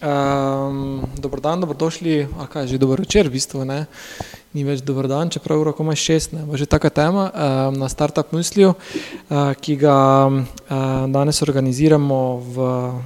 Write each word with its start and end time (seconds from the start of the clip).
Um, 0.00 1.04
dobro 1.16 1.40
dan, 1.40 1.60
dobrodošli, 1.60 2.28
ali 2.38 2.48
kaj 2.48 2.66
že 2.66 2.78
dobro 2.78 3.04
večer, 3.04 3.28
v 3.28 3.36
bistvu 3.36 3.64
ne. 3.68 3.84
Ni 4.56 4.64
več 4.64 4.80
dobro 4.80 5.04
dan, 5.04 5.28
čeprav 5.28 5.60
uro 5.60 5.74
komaj 5.76 6.00
šest, 6.00 6.32
ne. 6.32 6.48
Že 6.56 6.64
taka 6.64 6.88
tema 6.88 7.28
um, 7.28 7.76
na 7.76 7.88
Startup 7.92 8.24
Mysliju, 8.32 8.72
uh, 8.72 9.52
ki 9.60 9.76
ga 9.76 10.24
uh, 10.24 10.40
danes 11.04 11.42
organiziramo 11.44 12.40
v 12.40 12.56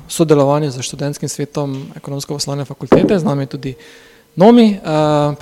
sodelovanju 0.06 0.70
z 0.70 0.86
študentskim 0.86 1.26
svetom 1.26 1.74
ekonomsko-poslovne 1.98 2.62
fakultete, 2.62 3.18
z 3.18 3.26
nami 3.26 3.50
tudi 3.50 3.74
Nomi, 4.38 4.78
uh, 4.78 5.34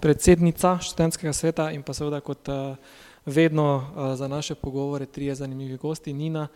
predsednica 0.00 0.76
študentskega 0.76 1.32
sveta 1.32 1.72
in 1.72 1.80
pa 1.80 1.96
seveda 1.96 2.20
kot 2.20 2.52
uh, 2.52 2.76
vedno 3.24 3.80
uh, 3.80 4.12
za 4.12 4.28
naše 4.28 4.60
pogovore 4.60 5.08
trije 5.08 5.40
zanimivi 5.40 5.80
gosti, 5.80 6.12
Nina 6.12 6.48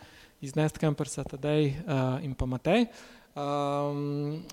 iz 0.45 0.53
Nest 0.53 0.77
Campersa, 0.77 1.25
Tadej 1.25 1.73
uh, 1.89 2.21
in 2.21 2.37
pa 2.37 2.45
Matej. 2.45 2.85
Um, 3.35 4.45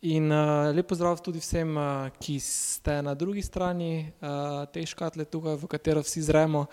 in 0.00 0.30
uh, 0.30 0.74
lep 0.74 0.88
pozdrav 0.90 1.20
tudi 1.22 1.38
vsem, 1.38 1.76
uh, 1.78 2.08
ki 2.18 2.40
ste 2.42 2.98
na 3.02 3.14
drugi 3.14 3.44
strani 3.46 4.10
uh, 4.18 4.64
te 4.74 4.82
škatle, 4.82 5.22
tukaj, 5.30 5.54
v 5.62 5.70
katero 5.70 6.02
vsi 6.02 6.22
zremo. 6.26 6.64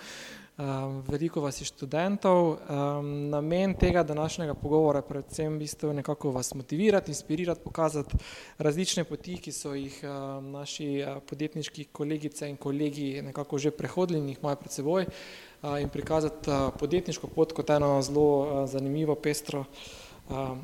Um, 0.58 0.98
veliko 1.06 1.42
vas 1.45 1.62
je 1.62 1.70
študentov. 1.70 2.58
Um, 2.66 3.30
namen 3.30 3.78
tega 3.78 4.03
današnjega 4.03 4.58
pogovora 4.58 5.00
je 5.00 5.08
predvsem 5.08 5.53
v 5.53 5.62
bistvu 5.62 5.94
nekako 5.94 6.34
vas 6.34 6.53
motivirati, 6.58 7.14
inspirirati, 7.14 7.62
pokazati 7.64 8.18
različne 8.58 9.06
poti, 9.06 9.38
ki 9.38 9.53
so 9.53 9.78
jih 9.78 10.02
uh, 10.02 10.42
naši 10.44 10.92
uh, 11.06 11.22
podjetniški 11.30 11.92
kolegice 11.94 12.50
in 12.50 12.58
kolegi 12.58 13.22
nekako 13.22 13.58
že 13.58 13.72
prehodili 13.72 14.20
in 14.20 14.30
jih 14.34 14.42
imajo 14.42 14.56
pred 14.66 14.72
seboj 14.72 15.06
uh, 15.06 15.81
in 15.81 15.90
prikazati 15.90 16.50
uh, 16.50 16.73
podjetniško 16.80 17.28
pot 17.28 17.53
kot 17.53 17.70
eno 17.70 18.00
zelo 18.02 18.30
uh, 18.38 18.70
zanimivo, 18.70 19.16
pestro 19.16 19.59
uh, 19.59 20.00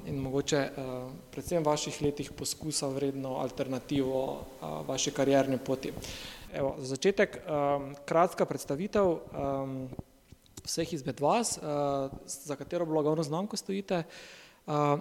in 0.05 0.19
mogoče 0.19 0.61
predvsem 1.31 1.63
v 1.63 1.67
vaših 1.67 2.01
letih 2.01 2.31
poskusa 2.31 2.87
vredno 2.87 3.35
alternativo 3.41 4.45
vaše 4.87 5.11
karierne 5.11 5.57
poti. 5.57 5.91
Evo, 6.53 6.75
za 6.79 6.95
začetek 6.95 7.37
kratka 8.05 8.45
predstavitev 8.45 9.17
vseh 10.63 10.93
izmed 10.93 11.19
vas, 11.19 11.59
za 12.25 12.55
katero 12.55 12.85
blagovno 12.85 13.23
znamko 13.23 13.57
stojite 13.57 14.03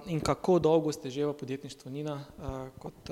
in 0.07 0.21
kako 0.21 0.59
dolgo 0.59 0.93
ste 0.93 1.11
že 1.11 1.27
v 1.27 1.33
podjetništvu 1.33 1.91
Nina 1.91 2.25
kot 2.79 3.11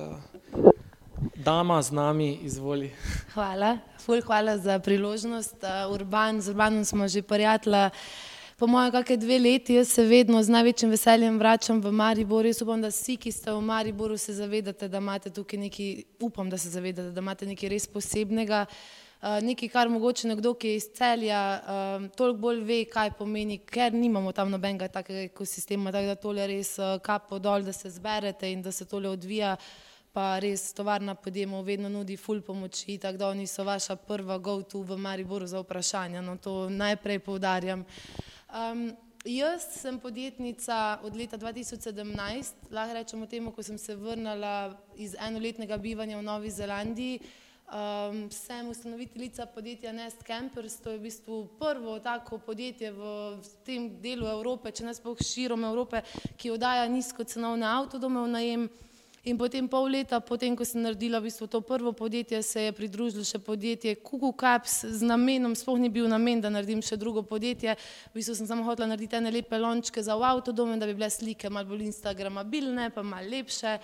dama 1.34 1.82
z 1.82 1.90
nami 1.90 2.38
izvoli. 2.42 2.92
Hvala, 3.34 3.78
ful 3.98 4.20
hvala 4.20 4.58
za 4.58 4.78
priložnost. 4.78 5.56
Urban, 5.90 6.40
z 6.40 6.50
Urbanom 6.50 6.84
smo 6.84 7.08
že 7.08 7.22
prijatelja 7.22 7.90
po 8.56 8.66
mojem, 8.66 8.92
kakšne 8.92 9.16
dve 9.16 9.38
leti, 9.38 9.74
jaz 9.74 9.88
se 9.88 10.02
vedno 10.06 10.42
z 10.42 10.52
največjim 10.54 10.90
veseljem 10.90 11.38
vračam 11.38 11.80
v 11.82 11.90
Maribor. 11.92 12.46
Jaz 12.46 12.62
upam, 12.62 12.82
da 12.82 12.90
vsi, 12.92 13.16
ki 13.18 13.32
ste 13.32 13.52
v 13.52 13.60
Mariboru, 13.60 14.18
se 14.18 14.32
zavedate, 14.32 14.88
da 14.88 15.00
imate 15.02 15.30
tukaj 15.34 15.58
nekaj, 15.58 16.04
upam, 16.22 16.50
da 16.50 16.58
se 16.58 16.70
zavedate, 16.70 17.10
da 17.10 17.20
imate 17.24 17.48
nekaj 17.50 17.72
res 17.72 17.86
posebnega. 17.90 18.64
Uh, 19.24 19.40
nekaj, 19.42 19.70
kar 19.72 19.88
mogoče 19.88 20.28
nekdo, 20.28 20.52
ki 20.54 20.68
je 20.68 20.76
iz 20.76 20.86
celja, 20.94 21.40
uh, 21.56 22.04
toliko 22.14 22.42
bolj 22.42 22.60
ve, 22.68 22.82
kaj 22.84 23.14
pomeni, 23.18 23.56
ker 23.58 23.94
nimamo 23.94 24.32
tam 24.36 24.52
nobenega 24.52 24.88
takega 24.92 25.24
ekosistema, 25.30 25.90
tako 25.92 26.12
da 26.12 26.18
tole 26.20 26.46
res 26.46 26.74
uh, 26.78 26.98
kapo 27.02 27.40
dol, 27.40 27.64
da 27.64 27.72
se 27.72 27.90
zberete 27.90 28.52
in 28.52 28.62
da 28.62 28.72
se 28.72 28.84
tole 28.84 29.08
odvija, 29.08 29.56
pa 30.12 30.36
res 30.38 30.68
tovarna 30.76 31.16
podjemov 31.18 31.64
vedno 31.64 31.88
nudi 31.88 32.18
full 32.20 32.44
pomoči, 32.44 32.98
tako 33.02 33.18
da 33.18 33.32
oni 33.32 33.48
so 33.50 33.64
vaša 33.64 33.96
prva 33.96 34.38
go-to 34.38 34.84
v 34.84 35.00
Mariboru 35.00 35.48
za 35.48 35.64
vprašanja, 35.64 36.22
no 36.22 36.36
to 36.36 36.68
najprej 36.68 37.18
poudarjam. 37.24 37.80
Uh, 37.80 38.33
Um, 38.54 38.92
jaz 39.24 39.64
sem 39.80 39.98
podjetnica 39.98 40.98
od 41.02 41.16
leta 41.16 41.38
2017, 41.38 42.52
lahko 42.70 42.94
rečemo 42.94 43.26
temu, 43.26 43.50
ko 43.50 43.62
sem 43.62 43.78
se 43.78 43.96
vrnila 43.96 44.76
iz 44.96 45.16
enoletnega 45.18 45.76
bivanja 45.76 46.18
v 46.18 46.22
Novi 46.22 46.50
Zelandiji. 46.50 47.18
Um, 47.64 48.30
sem 48.30 48.68
ustanoviteljica 48.68 49.46
podjetja 49.46 49.92
Nest 49.92 50.22
Campers, 50.22 50.76
to 50.76 50.90
je 50.90 50.98
v 50.98 51.02
bistvu 51.02 51.38
prvo 51.58 51.98
tako 51.98 52.38
podjetje 52.38 52.92
v 52.92 53.02
tem 53.66 53.88
delu 53.98 54.28
Evrope, 54.30 54.70
če 54.70 54.86
ne 54.86 54.94
sploh 54.94 55.18
širom 55.18 55.64
Evrope, 55.66 56.04
ki 56.36 56.54
oddaja 56.54 56.86
nizkocenovne 56.86 57.66
avtodome 57.66 58.22
v 58.22 58.34
najem. 58.36 58.68
In 59.24 59.38
potem 59.40 59.64
pol 59.64 59.86
leta, 59.88 60.18
potem 60.20 60.52
ko 60.52 60.66
sem 60.68 60.82
naredila 60.84 61.16
v 61.16 61.32
bistvu 61.32 61.46
to 61.48 61.62
prvo 61.64 61.94
podjetje, 61.96 62.42
se 62.44 62.66
je 62.66 62.72
pridružilo 62.76 63.24
še 63.24 63.38
podjetje 63.40 63.94
Kuku 64.04 64.28
Caps 64.36 64.84
z 64.84 65.00
namenom, 65.00 65.54
sploh 65.56 65.80
ni 65.80 65.88
bil 65.88 66.04
namen, 66.12 66.42
da 66.44 66.50
naredim 66.52 66.82
še 66.84 66.98
drugo 67.00 67.22
podjetje. 67.24 67.72
V 68.12 68.20
bistvu 68.20 68.36
sem 68.36 68.50
samo 68.50 68.68
hotela 68.68 68.90
narediti 68.92 69.16
ene 69.16 69.32
lepe 69.32 69.56
lončke 69.56 70.04
za 70.04 70.12
avtodome, 70.12 70.76
da 70.76 70.84
bi 70.84 70.92
bile 70.92 71.08
slike 71.08 71.48
malo 71.48 71.72
bolj 71.72 71.88
instagramabilne, 71.88 72.90
pa 72.92 73.00
malo 73.00 73.32
lepše. 73.32 73.78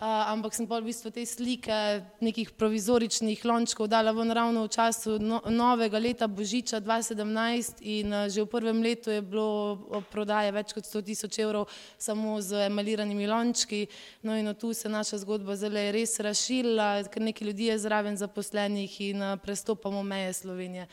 Uh, 0.00 0.32
ampak 0.32 0.56
sem 0.56 0.64
pa 0.64 0.80
v 0.80 0.88
bistvu 0.88 1.10
te 1.12 1.20
slike 1.28 2.00
nekih 2.24 2.56
provizoričnih 2.56 3.36
lončkov 3.44 3.84
dala 3.84 4.14
ven 4.16 4.32
ravno 4.32 4.64
v 4.64 4.72
času 4.72 5.20
no, 5.20 5.44
novega 5.44 6.00
leta 6.00 6.24
Božiča 6.24 6.80
2017 6.80 7.84
in 7.84 8.08
uh, 8.08 8.24
že 8.24 8.40
v 8.40 8.48
prvem 8.48 8.80
letu 8.80 9.12
je 9.12 9.20
bilo 9.20 9.76
prodaje 10.08 10.56
več 10.56 10.72
kot 10.72 10.88
100 10.88 11.04
tisoč 11.04 11.36
evrov 11.44 11.68
samo 12.00 12.40
z 12.40 12.64
emaliranimi 12.72 13.28
lončki. 13.28 13.92
No 14.24 14.32
in 14.40 14.48
tu 14.56 14.72
se 14.72 14.88
naša 14.88 15.20
zgodba 15.20 15.52
zelo 15.52 15.76
res 15.92 16.16
razširila, 16.16 17.04
ker 17.04 17.20
nekaj 17.20 17.52
ljudi 17.52 17.68
je 17.68 17.76
zraven 17.84 18.16
zaposlenih 18.16 18.96
in 19.12 19.20
uh, 19.20 19.36
prestopamo 19.36 20.00
meje 20.00 20.32
Slovenije. 20.32 20.88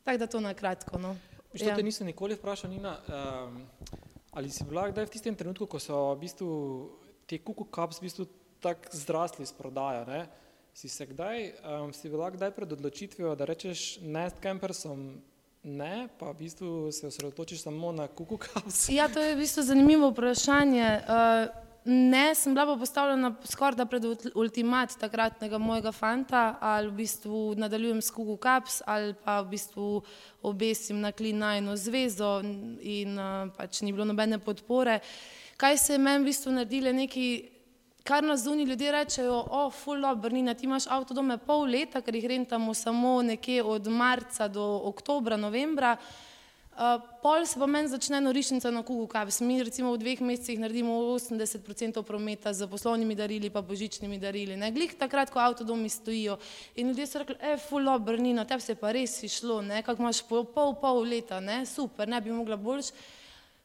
Tako 0.00 0.16
da 0.16 0.26
to 0.26 0.40
na 0.40 0.56
kratko. 0.56 0.96
No. 0.96 1.12
Što 1.52 1.68
ja. 1.68 1.76
te 1.76 1.84
nisem 1.84 2.08
nikoli 2.08 2.40
vprašal, 2.40 2.72
Nina, 2.72 2.96
um, 3.04 3.68
ali 4.32 4.48
si 4.48 4.64
bila 4.64 4.88
kdaj 4.88 5.04
v 5.04 5.12
tistem 5.12 5.36
trenutku, 5.36 5.68
ko 5.68 5.76
so 5.76 6.16
v 6.16 6.24
bistvu 6.24 6.48
ti 7.30 7.38
kuku 7.38 7.64
kaps 7.70 8.00
v 8.00 8.08
bistvu 8.08 8.26
tako 8.60 8.90
zrasli 8.92 9.46
iz 9.46 9.52
prodaja. 9.54 10.02
Ne? 10.04 10.26
Si 10.74 10.88
se 10.88 11.06
kdaj, 11.06 11.52
um, 11.62 11.92
si 11.94 12.10
bila 12.10 12.30
kdaj 12.30 12.50
pred 12.56 12.72
odločitvijo, 12.72 13.34
da 13.38 13.46
rečeš 13.46 14.00
nest 14.02 14.42
campersom 14.42 15.20
ne, 15.62 16.08
pa 16.18 16.32
v 16.32 16.38
bistvu 16.42 16.92
se 16.92 17.06
osredotočiš 17.06 17.62
samo 17.62 17.92
na 17.92 18.08
kuku 18.08 18.38
kaps? 18.40 18.88
Ja, 18.90 19.08
to 19.08 19.22
je 19.22 19.34
v 19.34 19.42
bistvu 19.44 19.62
zanimivo 19.62 20.10
vprašanje. 20.10 20.86
Uh, 21.06 21.50
ne, 21.84 22.34
sem 22.34 22.54
bila 22.54 22.66
pa 22.72 22.78
postavljena 22.80 23.34
skoraj 23.44 23.78
da 23.78 23.86
pred 23.86 24.06
ultimat 24.34 24.96
takratnega 25.00 25.58
mojega 25.58 25.92
fanta, 25.92 26.56
ali 26.60 26.90
v 26.90 27.02
bistvu 27.02 27.42
nadaljujem 27.60 28.00
s 28.02 28.14
kuku 28.14 28.36
kaps, 28.40 28.80
ali 28.86 29.14
pa 29.14 29.40
v 29.44 29.52
bistvu 29.54 29.90
obesim 30.42 31.00
na 31.00 31.12
klin 31.12 31.38
najno 31.38 31.76
zvezo 31.76 32.40
in 32.80 33.18
uh, 33.18 33.52
pač 33.54 33.84
ni 33.84 33.92
bilo 33.92 34.08
nobene 34.08 34.40
podpore. 34.42 34.98
Uh, 34.98 35.39
kaj 35.60 35.76
se 35.78 35.92
je 35.92 35.98
meni 35.98 36.24
v 36.24 36.30
bistvu 36.30 36.54
naredilo, 36.56 36.92
nekaj, 36.96 37.28
kar 38.08 38.24
nas 38.24 38.46
zunaj 38.46 38.64
ljudje 38.64 38.92
rečejo, 38.92 39.36
o, 39.36 39.66
oh, 39.66 39.72
full 39.72 40.08
obrnina, 40.08 40.54
ti 40.56 40.64
imaš 40.64 40.88
avtodome 40.88 41.36
pol 41.38 41.68
leta, 41.68 42.00
ker 42.00 42.16
jih 42.16 42.28
rentamo 42.32 42.74
samo 42.74 43.20
nekje 43.22 43.62
od 43.62 43.92
marca 43.92 44.48
do 44.48 44.64
oktobra, 44.88 45.36
novembra. 45.36 45.96
Uh, 46.80 47.02
pol 47.20 47.44
se 47.44 47.58
pa 47.60 47.66
meni 47.68 47.90
začne 47.92 48.22
norišnica 48.24 48.70
na 48.72 48.80
kugu 48.86 49.04
kaves. 49.10 49.42
Mi 49.44 49.58
recimo 49.60 49.90
v 49.92 50.00
dveh 50.00 50.22
mesecih 50.24 50.62
naredimo 50.62 50.94
80% 51.12 52.00
prometa 52.08 52.54
z 52.56 52.64
poslovnimi 52.70 53.14
darili 53.18 53.50
pa 53.52 53.60
božičnimi 53.60 54.16
darili. 54.18 54.56
Ne? 54.56 54.70
Glih 54.72 54.94
takrat, 54.96 55.28
ko 55.28 55.42
avtodomi 55.44 55.92
stojijo 55.92 56.38
in 56.80 56.88
ljudje 56.88 57.06
so 57.06 57.20
rekli, 57.20 57.36
e, 57.36 57.58
full 57.60 57.90
obrnina, 57.90 58.46
tebi 58.48 58.64
se 58.64 58.78
pa 58.80 58.94
res 58.96 59.18
išlo, 59.28 59.60
ne? 59.60 59.82
kak 59.84 60.00
imaš 60.00 60.22
pol, 60.24 60.46
pol, 60.48 60.72
pol 60.80 61.04
leta, 61.04 61.42
ne? 61.44 61.66
super, 61.68 62.08
ne 62.08 62.20
bi 62.24 62.32
mogla 62.32 62.56
boljš. 62.56 62.94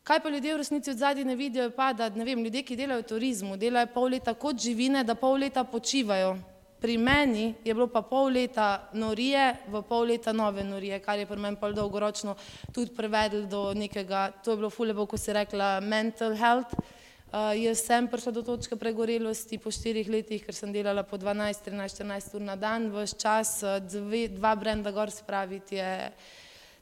Kaj 0.06 0.20
pa 0.22 0.30
ljudje 0.30 0.54
v 0.54 0.58
resnici 0.58 0.92
od 0.92 0.98
zadnji 0.98 1.24
ne 1.26 1.36
vidijo, 1.36 1.72
pa 1.74 1.94
da 1.94 2.10
ne 2.10 2.26
vem, 2.26 2.44
ljudje, 2.44 2.62
ki 2.64 2.76
delajo 2.78 3.02
v 3.02 3.06
turizmu, 3.10 3.56
delajo 3.58 3.88
pol 3.94 4.12
leta 4.14 4.36
kot 4.38 4.60
živine, 4.62 5.02
da 5.04 5.16
pol 5.18 5.40
leta 5.42 5.64
počivajo. 5.66 6.36
Pri 6.80 6.98
meni 6.98 7.56
je 7.66 7.74
bilo 7.74 7.88
pa 7.90 8.04
pol 8.06 8.30
leta 8.38 8.90
norije, 8.94 9.56
v 9.66 9.82
pol 9.82 10.06
leta 10.12 10.34
nove 10.34 10.64
norije, 10.64 11.00
kar 11.02 11.18
je 11.18 11.26
pri 11.26 11.40
meni 11.42 11.58
pol 11.58 11.74
dolgoročno 11.74 12.36
tudi 12.70 12.94
prevedel 12.94 13.48
do 13.50 13.74
nekega, 13.74 14.30
to 14.46 14.54
je 14.54 14.62
bilo 14.62 14.70
fulebo, 14.70 15.08
ko 15.10 15.18
si 15.18 15.34
rekla 15.34 15.80
mental 15.82 16.38
health. 16.38 16.78
Uh, 16.78 17.58
jaz 17.58 17.82
sem 17.82 18.06
prišla 18.08 18.32
do 18.32 18.46
točke 18.46 18.78
pregorelosti 18.78 19.58
po 19.58 19.74
štirih 19.74 20.06
letih, 20.06 20.46
ker 20.46 20.54
sem 20.54 20.70
delala 20.70 21.02
po 21.02 21.18
12, 21.18 21.66
13, 21.66 22.06
14 22.06 22.38
ur 22.38 22.46
na 22.46 22.56
dan, 22.56 22.92
vse 22.94 23.18
čas, 23.18 23.58
dve, 23.90 24.28
dva 24.38 24.54
brenda 24.54 24.94
gor 24.94 25.10
spraviti 25.10 25.82
je 25.82 26.12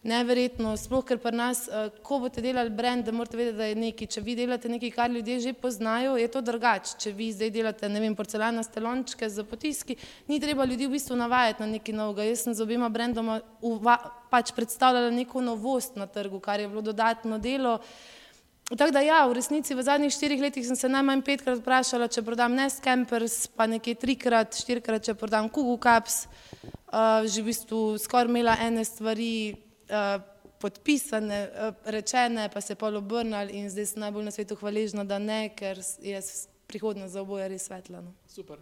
neverjetno, 0.04 0.74
sploh 0.78 1.04
ker 1.08 1.20
pri 1.22 1.32
nas, 1.36 1.64
uh, 1.72 1.88
ko 2.04 2.20
boste 2.24 2.44
delali 2.44 2.72
brand, 2.76 3.06
da 3.08 3.14
morate 3.16 3.38
vedeti, 3.40 3.58
da 3.58 3.68
je 3.70 3.78
neki, 3.80 4.08
če 4.12 4.24
vi 4.24 4.36
delate 4.36 4.72
nekaj, 4.72 4.92
kar 4.92 5.12
ljudje 5.12 5.40
že 5.48 5.54
poznajo, 5.56 6.18
je 6.20 6.28
to 6.32 6.42
drugače. 6.44 6.98
Če 7.00 7.14
vi 7.16 7.32
zdaj 7.32 7.52
delate, 7.56 7.90
ne 7.90 8.02
vem, 8.04 8.16
porcelanaste 8.16 8.84
lončke 8.84 9.30
za 9.30 9.48
potiski, 9.48 9.96
ni 10.28 10.42
treba 10.44 10.68
ljudi 10.68 10.90
v 10.90 10.98
bistvu 10.98 11.16
navajati 11.20 11.64
na 11.64 11.70
nekaj 11.78 11.96
novega. 11.96 12.28
Jaz 12.28 12.44
sem 12.44 12.58
z 12.58 12.66
obima 12.66 12.92
brandoma 12.92 13.40
uva, 13.62 13.98
pač 14.32 14.52
predstavljala 14.56 15.14
neko 15.16 15.42
novost 15.42 15.96
na 15.96 16.08
trgu, 16.08 16.44
kar 16.44 16.60
je 16.60 16.68
bilo 16.68 16.84
dodatno 16.84 17.40
delo. 17.40 17.80
Tako 18.74 18.92
da 18.96 19.02
ja, 19.04 19.24
v 19.28 19.36
resnici 19.38 19.76
v 19.76 19.84
zadnjih 19.84 20.12
štirih 20.12 20.40
letih 20.42 20.64
sem 20.66 20.76
se 20.80 20.90
najmanj 20.90 21.22
petkrat 21.24 21.60
vprašala, 21.60 22.08
če 22.12 22.24
prodam 22.24 22.56
Nest 22.56 22.84
Campers, 22.84 23.44
pa 23.48 23.68
nekje 23.68 23.96
trikrat, 24.00 24.56
štirikrat, 24.56 25.04
če 25.04 25.16
prodam 25.20 25.52
Kugu 25.52 25.76
Caps, 25.84 26.24
uh, 26.64 27.28
že 27.28 27.44
v 27.44 27.52
bistvu 27.52 27.84
skoraj 28.00 28.32
imela 28.32 28.56
ene 28.64 28.88
stvari, 28.88 29.34
Eh, 29.54 29.62
podpisane, 30.64 31.40
eh, 31.54 31.74
rečene, 31.86 32.50
pa 32.54 32.62
se 32.62 32.76
pol 32.76 32.96
obrnili 32.98 33.52
in 33.60 33.70
zdaj 33.70 33.86
sem 33.86 34.00
najbolj 34.00 34.24
na 34.24 34.32
svetu 34.32 34.56
hvaležna, 34.56 35.04
da 35.04 35.20
ne, 35.20 35.50
ker 35.56 35.82
je 36.00 36.22
prihodnost 36.68 37.14
za 37.14 37.22
oboje 37.22 37.50
res 37.52 37.68
svetla. 37.68 38.02
No. 38.02 38.14
Super, 38.28 38.62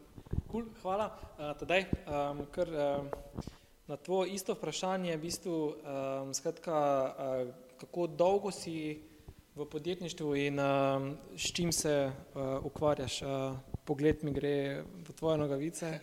cool, 0.52 0.66
hvala. 0.82 1.12
Uh, 1.38 1.52
tedaj, 1.60 1.86
um, 2.10 2.42
ker, 2.56 2.74
uh, 2.74 3.46
na 3.88 3.98
tvoje 3.98 4.34
isto 4.34 4.58
vprašanje, 4.58 5.14
v 5.14 5.22
bistvu, 5.22 5.58
um, 5.70 6.34
skratka, 6.34 6.74
uh, 6.74 7.54
kako 7.84 8.08
dolgo 8.08 8.52
si 8.52 8.98
v 9.56 9.66
podjetništvu 9.66 10.36
in 10.36 10.60
um, 10.60 11.14
s 11.38 11.54
čim 11.54 11.72
se 11.72 12.10
uh, 12.10 12.66
ukvarjaš? 12.66 13.22
Uh, 13.22 13.30
pogled 13.86 14.24
mi 14.24 14.34
gre 14.34 14.82
v 14.82 15.14
tvoje 15.14 15.38
nogavice 15.38 16.00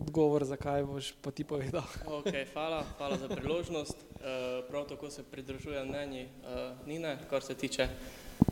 odgovor, 0.00 0.44
zakaj 0.44 0.84
boš 0.84 1.14
pa 1.22 1.30
ti 1.30 1.44
povedal. 1.44 1.84
Okay, 2.20 2.44
hvala, 2.52 2.84
hvala 2.98 3.16
za 3.16 3.28
priložnost. 3.28 4.05
Uh, 4.16 4.64
prav 4.68 4.84
tako 4.88 5.10
se 5.10 5.22
pridružujem 5.22 5.88
mnenji 5.88 6.24
uh, 6.24 6.88
Nine, 6.88 7.18
kar 7.30 7.42
se 7.42 7.54
tiče 7.54 7.88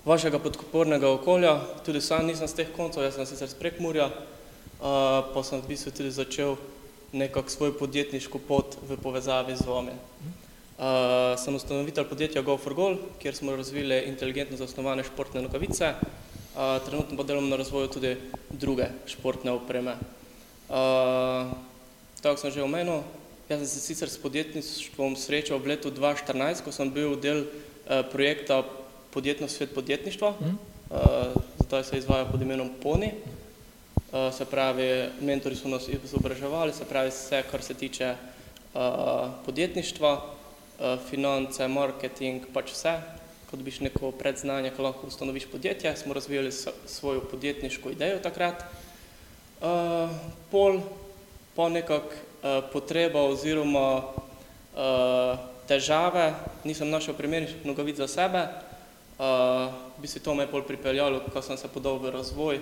vašega 0.04 0.38
podpornega 0.38 1.10
okolja. 1.10 1.60
Tudi 1.86 2.00
sam 2.00 2.26
nisem 2.26 2.48
z 2.48 2.54
teh 2.54 2.68
koncev, 2.76 3.02
jaz 3.02 3.16
sem 3.16 3.26
sicer 3.26 3.48
sprek 3.48 3.80
Murja, 3.80 4.06
uh, 4.06 4.14
pa 5.34 5.42
sem 5.42 5.60
v 5.60 5.68
bistvu 5.72 5.90
tudi 5.90 6.10
začel 6.10 6.56
nekako 7.12 7.50
svoj 7.50 7.72
podjetniško 7.78 8.38
pot 8.38 8.76
v 8.88 8.96
povezavi 8.96 9.56
z 9.56 9.66
vami. 9.66 9.94
Sem 11.38 11.54
ustanovitelj 11.54 12.08
podjetja 12.10 12.42
Go4Goal, 12.42 12.96
kjer 13.22 13.34
smo 13.34 13.56
razvili 13.56 14.02
inteligentno 14.10 14.56
zasnovane 14.56 15.04
športne 15.06 15.42
nogavice. 15.42 15.94
Trenutno 16.86 17.16
pa 17.16 17.22
delam 17.22 17.48
na 17.48 17.56
razvoju 17.56 17.88
tudi 17.88 18.16
druge 18.50 18.88
športne 19.06 19.54
opreme. 19.54 19.94
Tako 22.22 22.36
sem 22.40 22.50
že 22.50 22.66
omenil, 22.66 23.06
jaz 23.48 23.58
sem 23.58 23.66
se 23.66 23.80
sicer 23.80 24.08
s 24.08 24.18
podjetništvom 24.18 25.16
srečal 25.16 25.58
v 25.58 25.74
letu 25.74 25.90
2014, 25.92 26.64
ko 26.64 26.72
sem 26.72 26.90
bil 26.90 27.16
del 27.20 27.44
uh, 27.44 28.00
projekta 28.12 28.64
Podjetno 29.14 29.46
svet 29.48 29.70
podjetništva, 29.74 30.28
uh, 30.28 31.42
zdaj 31.66 31.84
se 31.84 31.98
izvaja 31.98 32.24
pod 32.26 32.42
imenom 32.42 32.70
PONI, 32.82 33.12
uh, 33.14 34.34
se 34.34 34.44
pravi, 34.44 35.06
mentori 35.20 35.54
so 35.54 35.68
nas 35.68 35.86
izobraževali, 35.86 36.72
se 36.74 36.84
pravi, 36.84 37.12
vse, 37.14 37.44
kar 37.50 37.62
se 37.62 37.74
tiče 37.74 38.08
uh, 38.74 38.80
podjetništva, 39.46 40.12
uh, 40.18 40.98
finance, 41.10 41.68
marketing, 41.68 42.42
pač 42.50 42.74
vse, 42.74 42.96
ko 43.50 43.56
dobiš 43.56 43.80
neko 43.86 44.10
predznanje, 44.18 44.74
ko 44.74 44.82
lahko 44.82 45.06
ustanoviš 45.06 45.46
podjetje, 45.52 45.96
smo 45.96 46.14
razvijali 46.14 46.50
svojo 46.86 47.20
podjetniško 47.30 47.94
idejo 47.94 48.18
takrat, 48.18 48.66
uh, 49.62 50.10
pol 50.50 50.80
pa 51.54 51.68
nekako 51.68 52.33
uh, 52.44 52.60
potreba 52.72 53.24
oziroma 53.24 54.04
uh, 54.04 55.38
težave, 55.64 56.34
nisem 56.64 56.90
našel 56.92 57.16
primernih 57.16 57.64
nogavic 57.64 57.96
za 57.96 58.08
sebe, 58.08 58.44
uh, 58.44 59.72
bi 59.96 60.08
se 60.08 60.20
to 60.20 60.34
me 60.34 60.44
pol 60.46 60.62
pripeljalo, 60.62 61.24
ko 61.32 61.42
sem 61.42 61.56
se 61.56 61.68
podal 61.72 61.96
v 61.98 62.12
razvoj 62.12 62.60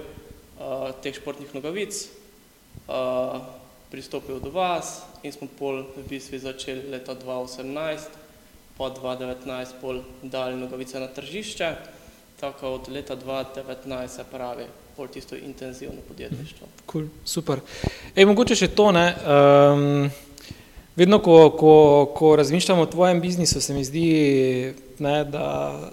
teh 1.03 1.17
športnih 1.17 1.51
nogavic, 1.57 1.97
pristopil 3.91 4.39
do 4.39 4.53
vas 4.55 5.03
in 5.27 5.33
smo 5.35 5.49
pol 5.59 5.83
v 5.97 6.05
bistvu 6.07 6.39
začeli 6.39 6.87
leta 6.93 7.17
2018, 7.19 8.15
pa 8.79 8.85
2019 8.95 9.83
pol 9.83 10.05
dali 10.23 10.55
nogavice 10.55 11.03
na 11.03 11.11
tržišče, 11.11 11.69
tako 12.39 12.79
od 12.79 12.93
leta 12.95 13.17
2019 13.19 14.07
se 14.07 14.25
pravi 14.31 14.71
bolj 15.03 15.11
tisto 15.11 15.37
intenzivno 15.37 16.01
podjetništvo. 16.09 16.67
Cool, 16.93 17.07
super. 17.25 17.59
Ej, 18.15 18.27
mogoče 18.31 18.55
še 18.55 18.69
to, 18.71 18.93
ne, 18.95 19.07
um, 19.11 20.07
vedno, 20.95 21.19
ko, 21.19 21.51
ko, 21.59 21.75
ko 22.15 22.37
razmišljam 22.39 22.79
o 22.79 22.87
tvojem 22.87 23.21
biznisu, 23.21 23.61
se 23.61 23.75
mi 23.75 23.83
zdi, 23.85 24.07
ne, 25.03 25.17
da, 25.27 25.49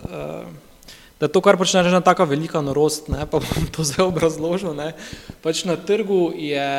uh, 0.05 0.93
da 1.17 1.27
to, 1.27 1.41
kar 1.41 1.57
počneš, 1.57 1.89
je 1.89 1.95
ena 1.95 2.03
taka 2.05 2.29
velika 2.29 2.61
norost, 2.61 3.09
ne, 3.09 3.25
pa 3.25 3.41
bom 3.41 3.69
to 3.73 3.87
zdaj 3.87 4.11
obrazložil, 4.11 4.77
ne, 4.77 4.91
pač 5.41 5.65
na 5.65 5.73
trgu 5.73 6.29
je 6.37 6.69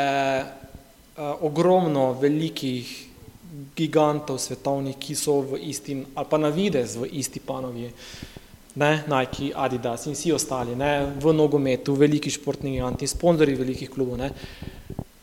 uh, 0.47 1.35
ogromno 1.43 2.13
velikih 2.15 2.95
gigantov 3.75 4.39
svetovnih, 4.39 4.95
ki 5.03 5.19
so 5.19 5.41
v 5.51 5.65
istim, 5.67 6.07
ali 6.15 6.31
pa 6.31 6.39
na 6.39 6.55
videz 6.55 6.95
v 6.95 7.11
isti 7.11 7.43
panovi. 7.43 7.91
Uh, 7.91 8.40
ne, 8.75 9.05
Nike, 9.07 9.53
Adidas 9.55 10.07
in 10.07 10.15
vsi 10.15 10.33
ostali, 10.33 10.77
ne, 10.77 11.13
v 11.19 11.33
nogometu, 11.35 11.95
veliki 11.99 12.31
športni 12.31 12.77
giganti, 12.77 13.09
sponzori 13.11 13.55
velikih 13.59 13.91
klubov. 13.91 14.19
Ne. 14.21 14.31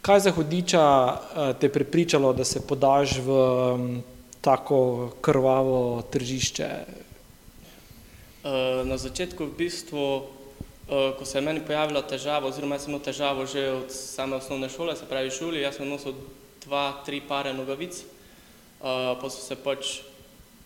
Kaj 0.07 0.19
za 0.19 0.31
hudiča 0.31 0.83
eh, 0.83 1.53
te 1.59 1.69
prepričalo, 1.69 2.33
da 2.33 2.43
se 2.43 2.61
podaš 2.67 3.17
v 3.19 3.31
mm, 3.77 4.03
tako 4.41 5.11
krvavo 5.21 6.01
tržišče? 6.11 6.69
Eh, 8.47 8.83
na 8.87 8.97
začetku 8.97 9.45
v 9.45 9.55
bistvu, 9.57 10.05
eh, 10.17 11.13
ko 11.19 11.25
se 11.25 11.37
je 11.37 11.41
meni 11.41 11.59
pojavila 11.59 12.01
težava, 12.01 12.47
oziroma 12.47 12.75
jaz 12.75 12.87
sem 12.87 12.93
imel 12.95 13.03
težavo 13.03 13.45
že 13.45 13.71
od 13.71 13.91
same 13.91 14.35
osnovne 14.35 14.69
šole, 14.69 14.95
se 14.95 15.05
pravi 15.09 15.31
šoli, 15.31 15.61
jaz 15.61 15.75
sem 15.75 15.89
nosil 15.89 16.15
dva, 16.63 17.03
tri 17.05 17.21
pare 17.21 17.53
nogavic, 17.53 18.03
pa 18.79 19.29
so 19.29 19.39
se 19.41 19.55
pač 19.55 20.01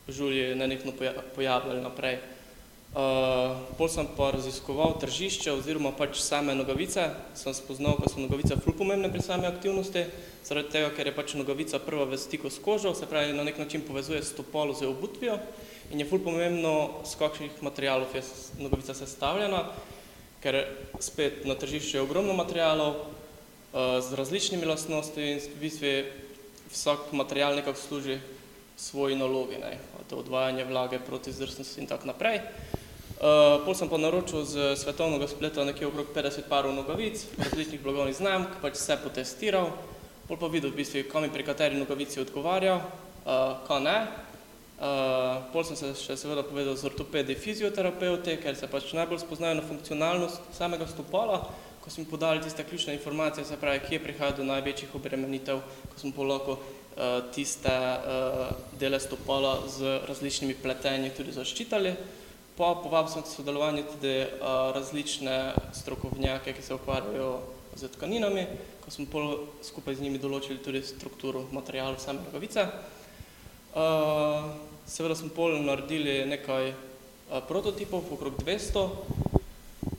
žulji 0.10 0.56
nenehno 0.56 0.92
pojavljali 1.36 1.81
naprej. 1.81 2.19
Uh, 2.91 3.55
pol 3.79 3.88
sem 3.88 4.03
pa 4.03 4.33
raziskoval 4.35 4.97
tržišče 4.99 5.53
oziroma 5.55 5.93
pač 5.95 6.19
same 6.19 6.51
nogavice, 6.51 7.05
sem 7.39 7.53
spoznal, 7.55 7.95
da 7.95 8.09
so 8.11 8.19
nogavice 8.19 8.57
ful 8.59 8.75
pomembne 8.75 9.07
pri 9.07 9.23
sami 9.23 9.47
aktivnosti, 9.47 10.01
zaradi 10.43 10.73
tega, 10.75 10.89
ker 10.91 11.07
je 11.07 11.13
pač 11.15 11.35
nogavica 11.39 11.79
prva 11.79 12.03
v 12.03 12.19
stiku 12.19 12.51
s 12.51 12.59
kožo, 12.59 12.91
se 12.91 13.07
pravi 13.07 13.31
na 13.31 13.45
nek 13.47 13.61
način 13.63 13.85
povezuje 13.88 14.19
stopalo 14.27 14.75
z 14.75 14.91
obutvijo. 14.91 15.38
In 15.95 16.03
je 16.03 16.07
ful 16.09 16.19
pomembno, 16.19 16.99
z 17.07 17.15
kakšnih 17.15 17.63
materialov 17.63 18.11
je 18.11 18.25
nogavica 18.59 18.91
sestavljena, 18.91 19.63
ker 20.43 20.59
spet 20.99 21.47
na 21.47 21.55
tržišču 21.55 21.95
je 21.95 22.03
ogromno 22.03 22.35
materialov 22.35 22.91
uh, 22.91 24.03
z 24.03 24.19
različnimi 24.19 24.67
lastnostmi 24.67 25.31
in 25.31 25.39
v 25.39 25.63
bistvu 25.63 25.95
vsak 26.75 27.15
material 27.15 27.55
nekako 27.55 27.79
služi 27.79 28.19
svoji 28.75 29.15
nalogi, 29.15 29.63
ne, 29.63 29.79
to 30.12 30.19
odvajanje 30.19 30.67
vlage 30.67 31.00
proti 31.00 31.31
zdrsnosti 31.31 31.79
in 31.79 31.88
tako 31.88 32.12
naprej. 32.12 32.43
Uh, 32.43 32.80
pol 33.22 33.75
sem 33.78 33.86
pa 33.86 34.01
naročil 34.01 34.42
z 34.42 34.74
svetovnega 34.74 35.30
spleta 35.30 35.62
nekje 35.62 35.86
okrog 35.88 36.10
50 36.10 36.50
parov 36.50 36.74
nogavic, 36.74 37.22
različnih 37.38 37.82
blagovnih 37.84 38.18
znamk, 38.18 38.58
pač 38.66 38.82
vse 38.82 38.98
potestiral, 38.98 39.70
pol 40.25 40.42
pa 40.42 40.50
videl 40.50 40.74
v 40.74 40.82
bistvu, 40.82 41.06
kam 41.06 41.22
mi 41.22 41.30
pri 41.30 41.46
kateri 41.46 41.78
nogavici 41.78 42.18
odgovarja, 42.18 42.82
uh, 42.82 43.62
kaj 43.68 43.82
ne. 43.86 43.98
Uh, 44.82 45.46
pol 45.54 45.62
sem 45.62 45.78
se 45.78 45.92
še 45.94 46.18
seveda 46.18 46.42
povedal 46.42 46.74
z 46.74 46.90
ortopedi 46.90 47.38
fizioterapeuti, 47.38 48.40
ker 48.42 48.58
se 48.58 48.66
pač 48.66 48.90
najbolj 48.98 49.22
spoznajo 49.22 49.60
na 49.60 49.66
funkcionalnost 49.70 50.58
samega 50.58 50.88
stopala, 50.90 51.44
ko 51.86 51.94
smo 51.94 52.08
podali 52.10 52.42
tiste 52.42 52.66
ključne 52.66 52.98
informacije, 52.98 53.46
se 53.46 53.60
pravi, 53.62 53.84
kje 53.86 54.00
prihaja 54.01 54.34
do 54.40 54.48
največjih 54.50 54.98
obremenitev, 54.98 55.62
ko 55.94 56.01
smo 56.01 56.10
pol 56.18 56.34
lahko 56.34 56.58
uh, 56.58 57.22
tiste 57.30 57.70
uh, 57.70 58.50
dele 58.82 58.98
stopala 58.98 59.60
z 59.70 60.01
različnimi 60.10 60.58
pletenji 60.58 61.13
tudi 61.13 61.38
zaščitali. 61.38 61.94
Pa 62.58 62.75
povabil 62.75 63.12
sem 63.12 63.24
k 63.24 63.31
sodelovanju 63.31 63.84
tudi 63.93 64.15
uh, 64.22 64.75
različne 64.75 65.53
strokovnjake, 65.74 66.53
ki 66.53 66.62
se 66.62 66.75
ukvarjajo 66.75 67.39
z 67.75 67.88
tkaninami, 67.96 68.46
ko 68.84 68.91
smo 68.91 69.05
pol 69.08 69.27
skupaj 69.63 69.96
z 69.96 70.03
njimi 70.03 70.20
določili 70.20 70.60
tudi 70.60 70.84
strukturo 70.84 71.46
materialov 71.55 72.01
same 72.03 72.20
nogavice. 72.25 72.67
Uh, 73.72 74.51
seveda 74.84 75.15
smo 75.15 75.31
pol 75.31 75.55
naredili 75.63 76.25
nekaj 76.27 76.74
uh, 76.74 77.39
prototipov, 77.48 78.12
okrog 78.12 78.36
200, 78.43 78.84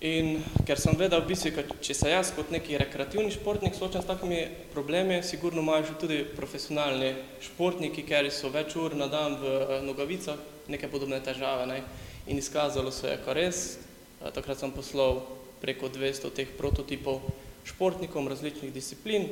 in 0.03 0.43
ker 0.67 0.81
sem 0.83 0.97
vedel, 0.99 1.23
v 1.23 1.31
bistvu, 1.31 1.65
če 1.81 1.95
se 1.95 2.11
jaz 2.11 2.33
kot 2.35 2.51
neki 2.51 2.75
rekreativni 2.81 3.31
športnik 3.31 3.77
soočam 3.79 4.03
s 4.03 4.11
takimi 4.11 4.45
problemi, 4.75 5.23
sigurno 5.23 5.63
imajo 5.63 5.93
že 5.93 5.99
tudi 6.03 6.23
profesionalni 6.37 7.15
športniki, 7.41 8.03
ker 8.03 8.27
so 8.35 8.51
več 8.51 8.75
ur 8.77 8.99
na 8.99 9.07
dan 9.07 9.39
v 9.39 9.81
nogavicah, 9.87 10.37
neke 10.69 10.91
podobne 10.91 11.23
težave. 11.23 11.71
Ne. 11.71 11.85
In 12.27 12.39
izkazalo 12.39 12.91
se 12.91 13.09
je, 13.09 13.21
kar 13.25 13.37
res. 13.37 13.79
Takrat 14.23 14.61
sem 14.61 14.71
poslal 14.71 15.25
preko 15.63 15.89
200 15.91 16.31
teh 16.35 16.51
prototipov 16.59 17.23
športnikom 17.67 18.29
različnih 18.29 18.73
disciplin. 18.73 19.29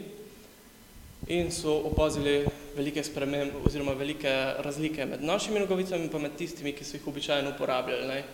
in 1.26 1.50
so 1.52 1.72
opazili 1.84 2.46
velike 2.76 3.04
spremembe 3.04 3.54
oziroma 3.66 3.92
velike 3.92 4.54
razlike 4.58 5.06
med 5.06 5.22
našimi 5.22 5.60
nogavicami 5.60 6.04
in 6.04 6.10
pa 6.10 6.18
med 6.18 6.36
tistimi, 6.36 6.72
ki 6.72 6.84
so 6.84 6.96
jih 6.96 7.06
običajno 7.06 7.50
uporabljali. 7.50 8.06
Ne. 8.06 8.24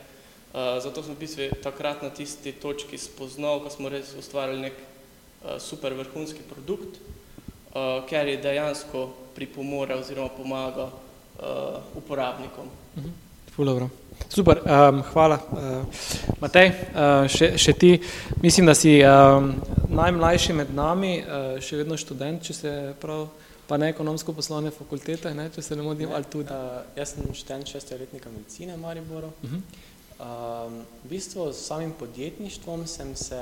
Uh, 0.55 0.83
zato 0.83 1.03
sem 1.03 1.15
v 1.15 1.19
bistvu 1.19 1.49
takrat 1.63 2.03
na 2.03 2.11
tisti 2.11 2.53
točki 2.53 2.99
spoznal, 2.99 3.61
ko 3.61 3.71
smo 3.71 3.89
res 3.89 4.15
ustvarili 4.19 4.61
nek 4.61 4.73
uh, 4.73 5.59
super 5.61 5.95
vrhunski 5.95 6.47
produkt, 6.49 7.01
ker 8.09 8.29
je 8.29 8.39
dejansko 8.41 9.03
pripomore 9.35 9.99
oziroma 10.01 10.31
pomaga 10.33 10.87
uporabnikom. 11.95 12.71
Ful, 13.53 13.69
Super, 14.29 14.61
um, 14.65 15.03
hvala. 15.13 15.39
Uh, 15.53 15.85
Matej, 16.41 16.69
uh, 16.69 17.25
še, 17.31 17.55
še 17.57 17.73
ti, 17.73 17.93
mislim, 18.43 18.67
da 18.69 18.75
si 18.77 18.99
um, 19.01 19.53
najmlajši 19.89 20.57
med 20.57 20.73
nami, 20.77 21.13
uh, 21.23 21.57
še 21.63 21.79
vedno 21.81 21.97
študent, 21.97 22.43
če 22.45 22.57
se 22.57 22.73
prav, 23.01 23.29
pa 23.69 23.79
ne 23.81 23.89
ekonomsko-poslovne 23.95 24.73
fakultete, 24.75 25.33
ne, 25.37 25.49
če 25.55 25.65
se 25.65 25.79
ne 25.79 25.87
modim, 25.87 26.13
ali 26.13 26.29
tudi. 26.29 26.53
Uh, 26.53 26.83
jaz 26.99 27.15
sem 27.15 27.29
študent 27.33 27.73
šestletnika 27.77 28.33
medicine 28.35 28.77
v 28.77 28.83
Mariboru. 28.83 29.31
Uh 29.41 29.55
-huh. 29.55 29.63
um, 30.19 30.83
v 31.05 31.09
bistvu 31.15 31.53
s 31.53 31.67
samim 31.67 31.93
podjetništvom 31.99 32.87
sem 32.87 33.17
se 33.17 33.41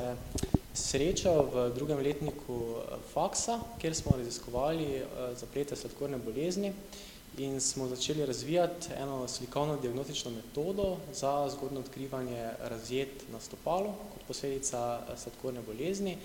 srečal 0.74 1.48
v 1.54 1.70
drugem 1.74 1.98
letniku 1.98 2.82
faksa, 3.14 3.58
kjer 3.80 3.94
smo 3.94 4.14
raziskovali 4.16 5.02
uh, 5.02 5.36
zaplete 5.38 5.76
sladkorne 5.76 6.18
bolezni. 6.18 6.68
Uh, 6.68 7.13
in 7.38 7.60
smo 7.60 7.88
začeli 7.88 8.26
razvijati 8.26 8.88
eno 8.96 9.28
slikovno 9.28 9.76
diagnostično 9.76 10.30
metodo 10.30 10.96
za 11.12 11.48
zgodno 11.50 11.80
odkrivanje 11.80 12.50
razjet 12.60 13.24
na 13.32 13.40
stopalu 13.40 13.92
kot 14.14 14.22
posledica 14.26 15.00
eh, 15.00 15.16
sladkorne 15.16 15.60
bolezni. 15.66 16.18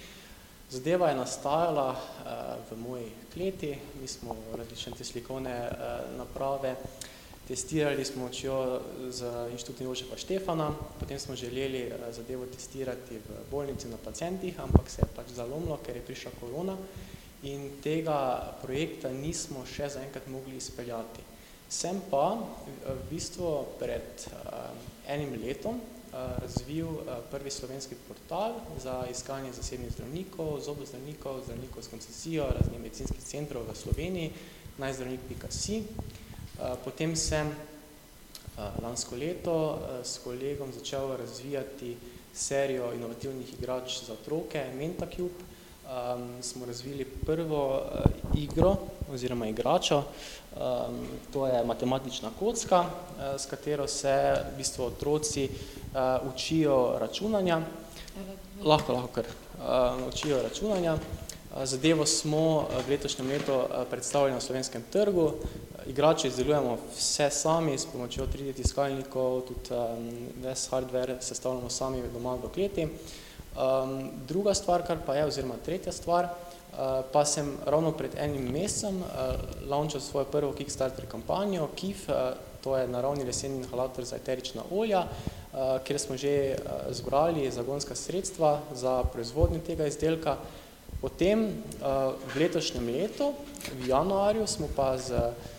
Zadeva 0.70 1.10
je 1.10 1.16
nastajala 1.16 1.90
uh, 1.90 1.98
v 2.72 2.78
moji 2.78 3.12
kleti, 3.34 3.76
mi 4.02 4.08
smo 4.08 4.36
različne 4.58 4.94
te 4.98 5.04
slikovne 5.04 5.70
uh, 5.72 6.18
naprave, 6.18 6.76
testirali 7.48 8.06
smo 8.06 8.30
čjo 8.30 8.82
z 9.10 9.26
inštitutom 9.52 9.88
Jožefa 9.88 10.18
Štefana, 10.18 10.70
potem 11.00 11.20
smo 11.20 11.36
želeli 11.36 11.88
uh, 11.88 12.14
zadevo 12.14 12.46
testirati 12.46 13.18
v 13.18 13.50
bolnici 13.52 13.88
na 13.88 13.98
pacijentih, 14.06 14.60
ampak 14.60 14.90
se 14.90 15.02
je 15.02 15.10
pač 15.16 15.34
zalomilo, 15.34 15.80
ker 15.86 15.96
je 15.96 16.06
prišla 16.06 16.32
korona 16.40 16.78
in 17.44 17.80
tega 17.84 18.56
projekta 18.62 19.12
nismo 19.14 19.64
še 19.68 19.90
zaenkrat 19.96 20.28
mogli 20.28 20.58
izpeljati. 20.60 21.24
Sem 21.70 22.02
pa 22.10 22.34
v 22.34 22.98
bistvu 23.12 23.78
pred 23.78 24.26
uh, 24.26 24.74
enim 25.08 25.36
letom 25.38 25.78
uh, 25.78 26.36
razvil 26.42 26.90
uh, 26.90 27.20
prvi 27.30 27.52
slovenski 27.54 27.96
portal 28.08 28.58
za 28.82 29.06
iskanje 29.12 29.54
zasebnih 29.54 29.94
zdravnikov, 29.94 30.58
zobozdravnikov, 30.66 31.44
zdravnikov 31.46 31.86
s 31.86 31.94
koncesijo 31.94 32.50
raznih 32.50 32.82
medicinskih 32.82 33.22
centrov 33.22 33.70
v 33.70 33.78
Sloveniji, 33.78 34.34
najzdravnik.si. 34.82 35.84
Potem 36.84 37.16
sem 37.16 37.48
lansko 38.84 39.16
leto 39.16 39.80
s 40.04 40.20
kolegom 40.20 40.74
začel 40.76 41.16
razvijati 41.16 41.94
serijo 42.34 42.94
inovativnih 42.94 43.54
igrač 43.54 44.02
za 44.04 44.14
otroke, 44.14 44.64
MentaCube, 44.76 45.49
um, 45.90 46.44
smo 46.44 46.66
razvili 46.66 47.06
prvo 47.06 47.78
uh, 47.78 48.40
igro 48.42 48.76
oziroma 49.14 49.48
igračo, 49.48 49.98
um, 49.98 50.62
to 51.34 51.48
je 51.48 51.64
matematična 51.66 52.30
kocka, 52.40 52.80
uh, 52.80 52.88
s 53.38 53.46
katero 53.46 53.88
se 53.88 54.36
v 54.54 54.58
bistvu 54.58 54.86
otroci 54.86 55.50
uh, 55.50 56.34
učijo 56.34 56.96
računanja, 57.00 57.62
lahko, 58.64 58.94
lahko 58.94 59.08
kar, 59.08 59.26
uh, 59.26 60.08
učijo 60.08 60.42
računanja. 60.42 60.98
Zadevo 61.64 62.06
smo 62.06 62.68
v 62.86 62.90
letošnjem 62.90 63.28
letu 63.28 63.62
predstavili 63.90 64.34
na 64.34 64.42
slovenskem 64.42 64.84
trgu. 64.92 65.32
Igrače 65.88 66.28
izdelujemo 66.28 66.78
vse 66.98 67.30
sami 67.30 67.78
s 67.78 67.86
pomočjo 67.86 68.28
3D 68.28 68.54
tiskalnikov, 68.54 69.42
tudi 69.42 69.74
um, 69.74 70.10
ves 70.44 70.70
hardware 70.72 71.18
sestavljamo 71.22 71.70
sami 71.70 72.04
doma 72.14 72.36
v 72.36 72.54
kleti. 72.54 72.84
Uh, 72.84 72.90
Um, 73.60 74.12
druga 74.28 74.54
stvar, 74.54 74.86
kar 74.88 74.98
pa 75.06 75.16
je, 75.16 75.26
oziroma 75.26 75.58
tretja 75.66 75.92
stvar, 75.92 76.30
uh, 76.32 77.02
pa 77.12 77.26
sem 77.28 77.58
ravno 77.68 77.92
pred 77.92 78.16
enim 78.16 78.46
mesecem 78.54 79.02
uh, 79.02 79.34
launchal 79.68 80.00
svojo 80.02 80.26
prvo 80.32 80.54
Kickstarter 80.56 81.04
kampanjo, 81.12 81.68
KIF, 81.76 82.08
uh, 82.08 82.16
to 82.64 82.78
je 82.78 82.88
naravni 82.88 83.26
leseni 83.28 83.60
inhalator 83.60 84.06
za 84.06 84.16
eterična 84.16 84.64
olja, 84.72 85.04
uh, 85.04 85.84
kjer 85.84 86.00
smo 86.00 86.18
že 86.18 86.56
uh, 86.56 86.94
zbrali 86.96 87.52
zagonska 87.52 87.96
sredstva 87.96 88.60
za 88.72 89.04
proizvodnjo 89.04 89.60
tega 89.68 89.88
izdelka. 89.92 90.38
Potem 91.02 91.44
uh, 91.44 92.16
v 92.36 92.40
letošnjem 92.40 92.88
letu, 92.88 93.34
v 93.76 93.92
januarju, 93.92 94.48
smo 94.48 94.72
pa 94.76 94.98
z 94.98 95.20
uh, 95.20 95.59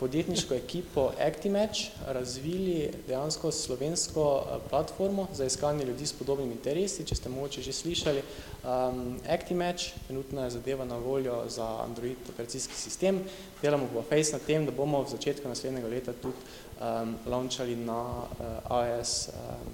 podjetniško 0.00 0.54
ekipo 0.54 1.10
ActiMatch 1.20 1.80
razvili 2.06 2.90
dejansko 3.06 3.52
slovensko 3.52 4.44
eh, 4.46 4.58
platformo 4.70 5.26
za 5.32 5.44
iskanje 5.44 5.84
ljudi 5.84 6.06
s 6.06 6.12
podobnimi 6.12 6.52
interesi, 6.52 7.06
če 7.06 7.14
ste 7.14 7.28
mogoče 7.28 7.62
že 7.62 7.72
slišali. 7.72 8.22
Um, 8.64 9.18
ActiMatch, 9.28 9.84
trenutno 10.06 10.44
je 10.44 10.50
zadeva 10.50 10.84
na 10.84 10.96
voljo 10.96 11.42
za 11.48 11.66
Android 11.84 12.16
operacijski 12.28 12.74
sistem, 12.74 13.20
delamo 13.62 13.88
v 13.94 14.02
Face 14.08 14.32
na 14.32 14.38
tem, 14.38 14.66
da 14.66 14.72
bomo 14.72 15.02
v 15.02 15.10
začetku 15.10 15.48
naslednjega 15.48 15.88
leta 15.88 16.12
tudi 16.12 16.36
um, 16.80 17.16
launchali 17.26 17.76
na 17.76 18.00
uh, 18.04 18.86
iOS 18.86 19.28
um, 19.28 19.68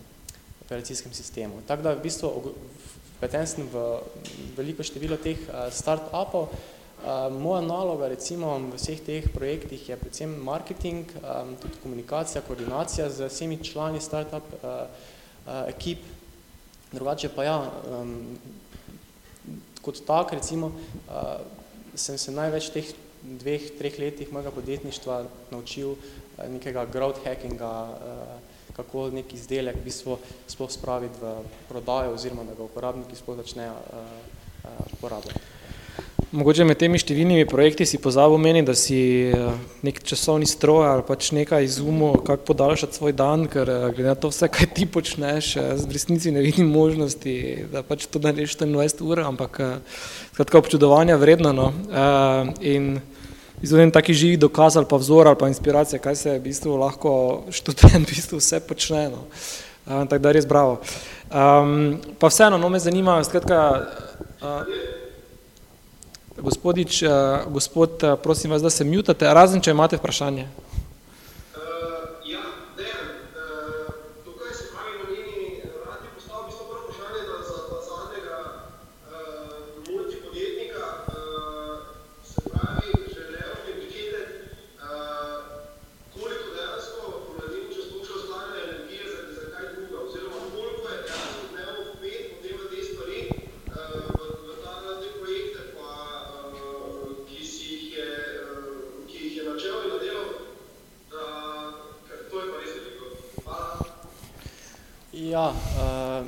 operacijskem 0.64 1.12
sistemu. 1.12 1.62
Tako 1.66 1.82
da 1.82 1.94
v 1.94 2.02
bistvu 2.02 2.52
vpeten 3.18 3.46
sem 3.46 3.68
v 3.72 3.86
veliko 4.56 4.82
število 4.82 5.16
teh 5.16 5.38
uh, 5.48 5.66
start-upov, 5.70 6.54
Moja 7.32 7.60
naloga 7.64 8.08
recimo 8.12 8.52
v 8.60 8.76
vseh 8.76 9.00
teh 9.00 9.24
projektih 9.32 9.88
je 9.88 9.96
predvsem 9.96 10.28
marketing, 10.44 11.08
tudi 11.60 11.80
komunikacija, 11.80 12.44
koordinacija 12.44 13.08
z 13.08 13.28
vsemi 13.32 13.56
člani 13.64 14.00
startup 14.00 14.44
ekip. 15.68 16.04
Drugače 16.92 17.30
pa 17.32 17.44
ja, 17.44 17.58
kot 19.80 20.02
tak 20.04 20.32
recimo 20.36 20.72
sem 21.94 22.18
se 22.18 22.34
največ 22.36 22.68
teh 22.74 22.90
dveh, 23.22 23.70
treh 23.78 23.96
letih 23.98 24.32
mojega 24.32 24.50
podjetništva 24.50 25.24
naučil 25.50 25.94
nekega 26.52 26.84
growth 26.84 27.24
hackinga, 27.24 27.72
kako 28.76 29.08
nek 29.14 29.32
izdelek 29.32 29.80
v 29.80 29.86
bistvu 29.88 30.18
sploh 30.48 30.68
spraviti 30.72 31.16
v 31.20 31.32
prodajo 31.68 32.12
oziroma 32.12 32.44
da 32.44 32.52
ga 32.58 32.68
uporabniki 32.68 33.16
sploh 33.16 33.40
začnejo 33.40 33.76
uporabljati. 34.98 35.59
Mogoče 36.30 36.62
med 36.62 36.78
temi 36.78 36.94
številnimi 36.94 37.42
projekti 37.50 37.82
si 37.90 37.98
pozabil 37.98 38.38
meni, 38.38 38.60
da 38.62 38.70
si 38.78 39.00
eh, 39.34 39.46
nek 39.82 39.96
časovni 40.06 40.46
stroj 40.46 40.84
ali 40.86 41.02
pač 41.02 41.32
nekaj 41.34 41.64
izumil, 41.66 42.20
kako 42.22 42.46
podaljšati 42.52 42.94
svoj 42.94 43.16
dan, 43.18 43.48
ker 43.50 43.66
eh, 43.66 43.86
glede 43.96 44.12
na 44.12 44.14
to 44.14 44.30
vse, 44.30 44.46
kaj 44.46 44.68
ti 44.76 44.86
počneš, 44.86 45.48
eh, 45.58 45.72
z 45.80 45.90
resnici 45.90 46.30
ne 46.30 46.44
vidim 46.44 46.70
možnosti, 46.70 47.32
da 47.72 47.82
pač 47.82 48.06
to 48.06 48.22
narediš 48.22 48.54
24 48.60 49.02
ur, 49.08 49.24
ampak 49.26 49.58
skratka 50.28 50.60
občudovanja 50.62 51.18
vredno. 51.18 51.50
No. 51.50 51.66
In 52.62 53.00
izvodim 53.58 53.90
taki 53.90 54.14
živi 54.14 54.38
dokaz 54.38 54.78
ali 54.78 54.86
pa 54.86 55.02
vzor 55.02 55.32
ali 55.32 55.40
pa 55.40 55.50
inspiracija, 55.50 55.98
kaj 55.98 56.14
se 56.14 56.36
v 56.36 56.44
bistvu 56.46 56.78
lahko 56.78 57.16
študent 57.50 58.06
v 58.06 58.14
bistvu 58.14 58.38
vse 58.38 58.62
počne. 58.70 59.08
No. 59.10 59.26
Tako 60.06 60.22
da 60.22 60.38
res 60.38 60.46
bravo. 60.46 60.78
Um, 61.34 61.98
pa 62.22 62.30
vseeno, 62.30 62.54
no 62.54 62.70
me 62.70 62.78
zanima, 62.78 63.18
skratka, 63.26 63.60
uh, 64.38 64.99
Gospodič, 66.42 67.02
uh, 67.02 67.10
gospod, 67.52 68.02
uh, 68.02 68.18
prosim 68.22 68.50
vas, 68.50 68.62
da 68.62 68.70
se 68.70 68.84
mutate, 68.84 69.28
razen 69.34 69.60
če 69.60 69.70
imate 69.70 70.00
vprašanje. 70.00 70.46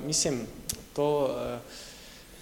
Mislim, 0.06 0.46
to 0.94 1.24
uh, 1.24 1.58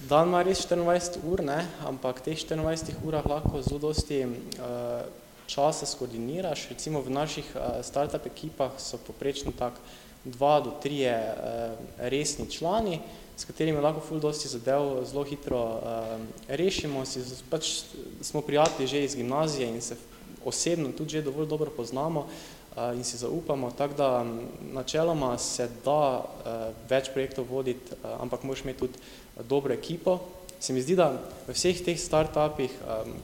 dan 0.08 0.28
ima 0.28 0.42
res 0.42 0.66
24 0.66 1.20
ur, 1.28 1.42
ne, 1.44 1.66
ampak 1.86 2.20
teh 2.24 2.36
24 2.36 3.04
urah 3.04 3.26
lahko 3.26 3.62
zelo 3.62 3.78
dosti 3.78 4.24
uh, 4.24 5.04
časa 5.46 5.86
skoordiniraš. 5.86 6.68
Recimo 6.70 7.02
v 7.02 7.10
naših 7.10 7.46
uh, 7.54 7.80
startup 7.82 8.26
ekipah 8.26 8.72
so 8.78 8.98
poprečno 8.98 9.52
tak 9.52 9.76
dva 10.24 10.60
do 10.60 10.72
trije 10.82 11.12
uh, 11.12 11.76
resni 11.98 12.50
člani, 12.50 13.00
s 13.36 13.44
katerimi 13.44 13.80
lahko 13.80 14.00
ful 14.04 14.20
dosti 14.20 14.48
zadev 14.48 15.04
zelo 15.08 15.24
hitro 15.24 15.80
um, 15.80 16.28
rešimo, 16.48 17.04
si, 17.08 17.24
pač 17.50 17.88
smo 18.20 18.44
prijatelji 18.44 18.86
že 18.88 19.04
iz 19.04 19.16
gimnazije 19.16 19.68
in 19.68 19.80
se 19.80 19.96
osebno 20.44 20.92
tudi 20.92 21.16
že 21.16 21.22
dovolj 21.22 21.48
dobro 21.48 21.72
poznamo 21.76 22.20
uh, 22.20 22.59
in 22.94 23.04
si 23.04 23.16
zaupamo, 23.16 23.70
tako 23.70 23.94
da 23.94 24.26
načeloma 24.72 25.38
se 25.38 25.68
da 25.84 26.18
uh, 26.18 26.74
več 26.88 27.10
projektov 27.10 27.46
voditi, 27.50 27.94
uh, 27.94 28.20
ampak 28.22 28.42
moraš 28.42 28.62
imeti 28.64 28.78
tudi 28.78 28.98
dobro 29.48 29.74
ekipo, 29.74 30.18
se 30.60 30.72
mi 30.72 30.82
zdi, 30.82 30.92
da 30.96 31.08
v 31.48 31.54
vseh 31.56 31.78
teh 31.80 31.96
startupih, 31.96 32.72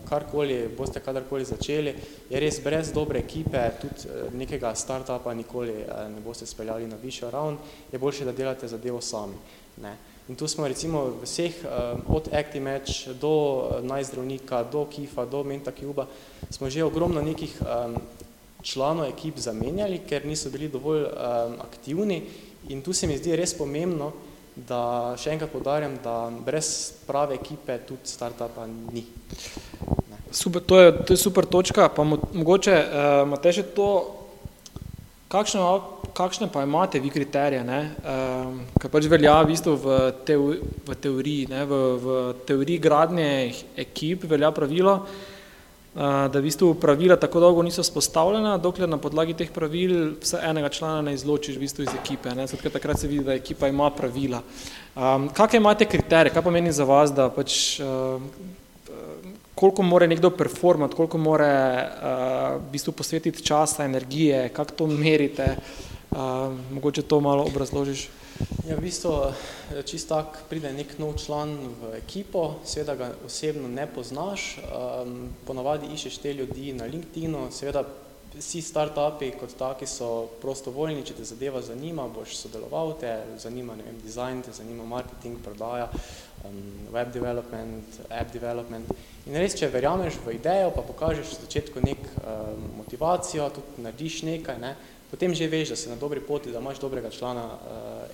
karkoli 0.09 0.71
boste 0.73 1.03
kadarkoli 1.05 1.45
začeli, 1.45 1.93
je 2.31 2.41
res 2.41 2.63
brez 2.65 2.95
dobre 2.97 3.21
ekipe, 3.21 3.61
tudi 3.81 4.09
nekega 4.33 4.73
startupa 4.75 5.35
nikoli 5.37 5.75
ne 5.85 6.23
boste 6.25 6.49
speljali 6.49 6.89
na 6.89 6.97
višjo 6.97 7.31
ravn, 7.31 7.59
je 7.93 8.01
boljše, 8.01 8.25
da 8.25 8.33
delate 8.33 8.69
zadevo 8.69 9.03
sami. 9.05 9.37
Ne. 9.85 9.93
In 10.29 10.37
tu 10.37 10.49
smo 10.49 10.65
recimo 10.69 11.05
v 11.21 11.29
vseh, 11.29 11.61
od 12.09 12.33
ActiMatch 12.33 13.13
do 13.21 13.69
najzdravnika, 13.85 14.65
do 14.73 14.87
Kifa, 14.89 15.29
do 15.29 15.45
Menta 15.45 15.77
Cuba, 15.77 16.09
smo 16.51 16.71
že 16.71 16.89
ogromno 16.89 17.21
nekih 17.21 17.53
članov 18.67 19.07
ekip 19.07 19.39
zamenjali, 19.39 20.03
ker 20.09 20.27
niso 20.27 20.51
bili 20.51 20.69
dovolj 20.69 21.05
um, 21.07 21.59
aktivni 21.63 22.23
in 22.69 22.83
tu 22.83 22.93
se 22.93 23.07
mi 23.07 23.19
zdi 23.19 23.37
res 23.39 23.55
pomembno, 23.55 24.11
da 24.57 25.15
še 25.21 25.35
enkrat 25.35 25.53
podarjam, 25.53 25.99
da 26.03 26.31
brez 26.45 26.69
prave 27.07 27.37
ekipe 27.37 27.77
tudi 27.87 28.09
startupa 28.11 28.65
ni. 28.67 29.05
Super, 30.33 30.63
to, 30.65 30.81
je, 30.81 30.95
to 31.07 31.15
je 31.15 31.21
super 31.21 31.47
točka, 31.47 31.89
pa 31.93 32.05
mo, 32.05 32.19
mogoče 32.35 32.75
uh, 32.75 33.21
imate 33.29 33.53
še 33.55 33.67
to, 33.77 33.91
kakšne, 35.31 35.63
kakšne 36.17 36.49
pa 36.53 36.65
imate 36.67 37.01
vi 37.05 37.13
kriterije, 37.13 37.63
ne? 37.69 37.81
Um, 38.03 38.59
kar 38.81 38.91
pač 38.91 39.07
velja 39.13 39.37
v 39.43 39.53
bistvu 39.53 39.77
v, 39.85 40.01
teo, 40.27 40.51
v 40.89 40.99
teoriji, 41.07 41.47
ne? 41.53 41.63
V, 41.69 41.81
v 42.03 42.19
teoriji 42.49 42.83
gradnje 42.83 43.31
ekip 43.87 44.27
velja 44.27 44.51
pravilo, 44.57 44.99
da 45.97 46.39
v 46.39 46.43
bistvu 46.45 46.75
pravila 46.75 47.17
tako 47.17 47.41
dolgo 47.41 47.63
niso 47.63 47.83
spostavljena, 47.83 48.59
dokler 48.61 48.89
na 48.89 48.99
podlagi 49.01 49.33
teh 49.35 49.49
pravil 49.53 50.11
vse 50.21 50.43
enega 50.45 50.69
člana 50.69 51.01
ne 51.07 51.15
izločiš 51.17 51.57
v 51.57 51.63
bistvu 51.65 51.87
iz 51.87 51.95
ekipe. 51.97 52.35
Zato, 52.37 52.71
takrat 52.71 53.01
se 53.01 53.09
vidi, 53.09 53.25
da 53.25 53.33
ekipa 53.33 53.69
ima 53.73 53.89
pravila. 53.91 54.43
Um, 54.97 55.31
kakšne 55.33 55.63
imate 55.63 55.89
kriterije? 55.89 56.35
Kaj 56.35 56.45
pomeni 56.45 56.73
za 56.73 56.85
vas, 56.85 57.15
da 57.17 57.31
pač 57.33 57.81
uh, 57.81 58.21
koliko 59.57 59.83
more 59.83 60.09
nekdo 60.09 60.31
performati, 60.37 60.97
koliko 60.97 61.19
more 61.19 61.49
uh, 61.49 62.61
v 62.61 62.73
bistvu 62.77 62.93
posvetiti 62.93 63.43
časa, 63.43 63.85
energije, 63.89 64.49
kako 64.53 64.73
to 64.83 64.87
merite? 64.87 65.57
Uh, 66.11 66.53
mogoče 66.77 67.03
to 67.09 67.21
malo 67.21 67.49
obrazložiš. 67.49 68.09
Ja, 68.67 68.75
v 68.77 68.83
bistvu 68.83 69.13
čist 69.87 70.11
tak 70.11 70.41
pride 70.51 70.73
nek 70.75 70.97
nov 70.99 71.15
član 71.23 71.55
v 71.81 71.93
ekipo, 71.97 72.59
seveda 72.67 72.97
ga 72.99 73.09
osebno 73.25 73.69
ne 73.71 73.87
poznaš, 73.87 74.57
um, 74.67 75.31
ponavadi 75.47 75.89
iščeš 75.95 76.19
te 76.21 76.33
ljudi 76.35 76.75
na 76.75 76.89
LinkedInu, 76.91 77.47
seveda 77.55 77.85
vsi 78.37 78.61
startupi 78.61 79.31
kot 79.39 79.55
taki 79.57 79.87
so 79.89 80.27
prostovoljni, 80.43 81.05
če 81.07 81.17
te 81.17 81.25
zadeva 81.25 81.63
zanima, 81.65 82.09
boš 82.13 82.35
sodeloval, 82.43 82.97
te 83.01 83.15
zanima, 83.41 83.77
ne 83.79 83.87
vem, 83.87 84.01
design, 84.05 84.43
te 84.45 84.53
zanima 84.53 84.85
marketing, 84.85 85.39
prodaja, 85.45 85.87
um, 86.45 86.59
web 86.93 87.15
development, 87.15 88.03
app 88.11 88.35
development. 88.35 88.93
In 89.27 89.39
res, 89.41 89.57
če 89.57 89.71
verjameš 89.73 90.19
v 90.27 90.37
idejo, 90.37 90.75
pa 90.75 90.85
pokažeš 90.85 91.33
v 91.33 91.47
začetku 91.47 91.87
nek 91.87 92.05
um, 92.19 92.69
motivacijo, 92.83 93.49
tudi 93.57 93.87
narediš 93.87 94.21
nekaj, 94.29 94.61
ne, 94.61 94.75
potem 95.17 95.33
že 95.33 95.49
veš, 95.49 95.73
da 95.73 95.77
si 95.81 95.89
na 95.89 95.97
dobri 95.97 96.21
poti, 96.21 96.53
da 96.53 96.61
imaš 96.61 96.77
dobrega 96.77 97.09
člana 97.09 97.45
uh, 97.49 97.57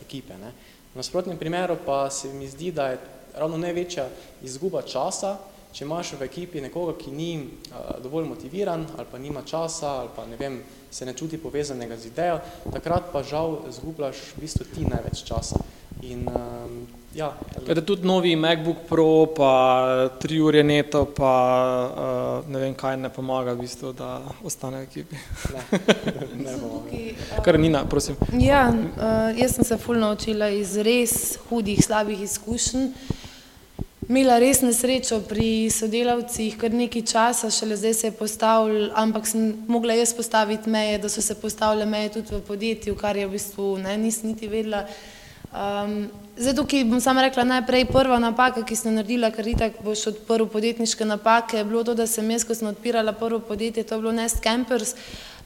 ekipe. 0.06 0.38
Ne. 0.38 0.54
V 0.94 1.02
nasprotnem 1.02 1.35
primeru 1.35 1.75
pa 1.82 2.06
se 2.11 2.30
mi 2.30 2.47
zdi, 2.47 2.71
da 2.71 2.94
je 2.94 2.99
ravno 3.35 3.59
največja 3.59 4.06
izguba 4.47 4.87
časa, 4.87 5.35
če 5.75 5.82
imaš 5.82 6.12
v 6.21 6.28
ekipi 6.30 6.62
nekoga, 6.62 6.94
ki 6.94 7.11
ni 7.11 7.32
uh, 7.42 7.99
dovolj 7.99 8.30
motiviran 8.30 8.87
ali 8.94 9.09
pa 9.11 9.18
nima 9.18 9.42
časa 9.42 10.06
ali 10.06 10.14
pa 10.14 10.23
ne 10.30 10.38
vem, 10.38 10.62
se 10.92 11.02
ne 11.09 11.16
čuti 11.18 11.42
povezanega 11.42 11.99
z 11.99 12.12
idejo, 12.12 12.38
takrat 12.71 13.11
pa 13.11 13.25
žal 13.26 13.64
zgubljaš 13.73 14.37
v 14.37 14.47
bistvu 14.47 14.68
ti 14.71 14.87
največ 14.87 15.26
časa. 15.26 15.59
In, 16.06 16.28
um, 16.30 16.87
ja, 17.14 17.33
je 17.69 17.85
tudi 17.85 18.07
novi 18.07 18.37
MacBook 18.37 18.76
Pro, 18.88 19.26
pa 19.37 20.11
tri 20.21 20.40
ure 20.40 20.62
neto, 20.62 21.04
pa 21.16 21.33
uh, 22.42 22.50
ne 22.50 22.59
vem 22.59 22.75
kaj 22.75 22.97
ne 22.97 23.11
pomaga 23.12 23.52
v 23.52 23.64
bistvu, 23.64 23.92
da 23.92 24.21
ostane 24.45 24.81
v 24.81 24.83
ekipi. 24.83 25.16
Ne, 25.54 25.81
ne 26.44 26.57
pomaga. 26.61 27.42
Kar 27.44 27.59
Nina, 27.59 27.85
prosim. 27.85 28.16
Ja, 28.38 28.68
uh, 28.72 29.33
jaz 29.38 29.57
sem 29.57 29.64
se 29.64 29.79
ful 29.79 30.01
naučila 30.01 30.48
iz 30.48 30.77
res 30.77 31.38
hudih, 31.48 31.85
slabih 31.85 32.22
izkušenj. 32.22 32.90
Imela 34.09 34.35
res 34.42 34.59
nesrečo 34.61 35.20
pri 35.25 35.70
sodelavcih, 35.70 36.57
kar 36.61 36.75
nekaj 36.75 37.05
časa, 37.07 37.48
šele 37.55 37.77
zdaj 37.79 37.94
se 37.94 38.09
je 38.11 38.14
postavil, 38.18 38.90
ampak 38.98 39.29
sem 39.31 39.53
mogla 39.70 39.94
jaz 39.94 40.12
postaviti 40.12 40.70
meje, 40.70 40.98
da 40.98 41.09
so 41.09 41.22
se 41.22 41.37
postavile 41.40 41.87
meje 41.87 42.11
tudi 42.18 42.35
v 42.35 42.40
podjetju, 42.44 42.96
kar 42.98 43.16
je 43.16 43.29
v 43.29 43.33
bistvu 43.38 43.77
ne, 43.79 43.94
nisem 43.96 44.35
niti 44.35 44.51
vedela. 44.51 44.83
Um, 45.53 46.09
zdaj 46.37 46.55
tukaj 46.57 46.85
bom 46.88 47.01
sama 47.01 47.23
rekla 47.23 47.45
najprej 47.45 47.85
prva 47.93 48.17
napaka, 48.19 48.62
ki 48.65 48.77
sem 48.77 48.95
naredila, 48.97 49.29
ker 49.29 49.45
itak 49.45 49.83
boš 49.85 50.07
odprl 50.09 50.47
podjetniške 50.49 51.05
napake, 51.05 51.59
je 51.61 51.65
bilo 51.69 51.83
to, 51.85 51.93
da 51.95 52.07
sem 52.09 52.31
jaz, 52.33 52.47
ko 52.49 52.57
sem 52.57 52.71
odpirala 52.71 53.12
prvo 53.12 53.41
podjetje, 53.45 53.85
to 53.85 53.95
je 53.95 54.01
bilo 54.01 54.15
Nest 54.17 54.41
Campers, 54.41 54.95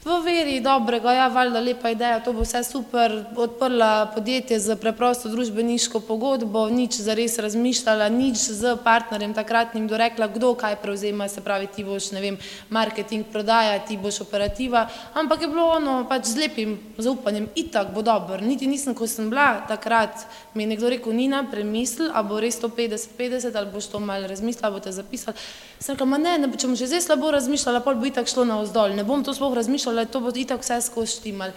v 0.05 0.23
veri 0.23 0.59
dobrega, 0.61 1.11
ja, 1.11 1.27
valjda 1.27 1.59
lepa 1.59 1.89
ideja, 1.89 2.19
to 2.23 2.33
bo 2.33 2.45
vse 2.45 2.61
super, 2.63 3.11
odprla 3.35 4.11
podjetje 4.13 4.59
z 4.59 4.75
preprosto 4.79 5.29
družbeniško 5.29 5.99
pogodbo, 6.05 6.67
nič 6.69 6.99
zares 7.01 7.37
razmišljala, 7.41 8.09
nič 8.09 8.37
z 8.37 8.75
partnerjem 8.83 9.33
takratnim 9.33 9.87
dorekla, 9.87 10.27
kdo 10.27 10.53
kaj 10.55 10.77
prevzema, 10.83 11.27
se 11.27 11.41
pravi, 11.41 11.67
ti 11.67 11.83
boš, 11.83 12.11
ne 12.13 12.21
vem, 12.21 12.37
marketing 12.69 13.25
prodaja, 13.31 13.79
ti 13.79 13.97
boš 13.97 14.21
operativa, 14.21 14.87
ampak 15.13 15.41
je 15.41 15.51
bilo 15.51 15.65
ono 15.65 16.05
pač 16.09 16.29
z 16.29 16.45
lepim 16.45 16.77
zaupanjem, 16.97 17.49
itak 17.55 17.91
bo 17.93 18.05
dobro, 18.05 18.37
niti 18.41 18.67
nisem, 18.67 18.95
ko 18.95 19.07
sem 19.07 19.29
bila 19.29 19.65
takrat, 19.67 20.27
mi 20.53 20.63
je 20.63 20.71
nekdo 20.75 20.89
rekel, 20.93 21.13
Nina, 21.17 21.43
premisli, 21.49 22.11
a 22.13 22.21
bo 22.23 22.39
res 22.39 22.59
to 22.61 22.69
50-50, 22.69 23.55
ali 23.55 23.71
boš 23.73 23.89
to 23.89 23.99
malo 23.99 24.27
razmislila, 24.29 24.71
bo 24.71 24.79
te 24.79 24.93
zapisala, 24.93 25.33
sem 25.79 25.95
rekla, 25.95 26.05
ma 26.05 26.17
ne, 26.21 26.37
ne, 26.37 26.51
če 26.53 26.69
bom 26.69 26.77
že 26.77 26.87
zdaj 26.89 27.01
slabo 27.09 27.31
razmišljala, 27.33 27.81
pol 27.85 27.97
bo 27.97 28.05
itak 28.05 28.29
šlo 28.29 28.45
na 28.45 28.61
vzdolj, 28.61 28.95
ne 28.97 29.03
bom 29.07 29.23
to 29.23 29.33
sploh 29.33 29.53
razmišljala, 29.57 29.86
da 29.93 30.05
to 30.05 30.19
bo 30.19 30.31
itak 30.35 30.61
vse 30.61 30.81
skozi 30.81 31.19
štimal. 31.19 31.51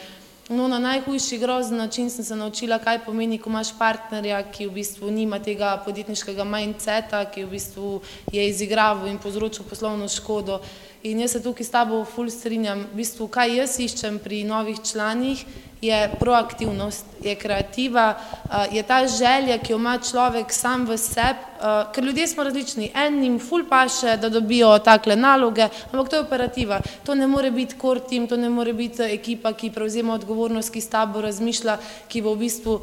No, 0.51 0.69
na 0.69 0.79
najhujši 0.79 1.39
grozen 1.39 1.77
način 1.77 2.11
sem 2.11 2.25
se 2.25 2.37
naučila, 2.37 2.79
kaj 2.79 3.05
pomeni, 3.05 3.39
ko 3.39 3.51
imaš 3.51 3.69
partnerja, 3.79 4.43
ki 4.51 4.67
v 4.67 4.73
bistvu 4.81 5.11
nima 5.11 5.39
tega 5.39 5.77
podjetniškega 5.85 6.45
mindseta, 6.45 7.21
ki 7.31 7.45
v 7.45 7.51
bistvu 7.51 7.91
je 8.33 8.49
izigraval 8.49 9.07
in 9.07 9.19
povzročil 9.23 9.65
poslovno 9.71 10.09
škodo. 10.09 10.59
In 11.03 11.21
jaz 11.21 11.33
se 11.33 11.41
tukaj 11.41 11.65
s 11.65 11.73
tabo 11.73 12.03
ful 12.05 12.29
strinjam, 12.29 12.83
v 12.93 12.99
bistvu, 13.01 13.29
kaj 13.33 13.55
jaz 13.57 13.79
iščem 13.81 14.19
pri 14.21 14.43
novih 14.45 14.83
članih, 14.85 15.47
je 15.81 16.11
proaktivnost, 16.21 17.05
je 17.25 17.35
kreativa, 17.35 18.21
je 18.73 18.83
ta 18.83 19.07
želja, 19.07 19.59
ki 19.59 19.73
jo 19.73 19.79
ima 19.79 19.99
človek 19.99 20.53
sam 20.53 20.85
v 20.87 20.99
sebi, 21.01 21.39
ker 21.93 22.05
ljudje 22.05 22.27
smo 22.27 22.45
različni, 22.45 22.91
enim 22.95 23.39
ful 23.39 23.65
paše, 23.69 24.17
da 24.17 24.29
dobijo 24.29 24.79
takle 24.79 25.17
naloge, 25.17 25.69
ampak 25.93 26.09
to 26.09 26.17
je 26.17 26.23
operativa, 26.23 26.81
to 27.05 27.15
ne 27.15 27.27
more 27.27 27.51
biti 27.51 27.75
core 27.81 28.01
team, 28.01 28.27
to 28.27 28.37
ne 28.37 28.49
more 28.49 28.73
biti 28.73 29.03
ekipa, 29.03 29.53
ki 29.53 29.71
prevzema 29.71 30.15
odgovornost, 30.15 30.73
ki 30.73 30.81
s 30.81 30.89
tabo 30.89 31.21
razmišlja, 31.21 31.79
ki 32.09 32.23
bo 32.23 32.35
v 32.35 32.45
bistvu, 32.45 32.81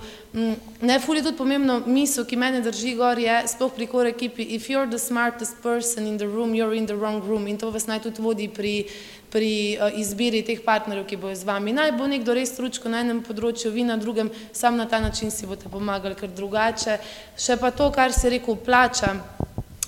ne 0.81 0.99
ful 0.99 1.17
je 1.17 1.23
tudi 1.23 1.37
pomembno, 1.37 1.81
misel, 1.85 2.25
ki 2.25 2.37
mene 2.37 2.61
drži 2.61 2.95
gor, 2.97 3.19
je 3.19 3.43
sploh 3.47 3.73
pri 3.73 3.87
core 3.87 4.09
ekipi, 4.09 4.41
if 4.41 4.69
you're 4.69 4.89
the 4.89 4.99
smartest 4.99 5.61
person 5.61 6.07
in 6.07 6.17
the 6.17 6.27
room, 6.27 6.53
you're 6.53 6.77
in 6.77 6.85
the 6.85 6.95
wrong 6.97 7.21
room. 7.21 7.47
In 7.47 7.57
to 7.57 7.71
vas 7.71 7.87
naj 7.87 8.01
tudi 8.03 8.06
vodi 8.15 8.47
pri 8.47 8.85
pri 9.29 9.77
izbiri 9.99 10.41
teh 10.45 10.61
partnerjev, 10.63 11.05
ki 11.07 11.17
bojo 11.19 11.35
z 11.35 11.47
vami. 11.47 11.73
Naj 11.75 11.91
bo 11.99 12.07
nekdo 12.07 12.33
res 12.33 12.55
tručko 12.55 12.89
na 12.89 13.03
enem 13.03 13.19
področju, 13.25 13.71
vi 13.75 13.83
na 13.83 13.97
drugem, 13.99 14.31
sam 14.55 14.79
na 14.79 14.87
ta 14.87 15.01
način 15.03 15.31
si 15.31 15.45
boste 15.45 15.69
pomagali, 15.71 16.15
ker 16.15 16.31
drugače. 16.31 16.97
Še 17.35 17.57
pa 17.59 17.71
to, 17.75 17.89
kar 17.91 18.15
se 18.15 18.31
rekel, 18.31 18.55
plača. 18.55 19.17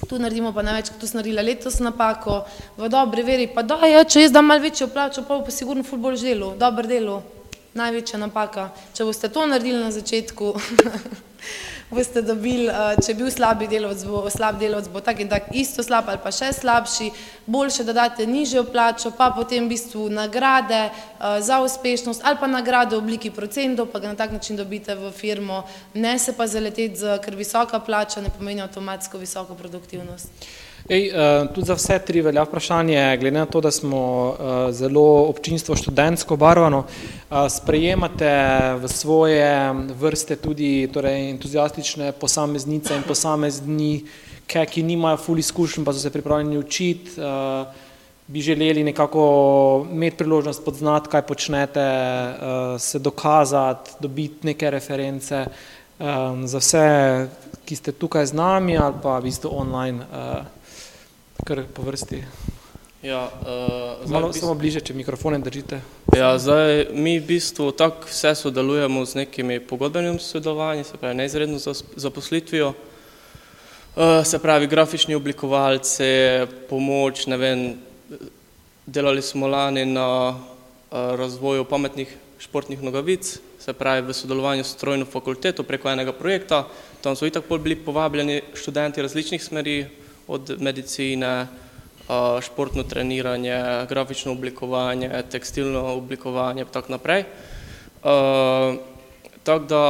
Tu 0.09 0.19
naredimo 0.19 0.51
pa 0.55 0.63
največ, 0.65 0.91
kot 0.91 1.01
tu 1.01 1.07
sem 1.07 1.19
naredila 1.19 1.43
letos 1.45 1.79
napako, 1.83 2.41
v 2.79 2.87
dobri 2.91 3.23
veri, 3.23 3.47
pa 3.51 3.63
da, 3.63 3.77
ja, 3.87 4.03
če 4.03 4.25
jaz 4.25 4.33
dam 4.33 4.47
malo 4.47 4.63
večjo 4.63 4.87
plačo, 4.91 5.25
pa 5.27 5.37
bo 5.37 5.45
pa 5.45 5.53
sigurno 5.53 5.83
ful 5.85 5.99
bolj 6.01 6.23
delo, 6.23 6.53
dober 6.57 6.87
delo, 6.89 7.19
največja 7.77 8.19
napaka. 8.19 8.69
Če 8.95 9.05
boste 9.05 9.29
to 9.29 9.43
naredili 9.45 9.83
na 9.83 9.91
začetku, 9.93 10.53
boste 11.89 12.21
dobili, 12.21 12.67
če 13.01 13.11
je 13.11 13.17
bil 13.17 13.31
slab 13.33 13.63
delovec, 13.69 14.03
bo 14.05 14.21
slab 14.29 14.59
delovec, 14.61 14.89
bo 14.93 15.01
tak 15.01 15.19
in 15.23 15.29
tak 15.29 15.49
isto 15.57 15.83
slab 15.83 16.09
ali 16.09 16.21
pa 16.21 16.31
še 16.33 16.51
slabši, 16.53 17.09
boljše, 17.49 17.85
da 17.87 17.95
date 17.97 18.27
nižjo 18.29 18.63
plačo, 18.69 19.11
pa 19.17 19.31
potem 19.35 19.65
v 19.65 19.73
bistvu 19.73 20.05
nagrade 20.13 20.89
za 21.41 21.59
uspešnost 21.65 22.21
ali 22.23 22.37
pa 22.39 22.47
nagrade 22.47 22.95
v 22.95 23.01
obliki 23.01 23.33
procentov, 23.33 23.89
pa 23.89 23.99
ga 23.99 24.13
na 24.13 24.19
tak 24.19 24.31
način 24.31 24.57
dobite 24.57 24.95
v 24.95 25.11
firmo, 25.11 25.63
ne 25.93 26.17
se 26.19 26.33
pa 26.37 26.47
zaleteti, 26.47 27.17
ker 27.25 27.35
visoka 27.35 27.79
plača 27.79 28.21
ne 28.21 28.29
pomeni 28.29 28.61
avtomatsko 28.61 29.17
visoko 29.17 29.57
produktivnost. 29.57 30.68
Ej, 30.89 31.11
uh, 31.13 31.45
tudi 31.53 31.67
za 31.67 31.75
vse 31.77 31.99
tri 32.01 32.21
velja 32.21 32.41
vprašanje, 32.43 33.17
glede 33.21 33.37
na 33.37 33.45
to, 33.45 33.61
da 33.61 33.71
smo 33.71 33.99
uh, 34.33 34.73
zelo 34.73 35.29
občinstvo 35.29 35.75
študentsko 35.75 36.33
barvano, 36.35 36.79
uh, 36.79 37.45
sprejemate 37.45 38.31
v 38.81 38.89
svoje 38.89 39.45
vrste 39.99 40.35
tudi 40.35 40.89
torej, 40.93 41.29
entuzijastične 41.29 42.09
posameznice 42.11 42.97
in 42.97 43.05
posameznike, 43.05 44.65
ki 44.65 44.83
nimajo 44.83 45.21
ful 45.21 45.37
izkušenj, 45.37 45.85
pa 45.85 45.93
so 45.93 46.01
se 46.01 46.09
pripravljeni 46.09 46.57
učiti, 46.57 47.21
bi 48.27 48.41
želeli 48.41 48.83
nekako 48.83 49.85
imeti 49.91 50.17
priložnost 50.17 50.65
poznati, 50.65 51.09
kaj 51.09 51.21
počnete, 51.21 51.85
se 52.79 52.99
dokazati, 52.99 53.91
dobiti 53.99 54.47
neke 54.47 54.69
reference. 54.69 55.45
Za 56.43 56.57
vse, 56.57 57.27
ki 57.65 57.75
ste 57.75 57.91
tukaj 57.91 58.25
z 58.25 58.33
nami 58.33 58.77
ali 58.77 58.95
pa 59.03 59.19
v 59.19 59.29
bistvu 59.29 59.53
online. 59.53 60.01
Kar 61.45 61.63
po 61.73 61.81
vrsti. 61.81 62.23
Ja, 63.03 63.31
uh, 64.03 64.11
Malo 64.11 64.27
bistvu, 64.27 64.41
samo 64.43 64.55
bliže, 64.59 64.81
če 64.83 64.93
mikrofone 64.93 65.39
držite. 65.39 65.79
Ja, 66.11 66.33
zdaj, 66.35 66.89
mi 66.91 67.15
v 67.15 67.29
bistvu 67.29 67.71
tako 67.71 68.09
vse 68.09 68.33
sodelujemo 68.35 69.05
z 69.07 69.21
nekimi 69.23 69.59
pogodbenimi 69.63 70.19
sodelovanji, 70.19 70.83
se 70.83 70.99
pravi 70.99 71.15
neizredno 71.15 71.59
zaposlitvijo, 71.95 72.73
uh, 72.75 74.19
se 74.27 74.39
pravi 74.43 74.67
grafični 74.67 75.15
oblikovalci, 75.15 76.09
pomoč, 76.67 77.23
ne 77.31 77.37
vem, 77.39 77.63
delali 78.85 79.23
smo 79.23 79.47
lani 79.47 79.85
na 79.87 80.09
uh, 80.35 80.35
razvoju 80.91 81.63
pametnih 81.71 82.11
športnih 82.39 82.83
nogavic, 82.83 83.37
se 83.59 83.73
pravi 83.73 84.03
v 84.07 84.13
sodelovanju 84.13 84.63
s 84.63 84.75
strojno 84.75 85.07
fakulteto 85.07 85.63
preko 85.63 85.87
enega 85.91 86.11
projekta, 86.11 86.65
tam 87.01 87.15
so 87.15 87.27
itak 87.27 87.47
bili 87.63 87.79
povabljeni 87.79 88.41
študenti 88.59 89.01
različnih 89.01 89.43
smeri, 89.43 89.87
od 90.29 90.61
medicine, 90.61 91.47
športno 92.41 92.83
treniranje, 92.83 93.85
grafično 93.89 94.31
oblikovanje, 94.31 95.09
tekstilno 95.31 95.93
oblikovanje 95.97 96.61
in 96.61 96.71
tako 96.73 96.91
naprej. 96.91 97.23
Tako 99.43 99.65
da 99.65 99.83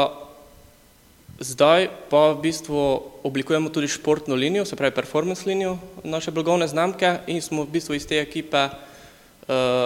zdaj 1.39 1.87
pa 2.09 2.31
v 2.31 2.41
bistvu 2.41 3.03
oblikujemo 3.23 3.69
tudi 3.69 3.87
športno 3.87 4.35
linijo, 4.35 4.65
se 4.65 4.75
pravi 4.75 4.95
performance 4.95 5.47
linijo 5.47 5.77
naše 6.03 6.31
blagovne 6.31 6.67
znamke 6.67 7.17
in 7.27 7.41
smo 7.41 7.63
v 7.63 7.71
bistvu 7.71 7.95
iz 7.95 8.07
te 8.07 8.19
ekipe, 8.19 8.67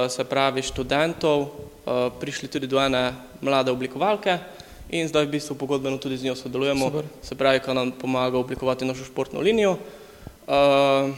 se 0.10 0.24
pravi 0.24 0.62
študentov, 0.62 1.48
prišli 2.20 2.48
tudi 2.48 2.68
do 2.68 2.82
ene 2.82 3.13
mlade 3.42 3.72
oblikovalke 3.72 4.38
in 4.89 5.08
zdaj 5.08 5.26
v 5.26 5.38
bistvu 5.38 5.56
pogodbeno 5.56 5.98
tudi 5.98 6.18
z 6.18 6.30
njo 6.30 6.36
sodelujemo, 6.36 6.86
Super. 6.86 7.06
se 7.22 7.36
pravi, 7.36 7.60
ko 7.60 7.74
nam 7.74 7.92
pomaga 7.92 8.38
oblikovati 8.38 8.86
našo 8.86 9.06
športno 9.06 9.39
linijo. 9.39 9.78
Uh, 10.43 11.13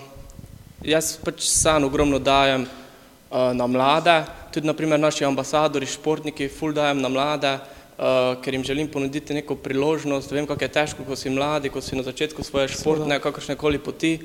jaz 0.85 1.15
pač 1.17 1.47
sam 1.49 1.87
ogromno 1.87 2.19
dajem 2.21 2.67
uh, 2.67 3.53
na 3.57 3.65
mlade, 3.65 4.13
tudi 4.53 4.69
naprimer 4.69 4.99
naši 5.01 5.25
ambasadori, 5.25 5.87
športniki, 5.89 6.45
ful 6.45 6.75
dajem 6.77 7.01
na 7.01 7.09
mlade, 7.09 7.55
uh, 7.57 8.35
ker 8.45 8.53
jim 8.53 8.63
želim 8.63 8.89
ponuditi 8.91 9.33
neko 9.33 9.57
priložnost, 9.57 10.29
vem, 10.29 10.45
kako 10.45 10.63
je 10.63 10.69
težko, 10.75 11.05
ko 11.07 11.17
si 11.17 11.33
mladi, 11.33 11.71
ko 11.73 11.81
si 11.81 11.97
na 11.97 12.05
začetku 12.05 12.45
svoje 12.45 12.69
športne, 12.75 13.17
kakršne 13.23 13.55
koli 13.57 13.81
poti. 13.81 14.19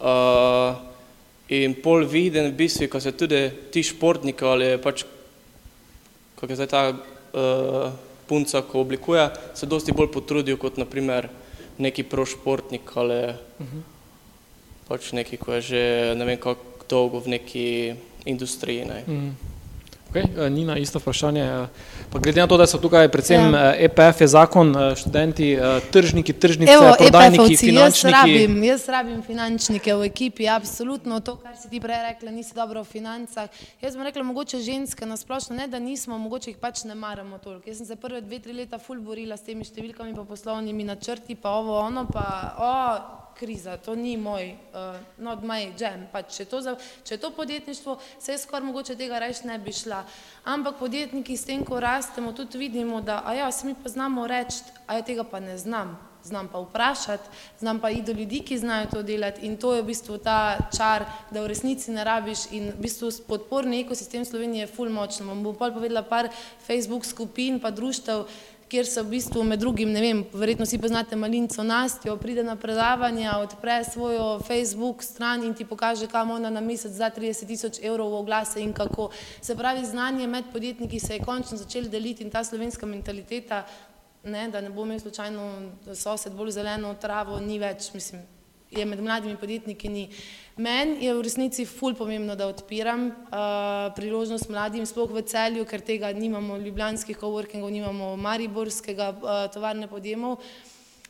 Uh, 0.00 0.80
in 1.52 1.76
pol 1.84 2.08
viden 2.08 2.48
v 2.48 2.56
bistvu, 2.56 2.88
ko 2.88 3.02
se 3.04 3.12
tudi 3.12 3.42
ti 3.68 3.84
športniki 3.84 4.48
ali 4.48 4.70
pač, 4.80 5.04
kako 6.40 6.50
je 6.54 6.58
zdaj 6.62 6.70
ta 6.72 6.82
uh, 6.88 7.92
punca, 8.24 8.64
ko 8.64 8.80
oblikuje, 8.80 9.28
se 9.52 9.68
dosti 9.68 9.92
bolj 9.92 10.08
potrudijo 10.16 10.56
kot 10.56 10.80
naprimer 10.80 11.28
neki 11.76 12.08
prošportnik 12.08 12.96
ali 12.96 13.20
uh 13.28 13.68
-huh 13.68 13.97
pač 14.88 15.12
neki, 15.12 15.36
ko 15.36 15.58
je 15.58 15.60
že 15.60 15.82
ne 16.16 16.24
vem 16.24 16.40
kako 16.40 16.88
dolgo 16.88 17.20
v 17.20 17.36
neki 17.36 17.68
industriji. 18.24 18.84
Ne. 18.84 19.04
Mm. 19.06 19.32
Okay, 20.08 20.24
eh, 20.24 20.50
Nina, 20.50 20.78
isto 20.78 20.98
vprašanje. 20.98 21.42
Eh, 21.42 21.66
pa 22.12 22.18
glede 22.18 22.40
na 22.40 22.46
to, 22.46 22.56
da 22.56 22.66
so 22.66 22.78
tukaj 22.78 23.08
predvsem 23.12 23.54
ja. 23.54 23.74
EPF, 23.76 24.20
eh, 24.20 24.22
e 24.22 24.24
je 24.24 24.28
zakon, 24.28 24.74
študenti, 24.96 25.58
tržniki, 25.92 26.32
tržnice, 26.32 26.72
Evo, 26.72 26.94
prodajniki, 26.98 27.52
EPF 27.52 27.60
finančniki. 27.60 28.16
Jaz 28.16 28.24
rabim, 28.24 28.64
jaz 28.64 28.88
rabim 28.88 29.22
finančnike 29.22 29.94
v 29.94 30.08
ekipi, 30.08 30.48
absolutno 30.48 31.20
to, 31.20 31.36
kar 31.36 31.56
si 31.60 31.68
ti 31.68 31.80
prej 31.80 32.00
rekla, 32.08 32.30
nisi 32.30 32.56
dobro 32.56 32.82
v 32.82 32.88
financah. 32.88 33.52
Jaz 33.82 33.96
bi 33.96 34.08
rekla, 34.08 34.22
mogoče 34.22 34.60
ženske 34.64 35.06
nasplošno, 35.06 35.56
ne 35.56 35.68
da 35.68 35.78
nismo, 35.78 36.18
mogoče 36.18 36.50
jih 36.50 36.56
pač 36.56 36.84
ne 36.88 36.94
maramo 36.96 37.38
toliko. 37.38 37.68
Jaz 37.68 37.76
sem 37.76 37.86
se 37.86 37.96
prve 37.96 38.24
dve, 38.24 38.40
tri 38.40 38.56
leta 38.56 38.78
ful 38.78 39.04
borila 39.04 39.36
s 39.36 39.44
temi 39.44 39.68
številkami, 39.68 40.16
pa 40.16 40.24
poslovnimi 40.24 40.88
načrti, 40.88 41.36
pa 41.36 41.52
ovo, 41.60 41.76
ono, 41.84 42.08
pa 42.08 42.24
o, 42.56 42.72
kriza, 43.38 43.76
to 43.76 43.94
ni 43.94 44.16
moj, 44.16 44.50
uh, 44.74 44.98
not 45.18 45.42
my 45.46 45.70
jam. 45.78 46.08
Pa 46.12 46.22
če, 46.22 46.44
to 46.50 46.60
za, 46.60 46.74
če 47.04 47.14
je 47.14 47.20
to 47.22 47.30
podjetništvo, 47.30 47.98
se 48.18 48.34
je 48.34 48.38
skoraj 48.42 48.66
mogoče 48.66 48.96
tega 48.98 49.18
reči 49.22 49.46
ne 49.46 49.58
bi 49.58 49.72
šla. 49.72 50.02
Ampak 50.44 50.78
podjetniki 50.82 51.36
s 51.36 51.46
tem, 51.46 51.64
ko 51.64 51.80
rastemo, 51.80 52.32
tudi 52.32 52.58
vidimo, 52.58 53.00
da 53.00 53.22
a 53.24 53.34
ja, 53.38 53.52
se 53.52 53.66
mi 53.66 53.74
pa 53.78 53.88
znamo 53.88 54.26
reči, 54.26 54.66
a 54.86 54.98
ja 54.98 55.06
tega 55.06 55.24
pa 55.24 55.40
ne 55.40 55.58
znam. 55.58 55.96
Znam 56.24 56.48
pa 56.52 56.58
vprašati, 56.58 57.28
znam 57.60 57.78
pa 57.80 57.90
iti 57.90 58.02
do 58.02 58.12
ljudi, 58.12 58.40
ki 58.44 58.58
znajo 58.58 58.86
to 58.90 59.02
delati 59.02 59.46
in 59.46 59.56
to 59.56 59.74
je 59.74 59.82
v 59.82 59.86
bistvu 59.86 60.18
ta 60.18 60.58
čar, 60.76 61.04
da 61.30 61.40
v 61.40 61.46
resnici 61.48 61.94
ne 61.94 62.04
rabiš 62.04 62.50
in 62.50 62.72
v 62.74 62.82
bistvu 62.82 63.10
podporni 63.28 63.80
ekosistem 63.80 64.24
Slovenije 64.24 64.66
je 64.66 64.72
ful 64.74 64.90
močno. 64.90 65.34
Bom 65.34 65.54
pa 65.56 65.70
povedala 65.70 66.02
par 66.02 66.28
Facebook 66.66 67.06
skupin 67.06 67.60
pa 67.60 67.70
društev, 67.70 68.26
kjer 68.68 68.86
se 68.86 69.02
v 69.02 69.08
bistvu 69.08 69.42
med 69.44 69.60
drugim, 69.60 69.92
ne 69.92 70.00
vem, 70.00 70.22
verjetno 70.32 70.66
si 70.66 70.78
poznate 70.78 71.16
malinco 71.16 71.62
Nastjo, 71.64 72.16
pride 72.20 72.44
na 72.44 72.56
predavanja, 72.56 73.38
odpre 73.40 73.80
svojo 73.84 74.38
Facebook 74.44 75.02
stran 75.02 75.44
in 75.44 75.54
ti 75.54 75.64
pokaže, 75.64 76.06
kam 76.06 76.30
ona 76.30 76.50
na 76.50 76.60
mesec 76.60 76.92
za 76.92 77.10
30 77.10 77.46
tisoč 77.48 77.80
evrov 77.82 78.14
oglase 78.14 78.60
in 78.60 78.72
kako. 78.72 79.10
Se 79.40 79.56
pravi, 79.56 79.86
znanje 79.86 80.26
med 80.26 80.52
podjetniki 80.52 81.00
se 81.00 81.14
je 81.16 81.24
končno 81.24 81.56
začeli 81.56 81.88
deliti 81.88 82.24
in 82.24 82.30
ta 82.30 82.44
slovenska 82.44 82.86
mentaliteta, 82.86 83.64
ne, 84.24 84.48
da 84.48 84.60
ne 84.60 84.70
bo 84.70 84.84
imel 84.84 85.00
slučajno 85.00 85.70
sosed 85.94 86.32
bolj 86.32 86.50
zeleno 86.50 86.94
travo, 86.94 87.40
ni 87.40 87.58
več, 87.58 87.92
mislim, 87.94 88.22
je 88.70 88.84
med 88.84 89.00
mladimi 89.02 89.36
podjetniki 89.36 89.88
ni. 89.88 90.08
Meni 90.58 91.04
je 91.06 91.14
v 91.14 91.22
resnici 91.22 91.62
ful 91.62 91.94
pomembno, 91.94 92.34
da 92.34 92.48
odpiram 92.50 93.04
uh, 93.06 93.94
priložnost 93.94 94.50
mladim, 94.50 94.82
sploh 94.90 95.06
v 95.14 95.22
celju, 95.22 95.62
ker 95.62 95.78
tega 95.78 96.10
nimamo 96.10 96.58
ljubljanskih 96.58 97.14
coworkingov, 97.14 97.70
nimamo 97.70 98.16
mariborskega 98.18 99.06
uh, 99.14 99.46
tovarne 99.54 99.86
podjemov. 99.86 100.42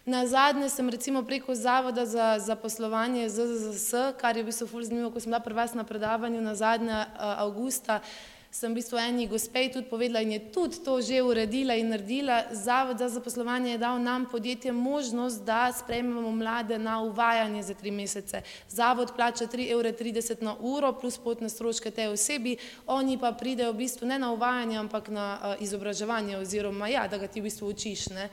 Na 0.05 0.27
zadnje 0.29 0.69
sem 0.69 0.89
recimo 0.93 1.25
preko 1.25 1.57
Zavoda 1.57 2.05
za 2.05 2.37
zaposlovanje 2.45 3.29
ZZS, 3.33 4.21
kar 4.21 4.37
je 4.37 4.45
v 4.45 4.53
bistvu 4.53 4.69
ful 4.69 4.85
zanimivo, 4.85 5.15
ko 5.17 5.21
sem 5.21 5.33
bila 5.33 5.41
pri 5.41 5.57
vas 5.57 5.73
na 5.73 5.85
predavanju 5.85 6.45
na 6.45 6.53
zadnje 6.53 6.93
uh, 6.93 7.41
avgusta, 7.41 8.05
uh, 8.05 8.38
sem 8.51 8.73
v 8.73 8.81
bistvu 8.81 8.97
eni 8.99 9.27
gospej 9.29 9.73
tudi 9.73 9.89
povedala 9.91 10.25
in 10.25 10.33
je 10.33 10.41
tudi 10.53 10.81
to 10.81 11.01
že 11.05 11.23
uredila 11.23 11.77
in 11.77 11.93
naredila. 11.93 12.49
Zavod 12.53 12.99
za 12.99 13.09
zaposlovanje 13.09 13.71
je 13.71 13.79
dal 13.79 14.01
nam 14.01 14.27
podjetje 14.27 14.73
možnost, 14.73 15.45
da 15.45 15.73
sprejmemo 15.73 16.31
mlade 16.31 16.79
na 16.79 17.01
uvajanje 17.03 17.63
za 17.63 17.75
tri 17.75 17.91
mesece. 17.91 18.43
Zavod 18.69 19.13
plača 19.17 19.47
3,30 19.47 19.73
evra 19.73 19.93
na 20.41 20.57
uro 20.61 20.93
plus 20.93 21.19
potne 21.19 21.49
stroške 21.49 21.91
te 21.91 22.09
osebi, 22.09 22.57
oni 22.87 23.19
pa 23.19 23.33
pridejo 23.33 23.73
v 23.73 23.85
bistvu 23.85 24.07
ne 24.07 24.19
na 24.19 24.33
uvajanje, 24.33 24.79
ampak 24.79 25.09
na 25.09 25.27
uh, 25.37 25.63
izobraževanje 25.63 26.37
oziroma 26.37 26.89
ja, 26.89 27.09
da 27.09 27.19
ga 27.19 27.27
ti 27.27 27.41
v 27.41 27.45
bistvu 27.45 27.69
učiš. 27.69 28.09
Ne. 28.17 28.31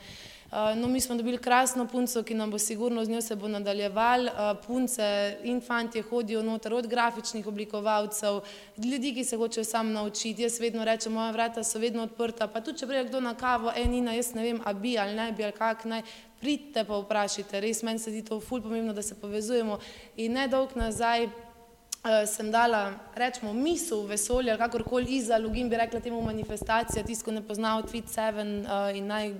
No, 0.52 0.88
mi 0.88 1.00
smo 1.00 1.14
dobili 1.14 1.38
krasno 1.38 1.86
punco, 1.86 2.22
ki 2.22 2.34
nam 2.34 2.50
bo 2.50 2.58
sigurno 2.58 3.04
z 3.04 3.08
njo 3.08 3.20
se 3.20 3.36
bo 3.36 3.48
nadaljeval. 3.48 4.28
Punce 4.66 5.36
in 5.44 5.60
fantje 5.60 6.02
hodijo 6.02 6.42
noter 6.42 6.74
od 6.74 6.86
grafičnih 6.86 7.46
oblikovalcev, 7.46 8.40
ljudi, 8.78 9.14
ki 9.14 9.24
se 9.24 9.36
hočejo 9.36 9.64
sam 9.64 9.92
naučiti. 9.92 10.42
Jaz 10.42 10.60
vedno 10.60 10.84
rečem, 10.84 11.12
moja 11.12 11.30
vrata 11.30 11.64
so 11.64 11.78
vedno 11.78 12.02
odprta, 12.02 12.46
pa 12.46 12.60
tudi 12.60 12.78
če 12.78 12.86
prije 12.86 13.04
kdo 13.04 13.20
na 13.20 13.34
kavo, 13.34 13.72
e, 13.76 13.84
Nina, 13.84 14.14
jaz 14.14 14.34
ne 14.34 14.42
vem, 14.42 14.60
a 14.64 14.72
bi 14.72 14.98
ali 14.98 15.14
ne 15.14 15.32
bi 15.32 15.44
ali 15.44 15.52
kak 15.52 15.84
naj, 15.84 16.02
pridite 16.40 16.84
pa 16.84 17.00
vprašajte. 17.00 17.60
Res 17.60 17.82
meni 17.82 17.98
se 17.98 18.10
zdi 18.10 18.22
to 18.22 18.40
ful 18.40 18.62
pomembno, 18.62 18.92
da 18.92 19.02
se 19.02 19.18
povezujemo. 19.20 19.80
In 20.16 20.32
nedolg 20.32 20.76
nazaj 20.76 21.28
sem 22.26 22.50
dala, 22.50 22.92
rečemo, 23.14 23.52
misel 23.52 24.04
v 24.04 24.14
vesolje, 24.14 24.50
ali 24.50 24.58
kakorkoli 24.58 25.16
iza 25.18 25.38
login 25.38 25.68
bi 25.68 25.76
rekla 25.76 26.00
temu 26.00 26.22
manifestacija, 26.22 27.02
tisto, 27.04 27.24
ko 27.24 27.34
ne 27.34 27.42
pozna 27.42 27.78
od 27.78 27.90
Tweet 27.90 28.06
7 28.14 28.94
in 28.94 29.06
naj 29.06 29.32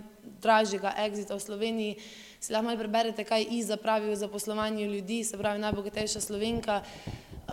dražjega 0.42 0.94
exita 1.04 1.34
v 1.34 1.40
Sloveniji, 1.40 1.96
si 2.40 2.52
lahko 2.52 2.68
malo 2.68 2.78
preberete, 2.78 3.24
kaj 3.24 3.46
Iza 3.50 3.76
pravi 3.76 4.12
o 4.12 4.16
zaposlovanju 4.16 4.86
ljudi, 4.86 5.24
se 5.24 5.38
pravi 5.38 5.58
najbogatejša 5.58 6.20
slovenka. 6.20 6.82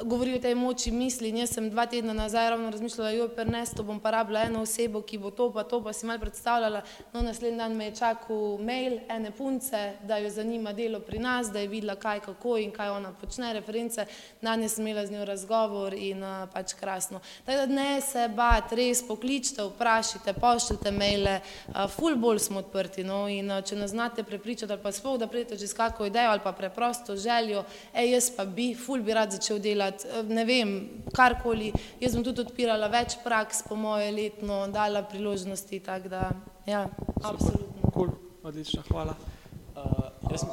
Govori 0.02 0.36
o 0.36 0.40
tej 0.40 0.56
moči 0.56 0.92
misli. 0.92 1.30
In 1.30 1.38
jaz 1.38 1.54
sem 1.54 1.70
dva 1.70 1.86
tedna 1.86 2.14
nazaj 2.14 2.50
ravno 2.50 2.70
razmišljala, 2.70 3.12
jo 3.12 3.28
prenesto 3.30 3.84
bom 3.84 4.00
pa 4.00 4.12
rabila 4.12 4.42
eno 4.42 4.62
osebo, 4.62 5.02
ki 5.02 5.18
bo 5.18 5.32
to 5.32 5.52
pa 5.54 5.64
to, 5.64 5.84
pa 5.84 5.94
si 5.94 6.06
mal 6.06 6.20
predstavljala. 6.20 6.82
No, 7.14 7.22
naslednji 7.22 7.58
dan 7.58 7.76
me 7.78 7.86
je 7.86 7.96
čakal 7.96 8.58
mail 8.58 9.00
ene 9.10 9.32
punce, 9.32 9.94
da 10.04 10.18
jo 10.18 10.30
zanima 10.30 10.74
delo 10.74 11.00
pri 11.00 11.20
nas, 11.20 11.52
da 11.52 11.60
je 11.60 11.68
videla 11.68 11.96
kaj, 11.96 12.20
kako 12.20 12.58
in 12.58 12.72
kaj 12.72 12.90
ona 12.90 13.14
počne, 13.22 13.54
reference. 13.54 14.06
Danes 14.42 14.76
sem 14.76 14.88
imela 14.88 15.06
z 15.06 15.12
njo 15.12 15.26
razgovor 15.26 15.94
in 15.94 16.24
uh, 16.24 16.50
pač 16.54 16.74
krasno. 16.74 17.20
Tako 17.46 17.58
da 17.58 17.66
ne 17.66 18.02
se 18.02 18.28
bat, 18.28 18.74
res 18.74 19.04
pokličite, 19.08 19.64
vprašajte, 19.64 20.34
pošljite 20.34 20.92
maile, 20.92 21.40
uh, 21.68 21.86
full 21.90 22.16
bolj 22.16 22.40
smo 22.40 22.60
odprti. 22.60 23.04
No, 23.04 23.28
in 23.30 23.52
uh, 23.52 23.62
če 23.62 23.76
nas 23.76 23.92
znate 23.92 24.24
prepričati 24.24 24.74
ali 24.74 24.82
pa 24.82 24.92
sploh, 24.92 25.20
da 25.20 25.28
pridete 25.28 25.58
že 25.58 25.68
s 25.68 25.78
kakšno 25.78 26.10
idejo 26.10 26.32
ali 26.32 26.42
pa 26.44 26.52
preprosto 26.52 27.16
željo, 27.16 27.64
ej, 27.94 28.12
jaz 28.12 28.32
pa 28.36 28.46
bi, 28.46 28.74
full 28.76 29.04
bi 29.04 29.14
rad 29.14 29.32
začel 29.32 29.60
delati 29.60 29.83
delati, 29.84 30.08
eh, 30.08 30.24
ne 30.24 30.46
vem, 30.46 30.90
karkoli. 31.16 31.74
Jaz 32.00 32.16
bom 32.16 32.24
tudi 32.24 32.42
odpirala 32.42 32.88
več 32.88 33.18
praks, 33.24 33.64
po 33.68 33.76
moje 33.76 34.12
letno, 34.12 34.68
dala 34.68 35.04
priložnosti, 35.04 35.80
tako 35.80 36.10
da, 36.10 36.32
ja, 36.66 36.88
Super. 36.88 37.34
absolutno. 37.34 37.92
Cool. 37.94 38.10
Odlično, 38.44 38.84
hvala. 38.92 39.16
Uh, 39.76 39.82
jaz 40.32 40.42
sem... 40.42 40.50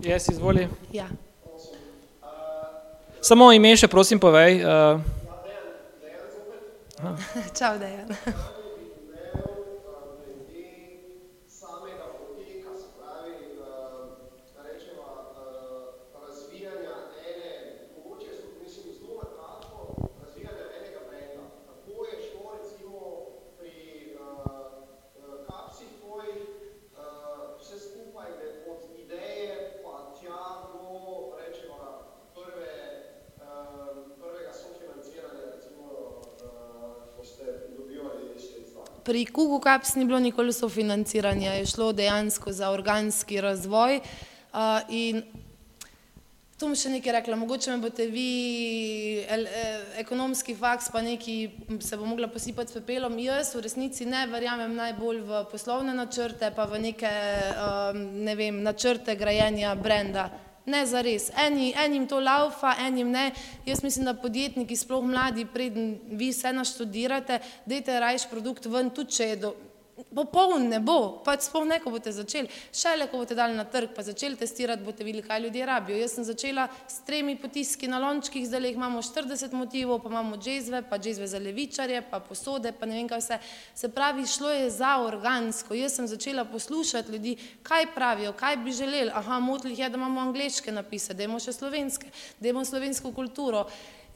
Jaz 0.00 0.28
izvoli. 0.30 0.68
Ja. 0.92 1.08
Samo 3.20 3.50
ime 3.52 3.74
še 3.76 3.88
prosim 3.90 4.20
povej. 4.22 4.62
Uh... 4.62 5.00
Čau, 7.58 7.74
Dejan. 7.78 8.14
Pri 39.08 39.24
Kugu 39.24 39.56
Kaps 39.60 39.94
ni 39.94 40.04
bilo 40.04 40.18
nikoli 40.20 40.52
sofinanciranja, 40.52 41.52
je 41.52 41.66
šlo 41.66 41.92
dejansko 41.92 42.52
za 42.52 42.68
organski 42.70 43.40
razvoj. 43.40 44.00
Uh, 44.52 44.58
in 44.92 45.22
tu 46.58 46.66
bom 46.66 46.74
še 46.76 46.92
nekaj 46.92 47.14
rekla, 47.16 47.38
mogoče 47.40 47.70
me 47.72 47.78
boste 47.86 48.04
vi, 48.12 49.24
el, 49.24 49.46
eh, 49.46 49.86
ekonomski 50.02 50.52
faks, 50.58 50.90
pa 50.92 51.00
neki 51.00 51.38
se 51.80 51.96
bo 51.96 52.04
mogla 52.04 52.28
posipati 52.28 52.68
s 52.68 52.76
pepelom. 52.76 53.16
Jaz 53.18 53.54
v 53.54 53.62
resnici 53.64 54.04
ne 54.04 54.26
verjamem 54.28 54.76
najbolj 54.76 55.22
v 55.24 55.40
poslovne 55.54 55.96
načrte, 55.96 56.52
pa 56.52 56.68
v 56.68 56.82
neke, 56.90 57.14
um, 57.64 58.04
ne 58.28 58.36
vem, 58.36 58.60
načrte 58.62 59.16
grajenja 59.16 59.72
brenda. 59.74 60.28
Ne 60.68 60.82
za 60.86 61.00
res. 61.00 61.30
Eni, 61.46 61.70
enim 61.84 62.04
to 62.08 62.20
laufa, 62.20 62.74
enim 62.84 63.10
ne. 63.10 63.30
Jaz 63.66 63.82
mislim, 63.82 64.04
da 64.04 64.14
podjetniki, 64.14 64.76
sploh 64.76 65.04
mladi, 65.04 65.46
preden 65.48 65.94
vi 66.12 66.28
vse 66.32 66.52
naštudirate, 66.52 67.40
dajte 67.66 68.00
rajš 68.00 68.28
produkt 68.30 68.68
ven, 68.68 68.90
tudi 68.92 69.16
če 69.16 69.30
je 69.32 69.40
do, 69.46 69.54
Popoln 70.14 70.68
ne 70.70 70.78
bo, 70.78 71.18
pač 71.26 71.48
sploh 71.48 71.64
ne, 71.66 71.80
ko 71.82 71.90
boste 71.90 72.12
začeli. 72.14 72.46
Šele, 72.74 73.08
ko 73.10 73.18
boste 73.18 73.34
dali 73.34 73.56
na 73.58 73.64
trg, 73.66 73.90
pa 73.96 74.04
začeli 74.06 74.38
testirati, 74.38 74.84
boste 74.86 75.02
videli, 75.02 75.24
kaj 75.26 75.42
ljudje 75.42 75.66
rabijo. 75.66 75.98
Jaz 75.98 76.14
sem 76.14 76.26
začela 76.26 76.68
s 76.86 77.02
tremi 77.06 77.34
potiski 77.40 77.90
na 77.90 77.98
lončkih, 77.98 78.46
zdaj 78.46 78.68
jih 78.68 78.78
imamo 78.78 79.02
40 79.02 79.56
motivov, 79.58 79.98
pa 80.04 80.12
imamo 80.12 80.38
džezve, 80.38 80.84
pa 80.90 81.00
džezve 81.02 81.26
za 81.26 81.42
levičarje, 81.42 82.04
pa 82.10 82.22
posode, 82.22 82.72
pa 82.72 82.86
ne 82.86 83.00
vem 83.00 83.10
kaj 83.10 83.24
vse. 83.24 83.40
Se 83.74 83.90
pravi, 83.90 84.26
šlo 84.26 84.54
je 84.54 84.70
za 84.70 84.94
organsko. 85.02 85.74
Jaz 85.74 85.98
sem 85.98 86.06
začela 86.06 86.46
poslušati 86.46 87.12
ljudi, 87.12 87.36
kaj 87.66 87.90
pravijo, 87.94 88.32
kaj 88.38 88.56
bi 88.62 88.72
želeli. 88.72 89.10
Aha, 89.14 89.42
motili 89.42 89.74
je, 89.74 89.88
da 89.90 89.98
imamo 89.98 90.20
angliške 90.28 90.72
napise, 90.72 91.14
da 91.14 91.26
imamo 91.26 91.42
še 91.42 91.52
slovenske, 91.52 92.14
da 92.38 92.48
imamo 92.48 92.64
slovensko 92.64 93.12
kulturo. 93.12 93.66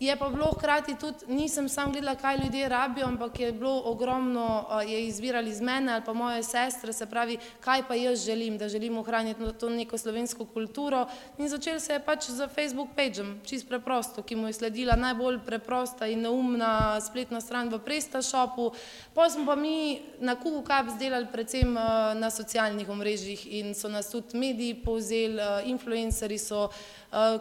Je 0.02 0.16
pa 0.16 0.28
bilo 0.28 0.50
hkrati 0.50 0.94
tudi, 0.98 1.18
nisem 1.28 1.68
sam 1.68 1.92
gledala, 1.92 2.14
kaj 2.18 2.36
ljudje 2.36 2.68
rabijo, 2.68 3.06
ampak 3.06 3.40
je 3.40 3.52
bilo 3.52 3.82
ogromno, 3.84 4.66
je 4.86 5.06
izvirali 5.06 5.50
iz 5.50 5.60
mene 5.60 5.92
ali 5.92 6.02
pa 6.04 6.12
moje 6.12 6.42
sestre, 6.42 6.92
se 6.92 7.06
pravi, 7.06 7.38
kaj 7.60 7.82
pa 7.88 7.94
jaz 7.94 8.24
želim, 8.24 8.58
da 8.58 8.68
želim 8.68 8.98
ohraniti 8.98 9.40
to 9.60 9.68
neko 9.70 9.98
slovensko 9.98 10.44
kulturo. 10.44 11.06
In 11.38 11.48
začel 11.48 11.80
se 11.80 11.92
je 11.92 12.00
pač 12.00 12.26
z 12.30 12.48
Facebook 12.54 12.88
pageom, 12.96 13.38
čist 13.46 13.68
preprosto, 13.68 14.22
ki 14.22 14.36
mu 14.36 14.46
je 14.46 14.52
sledila 14.52 14.96
najbolj 14.96 15.38
preprosta 15.46 16.06
in 16.06 16.26
neumna 16.26 17.00
spletna 17.00 17.40
stran 17.40 17.70
v 17.70 17.78
PrestaShopu. 17.78 18.72
Pa 19.14 19.30
smo 19.30 19.46
pa 19.46 19.54
mi 19.56 20.00
na 20.18 20.34
Kuku 20.34 20.64
Cups 20.66 20.98
delali 20.98 21.30
predvsem 21.32 21.72
na 22.18 22.30
socialnih 22.30 22.88
omrežjih 22.88 23.46
in 23.52 23.74
so 23.74 23.88
nas 23.88 24.10
tudi 24.10 24.38
mediji 24.38 24.74
povzeli, 24.74 25.38
influenceri 25.70 26.38
so 26.38 26.70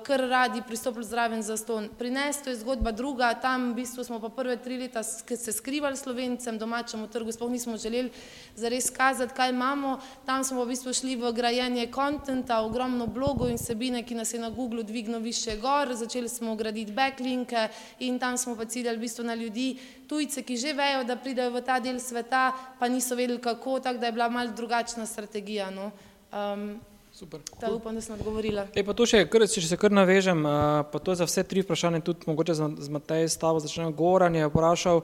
kar 0.04 0.20
radi 0.20 0.62
pristopili 0.68 1.06
zraven 1.06 1.42
za 1.42 1.58
ston. 1.58 1.90
Prineslo 1.98 2.52
je 2.52 2.58
zgodba 2.60 2.92
druga, 2.92 3.34
tam 3.34 3.72
v 3.72 3.76
bistvu 3.76 4.04
smo 4.04 4.20
pa 4.20 4.30
prve 4.30 4.58
tri 4.58 4.78
leta 4.78 5.04
se 5.04 5.52
skrivali 5.52 5.98
slovencem, 5.98 6.58
domačemu 6.58 7.08
trgu, 7.08 7.32
sploh 7.32 7.52
nismo 7.52 7.78
želeli 7.78 8.12
zares 8.56 8.90
kazati, 8.90 9.34
kaj 9.34 9.50
imamo. 9.50 10.00
Tam 10.26 10.44
smo 10.44 10.66
v 10.66 10.68
bistvu 10.76 10.94
šli 10.94 11.16
v 11.16 11.32
grajenje 11.32 11.88
kontenta, 11.88 12.60
ogromno 12.68 13.08
blogov 13.08 13.50
in 13.50 13.58
sebine, 13.58 14.04
ki 14.04 14.16
nas 14.16 14.34
je 14.34 14.40
na 14.40 14.50
Google 14.50 14.84
dvigno 14.84 15.20
više 15.20 15.56
gor, 15.58 15.96
začeli 15.96 16.30
smo 16.30 16.56
graditi 16.56 16.92
backlinke 16.92 17.70
in 18.00 18.20
tam 18.20 18.38
smo 18.38 18.56
pa 18.56 18.66
ciljali 18.66 18.98
v 18.98 19.08
bistvu 19.08 19.24
na 19.24 19.36
ljudi, 19.36 19.80
tujce, 20.08 20.44
ki 20.44 20.58
že 20.58 20.74
vejo, 20.74 21.04
da 21.08 21.16
pridejo 21.16 21.56
v 21.56 21.64
ta 21.64 21.80
del 21.80 22.00
sveta, 22.00 22.52
pa 22.80 22.88
niso 22.88 23.16
vedeli 23.16 23.40
kako, 23.40 23.80
tako 23.80 24.00
da 24.00 24.06
je 24.06 24.12
bila 24.12 24.30
malo 24.30 24.52
drugačna 24.52 25.06
strategija. 25.06 25.72
No. 25.72 25.92
Um, 26.32 26.82
Super. 27.22 27.40
Ta 27.60 27.70
upam, 27.70 27.96
da 27.96 28.02
sem 28.02 28.16
odgovorila. 28.16 28.64
E, 28.74 28.82
pa 28.82 28.96
to 28.98 29.06
še, 29.06 29.20
kar, 29.30 29.44
če 29.46 29.62
se 29.62 29.78
kar 29.78 29.94
navežem, 29.94 30.40
pa 30.90 31.02
to 31.06 31.14
za 31.14 31.28
vse 31.30 31.44
tri 31.46 31.62
vprašanje, 31.62 32.00
tudi 32.02 32.26
mogoče 32.26 32.56
z 32.58 32.88
Matej 32.90 33.28
stavo 33.30 33.62
začnejo. 33.62 33.92
Goran 33.94 34.34
je 34.40 34.48
vprašal, 34.50 35.04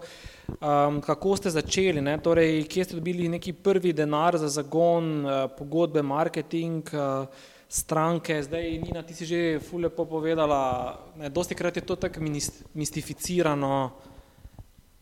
um, 0.57 0.97
kako 1.05 1.35
ste 1.37 1.53
začeli, 1.53 2.01
ne? 2.01 2.15
torej, 2.17 2.63
kje 2.73 2.87
ste 2.87 2.97
dobili 2.97 3.29
neki 3.29 3.53
prvi 3.53 3.93
denar 3.93 4.39
za 4.41 4.49
zagon, 4.49 5.29
pogodbe, 5.59 6.01
marketing, 6.01 6.89
stranke. 7.69 8.41
Zdaj, 8.49 8.65
Nina, 8.87 9.05
ti 9.05 9.13
si 9.13 9.29
že 9.29 9.45
fule 9.61 9.93
povedala, 9.93 10.97
ne, 11.21 11.29
dosti 11.29 11.53
krat 11.53 11.77
je 11.77 11.85
to 11.85 12.01
tako 12.01 12.25
mistificirano, 12.73 13.91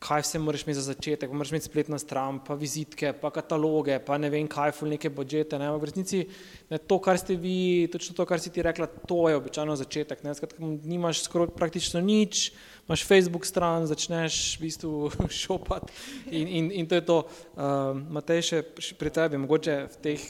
kaj 0.05 0.21
vse 0.21 0.39
moraš 0.39 0.63
imeti 0.65 0.77
za 0.77 0.85
začetek, 0.93 1.31
moraš 1.33 1.51
imeti 1.53 1.65
spletno 1.65 1.97
stran, 1.99 2.39
pa 2.45 2.53
vizitke, 2.59 3.13
pa 3.21 3.31
kataloge, 3.33 3.97
pa 4.05 4.17
ne 4.21 4.29
vem 4.29 4.47
kaj, 4.47 4.75
ful 4.77 4.91
neke 4.91 5.09
budžete, 5.09 5.57
ne, 5.61 5.71
v 5.73 5.89
resnici 5.89 6.21
ne, 6.69 6.77
to, 6.77 6.99
kar 7.01 7.17
ste 7.17 7.37
vi, 7.41 7.87
točno 7.91 8.15
to, 8.17 8.25
kar 8.29 8.41
si 8.41 8.53
ti 8.53 8.63
rekla, 8.65 8.87
to 9.09 9.23
je 9.29 9.39
običajno 9.39 9.75
začetek, 9.81 10.21
ne, 10.25 10.35
skratka, 10.37 10.71
nimaš 10.85 11.23
skoraj 11.25 11.53
praktično 11.57 12.03
nič, 12.05 12.51
imaš 12.85 13.05
Facebook 13.07 13.47
stran, 13.49 13.87
začneš 13.89 14.57
v 14.59 14.67
bistvu 14.67 14.93
šopati 15.43 15.93
in, 16.29 16.47
in, 16.47 16.71
in 16.81 16.91
to 16.91 17.01
je 17.01 17.05
to. 17.05 17.21
Uh, 17.55 17.95
Matej, 18.13 18.43
še 18.45 18.61
pri 18.99 19.09
tebi, 19.13 19.41
mogoče 19.41 19.79
v 19.95 20.03
teh 20.03 20.29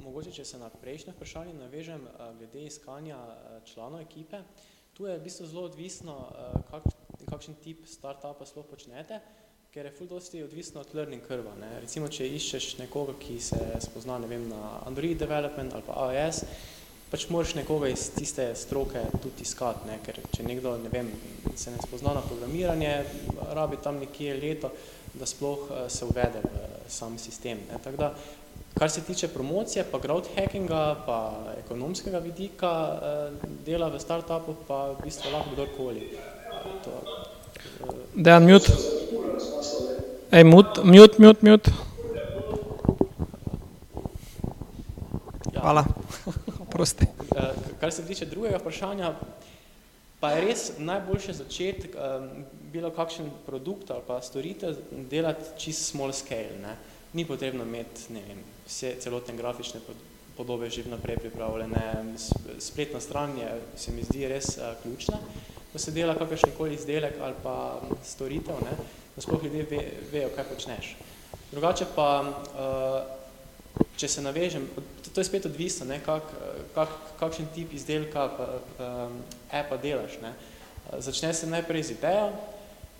Mogoče, 0.00 0.32
če 0.32 0.44
se 0.48 0.58
na 0.58 0.66
prejšnje 0.72 1.12
vprašanje 1.12 1.52
navežem, 1.54 2.02
glede 2.38 2.64
iskanja 2.66 3.18
članov 3.68 4.00
ekipe, 4.02 4.40
tu 4.96 5.06
je 5.06 5.14
v 5.14 5.22
bistvu 5.22 5.46
zelo 5.46 5.66
odvisno, 5.68 6.16
kak, 6.70 6.88
kakšen 7.30 7.54
tip 7.62 7.86
startupa 7.86 8.46
sploh 8.46 8.66
počnete, 8.66 9.20
ker 9.70 9.86
je 9.86 9.94
ful 9.94 10.08
dosti 10.10 10.42
odvisno 10.42 10.82
od 10.82 10.94
learning 10.94 11.22
curve. 11.26 11.52
Ne. 11.60 11.70
Recimo, 11.84 12.08
če 12.10 12.26
iščeš 12.26 12.72
nekoga, 12.80 13.14
ki 13.22 13.38
se 13.42 13.58
spozna 13.84 14.18
ne 14.18 14.26
vem, 14.30 14.48
na 14.50 14.80
Android 14.88 15.18
development 15.18 15.76
ali 15.76 15.86
pa 15.86 16.08
iOS, 16.10 16.42
pač 17.10 17.28
moraš 17.30 17.54
nekoga 17.58 17.90
iz 17.90 18.08
tiste 18.14 18.48
stroke 18.58 19.02
tudi 19.22 19.46
iskati, 19.46 19.86
ne. 19.86 20.00
ker 20.02 20.18
če 20.34 20.46
nekdo 20.46 20.74
ne 20.82 20.90
vem, 20.90 21.12
se 21.54 21.70
ne 21.70 21.78
spozna 21.82 22.16
na 22.18 22.24
programiranje, 22.26 22.92
rabi 23.54 23.78
tam 23.82 24.02
nekje 24.02 24.34
leto, 24.42 24.72
da 25.14 25.26
sploh 25.26 25.70
se 25.90 26.06
uvede 26.06 26.42
v 26.42 26.66
sam 26.90 27.18
sistem. 27.18 27.62
Ne. 27.70 27.78
Tako 27.82 27.98
da, 27.98 28.10
kar 28.74 28.90
se 28.90 29.06
tiče 29.06 29.30
promocije, 29.30 29.86
pa 29.90 30.02
growth 30.02 30.34
hackinga, 30.34 30.82
pa 31.06 31.20
ekonomskega 31.62 32.18
vidika 32.26 32.74
dela 33.66 33.90
v 33.90 34.02
startupu, 34.02 34.58
pa 34.66 34.82
v 34.92 35.06
bistvu 35.06 35.34
lahko 35.34 35.54
kdorkoli. 35.54 36.10
Dejan, 38.20 38.44
mute. 38.44 38.72
Ej, 40.30 40.44
mute, 40.44 40.82
mute, 40.84 41.16
mute, 41.18 41.40
mute. 41.40 41.70
Hvala. 45.56 45.84
Prosti. 46.72 47.06
Kar 47.80 47.92
se 47.92 48.04
tiče 48.04 48.26
drugega 48.28 48.58
vprašanja, 48.60 49.14
pa 50.20 50.34
je 50.34 50.42
res 50.44 50.64
najboljše 50.78 51.32
začeti 51.38 51.94
bilo 52.72 52.90
kakšen 52.92 53.30
produkt 53.46 53.90
ali 53.90 54.04
pa 54.06 54.20
storitev 54.20 54.76
delati 55.08 55.56
čist 55.56 55.88
small 55.88 56.12
scale. 56.12 56.60
Ne. 56.60 56.76
Ni 57.16 57.24
potrebno 57.24 57.64
imeti, 57.64 58.12
ne 58.12 58.20
vem, 58.28 58.44
vse 58.66 58.98
celotne 59.00 59.32
grafične 59.36 59.80
podobe 60.36 60.68
že 60.68 60.84
vnaprej 60.84 61.16
pripravljene. 61.24 62.12
Spletna 62.58 63.00
stran 63.00 63.32
je, 63.38 63.48
se 63.76 63.96
mi 63.96 64.04
zdi, 64.04 64.28
res 64.28 64.58
ključna, 64.82 65.16
ko 65.72 65.78
se 65.78 65.90
dela 65.90 66.14
kakršnikoli 66.18 66.74
izdelek 66.74 67.14
ali 67.20 67.34
pa 67.42 67.80
storitev, 68.04 68.58
ne, 68.64 68.76
da 69.16 69.22
sploh 69.22 69.44
ljudje 69.44 69.66
ve, 69.70 69.80
vejo, 70.12 70.30
kaj 70.36 70.44
počneš. 70.44 70.94
Drugače 71.52 71.86
pa, 71.94 72.08
če 73.96 74.08
se 74.08 74.22
navežem, 74.22 74.66
to 75.14 75.20
je 75.20 75.24
spet 75.24 75.46
odvisno, 75.46 75.86
ne, 75.86 76.00
kak, 76.04 76.30
kak, 76.74 76.94
kakšen 77.18 77.50
tip 77.54 77.74
izdelka 77.74 78.28
pa, 78.36 78.48
appa 79.50 79.78
delaš. 79.82 80.18
Ne. 80.22 80.34
Začne 80.98 81.34
se 81.34 81.46
najprej 81.50 81.82
z 81.82 81.96
idejo, 81.98 82.30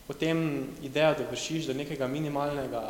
potem 0.07 0.67
idejo 0.83 1.15
dovršiš 1.23 1.71
do 1.71 1.75
nekega 1.79 2.07
minimalnega 2.11 2.83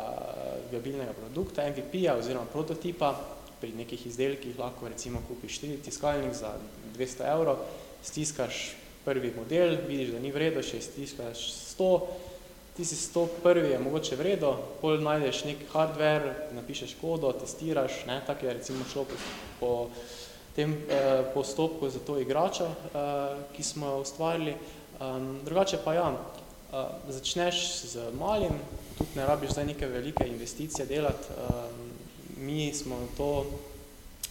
viabilnega 0.71 1.13
produkta, 1.13 1.65
MVP-ja 1.69 2.17
oziroma 2.17 2.49
prototipa, 2.53 3.15
pri 3.61 3.75
nekih 3.77 4.07
izdelkih 4.09 4.57
lahko 4.57 4.89
recimo 4.89 5.21
kupiš 5.27 5.59
štiri 5.59 5.77
tiskalnik 5.85 6.33
za 6.33 6.55
200 6.97 7.27
evrov, 7.29 7.59
stiskaš 8.01 8.71
prvi 9.05 9.33
model, 9.37 9.77
vidiš, 9.87 10.13
da 10.15 10.19
ni 10.19 10.31
vredo, 10.31 10.63
še 10.63 10.81
stiskaš 10.81 11.45
100, 11.75 11.91
ti 12.77 12.85
si 12.85 12.95
100 12.95 13.27
prvi 13.43 13.73
je 13.73 13.79
mogoče 13.79 14.15
vredo, 14.15 14.55
pol 14.81 15.01
najdeš 15.03 15.43
nek 15.49 15.65
hardware, 15.73 16.35
napišeš 16.55 16.95
kodo, 17.01 17.33
testiraš, 17.33 18.03
ne, 18.07 18.21
tako 18.27 18.45
je 18.45 18.53
recimo 18.59 18.85
šlo 18.91 19.05
po, 19.09 19.19
po 19.59 19.71
tem 20.55 20.73
eh, 20.73 21.23
postopku 21.33 21.89
za 21.89 21.99
to 21.99 22.19
igračo, 22.19 22.67
eh, 22.67 23.41
ki 23.55 23.63
smo 23.63 23.87
jo 23.87 24.01
ustvarili. 24.05 24.55
Um, 25.01 25.39
drugače 25.45 25.79
pa 25.81 25.93
ja, 25.93 26.09
uh, 26.13 26.77
začneš 27.09 27.81
z 27.89 28.03
malim, 28.19 28.53
tudi 28.97 29.15
ne 29.15 29.25
rabiš 29.25 29.55
zdaj 29.55 29.65
neke 29.65 29.87
velike 29.87 30.27
investicije 30.27 30.85
delati. 30.85 31.33
Um, 31.33 31.89
mi 32.45 32.73
smo 32.73 32.99
to 33.17 33.45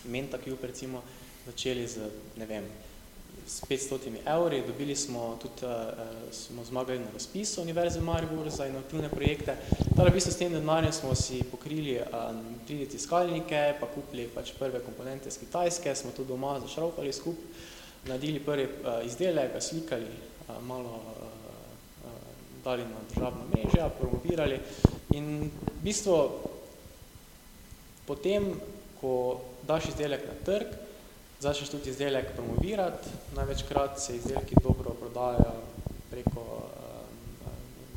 MentaCube 0.04 0.66
recimo 0.66 1.02
začeli 1.46 1.88
z, 1.88 2.06
ne 2.36 2.46
vem, 2.46 2.68
s 3.50 3.62
500 3.68 4.16
evri, 4.26 4.62
dobili 4.66 4.96
smo 4.96 5.38
tudi, 5.42 5.66
uh, 5.66 6.32
smo 6.32 6.64
zmagali 6.64 6.98
na 6.98 7.10
razpisu 7.12 7.62
Univerze 7.62 8.00
Maribor 8.00 8.50
za 8.50 8.66
inovativne 8.66 9.08
projekte. 9.08 9.56
Torej, 9.96 10.10
v 10.10 10.14
bistvu 10.14 10.32
s 10.32 10.38
tem 10.38 10.52
denarjem 10.52 10.92
smo 10.92 11.14
si 11.14 11.42
pokrili 11.50 11.98
um, 11.98 12.38
3D 12.68 12.86
tiskalnike, 12.90 13.74
pa 13.80 13.86
kupili 13.90 14.28
pač 14.34 14.52
prve 14.58 14.78
komponente 14.86 15.30
z 15.30 15.42
Kitajske, 15.42 15.94
smo 15.94 16.14
to 16.16 16.24
doma 16.24 16.60
zašraukali 16.60 17.12
skup, 17.12 17.38
nadili 18.06 18.38
prvi 18.38 18.68
uh, 18.68 19.02
izdelek, 19.06 19.52
ga 19.52 19.60
slikali, 19.60 20.06
uh, 20.46 20.62
malo 20.62 21.02
uh, 21.02 21.40
dali 22.64 22.86
na 22.86 23.02
državno 23.14 23.50
mrežja, 23.50 23.88
promovirali 23.98 24.60
in 25.18 25.50
v 25.50 25.82
bistvu 25.82 26.16
potem, 28.06 28.52
ko 29.00 29.40
daš 29.66 29.90
izdelek 29.90 30.22
na 30.28 30.38
trg, 30.46 30.78
začneš 31.40 31.68
tudi 31.68 31.90
izdelek 31.90 32.32
promovirati, 32.36 33.08
največkrat 33.36 34.00
se 34.00 34.16
izdelki 34.16 34.54
dobro 34.62 34.90
prodajajo 34.90 35.52
preko 36.10 36.44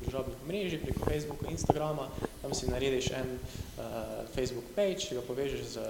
državnih 0.05 0.35
mrežij, 0.47 0.79
preko 0.79 1.05
Facebooka, 1.05 1.49
Instagrama, 1.51 2.07
tam 2.41 2.53
si 2.53 2.69
narediš 2.69 3.09
en 3.11 3.33
uh, 3.35 3.83
Facebook 4.35 4.65
page, 4.75 5.11
ga 5.11 5.21
povežeš 5.27 5.61
z, 5.61 5.87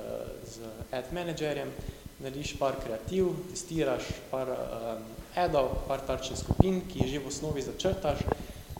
z 0.47 0.71
ad 0.91 1.13
managerjem, 1.13 1.69
narediš 2.19 2.55
par 2.59 2.77
kreativ, 2.85 3.33
testiraš 3.51 4.09
par 4.31 4.49
um, 4.49 5.05
adov, 5.35 5.69
par 5.87 6.01
tarčnih 6.07 6.39
skupin, 6.39 6.81
ki 6.89 7.05
je 7.05 7.07
že 7.07 7.19
v 7.19 7.27
osnovi 7.27 7.61
začrtaš, 7.61 8.25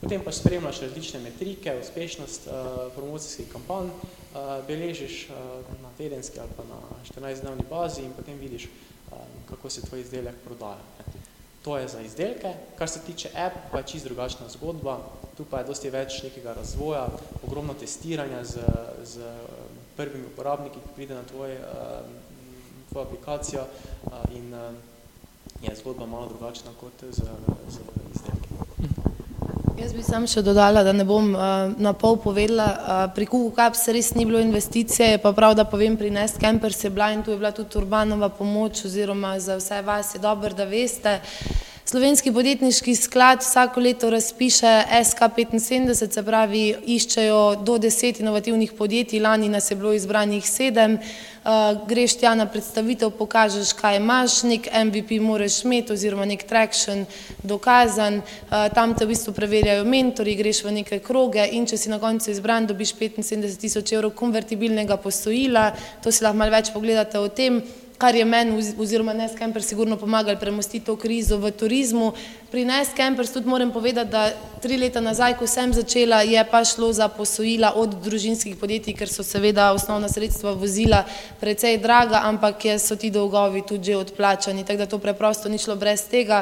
Potem 0.03 0.19
pa 0.19 0.31
spremljaš 0.35 0.81
različne 0.81 1.19
metrike, 1.23 1.71
uspešnost 1.79 2.47
uh, 2.47 2.53
promocijskih 2.95 3.47
kampanj, 3.47 3.87
uh, 3.87 4.59
beležiš 4.67 5.29
uh, 5.29 5.35
na 5.81 5.89
tedenski 5.97 6.39
ali 6.39 6.49
pa 6.57 6.63
na 6.67 6.79
14-dnevni 7.03 7.65
bazi 7.69 8.01
in 8.03 8.13
potem 8.13 8.37
vidiš, 8.39 8.67
uh, 9.11 9.17
kako 9.49 9.69
se 9.69 9.81
tvoj 9.81 10.01
izdelek 10.01 10.35
prodaja. 10.45 10.81
To 11.63 11.77
je 11.77 11.87
za 11.87 12.01
izdelke. 12.01 12.53
Kar 12.77 12.89
se 12.89 12.99
tiče 12.99 13.29
app, 13.35 13.55
pa 13.71 13.77
je 13.77 13.87
čist 13.87 14.05
drugačna 14.05 14.49
zgodba. 14.49 14.99
Tu 15.37 15.45
pa 15.45 15.59
je 15.59 15.69
dosti 15.71 15.89
več 15.89 16.23
nekega 16.23 16.53
razvoja, 16.53 17.07
ogromno 17.43 17.73
testiranja 17.73 18.43
z, 18.43 18.59
z 19.03 19.31
prvimi 19.97 20.27
uporabniki, 20.27 20.79
ki 20.79 20.95
pride 20.95 21.15
na 21.15 21.23
tvoj, 21.23 21.55
uh, 21.55 21.65
tvojo 22.89 23.05
aplikacijo 23.05 23.63
uh, 23.63 24.11
in 24.35 24.53
je 25.61 25.75
zgodba 25.75 26.05
malo 26.05 26.27
drugačna 26.27 26.71
kot 26.79 27.03
z, 27.11 27.23
z 27.69 27.79
izdelki. 28.15 28.42
Jaz 29.83 29.91
bi 29.91 29.99
sam 29.99 30.23
še 30.31 30.39
dodala, 30.39 30.79
da 30.87 30.93
ne 30.95 31.03
bom 31.03 31.33
uh, 31.35 31.73
na 31.75 31.91
pol 31.91 32.15
povedala, 32.23 32.67
uh, 32.71 32.99
pri 33.11 33.25
Kuku 33.27 33.49
Caps 33.51 33.81
res 33.91 34.13
ni 34.15 34.23
bilo 34.23 34.39
investicije, 34.39 35.09
je 35.11 35.19
pa 35.19 35.33
prav, 35.35 35.57
da 35.59 35.65
povem, 35.67 35.97
pri 35.99 36.07
Nest 36.07 36.39
Campers 36.39 36.79
je 36.85 36.91
bila 36.93 37.09
in 37.11 37.19
tu 37.19 37.33
je 37.33 37.39
bila 37.41 37.51
tudi 37.51 37.75
urbanova 37.81 38.29
pomoč 38.31 38.85
oziroma 38.87 39.33
za 39.43 39.57
vse 39.59 39.81
vas 39.83 40.13
je 40.15 40.23
dobro, 40.23 40.55
da 40.55 40.63
veste. 40.63 41.17
Slovenski 41.93 42.31
podjetniški 42.33 42.95
sklad 42.95 43.39
vsako 43.41 43.79
leto 43.79 44.09
razpiše 44.09 44.83
SK75, 44.91 46.13
se 46.13 46.23
pravi, 46.25 46.61
iščejo 46.85 47.41
do 47.61 47.75
deset 47.77 48.17
inovativnih 48.19 48.71
podjetij, 48.73 49.21
lani 49.21 49.49
nas 49.49 49.69
je 49.71 49.77
bilo 49.77 49.91
izbranih 49.93 50.47
sedem, 50.49 50.95
uh, 50.97 51.51
greš 51.87 52.15
tja 52.17 52.31
na 52.35 52.47
predstavitev, 52.49 53.11
pokažeš, 53.19 53.75
kaj 53.77 53.99
imaš, 53.99 54.39
nek 54.49 54.71
MVP 54.87 55.19
moraš 55.21 55.59
imeti 55.67 55.93
oziroma 55.93 56.25
nek 56.25 56.47
traction 56.49 57.05
dokazan, 57.43 58.23
uh, 58.23 58.65
tam 58.73 58.97
te 58.97 59.05
v 59.05 59.13
bistvu 59.13 59.35
preverjajo 59.37 59.85
mentori, 59.85 60.33
greš 60.41 60.63
v 60.65 60.73
neke 60.79 60.99
kroge 61.05 61.45
in 61.45 61.69
če 61.69 61.77
si 61.77 61.93
na 61.93 62.01
koncu 62.01 62.33
izbran, 62.33 62.65
dobiš 62.65 62.95
75 62.97 63.61
tisoč 63.67 63.93
evrov 63.93 64.17
konvertibilnega 64.17 64.97
posojila, 64.97 65.69
to 66.01 66.09
si 66.09 66.25
lahko 66.25 66.41
malo 66.41 66.57
več 66.57 66.73
pogledate 66.73 67.21
o 67.21 67.29
tem, 67.29 67.61
kar 68.03 68.15
je 68.15 68.25
meni 68.25 68.73
oziroma 68.77 69.13
Nest 69.13 69.37
Campers 69.39 69.67
sigurno 69.67 69.95
pomagali 69.97 70.35
premostiti 70.39 70.85
to 70.85 70.95
krizo 70.99 71.37
v 71.37 71.51
turizmu. 71.51 72.11
Pri 72.51 72.65
Nest 72.65 72.97
Campers 72.97 73.31
tudi 73.31 73.47
moram 73.47 73.71
povedati, 73.71 74.11
da 74.11 74.31
tri 74.61 74.75
leta 74.77 74.99
nazaj, 74.99 75.37
ko 75.39 75.47
sem 75.47 75.71
začela, 75.73 76.19
je 76.21 76.43
pa 76.51 76.65
šlo 76.67 76.91
za 76.93 77.07
posojila 77.07 77.71
od 77.79 77.95
družinskih 78.03 78.57
podjetij, 78.59 78.97
ker 78.99 79.07
so 79.07 79.23
seveda 79.23 79.69
osnovna 79.71 80.09
sredstva 80.11 80.51
vozila 80.51 81.05
precej 81.39 81.77
draga, 81.79 82.25
ampak 82.27 82.65
so 82.75 82.97
ti 82.99 83.07
dolgovi 83.09 83.63
tudi 83.63 83.93
že 83.93 83.95
odplačani, 83.97 84.65
tako 84.67 84.77
da 84.77 84.85
to 84.85 84.99
preprosto 84.99 85.49
ni 85.49 85.57
šlo 85.57 85.75
brez 85.79 86.03
tega. 86.11 86.41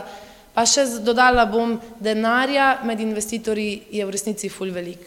Pa 0.55 0.65
še 0.65 0.87
dodala 1.05 1.45
bom, 1.45 1.77
denarja 1.99 2.79
med 2.83 2.99
investitorji 2.99 3.83
je 3.91 4.05
v 4.05 4.17
resnici 4.17 4.49
ful 4.49 4.73
velik. 4.73 5.05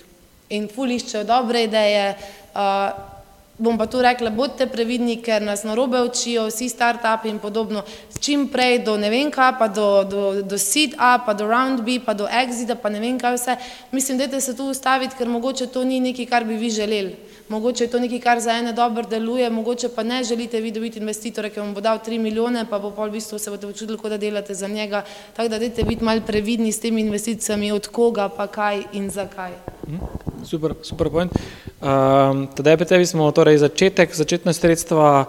In 0.55 0.71
ful 0.71 0.95
iščejo 0.95 1.25
dobre 1.27 1.65
ideje, 1.67 2.15
uh, 2.55 3.14
bom 3.59 3.79
pa 3.79 3.87
tu 3.87 4.03
rekla, 4.03 4.31
bodite 4.31 4.67
previdni, 4.67 5.17
ker 5.23 5.43
nas 5.43 5.63
narobe 5.63 6.01
učijo, 6.03 6.49
vsi 6.51 6.69
start-upi 6.69 7.31
in 7.31 7.39
podobno, 7.39 7.85
čim 8.21 8.49
prej 8.51 8.81
do 8.85 8.97
ne 8.99 9.11
vem 9.11 9.31
kaj, 9.31 9.53
pa 9.59 9.69
do, 9.69 9.87
do, 10.05 10.23
do 10.43 10.59
seed 10.59 10.97
A, 10.99 11.19
pa 11.23 11.35
do 11.35 11.47
round 11.47 11.85
B, 11.87 12.01
pa 12.03 12.15
do 12.15 12.27
exita, 12.27 12.75
pa 12.75 12.91
ne 12.91 13.01
vem 13.01 13.19
kaj 13.19 13.39
vse. 13.39 13.57
Mislim, 13.93 14.19
dajte 14.19 14.41
se 14.41 14.57
tu 14.57 14.67
ustaviti, 14.71 15.15
ker 15.19 15.31
mogoče 15.31 15.71
to 15.71 15.85
ni 15.85 16.01
nekaj, 16.01 16.27
kar 16.27 16.45
bi 16.45 16.59
vi 16.59 16.71
želeli. 16.71 17.15
Mogoče 17.49 17.85
je 17.85 17.91
to 17.91 18.01
nekaj, 18.01 18.21
kar 18.21 18.41
za 18.41 18.53
ene 18.57 18.73
dobro 18.73 19.03
deluje, 19.03 19.51
mogoče 19.51 19.89
pa 19.89 20.03
ne 20.03 20.25
želite 20.25 20.61
vi 20.61 20.71
dobiti 20.71 20.99
investitore, 20.99 21.51
ki 21.51 21.61
vam 21.61 21.75
bo 21.75 21.81
dal 21.81 21.99
3 22.07 22.19
milijone, 22.19 22.65
pa 22.71 22.79
bo 22.79 22.91
pol 22.91 23.09
v 23.09 23.19
bistvu 23.19 23.39
se 23.39 23.51
boste 23.51 23.67
počutili, 23.67 23.99
kot 23.99 24.11
da 24.11 24.19
delate 24.19 24.55
za 24.55 24.69
njega. 24.69 25.05
Tako 25.37 25.49
da 25.49 25.59
dajte 25.59 25.85
biti 25.85 26.05
malo 26.05 26.21
previdni 26.27 26.73
s 26.73 26.81
temi 26.81 27.01
investicijami, 27.01 27.73
od 27.73 27.89
koga, 27.89 28.29
pa 28.29 28.47
kaj 28.47 28.83
in 28.93 29.11
zakaj. 29.11 29.53
Mhm. 29.89 29.97
Super, 30.45 30.75
super 30.83 31.11
point. 31.11 31.33
Um, 31.33 32.47
Tadej, 32.57 32.77
pri 32.77 32.87
tebi 32.87 33.07
smo 33.07 33.31
torej 33.33 33.59
začetek, 33.59 34.15
začetne 34.15 34.53
sredstva, 34.53 35.29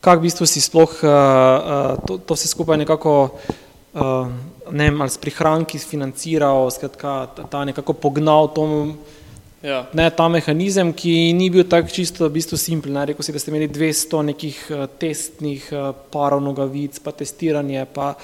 kak 0.00 0.20
v 0.20 0.28
bistvu 0.28 0.46
si 0.46 0.60
sploh 0.60 0.88
uh, 1.04 1.96
to, 2.06 2.18
to 2.18 2.36
vse 2.36 2.48
skupaj 2.48 2.76
nekako, 2.80 3.36
uh, 3.96 4.28
ne 4.72 4.84
vem, 4.88 5.00
ali 5.00 5.10
s 5.10 5.20
prihranki 5.20 5.80
financiral, 5.80 6.68
skratka, 6.72 7.28
ta, 7.36 7.42
ta 7.44 7.64
nekako 7.64 7.92
pognal 7.92 8.48
tom, 8.52 8.96
ja. 9.62 9.86
ne, 9.92 10.10
ta 10.10 10.28
mehanizem, 10.28 10.92
ki 10.92 11.32
ni 11.32 11.50
bil 11.50 11.64
tak 11.68 11.92
čisto 11.92 12.26
v 12.26 12.34
bistvu 12.38 12.58
simpel, 12.58 12.92
ne, 12.92 13.06
rekel 13.10 13.26
si, 13.26 13.32
da 13.32 13.42
ste 13.42 13.50
imeli 13.54 13.70
200 13.70 14.22
nekih 14.32 14.60
uh, 14.70 14.84
testnih 15.00 15.70
uh, 15.72 15.90
parov 16.12 16.44
nogavic, 16.44 17.00
pa 17.02 17.12
testiranje, 17.12 17.86
pa 17.94 18.14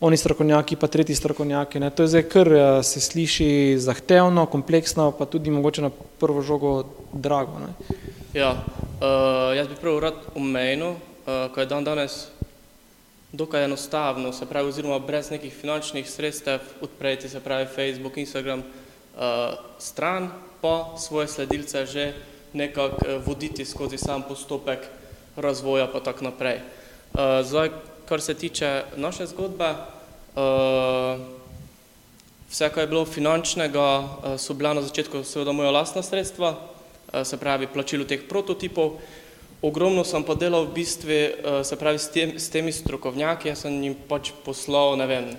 oni 0.00 0.16
strokovnjaki, 0.16 0.76
pa 0.76 0.86
tretji 0.86 1.14
strokovnjaki. 1.14 1.80
Ne. 1.80 1.90
To 1.90 2.02
je 2.02 2.08
zdaj 2.08 2.22
kar 2.30 2.52
eh, 2.52 2.82
se 2.82 3.00
sliši 3.00 3.78
zahtevno, 3.78 4.46
kompleksno, 4.46 5.10
pa 5.10 5.26
tudi 5.26 5.50
mogoče 5.50 5.82
na 5.82 5.90
prvo 6.20 6.42
žogo 6.42 6.84
drago. 7.12 7.58
Ne. 7.58 7.98
Ja, 8.34 8.52
uh, 8.52 9.56
jaz 9.56 9.68
bi 9.68 9.74
prav 9.80 9.98
rad 9.98 10.18
omenil, 10.36 10.90
uh, 10.90 11.48
ko 11.54 11.60
je 11.60 11.66
dan 11.66 11.84
danes 11.84 12.28
dokaj 13.32 13.64
enostavno, 13.64 14.32
se 14.32 14.46
pravi, 14.46 14.68
oziroma 14.68 14.98
brez 14.98 15.30
nekih 15.30 15.54
finančnih 15.54 16.10
sredstev 16.10 16.60
odpreti, 16.80 17.28
se 17.28 17.40
pravi 17.40 17.66
Facebook, 17.66 18.16
Instagram, 18.16 18.62
uh, 18.62 19.22
stran, 19.78 20.30
pa 20.60 20.94
svoje 20.98 21.28
sledilce 21.28 21.86
že 21.86 22.14
nekako 22.52 22.96
voditi 23.26 23.64
skozi 23.64 23.98
sam 23.98 24.22
postopek 24.22 24.78
razvoja, 25.36 25.86
pa 25.86 26.00
tako 26.00 26.24
naprej. 26.24 26.60
Uh, 27.12 27.44
zdaj, 27.44 27.70
kar 28.08 28.20
se 28.20 28.34
tiče 28.34 28.82
naše 28.96 29.26
zgodbe, 29.26 29.70
uh, 29.70 31.20
vse, 32.50 32.68
kar 32.68 32.82
je 32.82 32.86
bilo 32.86 33.04
finančnega, 33.04 34.08
so 34.38 34.54
bila 34.54 34.74
na 34.74 34.82
začetku 34.82 35.24
seveda 35.24 35.52
moja 35.52 35.70
lastna 35.70 36.02
sredstva, 36.02 36.56
se 37.24 37.36
pravi 37.36 37.66
plačilo 37.66 38.04
teh 38.04 38.20
prototipov, 38.28 38.98
ogromno 39.62 40.04
sem 40.04 40.24
pa 40.24 40.34
delal 40.34 40.68
v 40.68 40.74
bistvu, 40.76 41.20
se 41.64 41.76
pravi, 41.76 41.98
s, 41.98 42.08
tem, 42.12 42.36
s 42.38 42.48
temi 42.52 42.72
strokovnjaki, 42.72 43.48
jaz 43.48 43.64
sem 43.64 43.76
jim 43.82 43.96
pač 44.08 44.32
poslal, 44.44 44.96
ne 45.00 45.06
vem, 45.08 45.30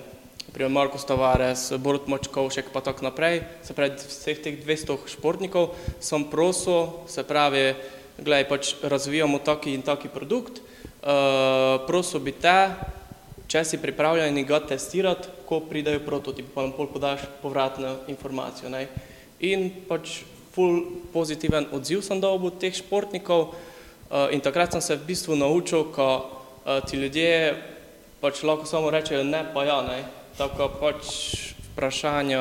primer 0.53 0.71
Marko 0.71 0.97
Stavares, 0.97 1.69
Borut 1.77 2.07
Močkovšek 2.07 2.71
pa 2.73 2.81
tako 2.81 3.05
naprej, 3.05 3.43
se 3.63 3.73
pravi, 3.73 3.97
vseh 3.99 4.39
teh 4.41 4.57
200 4.57 4.97
športnikov 5.07 5.75
sem 5.99 6.25
prosil, 6.31 7.05
se 7.07 7.23
pravi, 7.23 7.75
gledaj, 8.17 8.47
pač 8.49 8.73
razvijamo 8.81 9.39
taki 9.45 9.73
in 9.77 9.85
taki 9.85 10.09
produkt, 10.09 10.59
uh, 10.59 11.79
prosil 11.87 12.23
bi 12.23 12.33
te, 12.33 12.73
če 13.49 13.63
si 13.65 13.81
pripravljen 13.81 14.37
ga 14.45 14.61
testirati, 14.73 15.29
ko 15.49 15.63
pridejo 15.65 16.03
prototipi, 16.05 16.51
pa 16.53 16.65
nam 16.65 16.75
pol 16.77 16.89
podaš 16.91 17.25
povratno 17.41 17.95
informacijo. 18.07 18.69
Ne? 18.69 18.85
In 19.41 19.69
pač 19.89 20.21
full 20.53 21.01
pozitiven 21.13 21.69
odziv 21.73 22.03
sem 22.05 22.21
dobil 22.21 22.51
od 22.51 22.59
teh 22.61 22.75
športnikov 22.75 23.49
uh, 23.49 24.29
in 24.33 24.41
takrat 24.41 24.73
sem 24.73 24.81
se 24.81 24.97
v 24.97 25.07
bistvu 25.09 25.39
naučil, 25.39 25.89
ko 25.93 26.09
uh, 26.19 26.79
ti 26.85 26.97
ljudje 26.97 27.57
pač 28.19 28.43
lahko 28.43 28.67
samo 28.67 28.91
rečejo 28.91 29.23
ne, 29.23 29.45
pa 29.53 29.63
ja, 29.63 29.81
ne. 29.87 30.18
Tako 30.39 30.69
pač 30.79 31.03
vprašanja 31.73 32.39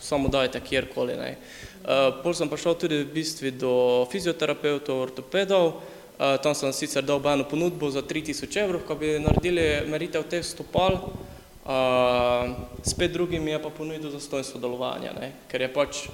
samo 0.00 0.28
dajte 0.28 0.60
kjerkoli. 0.60 1.14
Uh, 1.16 2.20
pol 2.20 2.34
sem 2.36 2.50
pa 2.52 2.58
šel 2.60 2.74
tudi 2.76 2.98
v 3.00 3.08
bistvu 3.14 3.52
do 3.56 3.72
fizioterapeutov, 4.12 5.00
ortopedov, 5.06 5.70
uh, 5.72 6.36
tam 6.44 6.52
sem 6.52 6.68
sicer 6.76 7.06
dal 7.08 7.24
eno 7.32 7.48
ponudbo 7.48 7.88
za 7.88 8.04
3000 8.04 8.60
evrov, 8.60 8.84
ko 8.84 8.98
bi 9.00 9.14
naredili 9.24 9.88
meritev 9.88 10.28
teh 10.28 10.44
stopal, 10.44 11.00
uh, 11.00 12.52
spet 12.84 13.16
drugim 13.16 13.48
je 13.48 13.56
pa 13.56 13.72
ponudil 13.72 14.12
za 14.12 14.20
stojn 14.20 14.44
sodelovanja, 14.44 15.16
ne, 15.16 15.32
ker 15.48 15.64
je 15.64 15.72
pač 15.72 16.04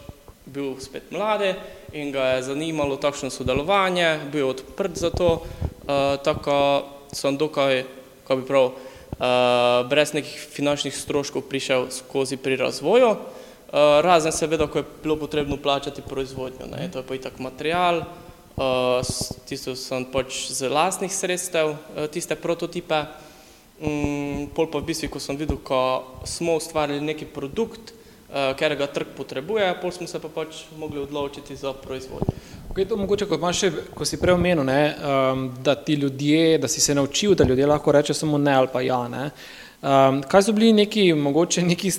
bil 0.46 0.78
spet 0.78 1.10
mlade 1.10 1.56
in 1.90 2.14
ga 2.14 2.38
je 2.38 2.54
zanimalo 2.54 3.02
takšno 3.02 3.34
sodelovanje, 3.34 4.30
bil 4.30 4.46
je 4.46 4.50
odprt 4.54 4.94
za 4.94 5.10
to, 5.10 5.42
uh, 5.42 6.22
tako 6.22 6.86
sem 7.10 7.34
dokaj, 7.34 7.82
kako 8.22 8.38
bi 8.38 8.46
prav, 8.46 8.66
uh, 8.70 8.93
brez 9.88 10.12
nekih 10.14 10.34
finančnih 10.50 10.94
stroškov 10.96 11.46
prišel 11.48 11.90
skozi 11.90 12.36
pri 12.36 12.56
razvoju, 12.56 13.10
uh, 13.10 13.18
razen 14.02 14.32
seveda, 14.32 14.66
ko 14.66 14.82
je 14.82 14.84
bilo 15.02 15.16
potrebno 15.16 15.56
plačati 15.56 16.02
proizvodnjo, 16.02 16.66
ne, 16.66 16.90
to 16.90 16.98
je 16.98 17.06
pa 17.06 17.14
itak 17.14 17.38
material, 17.38 18.02
uh, 18.56 19.02
tisto 19.48 19.76
sem 19.76 20.06
pač 20.10 20.50
z 20.50 20.68
lastnih 20.68 21.12
sredstev, 21.12 21.76
tiste 22.10 22.34
prototipe, 22.34 23.04
um, 23.80 24.48
pol 24.54 24.70
pa 24.70 24.82
v 24.82 24.90
bistvu, 24.90 25.12
ko 25.14 25.22
sem 25.22 25.38
videl, 25.38 25.58
ko 25.62 26.04
smo 26.26 26.58
ustvarili 26.58 27.04
neki 27.04 27.30
produkt, 27.30 27.94
ker 28.34 28.74
ga 28.74 28.88
trg 28.90 29.12
potrebuje, 29.14 29.66
pol 29.78 29.92
smo 29.94 30.08
se 30.10 30.18
pa 30.18 30.26
pač 30.26 30.64
mogli 30.74 30.98
odločiti 30.98 31.54
za 31.54 31.70
proizvodnjo. 31.70 32.34
Okay, 32.74 32.88
to 32.90 32.96
mogoče, 32.98 33.28
ko, 33.30 33.38
še, 33.54 33.68
ko 33.94 34.02
si 34.02 34.16
prej 34.18 34.34
omenil, 34.34 34.64
ne, 34.66 34.78
um, 34.98 35.42
da 35.62 35.76
ti 35.78 35.94
ljudje, 35.94 36.56
da 36.58 36.66
si 36.66 36.80
se 36.82 36.94
naučil, 36.98 37.36
da 37.38 37.44
ljudje 37.46 37.68
lahko 37.70 37.92
reče 37.94 38.16
samo 38.18 38.34
ne 38.34 38.50
ali 38.50 38.66
pa 38.72 38.80
ja. 38.82 38.96
Ne. 39.06 39.28
Um, 39.78 40.18
kaj 40.26 40.42
so 40.42 40.54
bili 40.56 40.72
neki, 40.74 41.04
mogoče 41.14 41.62
neki, 41.62 41.92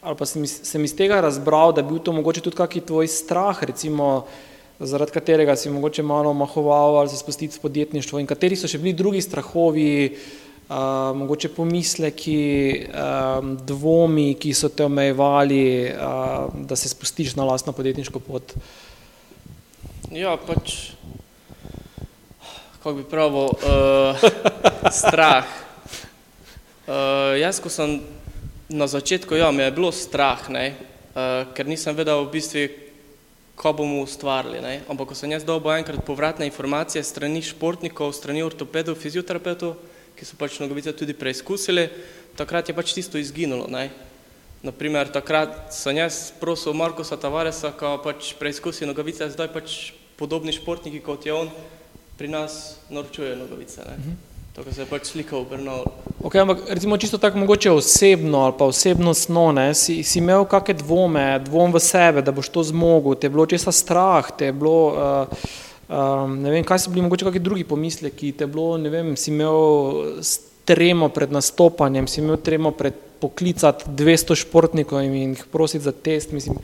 ali 0.00 0.16
pa 0.16 0.24
sem, 0.24 0.46
sem 0.48 0.86
iz 0.88 0.94
tega 0.96 1.18
razbral, 1.20 1.74
da 1.76 1.84
je 1.84 1.88
bil 1.90 2.00
to 2.00 2.14
mogoče 2.16 2.40
tudi 2.46 2.56
kaki 2.56 2.80
tvoj 2.88 3.10
strah, 3.12 3.60
recimo, 3.68 4.24
zaradi 4.80 5.12
katerega 5.18 5.52
si 5.52 5.74
mogoče 5.74 6.00
malo 6.02 6.32
omahoval 6.32 6.96
ali 7.02 7.12
se 7.12 7.20
spustiti 7.20 7.58
v 7.58 7.66
podjetništvo 7.68 8.24
in 8.24 8.32
kateri 8.32 8.56
so 8.56 8.72
še 8.72 8.80
bili 8.80 8.96
drugi 8.96 9.20
strahovi, 9.20 9.92
uh, 10.16 11.12
mogoče 11.20 11.52
pomisleki, 11.60 12.40
um, 12.88 13.52
dvomi, 13.68 14.30
ki 14.40 14.56
so 14.56 14.72
te 14.72 14.88
omejevali, 14.88 15.62
uh, 15.92 16.66
da 16.72 16.72
se 16.72 16.88
spustiš 16.88 17.36
na 17.36 17.44
lastno 17.52 17.76
podjetniško 17.76 18.24
pot? 18.32 18.56
Ja, 20.14 20.36
pač, 20.38 20.94
kako 22.78 22.92
bi 22.94 23.04
pravil, 23.10 23.50
uh, 23.50 24.14
strah. 25.02 25.42
Uh, 26.86 27.34
jaz, 27.34 27.58
ko 27.58 27.66
sem 27.66 27.98
na 28.70 28.86
začetku, 28.86 29.34
ja, 29.34 29.50
mi 29.50 29.66
je 29.66 29.74
bilo 29.74 29.90
strah, 29.90 30.46
ne, 30.46 30.78
uh, 31.10 31.50
ker 31.58 31.66
nisem 31.66 31.98
vedel 31.98 32.22
v 32.22 32.38
bistvu, 32.38 32.64
ko 33.58 33.74
bomo 33.74 34.04
ustvarili. 34.06 34.62
Ne. 34.62 34.86
Ampak, 34.86 35.10
ko 35.10 35.18
sem 35.18 35.34
jaz 35.34 35.42
dobil 35.42 35.74
enkrat 35.74 36.06
povratne 36.06 36.46
informacije 36.46 37.02
strani 37.02 37.42
športnikov, 37.42 38.14
strani 38.14 38.46
ortopedov, 38.46 38.94
fizioterapeutov, 39.02 39.74
ki 40.14 40.22
so 40.22 40.38
pač 40.38 40.60
nogavice 40.62 40.94
tudi 40.94 41.18
preizkusili, 41.18 41.88
takrat 42.38 42.70
je 42.70 42.78
pač 42.78 42.94
tisto 42.94 43.18
izginulo. 43.18 43.66
Ne? 43.66 43.90
Naprimer, 44.62 45.08
takrat 45.12 45.74
sem 45.76 45.96
jaz 45.96 46.32
prosil 46.40 46.72
Markosa 46.72 47.16
Tavaresa, 47.20 47.72
ko 47.76 47.96
pač 48.04 48.32
preizkusi 48.38 48.88
nogavice, 48.88 49.28
zdaj 49.30 49.50
pač 49.52 49.76
podobni 50.16 50.54
športniki 50.56 51.02
kot 51.04 51.26
je 51.26 51.34
on, 51.36 51.50
pri 52.16 52.30
nas 52.32 52.78
naročujejo 52.88 53.36
nogavice. 53.36 53.84
Ne? 53.84 53.98
Mhm. 53.98 54.16
Tako 54.56 54.72
se 54.72 54.80
je 54.80 54.88
pač 54.88 55.10
slika 55.10 55.36
obrnala. 55.36 55.84
Ok, 56.24 56.34
ampak 56.40 56.64
recimo 56.68 56.96
čisto 56.96 57.18
tako 57.18 57.38
mogoče 57.38 57.70
osebno 57.70 58.40
ali 58.40 58.54
pa 58.58 58.64
osebnostno, 58.64 59.52
ne, 59.52 59.74
si, 59.74 60.00
si 60.02 60.18
imel 60.18 60.48
kakšne 60.48 60.80
dvome, 60.80 61.26
dvom 61.44 61.76
v 61.76 61.80
sebe, 61.84 62.24
da 62.24 62.32
boš 62.32 62.48
to 62.48 62.64
zmogel, 62.64 63.18
te 63.20 63.28
je 63.28 63.34
bilo 63.36 63.46
česa 63.46 63.72
strah, 63.72 64.32
te 64.32 64.48
je 64.48 64.56
bilo... 64.56 64.80
Uh, 64.96 65.64
Um, 65.86 66.40
ne 66.42 66.50
vem, 66.50 66.64
kaj 66.66 66.80
so 66.82 66.90
bili 66.90 67.04
mogoče 67.04 67.28
kakšni 67.28 67.40
drugi 67.46 67.64
pomisleki, 67.64 68.32
te 68.34 68.46
bilo, 68.50 68.74
ne 68.74 68.90
vem, 68.90 69.12
si 69.14 69.30
imel 69.30 70.18
tremo 70.66 71.08
pred 71.08 71.32
nastopanjem, 71.32 72.08
si 72.10 72.20
imel 72.20 72.36
tremo 72.42 72.74
pred 72.74 72.94
poklicati 73.20 73.88
200 73.88 74.36
športnikov 74.42 75.00
in 75.00 75.14
jih 75.32 75.44
prositi 75.52 75.84
za 75.84 75.92
test, 75.92 76.32
mislim, 76.32 76.58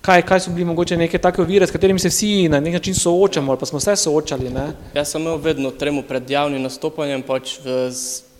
kaj, 0.00 0.22
kaj 0.22 0.40
so 0.40 0.54
bili 0.54 0.64
mogoče 0.64 0.96
neke 0.96 1.18
take 1.18 1.42
ovire, 1.42 1.66
s 1.66 1.74
katerimi 1.74 2.00
se 2.00 2.08
vsi 2.08 2.48
na 2.48 2.60
nek 2.60 2.78
način 2.78 2.94
soočamo 2.94 3.52
ali 3.52 3.60
pa 3.60 3.66
smo 3.66 3.80
se 3.80 3.96
soočali, 3.96 4.50
ne? 4.50 4.70
Jaz 4.94 5.12
sem 5.12 5.20
imel 5.20 5.36
vedno 5.36 5.70
tremo 5.70 6.02
pred 6.02 6.30
javnim 6.30 6.62
nastopanjem, 6.62 7.22
pač 7.26 7.58
v, 7.64 7.90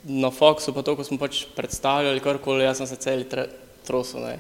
na 0.05 0.31
Foxu, 0.31 0.73
pa 0.73 0.83
to, 0.83 0.97
ko 0.97 1.05
smo 1.05 1.19
pač 1.19 1.45
predstavljali 1.57 2.23
karkoli, 2.25 2.65
jaz 2.65 2.81
sem 2.81 2.87
se 2.87 2.97
celi 2.97 3.27
trosil, 3.87 4.25
ne. 4.25 4.39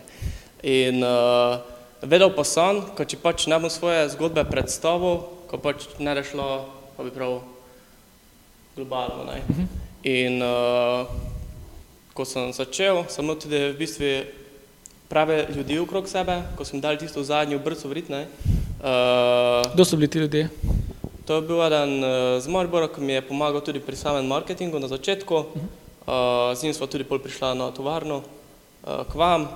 In 0.62 1.04
uh, 1.04 1.60
vedel 2.02 2.32
pa 2.36 2.44
sem, 2.44 2.80
ko 2.96 3.04
če 3.04 3.20
pač 3.20 3.46
ne 3.50 3.58
bom 3.60 3.72
svoje 3.72 4.08
zgodbe 4.14 4.46
predstavil, 4.48 5.24
ko 5.50 5.58
pač 5.60 5.88
ne 5.98 6.14
da 6.14 6.24
šlo, 6.24 6.48
pa 6.96 7.04
bi 7.04 7.12
prav 7.12 7.40
globalno. 8.76 9.24
Ne? 9.28 9.42
Uh 9.48 9.56
-huh. 9.56 9.89
In 10.02 10.40
uh, 10.40 11.04
ko 12.16 12.24
sem 12.24 12.52
začel, 12.56 13.04
sem 13.12 13.24
imel 13.24 13.36
tudi 13.36 13.58
v 13.58 13.76
bistvu 13.76 14.12
prave 15.12 15.44
ljudi 15.52 15.76
okrog 15.78 16.08
sebe, 16.08 16.40
ko 16.56 16.64
sem 16.64 16.80
dal 16.80 16.96
tisto 16.96 17.20
zadnjo 17.20 17.58
brco 17.60 17.88
vrit. 17.88 18.08
Ne? 18.08 18.24
Uh, 18.80 19.60
Kdo 19.74 19.84
so 19.84 19.96
bili 19.96 20.08
ti 20.08 20.18
ljudje? 20.18 20.48
To 21.28 21.36
je 21.36 21.42
bil 21.42 21.60
eden 21.66 22.00
uh, 22.00 22.40
z 22.40 22.48
Maribora, 22.48 22.88
ki 22.88 23.00
mi 23.00 23.12
je 23.12 23.26
pomagal 23.28 23.60
tudi 23.60 23.80
pri 23.80 23.96
samem 23.96 24.26
marketingu 24.26 24.78
na 24.80 24.88
začetku. 24.88 25.34
Uh 25.34 25.44
-huh. 25.44 26.50
uh, 26.50 26.58
z 26.58 26.62
njim 26.62 26.74
smo 26.74 26.86
tudi 26.86 27.04
pol 27.04 27.18
prišla 27.18 27.54
na 27.54 27.70
tovarno 27.70 28.16
uh, 28.16 29.04
k 29.04 29.14
vam. 29.14 29.48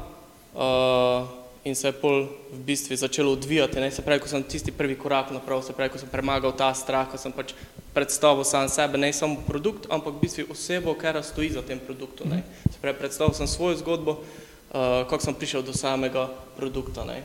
Uh, 0.55 1.44
in 1.65 1.75
se 1.75 1.89
je 1.89 1.93
pol 1.93 2.29
v 2.53 2.59
bistvu 2.61 2.97
začelo 2.97 3.33
odvijati. 3.33 3.81
Ne? 3.81 3.91
Se 3.91 4.03
pravi, 4.03 4.21
ko 4.21 4.29
sem 4.29 4.43
tisti 4.43 4.73
prvi 4.73 4.95
korak 5.01 5.33
naprav, 5.33 5.63
se 5.65 5.73
pravi, 5.73 5.91
ko 5.91 5.99
sem 5.99 6.09
premagal 6.13 6.53
ta 6.53 6.69
strah, 6.77 7.09
ko 7.09 7.19
sem 7.19 7.33
pač 7.33 7.57
predstavil 7.97 8.45
sam 8.45 8.69
sebe, 8.69 9.01
ne 9.01 9.13
samo 9.13 9.41
produkt, 9.47 9.89
ampak 9.91 10.19
v 10.19 10.29
bistvu 10.29 10.45
osebo, 10.53 10.95
kera 10.95 11.23
stoji 11.23 11.55
za 11.57 11.63
tem 11.65 11.81
produktom. 11.81 12.29
Ne? 12.29 12.45
Se 12.69 12.79
pravi, 12.83 12.99
predstavil 12.99 13.33
sem 13.35 13.49
svojo 13.49 13.81
zgodbo, 13.81 14.21
uh, 14.21 15.09
kako 15.09 15.23
sem 15.25 15.35
prišel 15.35 15.65
do 15.65 15.73
samega 15.73 16.29
produkta. 16.57 17.09
Ne? 17.09 17.25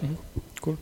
Cool. 0.64 0.80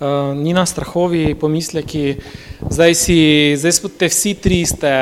Uh, 0.00 0.32
ni 0.32 0.54
na 0.56 0.64
strahovi 0.64 1.34
pomisleki, 1.34 2.22
zdaj, 2.70 2.94
si, 2.94 3.18
zdaj 3.58 3.72
ste 3.72 4.06
vsi 4.08 4.32
tri, 4.38 4.62
ste 4.64 4.92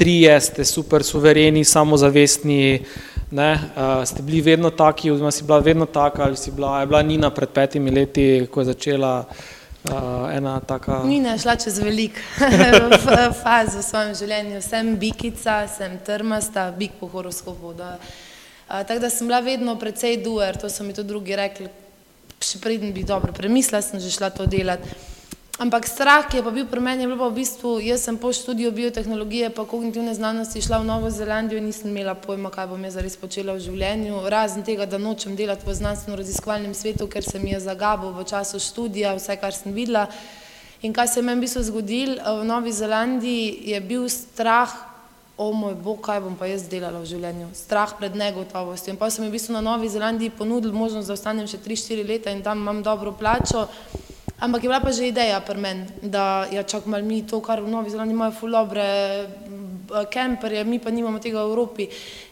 trije, 0.00 0.40
ste 0.40 0.64
super 0.64 1.04
suvereni, 1.04 1.62
samozavestni, 1.62 2.80
uh, 2.80 3.11
Ne, 3.32 3.52
uh, 3.56 4.04
ste 4.04 4.22
bili 4.22 4.40
vedno 4.40 4.70
taki, 4.70 5.10
oziroma 5.10 5.30
si 5.30 5.44
bila 5.44 5.58
vedno 5.58 5.86
taka, 5.86 6.24
ali 6.24 6.36
si 6.36 6.50
bila, 6.50 6.80
je 6.80 6.86
bila 6.86 7.02
Nina 7.02 7.30
pred 7.30 7.48
petimi 7.48 7.90
leti, 7.90 8.46
ko 8.52 8.60
je 8.60 8.64
začela 8.64 9.24
uh, 9.24 10.36
ena 10.36 10.60
taka. 10.60 11.00
Nina 11.04 11.32
je 11.32 11.38
šla 11.38 11.56
čez 11.56 11.78
velik 11.78 12.20
faz 13.44 13.72
v 13.76 13.82
svojem 13.82 14.12
življenju. 14.14 14.60
Sem 14.60 14.92
bikica, 15.00 15.62
sem 15.64 15.96
trmasta, 16.04 16.68
bik 16.76 17.00
po 17.00 17.08
horoskopu. 17.08 17.72
Uh, 17.72 17.96
tako 18.68 19.00
da 19.00 19.10
sem 19.10 19.26
bila 19.26 19.40
vedno 19.40 19.78
precej 19.80 20.20
duer, 20.20 20.60
to 20.60 20.68
so 20.68 20.84
mi 20.84 20.92
tudi 20.92 21.08
drugi 21.08 21.36
rekli, 21.36 21.70
še 22.36 22.60
preden 22.60 22.92
bi 22.92 23.00
dobro 23.00 23.32
premislila, 23.32 23.80
sem 23.80 24.00
že 24.00 24.12
šla 24.12 24.28
to 24.36 24.44
delati. 24.44 24.92
Ampak 25.60 25.84
strah, 25.84 26.24
ki 26.24 26.40
je 26.40 26.42
pa 26.42 26.50
bil 26.50 26.64
pri 26.64 26.80
meni, 26.80 27.04
je 27.04 27.12
bil 27.12 27.20
pa 27.20 27.28
v 27.28 27.36
bistvu, 27.44 27.76
jaz 27.84 28.00
sem 28.08 28.16
po 28.16 28.32
študiju 28.32 28.72
biotehnologije 28.72 29.50
pa 29.52 29.66
kognitivne 29.68 30.14
znanosti 30.16 30.64
šla 30.64 30.80
v 30.80 30.88
Novo 30.88 31.10
Zelandijo 31.12 31.60
in 31.60 31.68
nisem 31.68 31.92
imela 31.92 32.14
pojma, 32.16 32.48
kaj 32.48 32.70
bom 32.72 32.80
jaz 32.80 32.96
zares 32.96 33.16
počela 33.20 33.52
v 33.52 33.60
življenju, 33.60 34.22
razen 34.32 34.64
tega, 34.64 34.86
da 34.88 34.96
nočem 34.96 35.36
delati 35.36 35.68
v 35.68 35.74
znanstveno-raziskovalnem 35.76 36.72
svetu, 36.72 37.04
ker 37.04 37.20
se 37.20 37.36
mi 37.36 37.52
je 37.52 37.60
zagabo 37.68 38.14
v 38.16 38.24
času 38.24 38.56
študija, 38.64 39.12
vse, 39.20 39.36
kar 39.36 39.52
sem 39.52 39.76
videla. 39.76 40.06
In 40.80 40.96
kaj 40.96 41.12
se 41.12 41.20
je 41.20 41.26
meni 41.28 41.42
v 41.42 41.44
bistvu 41.44 41.62
zgodil, 41.68 42.16
v 42.16 42.48
Novi 42.48 42.72
Zelandiji 42.72 43.76
je 43.76 43.80
bil 43.84 44.08
strah, 44.08 44.72
o 45.36 45.52
moj 45.52 45.74
bog, 45.74 46.00
kaj 46.00 46.20
bom 46.24 46.32
pa 46.36 46.48
jaz 46.48 46.64
delala 46.68 47.00
v 47.00 47.08
življenju, 47.08 47.50
strah 47.56 47.92
pred 47.98 48.16
negotovostjo. 48.16 48.92
In 48.94 49.00
pa 49.00 49.12
sem 49.12 49.28
v 49.28 49.32
bistvu 49.36 49.52
na 49.52 49.60
Novi 49.60 49.88
Zelandiji 49.92 50.32
ponudil 50.32 50.72
možnost, 50.72 51.12
da 51.12 51.16
ostanem 51.16 51.44
še 51.44 51.60
3-4 51.60 52.08
leta 52.08 52.32
in 52.32 52.40
tam 52.40 52.64
imam 52.64 52.82
dobro 52.84 53.12
plačo, 53.12 53.68
Ampak 54.40 54.62
je 54.62 54.68
bila 54.68 54.80
pa 54.80 54.90
že 54.90 55.12
ideja 55.12 55.40
pri 55.40 55.58
meni, 55.60 55.86
da 56.02 56.48
ja, 56.50 56.62
čak 56.62 56.86
mal 56.86 57.04
mi 57.04 57.22
to, 57.22 57.38
kar 57.40 57.60
v 57.60 57.70
Novi 57.70 57.90
Zelandiji 57.90 58.16
imajo 58.16 58.34
fulobre 58.34 58.86
kemperje, 60.10 60.64
mi 60.64 60.78
pa 60.78 60.90
nimamo 60.90 61.20
tega 61.20 61.44
v 61.44 61.48
Evropi. 61.52 61.84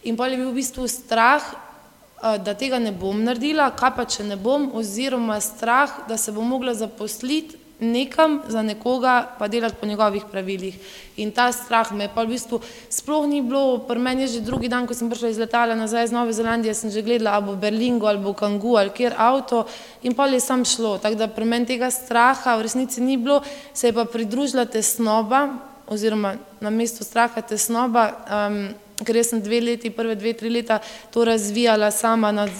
In 0.08 0.16
pa 0.16 0.26
je 0.26 0.40
bil 0.40 0.50
v 0.50 0.58
bistvu 0.58 0.88
strah, 0.88 1.44
eh, 1.44 2.38
da 2.40 2.56
tega 2.56 2.80
ne 2.80 2.90
bom 2.90 3.14
naredila, 3.14 3.70
kaj 3.70 3.92
pa 3.94 4.04
če 4.08 4.26
ne 4.26 4.36
bom, 4.40 4.72
oziroma 4.74 5.38
strah, 5.40 6.08
da 6.08 6.16
se 6.16 6.32
bom 6.32 6.48
mogla 6.48 6.74
zaposliti 6.74 7.59
nekam 7.80 8.42
za 8.48 8.62
nekoga, 8.62 9.34
pa 9.38 9.48
delati 9.48 9.76
po 9.80 9.86
njegovih 9.86 10.22
pravilih. 10.30 10.78
In 11.16 11.32
ta 11.32 11.52
strah 11.52 11.92
me 11.92 12.08
pa 12.14 12.24
v 12.24 12.36
bistvu 12.36 12.60
sploh 12.88 13.26
ni 13.28 13.42
bilo, 13.42 13.78
pri 13.88 13.98
meni 13.98 14.22
je 14.22 14.28
že 14.28 14.40
drugi 14.40 14.68
dan, 14.68 14.86
ko 14.86 14.94
sem 14.94 15.10
prišla 15.10 15.28
iz 15.28 15.38
letala 15.38 15.74
nazaj 15.74 16.04
iz 16.04 16.12
Nove 16.12 16.32
Zelandije, 16.32 16.74
sem 16.74 16.90
že 16.90 17.02
gledala, 17.02 17.36
ali 17.36 17.46
bo 17.46 17.56
Berlingo, 17.56 18.06
ali 18.06 18.18
bo 18.18 18.32
Kangu, 18.32 18.76
ali 18.76 18.90
kjer 18.90 19.14
avto 19.16 19.66
in 20.02 20.14
pa 20.14 20.26
je 20.26 20.40
sam 20.40 20.64
šlo. 20.64 20.98
Tako 20.98 21.14
da 21.14 21.28
pri 21.28 21.44
meni 21.44 21.66
tega 21.66 21.90
straha 21.90 22.56
v 22.56 22.62
resnici 22.62 23.00
ni 23.00 23.16
bilo, 23.16 23.42
se 23.74 23.88
je 23.88 23.92
pa 23.92 24.04
pridružila 24.04 24.64
tesnoba, 24.64 25.48
oziroma 25.88 26.36
na 26.60 26.70
mesto 26.70 27.04
straha 27.04 27.42
tesnoba, 27.42 28.12
um, 28.28 28.70
ker 29.04 29.16
jaz 29.16 29.32
sem 29.32 29.42
dve 29.42 29.60
leti, 29.60 29.90
prve 29.90 30.14
dve, 30.14 30.32
tri 30.32 30.50
leta 30.52 30.78
to 31.10 31.24
razvijala 31.24 31.90
sama 31.90 32.32
nad, 32.32 32.50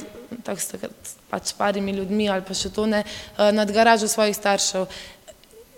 tako 0.44 0.60
s 0.60 1.19
pač 1.30 1.54
parimi 1.58 1.94
ljudmi 1.96 2.28
ali 2.28 2.42
pa 2.46 2.54
še 2.54 2.72
to 2.74 2.86
ne, 2.86 3.04
nad 3.38 3.72
garažo 3.72 4.08
svojih 4.08 4.36
staršev 4.36 4.86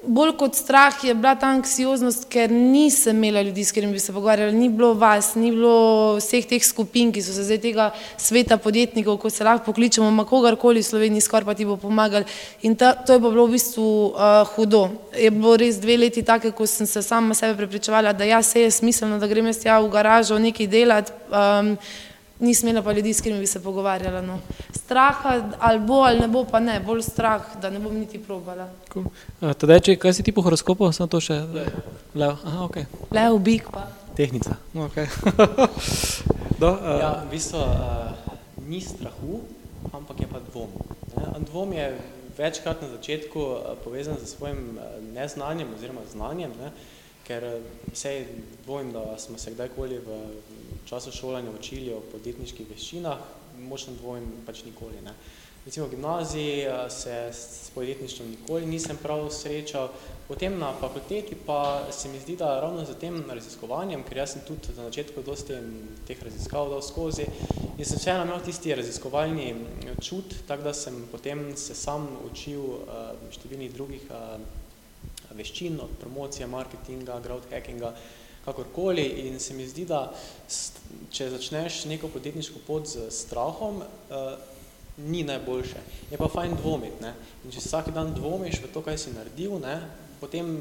bolj 0.02 0.32
kot 0.36 0.54
strah 0.58 1.04
je 1.04 1.14
bila 1.14 1.34
ta 1.38 1.52
anksioznost, 1.54 2.26
ker 2.30 2.50
nisem 2.50 3.16
imela 3.16 3.42
ljudi, 3.42 3.64
s 3.64 3.72
katerimi 3.72 3.92
bi 3.92 4.00
se 4.00 4.12
pogovarjala, 4.12 4.52
ni 4.52 4.68
bilo 4.68 4.92
vas, 4.98 5.34
ni 5.34 5.50
bilo 5.50 6.16
vseh 6.18 6.46
teh 6.48 6.64
skupin, 6.64 7.12
ki 7.14 7.22
so 7.22 7.34
se 7.34 7.44
zdaj 7.46 7.60
tega 7.62 7.90
sveta 8.18 8.58
podjetnikov, 8.58 9.18
ko 9.22 9.30
se 9.30 9.44
lahko 9.44 9.70
pokličemo, 9.70 10.10
ma 10.10 10.26
kogarkoli 10.26 10.82
v 10.82 10.88
Sloveniji 10.90 11.26
skoraj 11.26 11.46
pa 11.46 11.54
ti 11.54 11.66
bo 11.66 11.76
pomagal. 11.76 12.26
In 12.62 12.76
ta, 12.76 12.94
to 12.94 13.14
je 13.14 13.22
bilo 13.22 13.46
v 13.46 13.56
bistvu 13.56 13.88
uh, 14.10 14.42
hudo. 14.54 14.88
Je 15.14 15.30
bilo 15.30 15.56
res 15.56 15.78
dve 15.80 15.96
leti 15.96 16.22
take, 16.26 16.50
ko 16.50 16.66
sem 16.66 16.86
se 16.86 17.02
sama 17.02 17.34
sebe 17.34 17.56
prepričevala, 17.62 18.12
da 18.12 18.24
ja, 18.26 18.42
se 18.42 18.66
je 18.66 18.70
smiselno, 18.70 19.18
da 19.18 19.30
grem 19.30 19.46
jaz 19.52 19.62
tja 19.62 19.78
v 19.80 19.90
garažo 19.92 20.38
nekaj 20.38 20.66
delati. 20.66 21.12
Um, 21.30 21.76
nisem 22.42 22.68
imela 22.68 22.84
pa 22.84 22.92
ljudi, 22.92 23.14
s 23.14 23.20
katerimi 23.20 23.40
bi 23.40 23.46
se 23.46 23.62
pogovarjala. 23.62 24.20
No. 24.22 24.38
Straha 24.76 25.42
ali 25.58 25.80
bo 25.80 25.94
ali 25.94 26.20
ne 26.20 26.28
bo, 26.28 26.44
pa 26.44 26.60
ne, 26.60 26.80
bolj 26.80 27.02
strah, 27.02 27.42
da 27.60 27.70
ne 27.70 27.78
bom 27.78 27.94
niti 27.94 28.18
probala. 28.18 28.68
Cool. 28.92 29.06
Uh, 29.40 29.52
Tadej, 29.54 29.80
če, 29.80 29.96
kaj 29.96 30.14
si 30.18 30.26
ti 30.26 30.34
po 30.34 30.42
horoskopu, 30.42 30.90
sem 30.92 31.08
to 31.08 31.20
še? 31.22 31.38
Lev. 32.14 32.36
Aha, 32.44 32.64
ok. 32.66 32.82
Lev, 33.14 33.38
bik 33.38 33.70
pa. 33.72 33.86
Tehnica. 34.16 34.58
okay. 34.74 35.08
Do, 36.62 36.74
uh, 36.74 36.98
Ja, 37.00 37.12
v 37.24 37.30
bistvu 37.32 37.62
uh, 37.62 38.12
ni 38.68 38.82
strahu, 38.84 39.40
ampak 39.92 40.20
je 40.20 40.28
pa 40.28 40.42
dvom. 40.50 40.74
Ne? 41.16 41.30
Dvom 41.48 41.72
je 41.72 41.86
večkrat 42.38 42.82
na 42.82 42.90
začetku 42.92 43.40
uh, 43.40 43.72
povezan 43.84 44.18
z 44.20 44.28
svojim 44.34 44.76
uh, 44.76 44.98
neznanjem 45.14 45.70
oziroma 45.74 46.04
znanjem, 46.12 46.52
ne? 46.60 46.74
ker 47.22 47.44
vse 47.92 48.26
dvomim, 48.66 48.90
da 48.92 49.14
smo 49.18 49.38
se 49.38 49.54
kdajkoli 49.54 49.98
v 50.02 50.16
času 50.88 51.12
šolanja 51.12 51.50
učili 51.50 51.92
o 51.92 52.00
podjetniških 52.12 52.68
veščinah, 52.70 53.18
močno 53.68 53.94
dvomim 54.00 54.42
pač 54.46 54.64
nikoli. 54.64 55.00
Ne? 55.04 55.14
Recimo 55.64 55.86
v 55.86 55.90
gimnaziji 55.90 56.66
uh, 56.66 56.90
se 56.90 57.30
s 57.32 57.70
podjetništvom 57.74 58.30
nikoli 58.30 58.66
nisem 58.66 58.96
prav 59.02 59.28
srečal, 59.30 59.92
potem 60.28 60.58
na 60.58 60.72
fakulteti 60.80 61.36
pa 61.46 61.86
se 61.92 62.08
mi 62.08 62.20
zdi, 62.20 62.36
da 62.36 62.60
ravno 62.60 62.84
z 62.84 62.96
tem 62.98 63.22
raziskovanjem, 63.30 64.02
ker 64.02 64.18
jaz 64.18 64.32
sem 64.32 64.42
tudi 64.48 64.74
na 64.76 64.88
začetku 64.88 65.22
dosti 65.22 65.60
teh 66.08 66.18
raziskav 66.22 66.70
dal 66.72 66.82
skozi 66.82 67.28
in 67.78 67.84
sem 67.84 67.98
vseeno 67.98 68.24
imel 68.26 68.42
tisti 68.42 68.74
raziskovalni 68.74 69.54
čut, 70.02 70.34
tako 70.48 70.66
da 70.66 70.74
sem 70.74 70.98
potem 71.12 71.56
se 71.56 71.78
sam 71.78 72.08
učil 72.26 72.66
uh, 72.66 73.14
številnih 73.30 73.70
drugih 73.72 74.10
veščin, 75.32 75.78
od 75.80 75.94
promocije, 76.00 76.46
marketinga, 76.50 77.20
growth 77.24 77.54
hackinga, 77.54 77.94
kakorkoli 78.44 79.04
in 79.26 79.40
se 79.40 79.54
mi 79.54 79.66
zdi, 79.68 79.84
da 79.86 80.08
če 81.12 81.30
začneš 81.30 81.84
neko 81.90 82.10
podjetniško 82.12 82.62
pot 82.66 82.88
z 82.90 83.10
strahom, 83.14 83.82
uh, 83.82 84.32
ni 84.96 85.22
najboljše. 85.24 85.82
Je 86.10 86.18
pa 86.18 86.28
fajn 86.28 86.56
dvomiti, 86.60 87.02
ne. 87.02 87.14
In 87.44 87.54
če 87.54 87.62
vsak 87.62 87.92
dan 87.94 88.12
dvomiš 88.14 88.60
v 88.62 88.72
to, 88.74 88.82
kaj 88.84 88.98
si 88.98 89.14
naredil, 89.14 89.56
ne, 89.62 89.78
potem 90.20 90.52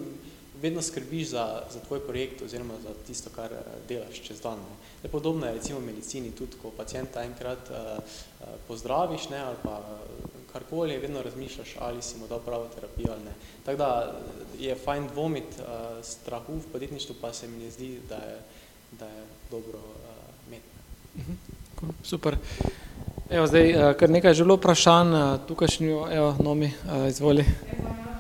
vedno 0.62 0.82
skrbiš 0.82 1.28
za, 1.28 1.62
za 1.74 1.80
tvoj 1.80 2.00
projekt 2.00 2.42
oziroma 2.42 2.74
za 2.84 2.90
tisto, 3.08 3.30
kar 3.36 3.50
delaš 3.90 4.22
čez 4.22 4.42
dan. 4.42 4.60
Ne. 4.60 4.76
Je 5.04 5.10
podobno 5.10 5.46
je 5.46 5.54
recimo 5.54 5.80
v 5.80 5.86
medicini, 5.86 6.32
tudi 6.32 6.58
ko 6.62 6.72
pacienta 6.78 7.24
enkrat 7.24 7.70
uh, 7.70 8.04
pozdraviš, 8.68 9.30
ne, 9.30 9.40
ali 9.40 9.58
pa 9.64 9.82
karkoli, 10.54 10.98
vedno 10.98 11.22
razmišljaš, 11.22 11.76
ali 11.80 12.02
si 12.02 12.18
mu 12.20 12.28
dal 12.28 12.40
pravo 12.40 12.68
terapijo 12.76 13.12
ali 13.12 13.24
ne. 13.24 13.34
Tako 13.66 13.78
da 13.78 14.14
je 14.60 14.76
fajn 14.76 15.08
dvomiti 15.14 15.62
uh, 15.62 16.06
strahu 16.06 16.54
v 16.54 16.72
podjetništvu, 16.72 17.16
pa 17.22 17.34
se 17.34 17.48
mi 17.48 17.64
ne 17.64 17.72
zdi, 17.72 18.00
da 18.10 18.16
je, 18.16 18.38
da 19.00 19.06
je 19.06 19.24
dobro 19.52 19.80
uh, 19.80 20.48
imeti. 20.48 20.70
cool, 21.80 21.92
super. 22.04 22.38
Evo, 23.30 23.48
zdaj, 23.48 23.96
kar 24.00 24.10
nekaj 24.10 24.32
je 24.32 24.36
že 24.36 24.44
bilo 24.44 24.56
vprašanj, 24.56 25.14
uh, 25.14 25.40
tukajšnjo, 25.48 26.08
evo, 26.12 26.36
Nomi, 26.44 26.74
izvoli. 27.08 27.46
Na 27.84 28.11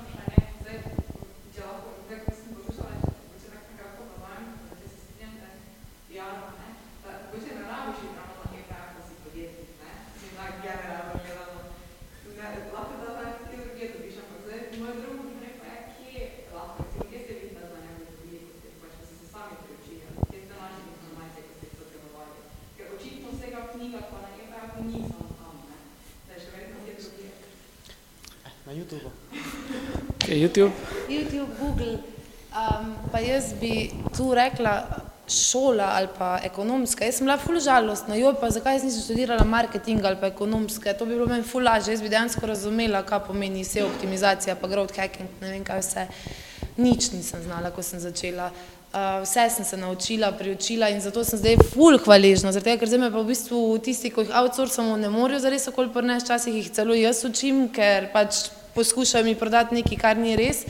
YouTube. 30.35 30.71
YouTube, 31.09 31.49
Google, 31.59 31.97
um, 32.51 32.95
pa 33.11 33.19
jaz 33.19 33.53
bi 33.59 33.89
tu 34.17 34.33
rekla 34.33 34.75
šola 35.31 35.91
ali 35.95 36.07
pa 36.17 36.39
ekonomska. 36.43 37.05
Jaz 37.05 37.15
sem 37.15 37.25
bila 37.25 37.37
ful 37.37 37.59
žalostna, 37.59 38.15
joj 38.15 38.35
pa 38.41 38.49
zakaj 38.49 38.75
jaz 38.75 38.83
nisem 38.83 39.03
študirala 39.03 39.45
marketing 39.45 40.05
ali 40.05 40.19
pa 40.19 40.27
ekonomske, 40.27 40.93
to 40.93 41.05
bi 41.05 41.15
bilo 41.15 41.27
meni 41.27 41.43
ful 41.43 41.63
lažje, 41.63 41.93
jaz 41.93 42.01
bi 42.01 42.09
dejansko 42.09 42.47
razumela, 42.47 43.03
kaj 43.03 43.23
pomeni 43.27 43.63
SEO 43.63 43.87
optimizacija 43.87 44.55
pa 44.55 44.67
growth 44.67 44.97
hacking, 44.97 45.29
ne 45.41 45.51
vem 45.55 45.63
kaj 45.63 45.79
vse. 45.79 46.07
Nič 46.77 47.11
nisem 47.11 47.43
znala, 47.43 47.71
ko 47.71 47.83
sem 47.83 47.99
začela. 47.99 48.51
Uh, 48.91 49.21
vse 49.23 49.45
sem 49.49 49.65
se 49.65 49.77
naučila, 49.77 50.31
priučila 50.35 50.89
in 50.89 50.99
zato 51.01 51.23
sem 51.23 51.39
zdaj 51.39 51.55
ful 51.71 51.95
hvaležna, 51.97 52.51
tega, 52.51 52.75
ker 52.79 52.89
zdaj 52.91 52.99
me 52.99 53.11
pa 53.11 53.21
v 53.21 53.29
bistvu 53.31 53.59
tisti, 53.79 54.11
ko 54.11 54.25
jih 54.25 54.33
outsourcamo, 54.35 54.97
ne 54.99 55.09
morejo 55.09 55.39
zares 55.45 55.67
okoli 55.71 55.93
prneš, 55.93 56.25
včasih 56.25 56.57
jih 56.59 56.71
celo 56.75 56.97
jaz 56.97 57.23
učim, 57.23 57.69
ker 57.71 58.09
pač 58.11 58.49
poskušajo 58.75 59.25
mi 59.25 59.35
prodati 59.35 59.75
nekaj, 59.75 59.97
kar 59.97 60.17
ni 60.17 60.35
res. 60.35 60.65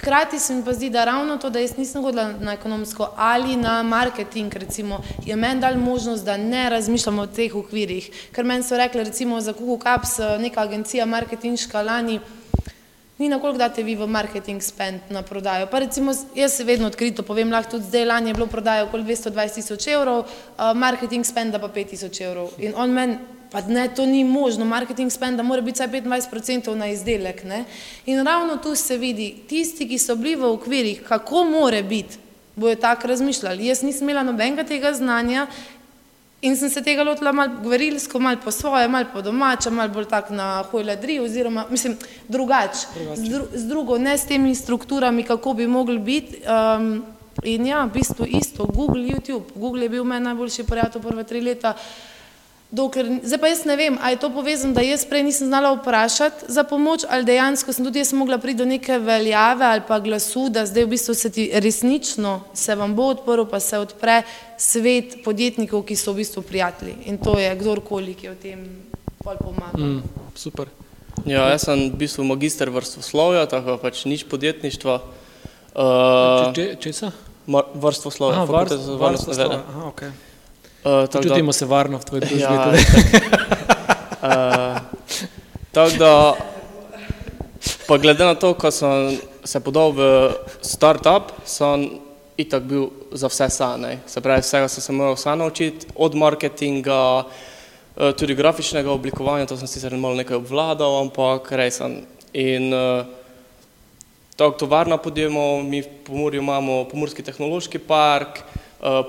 Hkrati 0.00 0.38
se 0.38 0.54
mi 0.54 0.64
pa 0.64 0.72
zdi, 0.72 0.90
da 0.90 1.04
ravno 1.04 1.36
to, 1.36 1.50
da 1.50 1.60
jaz 1.60 1.76
nisem 1.76 2.02
hodila 2.02 2.32
na 2.40 2.52
ekonomsko 2.52 3.10
ali 3.16 3.56
na 3.56 3.82
marketing, 3.82 4.54
recimo, 4.54 5.02
je 5.26 5.36
meni 5.36 5.60
dal 5.60 5.76
možnost, 5.76 6.24
da 6.24 6.36
ne 6.36 6.70
razmišljam 6.70 7.18
o 7.18 7.26
teh 7.26 7.54
okvirih. 7.54 8.10
Ker 8.32 8.44
meni 8.44 8.64
so 8.64 8.76
rekli, 8.76 9.04
recimo 9.04 9.40
za 9.40 9.52
Google 9.52 9.78
Caps, 9.82 10.18
neka 10.40 10.62
agencija 10.62 11.06
marketinška 11.06 11.82
lani, 11.82 12.20
ni 13.18 13.28
na 13.28 13.38
koliko 13.38 13.58
date 13.58 13.82
vi 13.82 13.96
v 13.96 14.06
marketing 14.06 14.62
spend 14.62 15.00
na 15.10 15.22
prodajo. 15.22 15.66
Pa 15.66 15.78
recimo, 15.78 16.14
jaz 16.34 16.56
se 16.56 16.64
vedno 16.64 16.86
odkrito 16.86 17.22
povem, 17.22 17.52
lahko 17.52 17.70
tudi 17.70 17.84
zdaj 17.84 18.04
lani 18.04 18.30
je 18.30 18.34
bilo 18.34 18.46
prodajo 18.46 18.86
okoli 18.86 19.04
220 19.04 19.54
tisoč 19.54 19.86
evrov, 19.86 20.24
uh, 20.24 20.72
marketing 20.74 21.26
spenda 21.26 21.58
pa 21.58 21.68
5 21.68 21.90
tisoč 21.90 22.20
evrov. 22.20 22.54
In 22.58 22.72
on 22.76 22.90
meni, 22.90 23.18
pa 23.50 23.60
ne, 23.60 23.88
to 23.94 24.06
ni 24.06 24.24
možno, 24.24 24.64
marketing 24.64 25.12
spenda 25.12 25.42
mora 25.42 25.62
biti 25.62 25.76
vsaj 25.76 25.88
25% 25.88 26.74
na 26.74 26.88
izdelek. 26.88 27.44
Ne? 27.44 27.64
In 28.06 28.24
ravno 28.26 28.56
tu 28.56 28.74
se 28.74 28.96
vidi, 28.96 29.34
tisti, 29.48 29.88
ki 29.88 29.98
so 29.98 30.16
bili 30.16 30.36
v 30.36 30.52
okvirih, 30.52 31.02
kako 31.08 31.44
more 31.44 31.82
biti, 31.82 32.18
bojo 32.56 32.76
tako 32.76 33.06
razmišljali. 33.06 33.66
Jaz 33.66 33.82
nisem 33.82 34.08
imela 34.08 34.22
nobenega 34.22 34.64
tega 34.64 34.92
znanja 34.94 35.46
In 36.40 36.56
sem 36.56 36.70
se 36.70 36.80
tega 36.80 37.04
lotila 37.04 37.32
malo 37.32 37.58
gverilsko, 37.62 38.18
malo 38.18 38.38
po 38.44 38.50
svoje, 38.50 38.88
malo 38.88 39.04
po 39.12 39.20
domače, 39.22 39.70
malo 39.70 39.92
bolj 39.92 40.06
tako 40.08 40.34
na 40.34 40.62
hojladri, 40.70 41.18
oziroma 41.20 41.66
mislim, 41.70 41.96
drugače, 42.28 42.86
z, 43.14 43.28
dru, 43.28 43.44
z 43.52 43.68
drugo, 43.68 43.98
ne 43.98 44.18
s 44.18 44.24
temi 44.24 44.54
strukturami, 44.54 45.22
kako 45.22 45.52
bi 45.54 45.66
mogli 45.66 45.98
biti. 45.98 46.40
Um, 46.48 47.04
in 47.44 47.66
ja, 47.66 47.84
v 47.84 47.92
bistvu 47.92 48.24
isto, 48.26 48.64
Google, 48.64 49.02
YouTube. 49.02 49.52
Google 49.54 49.82
je 49.82 49.88
bil 49.88 50.04
meni 50.04 50.24
najboljši 50.24 50.64
prijatelj 50.64 51.02
prve 51.02 51.24
tri 51.24 51.40
leta. 51.40 51.74
Dokler, 52.70 53.18
zdaj 53.24 53.38
pa 53.38 53.48
jaz 53.48 53.64
ne 53.64 53.74
vem, 53.74 53.98
ali 53.98 54.12
je 54.12 54.18
to 54.18 54.30
povezano, 54.30 54.70
da 54.70 54.80
jaz 54.80 55.02
prej 55.04 55.24
nisem 55.24 55.48
znala 55.48 55.72
vprašati 55.72 56.46
za 56.46 56.62
pomoč, 56.62 57.02
ali 57.04 57.24
dejansko 57.24 57.72
sem 57.72 57.82
tudi 57.82 57.98
jaz 57.98 58.12
mogla 58.12 58.38
priti 58.38 58.58
do 58.58 58.64
neke 58.64 58.94
veljave 58.96 59.64
ali 59.66 59.82
pa 59.82 59.98
glasu, 59.98 60.48
da 60.48 60.62
zdaj 60.62 60.84
v 60.84 60.88
bistvu 60.88 61.14
se 61.14 61.30
ti 61.30 61.50
resnično 61.52 62.40
se 62.54 62.74
vam 62.74 62.94
bo 62.94 63.08
odprl, 63.08 63.42
pa 63.44 63.58
se 63.60 63.78
odpre 63.78 64.22
svet 64.56 65.18
podjetnikov, 65.24 65.82
ki 65.82 65.96
so 65.96 66.12
v 66.12 66.16
bistvu 66.16 66.42
prijatelji. 66.42 66.94
In 67.04 67.18
to 67.18 67.34
je 67.34 67.50
kdorkoli, 67.56 68.14
ki 68.14 68.26
je 68.26 68.30
v 68.30 68.38
tem 68.38 68.62
pol 69.18 69.34
pomaga. 69.36 69.74
Mm, 69.76 70.02
super. 70.36 70.70
Ja, 71.26 71.48
jaz 71.48 71.66
sem 71.66 71.90
v 71.90 71.98
bistvu 71.98 72.22
magister 72.24 72.70
vrstoslovja, 72.70 73.46
tako 73.46 73.78
pač 73.78 74.04
nič 74.06 74.24
podjetništva. 74.24 75.00
Če, 75.00 75.10
Uh, 75.72 76.50
če, 76.52 76.64
česa? 76.76 77.10
vrstoslovja, 77.74 78.36
Aha, 78.36 78.46
fakultet 78.46 78.78
varst- 78.78 78.84
za 78.84 78.94
varnostne 78.94 79.34
vede. 79.34 79.54
Aha, 79.56 79.82
okay. 79.86 80.10
Uh, 80.84 81.04
da- 81.12 81.22
Čutimo 81.22 81.52
se 81.52 81.66
varno 81.66 81.98
v 81.98 82.04
tvoji 82.04 82.20
družbi. 82.20 82.42
Ja, 82.42 82.72
uh, 84.22 84.78
tako 85.72 85.96
da, 85.98 86.34
pa 87.86 87.98
glede 87.98 88.24
na 88.24 88.34
to, 88.34 88.54
ko 88.54 88.70
sem 88.70 89.18
se 89.44 89.60
podal 89.60 89.92
v 89.92 90.00
startup, 90.62 91.32
sem 91.44 92.00
itak 92.40 92.64
bil 92.64 92.88
za 93.12 93.28
vse 93.28 93.48
sane. 93.52 93.98
Se 94.06 94.20
pravi, 94.20 94.40
vsega 94.40 94.68
sem 94.68 94.82
se 94.82 94.92
moral 94.92 95.16
sam 95.16 95.38
naučiti, 95.38 95.86
od 95.94 96.14
marketinga, 96.14 97.24
eh, 97.96 98.12
tudi 98.16 98.34
grafičnega 98.34 98.90
oblikovanja, 98.90 99.46
to 99.46 99.56
sem 99.56 99.68
sicer 99.68 99.96
malo 99.96 100.14
nekaj 100.16 100.36
obvladal, 100.40 101.00
ampak 101.04 101.52
res 101.52 101.76
sem. 101.76 102.00
In 102.32 102.70
uh, 102.70 103.02
tako 104.38 104.64
tovarna 104.64 104.96
podjemov, 104.96 105.64
mi 105.66 105.82
v 105.82 105.88
Pomurju 106.06 106.38
imamo 106.40 106.84
Pomurski 106.86 107.22
tehnološki 107.26 107.80
park, 107.82 108.38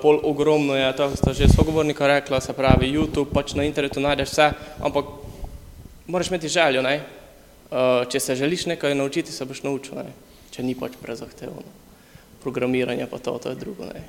pol 0.01 0.19
ogromno 0.23 0.75
je, 0.75 0.91
tako 0.95 1.15
sta 1.15 1.33
že 1.33 1.47
sogovornika 1.47 2.07
rekla, 2.07 2.41
se 2.41 2.53
pravi 2.53 2.91
YouTube, 2.91 3.31
pač 3.33 3.53
na 3.55 3.63
internetu 3.63 3.99
najdeš 4.03 4.29
vse, 4.29 4.51
ampak 4.83 5.05
moraš 6.07 6.27
imeti 6.27 6.51
željo, 6.51 6.81
ne? 6.81 7.01
Uh, 7.71 8.03
če 8.11 8.19
se 8.19 8.35
želiš 8.35 8.65
nekaj 8.65 8.95
naučiti, 8.95 9.31
se 9.31 9.45
boš 9.45 9.63
naučil, 9.63 9.95
ne? 9.95 10.11
če 10.51 10.63
ni 10.63 10.75
pač 10.75 10.97
prezahtevno. 10.99 11.63
Programiranje 12.43 13.05
pa 13.07 13.19
to, 13.21 13.37
to 13.37 13.53
je 13.53 13.55
drugo. 13.55 13.85
Ne? 13.87 14.01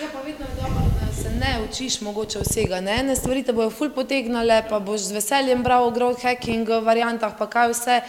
Ja, 0.00 0.08
pa 0.12 0.22
vedno 0.24 0.46
je 0.46 0.56
dobro, 0.56 0.86
da 0.96 1.12
se 1.12 1.32
ne 1.36 1.50
učiš 1.66 2.00
mogoče 2.00 2.40
vsega. 2.40 2.80
Ne? 2.80 2.94
Ene 3.02 3.16
stvari 3.16 3.42
te 3.44 3.52
bojo 3.52 3.68
ful 3.70 3.90
potegnile, 3.92 4.62
pa 4.70 4.78
boš 4.80 5.10
z 5.10 5.18
veseljem 5.18 5.60
bral 5.66 5.88
o 5.88 5.92
growth 5.92 6.24
hacking 6.24 6.70
variantah, 6.86 7.34
pa 7.36 7.50
kaj 7.50 7.74
vse. 7.74 8.00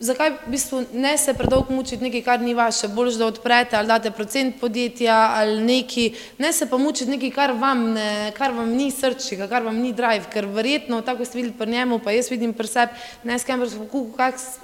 Zakaj 0.00 0.30
v 0.30 0.50
bistvu 0.50 0.78
ne 0.96 1.18
se 1.20 1.34
predolgo 1.36 1.74
mučiti 1.76 2.00
nekaj, 2.00 2.22
kar 2.24 2.40
ni 2.40 2.54
vaše, 2.56 2.88
bolj 2.88 3.18
da 3.20 3.26
odprete 3.26 3.76
ali 3.76 3.88
date 3.88 4.10
procent 4.10 4.54
podjetja 4.60 5.16
ali 5.36 5.60
neki, 5.60 6.14
ne 6.38 6.52
se 6.52 6.66
pa 6.70 6.78
mučiti 6.80 7.10
nekaj, 7.10 7.30
kar 7.30 7.52
vam, 7.52 7.82
ne, 7.92 8.32
kar 8.32 8.54
vam 8.56 8.70
ni 8.72 8.88
srčika, 8.90 9.48
kar 9.48 9.62
vam 9.62 9.76
ni 9.76 9.92
drive, 9.92 10.24
ker 10.32 10.48
verjetno, 10.48 11.02
tako 11.04 11.24
ste 11.24 11.36
videli 11.38 11.52
pri 11.58 11.70
njemu, 11.70 11.98
pa 11.98 12.14
jaz 12.16 12.30
vidim 12.30 12.54
pri 12.56 12.66
sebi, 12.66 12.96
ne 13.24 13.38
s 13.38 13.44
Cambridge 13.44 13.76
Kuku, 13.76 14.16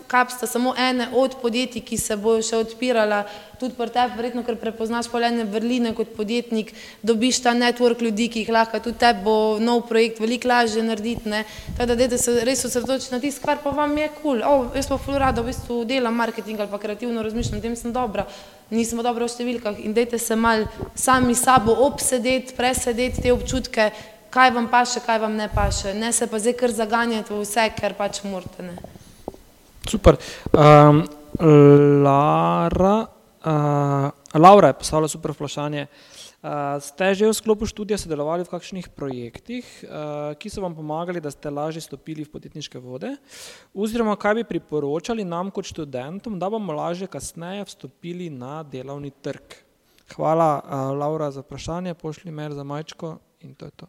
kap 0.08 0.32
sta 0.32 0.46
samo 0.46 0.72
ene 0.78 1.10
od 1.12 1.36
podjetij, 1.42 1.84
ki 1.84 1.98
se 2.00 2.16
bojo 2.16 2.40
še 2.40 2.56
odpirala, 2.56 3.26
tudi 3.60 3.74
pri 3.74 3.90
tebi, 3.90 4.16
verjetno, 4.16 4.44
ker 4.46 4.58
prepoznaš 4.60 5.08
polene 5.12 5.44
vrline 5.48 5.94
kot 5.96 6.14
podjetnik, 6.16 6.72
dobiš 7.02 7.42
ta 7.42 7.54
network 7.56 8.02
ljudi, 8.04 8.28
ki 8.32 8.44
jih 8.44 8.52
lahko 8.54 8.80
tudi 8.84 9.00
tebi 9.02 9.24
bo 9.26 9.36
nov 9.58 9.86
projekt 9.88 10.20
veliko 10.20 10.48
lažje 10.48 10.82
narediti, 10.86 11.28
ne. 11.28 11.44
Tako 11.76 11.88
da 11.92 11.98
dajte 12.02 12.18
se 12.18 12.36
res 12.44 12.64
osredotočiti 12.68 13.14
na 13.14 13.20
tisto, 13.20 13.46
kar 13.46 13.58
pa 13.64 13.72
vam 13.74 13.96
je 13.98 14.08
kul. 14.20 14.36
Cool. 14.36 14.42
Oh, 14.44 14.74
jaz 14.74 14.88
pa 14.90 14.98
ful 14.98 15.18
rada 15.18 15.42
v 15.42 15.50
bistvu 15.52 15.84
delam 15.88 16.14
marketing 16.14 16.60
ali 16.60 16.70
pa 16.70 16.78
kreativno 16.78 17.22
razmišljam, 17.22 17.60
tem 17.60 17.76
sem 17.76 17.92
dobra, 17.92 18.26
nisem 18.70 18.98
pa 18.98 19.06
dobra 19.06 19.26
v 19.26 19.32
številkah 19.32 19.80
in 19.84 19.94
dajte 19.96 20.18
se 20.20 20.36
mal 20.36 20.66
sami 20.94 21.34
sabo 21.34 21.76
obsedeti, 21.86 22.54
presedeti 22.56 23.22
te 23.22 23.32
občutke, 23.32 23.90
kaj 24.30 24.52
vam 24.52 24.68
paše, 24.68 25.00
kaj 25.06 25.22
vam 25.22 25.36
ne 25.38 25.48
paše, 25.48 25.94
ne 25.94 26.12
se 26.12 26.26
pa 26.26 26.40
zdaj 26.42 26.56
kar 26.60 26.74
zaganjati 26.74 27.32
v 27.32 27.40
vse, 27.44 27.68
ker 27.78 27.96
pač 27.96 28.22
morate, 28.26 28.66
ne. 28.66 28.76
Super. 29.86 30.18
Um, 30.52 31.04
Lara, 32.02 33.06
uh, 33.46 34.10
Laura 34.34 34.68
je 34.68 34.78
postavila 34.78 35.08
super 35.08 35.30
vprašanje. 35.30 35.86
Uh, 36.42 36.78
ste 36.82 37.14
že 37.14 37.26
v 37.26 37.34
sklopu 37.34 37.66
študija 37.66 37.98
sodelovali 37.98 38.44
v 38.44 38.52
kakšnih 38.52 38.88
projektih, 38.94 39.64
uh, 39.86 40.34
ki 40.38 40.50
so 40.50 40.62
vam 40.62 40.74
pomagali, 40.76 41.22
da 41.22 41.30
ste 41.30 41.50
lažje 41.50 41.86
stopili 41.86 42.26
v 42.26 42.30
podjetniške 42.30 42.78
vode? 42.78 43.16
Oziroma, 43.74 44.18
kaj 44.18 44.42
bi 44.42 44.44
priporočali 44.44 45.24
nam 45.24 45.50
kot 45.50 45.66
študentom, 45.66 46.38
da 46.38 46.50
bomo 46.50 46.74
lažje 46.76 47.08
kasneje 47.10 47.66
vstopili 47.66 48.30
na 48.30 48.62
delovni 48.62 49.10
trg? 49.10 49.62
Hvala, 50.14 50.62
uh, 50.62 50.94
Laura, 50.94 51.30
za 51.30 51.42
vprašanje. 51.42 51.94
Pošlji 51.94 52.30
mer 52.30 52.54
za 52.54 52.62
majčko 52.62 53.18
in 53.42 53.54
to 53.54 53.66
je 53.66 53.74
to. 53.74 53.86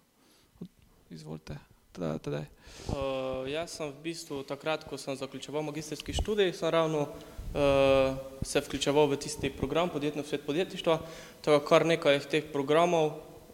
Izvolite. 1.10 1.58
Tadej. 1.98 2.46
Uh, 2.94 3.42
jaz 3.50 3.74
sem 3.74 3.90
v 3.90 4.06
bistvu 4.06 4.44
takrat, 4.46 4.86
ko 4.86 4.98
sem 5.02 5.18
zaključeval 5.18 5.66
magistrski 5.66 6.14
študij, 6.14 6.54
sem 6.54 6.70
ravno 6.70 7.10
uh, 7.10 7.37
se 8.42 8.60
vključeval 8.60 9.08
v 9.08 9.18
tisti 9.18 9.50
program 9.50 9.90
Podjetno 9.90 10.24
svet 10.24 10.46
podjetništva, 10.46 11.00
tako 11.42 11.66
kar 11.66 11.86
nekaj 11.86 12.20
teh 12.20 12.44
programov, 12.52 13.06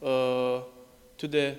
uh, 0.01 0.63
tudi 1.17 1.53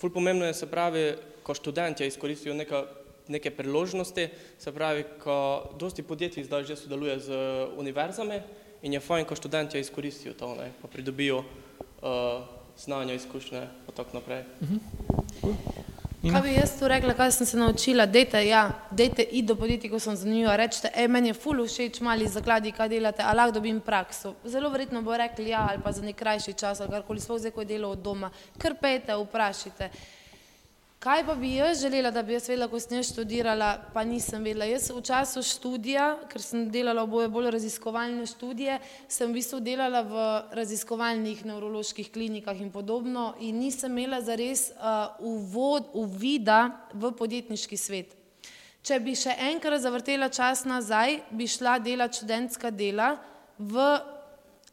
ful 0.00 0.10
pomembno 0.10 0.44
je 0.46 0.54
se 0.54 0.66
pravi, 0.66 1.14
ko 1.42 1.54
študentje 1.54 2.06
izkoristijo 2.06 2.54
neka, 2.54 2.84
neke 3.28 3.50
priložnosti, 3.50 4.28
se 4.58 4.72
pravi, 4.72 5.04
ko 5.22 5.70
dosti 5.78 6.02
podjetij 6.02 6.44
zdaj 6.44 6.64
že 6.64 6.76
sodeluje 6.76 7.18
z 7.20 7.30
univerzami 7.76 8.40
in 8.82 8.92
je 8.92 9.00
fajn, 9.00 9.26
ko 9.26 9.36
študentje 9.36 9.80
izkoristijo 9.80 10.34
to, 10.34 10.54
ne, 10.54 10.72
pa 10.82 10.88
pridobijo 10.88 11.38
uh, 11.38 12.42
znanja, 12.78 13.14
izkušnje 13.14 13.66
pa 13.86 13.92
tako 13.92 14.18
naprej. 14.18 14.42
Nina? 16.22 16.38
Kaj 16.38 16.48
bi 16.48 16.54
jaz 16.54 16.72
tu 16.78 16.88
rekla, 16.88 17.14
kaj 17.18 17.32
sem 17.32 17.46
se 17.46 17.56
naučila? 17.56 18.06
Dejte, 18.06 18.46
ja, 18.46 18.70
dejte 18.90 19.22
iti 19.22 19.42
do 19.42 19.56
podjetij, 19.58 19.90
ko 19.90 19.98
sem 19.98 20.16
zanimiva, 20.16 20.54
rečete, 20.56 20.92
ej, 20.94 21.08
meni 21.10 21.32
je 21.32 21.34
ful 21.34 21.64
všeč 21.66 21.98
mali 22.00 22.28
zakladi, 22.30 22.70
kaj 22.72 22.88
delate, 22.92 23.24
a 23.26 23.32
lahko 23.34 23.56
dobim 23.58 23.80
prakso. 23.82 24.36
Zelo 24.44 24.70
verjetno 24.70 25.02
bo 25.02 25.16
rekli 25.18 25.48
ja, 25.50 25.66
ali 25.70 25.82
pa 25.82 25.90
za 25.92 26.02
nek 26.02 26.16
krajši 26.16 26.54
čas, 26.54 26.80
ali 26.80 26.94
karkoli, 26.94 27.20
sploh 27.20 27.40
zdaj, 27.42 27.50
ko 27.50 27.66
je 27.66 27.72
delo 27.74 27.90
od 27.90 27.98
doma. 27.98 28.30
Kar 28.58 28.78
pejte, 28.78 29.16
vprašajte. 29.18 29.90
Kaj 31.02 31.24
pa 31.26 31.34
bi 31.34 31.54
jaz 31.54 31.80
želela, 31.80 32.10
da 32.14 32.22
bi 32.22 32.36
jaz 32.36 32.44
vedela, 32.46 32.68
ko 32.70 32.78
sem 32.80 33.00
jaz 33.00 33.08
študirala, 33.10 33.72
pa 33.90 34.04
nisem 34.06 34.44
vedela. 34.46 34.68
Jaz 34.70 34.84
v 34.94 35.00
času 35.02 35.40
študija, 35.42 36.04
ker 36.30 36.38
sem 36.38 36.68
delala 36.70 37.02
oboje 37.02 37.26
bolj 37.26 37.48
raziskovalne 37.50 38.22
študije, 38.30 38.76
sem 39.10 39.32
v 39.32 39.34
bistvu 39.40 39.58
delala 39.66 40.04
v 40.06 40.26
raziskovalnih 40.54 41.40
nevroloških 41.48 42.12
klinikah 42.14 42.60
in 42.62 42.70
podobno 42.70 43.32
in 43.42 43.58
nisem 43.58 43.98
imela 43.98 44.20
zares 44.22 44.68
uh, 44.70 45.18
uvod, 45.18 45.88
uvida 45.90 46.60
v 46.94 47.10
podjetniški 47.18 47.76
svet. 47.76 48.14
Če 48.86 49.00
bi 49.02 49.16
še 49.18 49.34
enkrat 49.50 49.82
zavrtela 49.82 50.30
čas 50.30 50.62
nazaj, 50.70 51.18
bi 51.34 51.50
šla 51.50 51.80
delati 51.82 52.20
študentska 52.20 52.70
dela 52.70 53.16
v 53.58 53.90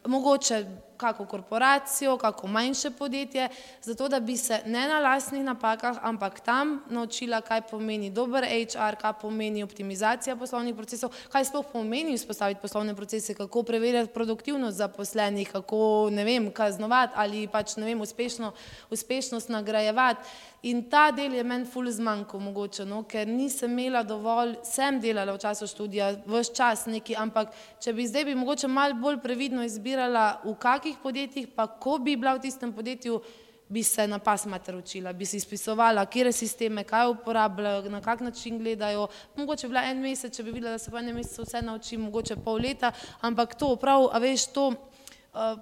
mogoče 0.06 0.62
kako 1.00 1.26
korporacijo, 1.26 2.18
kako 2.18 2.48
manjše 2.48 2.92
podjetje, 2.92 3.50
zato 3.82 4.08
da 4.08 4.20
bi 4.20 4.38
se 4.38 4.62
ne 4.66 4.88
na 4.88 5.00
lastnih 5.00 5.44
napakah, 5.44 5.98
ampak 6.02 6.40
tam 6.40 6.84
naučila, 6.90 7.42
kaj 7.42 7.62
pomeni 7.62 8.10
dober 8.10 8.44
HR, 8.44 8.96
kaj 9.02 9.14
pomeni 9.22 9.64
optimizacija 9.64 10.36
poslovnih 10.36 10.76
procesov, 10.76 11.16
kaj 11.32 11.46
sploh 11.46 11.66
pomeni 11.74 12.18
vzpostaviti 12.18 12.62
poslovne 12.62 12.96
procese, 12.96 13.34
kako 13.34 13.64
preverjati 13.64 14.14
produktivnost 14.14 14.78
zaposlenih, 14.78 15.52
kako, 15.52 16.10
ne 16.12 16.26
vem, 16.26 16.52
kaznovati 16.52 17.14
ali 17.16 17.48
pač, 17.48 17.78
ne 17.78 17.86
vem, 17.86 18.02
uspešno, 18.02 18.52
uspešnost 18.90 19.50
nagrajevati. 19.50 20.28
In 20.64 20.90
ta 20.90 21.12
del 21.16 21.38
je 21.38 21.44
meni 21.44 21.64
ful 21.66 21.88
zmanjkal 21.88 22.42
mogoče, 22.44 22.84
no, 22.86 23.06
ker 23.08 23.28
nisem 23.28 23.72
imela 23.78 24.02
dovolj, 24.04 24.58
sem 24.68 24.98
delala 25.00 25.38
v 25.38 25.40
času 25.40 25.68
študija, 25.72 26.10
vse 26.28 26.56
čas 26.56 26.84
neki, 26.92 27.16
ampak 27.16 27.54
če 27.80 27.94
bi 27.96 28.08
zdaj 28.08 28.26
bi 28.28 28.36
mogoče 28.36 28.68
malo 28.68 28.98
bolj 29.00 29.22
previdno 29.24 29.64
izbirala, 29.64 30.42
v 30.44 30.58
kakih 30.60 30.98
podjetjih, 31.04 31.48
pa 31.56 31.70
ko 31.72 31.96
bi 32.04 32.18
bila 32.20 32.36
v 32.36 32.44
tistem 32.44 32.76
podjetju, 32.76 33.22
bi 33.70 33.84
se 33.84 34.08
na 34.08 34.20
pas 34.20 34.44
mater 34.46 34.76
učila, 34.76 35.14
bi 35.14 35.26
si 35.26 35.38
izpisovala, 35.38 36.04
kire 36.12 36.32
sisteme, 36.36 36.84
kaj 36.84 37.08
uporabljajo, 37.14 37.90
na 37.90 38.02
kak 38.02 38.20
način 38.26 38.58
gledajo. 38.60 39.08
Mogoče 39.38 39.68
bi 39.68 39.72
bila 39.72 39.84
en 39.86 40.02
mesec, 40.02 40.36
če 40.36 40.44
bi 40.44 40.52
videla, 40.52 40.74
da 40.76 40.82
se 40.82 40.92
po 40.92 40.98
enem 40.98 41.16
mesecu 41.16 41.46
vse 41.46 41.62
naučim, 41.62 42.02
mogoče 42.02 42.36
pol 42.44 42.60
leta, 42.60 42.92
ampak 43.22 43.56
to, 43.56 43.76
prav, 43.76 44.10
a 44.12 44.20
veš, 44.20 44.48
to, 44.52 44.74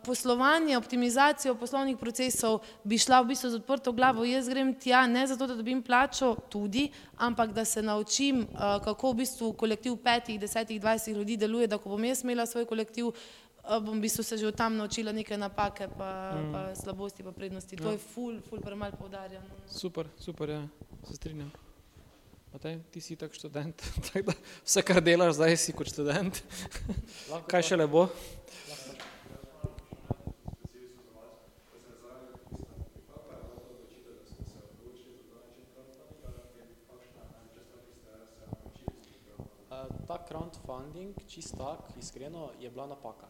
poslovanje, 0.06 0.78
optimizacijo 0.78 1.56
poslovnih 1.56 1.98
procesov 1.98 2.60
bi 2.84 2.98
šla 2.98 3.22
v 3.22 3.28
bistvu 3.28 3.50
z 3.50 3.56
odprto 3.60 3.92
glavo. 3.92 4.24
Jaz 4.26 4.48
grem 4.50 4.74
tja 4.80 5.08
ne 5.08 5.28
zato, 5.28 5.48
da 5.48 5.56
dobim 5.56 5.82
plačo 5.84 6.36
tudi, 6.50 6.90
ampak 7.18 7.52
da 7.54 7.66
se 7.66 7.82
naučim, 7.82 8.40
uh, 8.40 8.84
kako 8.84 9.12
v 9.12 9.16
bistvu 9.16 9.54
kolektiv 9.54 9.98
petih, 10.04 10.40
desetih, 10.40 10.82
dvajsetih 10.82 11.16
ljudi 11.18 11.38
deluje, 11.38 11.68
da 11.68 11.78
ko 11.78 11.90
bom 11.90 12.04
jaz 12.06 12.24
imela 12.24 12.46
svoj 12.46 12.66
kolektiv, 12.66 13.08
uh, 13.08 13.84
bom 13.84 13.98
v 13.98 14.02
bistvu 14.02 14.24
se 14.24 14.38
že 14.38 14.48
od 14.48 14.56
tam 14.56 14.78
naučila 14.78 15.12
neke 15.12 15.38
napake, 15.38 15.88
pa, 15.98 16.32
mm. 16.32 16.52
pa 16.54 16.76
slabosti, 16.76 17.24
pa 17.24 17.32
prednosti. 17.32 17.76
To 17.76 17.84
Ja. 17.84 17.92
je 17.92 17.98
ful, 17.98 18.42
ful 18.50 18.62
premalo 18.62 18.96
poudarjeno. 18.96 19.46
Super, 19.68 20.08
super, 20.20 20.50
ja, 20.50 20.68
se 21.08 21.16
strinjam. 21.16 21.52
Matej, 22.54 22.80
ti 22.92 23.02
si 23.02 23.16
tak 23.16 23.34
študent, 23.34 23.76
tako 24.08 24.32
da 24.32 24.34
vse, 24.64 24.82
kar 24.82 25.04
delaš 25.04 25.36
zdaj, 25.36 25.58
si 25.58 25.74
kot 25.76 25.92
študent. 25.92 26.40
Kaj 27.48 27.62
še 27.62 27.76
le 27.76 27.88
bo? 27.88 28.08
Uh, 39.68 39.97
ta 40.08 40.18
crowdfunding, 40.28 41.16
čist 41.28 41.58
tak, 41.58 41.80
iskreno, 42.00 42.50
je 42.62 42.70
bila 42.70 42.88
napaka. 42.88 43.28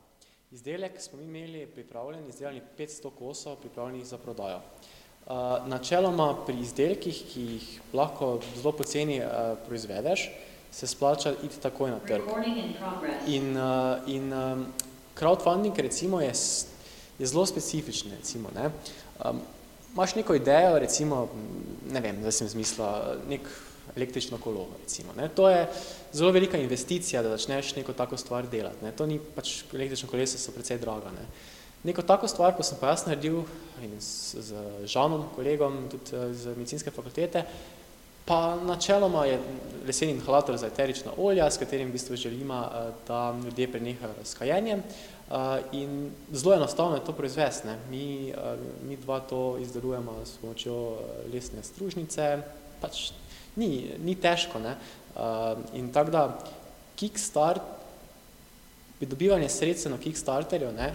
Izdelek 0.52 1.02
smo 1.02 1.18
mi 1.18 1.24
imeli 1.24 1.66
pripravljen, 1.66 2.30
izdelani 2.30 2.62
500 2.78 3.10
kosov, 3.20 3.56
pripravljenih 3.56 4.06
za 4.06 4.18
prodajo. 4.18 4.60
Uh, 5.28 5.34
načeloma 5.68 6.46
pri 6.46 6.60
izdelkih, 6.62 7.24
ki 7.34 7.42
jih 7.42 7.82
lahko 7.94 8.40
zelo 8.56 8.72
poceni 8.72 9.20
uh, 9.20 9.58
proizvedeš, 9.68 10.30
se 10.72 10.88
splača 10.88 11.34
iti 11.44 11.60
takoj 11.60 11.92
na 11.92 12.00
trg. 12.00 12.30
In. 13.28 13.58
In, 14.08 14.34
um, 14.34 14.66
crowdfunding 15.20 15.78
recimo 15.78 16.22
je, 16.22 16.32
je 17.20 17.26
zelo 17.26 17.46
specifičen. 17.46 18.12
Recimo, 18.18 18.50
ne. 18.56 18.70
um, 19.26 19.42
imaš 19.94 20.16
neko 20.16 20.36
idejo, 20.36 20.80
recimo, 20.80 21.28
ne 21.92 22.00
vem, 22.00 22.22
zdaj 22.22 22.32
sem 22.32 22.48
zmislila 22.48 23.18
nek 23.30 23.50
električno 23.98 24.38
kolo. 24.38 24.68
Recimo, 24.82 25.14
ne. 25.18 25.30
To 25.36 25.50
je 25.50 25.68
zelo 26.14 26.32
velika 26.32 26.58
investicija, 26.58 27.24
da 27.24 27.36
začneš 27.36 27.76
neko 27.76 27.94
tako 27.94 28.18
stvar 28.18 28.48
delati. 28.48 28.86
Ne. 28.86 28.92
To 28.96 29.06
ni 29.06 29.20
pač 29.36 29.64
električno 29.74 30.10
kolesa 30.10 30.38
so 30.38 30.56
precej 30.56 30.80
draga. 30.82 31.12
Ne. 31.12 31.28
Neko 31.84 32.02
tako 32.02 32.28
stvar, 32.28 32.56
ko 32.58 32.64
sem 32.66 32.78
pa 32.82 32.90
jaz 32.92 33.06
naredil 33.06 33.44
in 33.84 34.00
z, 34.02 34.42
z 34.42 34.62
Žanom, 34.90 35.28
kolegom, 35.36 35.86
tudi 35.92 36.34
z 36.34 36.56
medicinske 36.58 36.92
fakultete, 36.92 37.44
pa 38.28 38.58
načeloma 38.60 39.26
je 39.26 39.38
leseni 39.88 40.12
inhalator 40.12 40.58
za 40.58 40.68
eterična 40.68 41.12
olja, 41.18 41.52
s 41.52 41.58
katerim 41.58 41.88
v 41.88 41.96
bistvu 41.96 42.16
želimo, 42.16 42.60
eh, 42.66 42.90
da 43.08 43.36
ljudje 43.44 43.72
prenehajo 43.72 44.14
s 44.24 44.34
kajenjem. 44.34 44.80
eh, 44.80 45.62
In 45.72 46.12
zelo 46.32 46.56
enostavno 46.56 46.96
je 46.96 47.06
to 47.06 47.14
proizvesti. 47.14 47.68
ne. 47.68 47.78
Mi, 47.90 48.30
eh, 48.30 48.36
mi 48.88 48.98
dva 48.98 49.20
to 49.20 49.58
izdelujemo 49.62 50.26
s 50.26 50.38
pomočjo 50.42 50.98
lesne 51.34 51.64
stružnice, 51.64 52.42
pač 52.82 53.12
ni, 53.58 53.98
ni 54.04 54.16
težko. 54.16 54.62
Ne. 54.64 54.78
Eh, 55.18 55.78
In 55.80 55.92
tako 55.94 56.14
da 56.14 56.24
Kickstart, 56.98 57.62
pridobivanje 59.00 59.50
sredstev 59.50 59.92
na 59.92 60.00
Kickstarterju, 60.02 60.72
ne, 60.74 60.94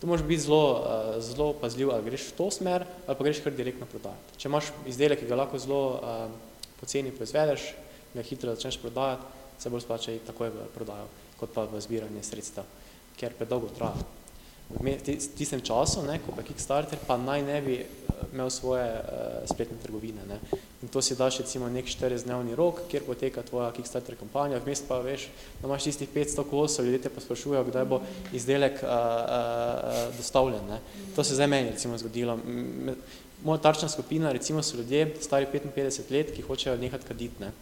to 0.00 0.06
moraš 0.06 0.24
biti 0.26 0.40
zelo, 0.40 0.84
eh, 0.86 1.20
zelo 1.20 1.52
pazljiv, 1.52 1.90
ali 1.90 2.04
greš 2.04 2.28
v 2.28 2.36
to 2.36 2.50
smer, 2.50 2.84
ali 3.06 3.16
pa 3.16 3.24
greš 3.24 3.40
kar 3.44 3.52
direktno 3.52 3.86
prodajati. 3.86 4.38
Če 4.38 4.48
imaš 4.48 4.72
izdelek, 4.86 5.20
ki 5.20 5.30
ga 5.30 5.38
lahko 5.38 5.58
zelo 5.58 6.00
eh, 6.02 6.26
poceni 6.80 7.14
proizvedeš, 7.14 7.70
ga 8.14 8.22
hitro 8.22 8.54
začneš 8.54 8.78
prodajati, 8.82 9.22
se 9.58 9.70
bolj 9.70 9.86
splača 9.86 10.18
takoj 10.26 10.50
v 10.50 10.66
prodajo, 10.74 11.06
kot 11.40 11.54
pa 11.54 11.64
v 11.70 11.80
zbiranje 11.80 12.22
sredstev, 12.26 12.66
ker 13.16 13.34
predolgo 13.38 13.70
traja. 13.78 14.23
V 14.70 14.96
tistem 15.36 15.60
času, 15.60 16.02
ne, 16.02 16.18
ko 16.18 16.32
pa 16.32 16.42
Kickstarter, 16.42 16.98
pa 17.06 17.16
naj 17.20 17.42
ne 17.44 17.58
bi 17.62 17.74
eh, 17.78 17.86
imel 18.32 18.50
svoje 18.50 18.82
uh, 18.82 19.44
spletne 19.46 19.76
trgovine. 19.78 20.24
Ne. 20.26 20.40
In 20.82 20.88
to 20.88 21.02
si 21.04 21.14
daš 21.14 21.44
recimo 21.44 21.68
nek 21.68 21.86
40-dnevni 21.86 22.56
rok, 22.56 22.80
kjer 22.90 23.04
poteka 23.06 23.44
tvoja 23.44 23.70
Kickstarter 23.76 24.16
kampanja, 24.18 24.58
vmes 24.64 24.82
pa 24.88 24.98
veš, 25.04 25.28
da 25.60 25.68
imaš 25.68 25.86
tistih 25.86 26.08
500 26.10 26.46
kosov, 26.50 26.88
ljudje 26.88 27.04
te 27.06 27.12
pa 27.12 27.22
sprašujejo, 27.22 27.64
kdaj 27.68 27.84
bo 27.84 28.00
izdelek 28.32 28.80
uh, 28.82 28.88
uh, 28.88 30.16
dostavljen. 30.16 30.64
Ne. 30.68 30.80
To 31.14 31.24
se 31.24 31.36
zdaj 31.38 31.48
meni 31.52 31.70
recimo 31.70 31.98
zgodilo. 32.00 32.38
Moja 33.44 33.60
tarčna 33.60 33.88
skupina 33.88 34.32
recimo 34.32 34.62
so 34.62 34.80
ljudje 34.80 35.14
stari 35.20 35.46
55 35.52 36.10
let, 36.10 36.32
ki 36.34 36.42
hočejo 36.42 36.80
nehati 36.80 37.06
kaditi. 37.06 37.44
Ne. 37.44 37.52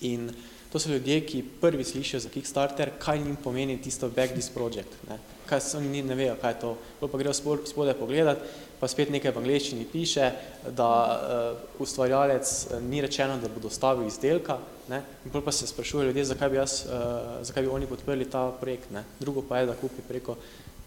In 0.00 0.30
to 0.72 0.78
so 0.78 0.88
ljudje, 0.88 1.20
ki 1.26 1.42
prvi 1.60 1.84
slišijo 1.84 2.20
za 2.20 2.28
Kickstarter, 2.28 2.90
kaj 2.98 3.18
njim 3.18 3.36
pomeni 3.36 3.82
tisto 3.82 4.08
back 4.08 4.32
this 4.32 4.48
project. 4.48 4.94
Ne. 5.08 5.18
Kaj 5.50 5.60
so, 5.60 5.78
oni 5.78 6.04
ne 6.06 6.14
vejo, 6.14 6.36
kaj 6.38 6.52
je 6.54 6.58
to. 6.62 6.68
Pol 7.00 7.10
pa 7.10 7.18
grejo 7.18 7.34
spod- 7.34 7.66
spodaj 7.66 7.96
pogledat, 7.98 8.42
pa 8.78 8.88
spet 8.88 9.10
nekaj 9.10 9.34
v 9.34 9.42
angleščini 9.42 9.86
piše, 9.90 10.30
da 10.76 10.90
uh, 11.10 11.82
ustvarjalec 11.82 12.46
uh, 12.46 12.78
ni 12.86 13.02
rečeno, 13.02 13.36
da 13.42 13.50
bo 13.50 13.60
dostavil 13.60 14.06
izdelka. 14.06 14.60
Ne. 14.88 15.02
In 15.26 15.34
pol 15.34 15.42
pa 15.42 15.52
se 15.52 15.66
sprašujejo 15.66 16.08
ljudje, 16.08 16.30
zakaj 16.30 16.50
bi, 16.54 16.60
jaz, 16.62 16.84
uh, 16.86 17.42
zakaj 17.42 17.66
bi 17.66 17.74
oni 17.74 17.90
podprli 17.90 18.30
ta 18.30 18.46
projekt. 18.60 18.94
Ne. 18.94 19.02
Drugo 19.18 19.42
pa 19.42 19.58
je, 19.58 19.70
da 19.72 19.78
kupi 19.78 20.06
preko 20.06 20.38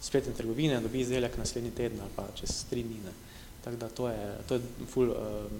spletne 0.03 0.33
trgovine, 0.33 0.81
dobi 0.83 1.03
izdelek 1.03 1.37
naslednji 1.37 1.71
teden 1.75 1.99
ali 2.01 2.15
pa 2.15 2.27
čez 2.39 2.63
tri 2.69 2.83
dni. 2.83 3.03
Ne. 3.03 3.13
Tako 3.63 3.77
da 3.79 3.89
to 3.89 4.09
je, 4.09 4.31
to 4.47 4.55
je 4.55 4.87
ful, 4.91 5.11
um, 5.11 5.59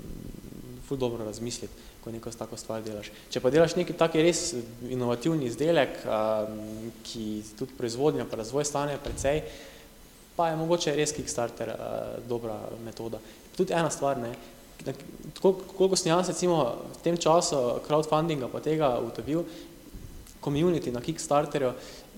ful 0.88 0.98
dobro 0.98 1.26
razmisliti, 1.26 1.93
ko 2.04 2.12
neko 2.12 2.32
tako 2.36 2.58
stvar 2.60 2.84
delaš. 2.84 3.12
Če 3.32 3.42
pa 3.44 3.52
delaš 3.54 3.78
neki 3.80 3.96
taki 3.98 4.24
res 4.24 4.52
inovativni 4.92 5.48
izdelek, 5.48 6.02
um, 6.04 6.90
ki 7.08 7.28
tudi 7.60 7.78
proizvodnja 7.78 8.28
pa 8.30 8.42
razvoj 8.42 8.68
stane 8.68 8.98
precej, 9.04 9.44
pa 10.36 10.50
je 10.50 10.60
mogoče 10.60 10.96
res 10.98 11.16
Kickstarter 11.16 11.74
uh, 11.74 12.18
dobra 12.28 12.58
metoda. 12.86 13.22
Tudi 13.58 13.76
ena 13.78 13.92
stvar, 13.94 14.20
ne, 14.20 14.34
tako, 15.34 15.54
koliko 15.78 15.96
sem 15.96 16.12
jaz 16.12 16.32
recimo 16.34 16.58
v 16.92 17.04
tem 17.04 17.18
času 17.18 17.80
crowdfundinga 17.88 18.50
pa 18.52 18.60
tega 18.60 18.98
ugotovil, 19.00 19.46
community 20.44 20.92
na 20.92 21.02
Kickstarterju 21.02 21.74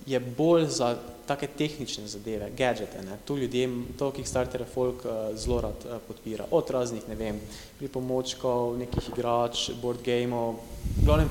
je 0.06 0.20
bolj 0.20 0.66
za 0.66 0.96
take 1.26 1.46
tehnične 1.46 2.06
zadeve, 2.06 2.50
gadgete. 2.58 3.02
Ne. 3.02 3.18
Tu 3.24 3.36
ljudem, 3.38 3.86
to 3.98 4.10
Kickstarter 4.10 4.64
folk 4.74 5.04
uh, 5.04 5.36
zelo 5.36 5.60
rad 5.60 5.84
uh, 5.84 5.98
podpira. 6.08 6.44
Od 6.50 6.70
raznih, 6.70 7.08
ne 7.08 7.14
vem, 7.14 7.40
pripomočkov, 7.78 8.78
nekih 8.78 9.08
igrač, 9.08 9.70
board 9.82 10.02
gameov. 10.06 10.60
V 11.00 11.04
glavnem, 11.04 11.30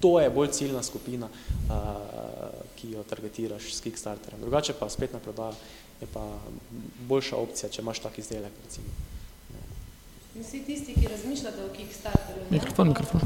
to 0.00 0.20
je 0.20 0.30
bolj 0.30 0.52
ciljna 0.52 0.82
skupina, 0.82 1.26
uh, 1.26 1.74
ki 2.76 2.92
jo 2.94 3.02
targetiraš 3.02 3.74
s 3.74 3.80
Kickstarterjem. 3.80 4.40
Drugače 4.40 4.78
pa 4.78 4.90
spletna 4.90 5.18
prodaja 5.18 5.54
je 6.00 6.06
pa 6.12 6.22
boljša 7.08 7.36
opcija, 7.36 7.70
če 7.70 7.82
imaš 7.82 8.02
tak 8.02 8.18
izdelek, 8.18 8.52
recimo. 8.64 8.86
Vsi 10.34 10.62
tisti, 10.66 10.94
ki 10.94 11.08
razmišljate 11.10 11.64
o 11.64 11.74
Kickstarterju. 11.76 12.44
ne? 12.50 12.56
Mikrofon, 12.56 12.88
mikrofon. 12.88 13.20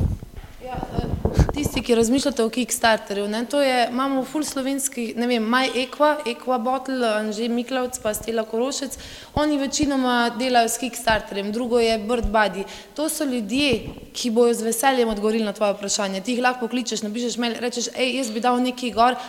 Ja, 0.66 0.74
eh, 0.74 1.52
tisti, 1.54 1.82
ki 1.82 1.94
razmišljate 1.94 2.42
o 2.42 2.48
Kickstarterju, 2.50 3.28
ne, 3.28 3.44
to 3.46 3.60
je, 3.62 3.88
imamo 3.90 4.24
full 4.24 4.44
slovenski, 4.44 5.12
ne 5.16 5.26
vem, 5.30 5.44
Maj 5.46 5.68
Equa, 5.78 6.08
Equa 6.26 6.58
Bottle, 6.58 7.06
Anže 7.06 7.46
Miklavc, 7.48 8.00
pa 8.02 8.14
Stela 8.14 8.42
Korošec, 8.42 8.96
oni 9.34 9.58
večinoma 9.58 10.16
delajo 10.38 10.68
s 10.68 10.82
Kickstarterjem, 10.82 11.52
drugo 11.52 11.78
je 11.78 11.98
Bird 11.98 12.26
Buddy. 12.32 12.64
To 12.98 13.06
so 13.08 13.24
ljudje, 13.24 13.92
ki 14.12 14.30
bojo 14.30 14.54
z 14.54 14.66
veseljem 14.66 15.08
odgovorili 15.08 15.44
na 15.44 15.52
tvoje 15.52 15.76
vprašanje. 15.76 16.20
Ti 16.20 16.34
jih 16.34 16.42
lahko 16.42 16.66
pokličeš, 16.66 17.06
napišeš 17.06 17.38
mail, 17.38 17.54
rečeš, 17.62 17.92
hej, 17.94 18.16
jaz 18.16 18.34
bi 18.34 18.42
dal 18.42 18.58
nekaj 18.62 18.90
gor, 18.90 19.20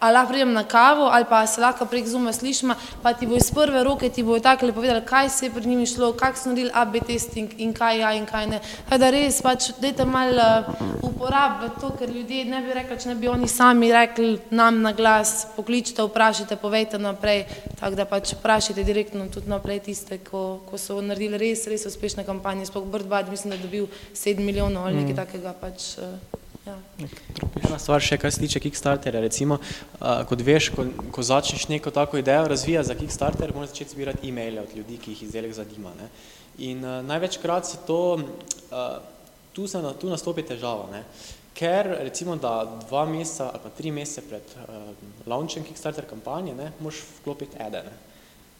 ali 0.00 0.14
lahko 0.14 0.28
pridem 0.28 0.52
na 0.52 0.64
kavo, 0.64 1.08
ali 1.12 1.24
pa 1.28 1.46
se 1.46 1.60
lahko 1.60 1.86
prek 1.86 2.06
zuma 2.06 2.32
slišma, 2.32 2.76
pa 3.02 3.12
ti 3.12 3.26
bo 3.26 3.36
iz 3.36 3.50
prve 3.50 3.84
roke 3.84 4.08
ti 4.08 4.22
bojo 4.22 4.40
takole 4.40 4.72
povedali, 4.72 5.04
kaj 5.06 5.28
se 5.28 5.46
je 5.46 5.50
pri 5.50 5.66
njimi 5.66 5.86
šlo, 5.86 6.12
kak 6.12 6.36
so 6.36 6.48
naredili 6.48 6.70
AB 6.74 6.96
testing 7.06 7.50
in 7.58 7.72
kaj 7.72 7.98
ja 8.00 8.12
in 8.12 8.26
kaj 8.26 8.46
ne. 8.46 8.60
Tako 8.88 8.98
da 8.98 9.10
res, 9.10 9.40
pač, 9.42 9.70
dajte 9.80 10.04
malo 10.04 10.46
uh, 10.60 11.10
uporabljati 11.10 11.80
to, 11.80 11.90
ker 11.98 12.10
ljudje 12.10 12.44
ne 12.44 12.62
bi 12.62 12.74
rekli, 12.74 13.00
če 13.00 13.08
ne 13.08 13.14
bi 13.14 13.28
oni 13.28 13.48
sami 13.48 13.92
rekli 13.92 14.38
nam 14.50 14.82
na 14.82 14.92
glas, 14.92 15.46
pokličite, 15.56 16.04
vprašajte, 16.04 16.56
povejte 16.60 16.98
naprej, 16.98 17.46
tako 17.80 17.94
da 17.96 18.04
pač 18.04 18.34
vprašajte 18.36 18.84
direktno 18.84 19.28
tudi 19.32 19.50
naprej 19.50 19.80
tiste, 19.88 20.18
ko, 20.18 20.60
ko 20.68 20.78
so 20.78 21.00
naredili 21.00 21.40
res, 21.40 21.66
res 21.70 21.86
uspešne 21.88 22.24
kampanje, 22.24 22.68
sploh 22.68 22.84
Bird 22.84 23.08
Bud, 23.08 23.32
mislim, 23.32 23.54
da 23.54 23.60
je 23.60 23.62
dobil 23.62 23.86
7 24.14 24.44
milijonov 24.44 24.86
ali 24.86 25.04
nekaj 25.04 25.24
takega 25.24 25.56
pač. 25.60 25.94
Uh, 25.96 26.35
ja. 26.66 26.76
Ena 27.62 27.78
stvar 27.78 28.02
še, 28.02 28.18
kar 28.20 28.32
se 28.34 28.42
tiče 28.42 28.60
Kickstarterja, 28.64 29.22
recimo, 29.24 29.58
uh, 29.60 30.22
kot 30.28 30.42
veš, 30.46 30.70
ko, 30.74 30.86
ko 31.14 31.24
začneš 31.26 31.68
neko 31.70 31.92
tako 31.94 32.20
idejo 32.20 32.48
razvijati 32.50 32.88
za 32.88 32.96
Kickstarter, 32.98 33.54
moraš 33.54 33.74
začeti 33.74 33.96
zbirati 33.96 34.28
e-maile 34.28 34.64
od 34.64 34.74
ljudi, 34.76 34.98
ki 35.02 35.14
jih 35.14 35.22
izdelek 35.28 35.54
zanima. 35.56 35.94
Ne? 36.00 36.10
In 36.70 36.84
uh, 36.84 37.00
največkrat 37.06 37.68
se 37.70 37.82
to, 37.86 38.00
uh, 38.16 38.86
tu, 39.52 39.68
se 39.68 39.82
na, 39.82 39.94
tu 39.94 40.10
nastopi 40.10 40.46
težava, 40.46 40.90
ne? 40.92 41.04
ker 41.56 41.88
recimo, 42.04 42.34
da 42.36 42.66
dva 42.88 43.06
meseca 43.08 43.46
ali 43.48 43.62
pa 43.62 43.70
tri 43.72 43.90
mesece 43.90 44.26
pred 44.28 44.56
uh, 44.60 44.90
launchem 45.26 45.64
Kickstarter 45.64 46.04
kampanje, 46.08 46.54
ne, 46.54 46.72
moraš 46.80 47.00
vklopiti 47.20 47.56
ede. 47.62 47.86
Ne? 47.86 47.94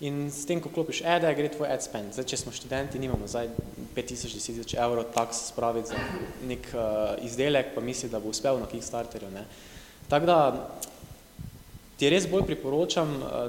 In 0.04 0.26
s 0.28 0.44
tem, 0.44 0.60
ko 0.60 0.68
klopiš 0.68 1.00
ede, 1.08 1.30
gre 1.32 1.48
tvoj 1.48 1.70
ad 1.72 1.80
spend. 1.80 2.12
Zdaj, 2.12 2.26
če 2.28 2.38
smo 2.42 2.52
študenti, 2.52 3.00
nimamo 3.00 3.24
zdaj 3.30 3.48
5000, 3.96 4.42
10 4.44 4.74
evrov 4.76 5.06
taks 5.14 5.46
spraviti 5.54 5.94
za 5.94 6.02
nek 6.44 6.68
uh, 6.74 7.14
izdelek, 7.24 7.72
pa 7.72 7.80
misli, 7.80 8.10
da 8.12 8.20
bo 8.20 8.28
uspel 8.28 8.60
na 8.60 8.68
Kickstarterju. 8.68 9.30
Ne. 9.32 9.46
Tako 10.10 10.28
da 10.28 10.38
ti 11.96 12.12
res 12.12 12.28
bolj 12.28 12.44
priporočam, 12.50 13.16
uh, 13.24 13.48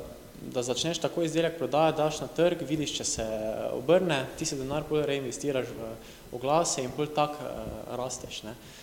da 0.53 0.63
začneš 0.63 1.01
tako 1.03 1.25
izdelek 1.27 1.57
prodajati, 1.59 1.97
daš 1.99 2.21
na 2.23 2.31
trg, 2.31 2.63
vidiš, 2.69 2.95
če 2.95 3.09
se 3.11 3.27
obrne, 3.75 4.23
ti 4.39 4.47
se 4.47 4.55
denar 4.55 4.87
bolj 4.87 5.03
reinvestiraš 5.09 5.67
v 5.75 5.91
oglase 6.37 6.85
in 6.85 6.95
bolj 6.95 7.11
tak 7.17 7.35
uh, 7.41 7.59
rasteš. 7.99 8.45
Ne. 8.47 8.55
Uh, 8.55 8.76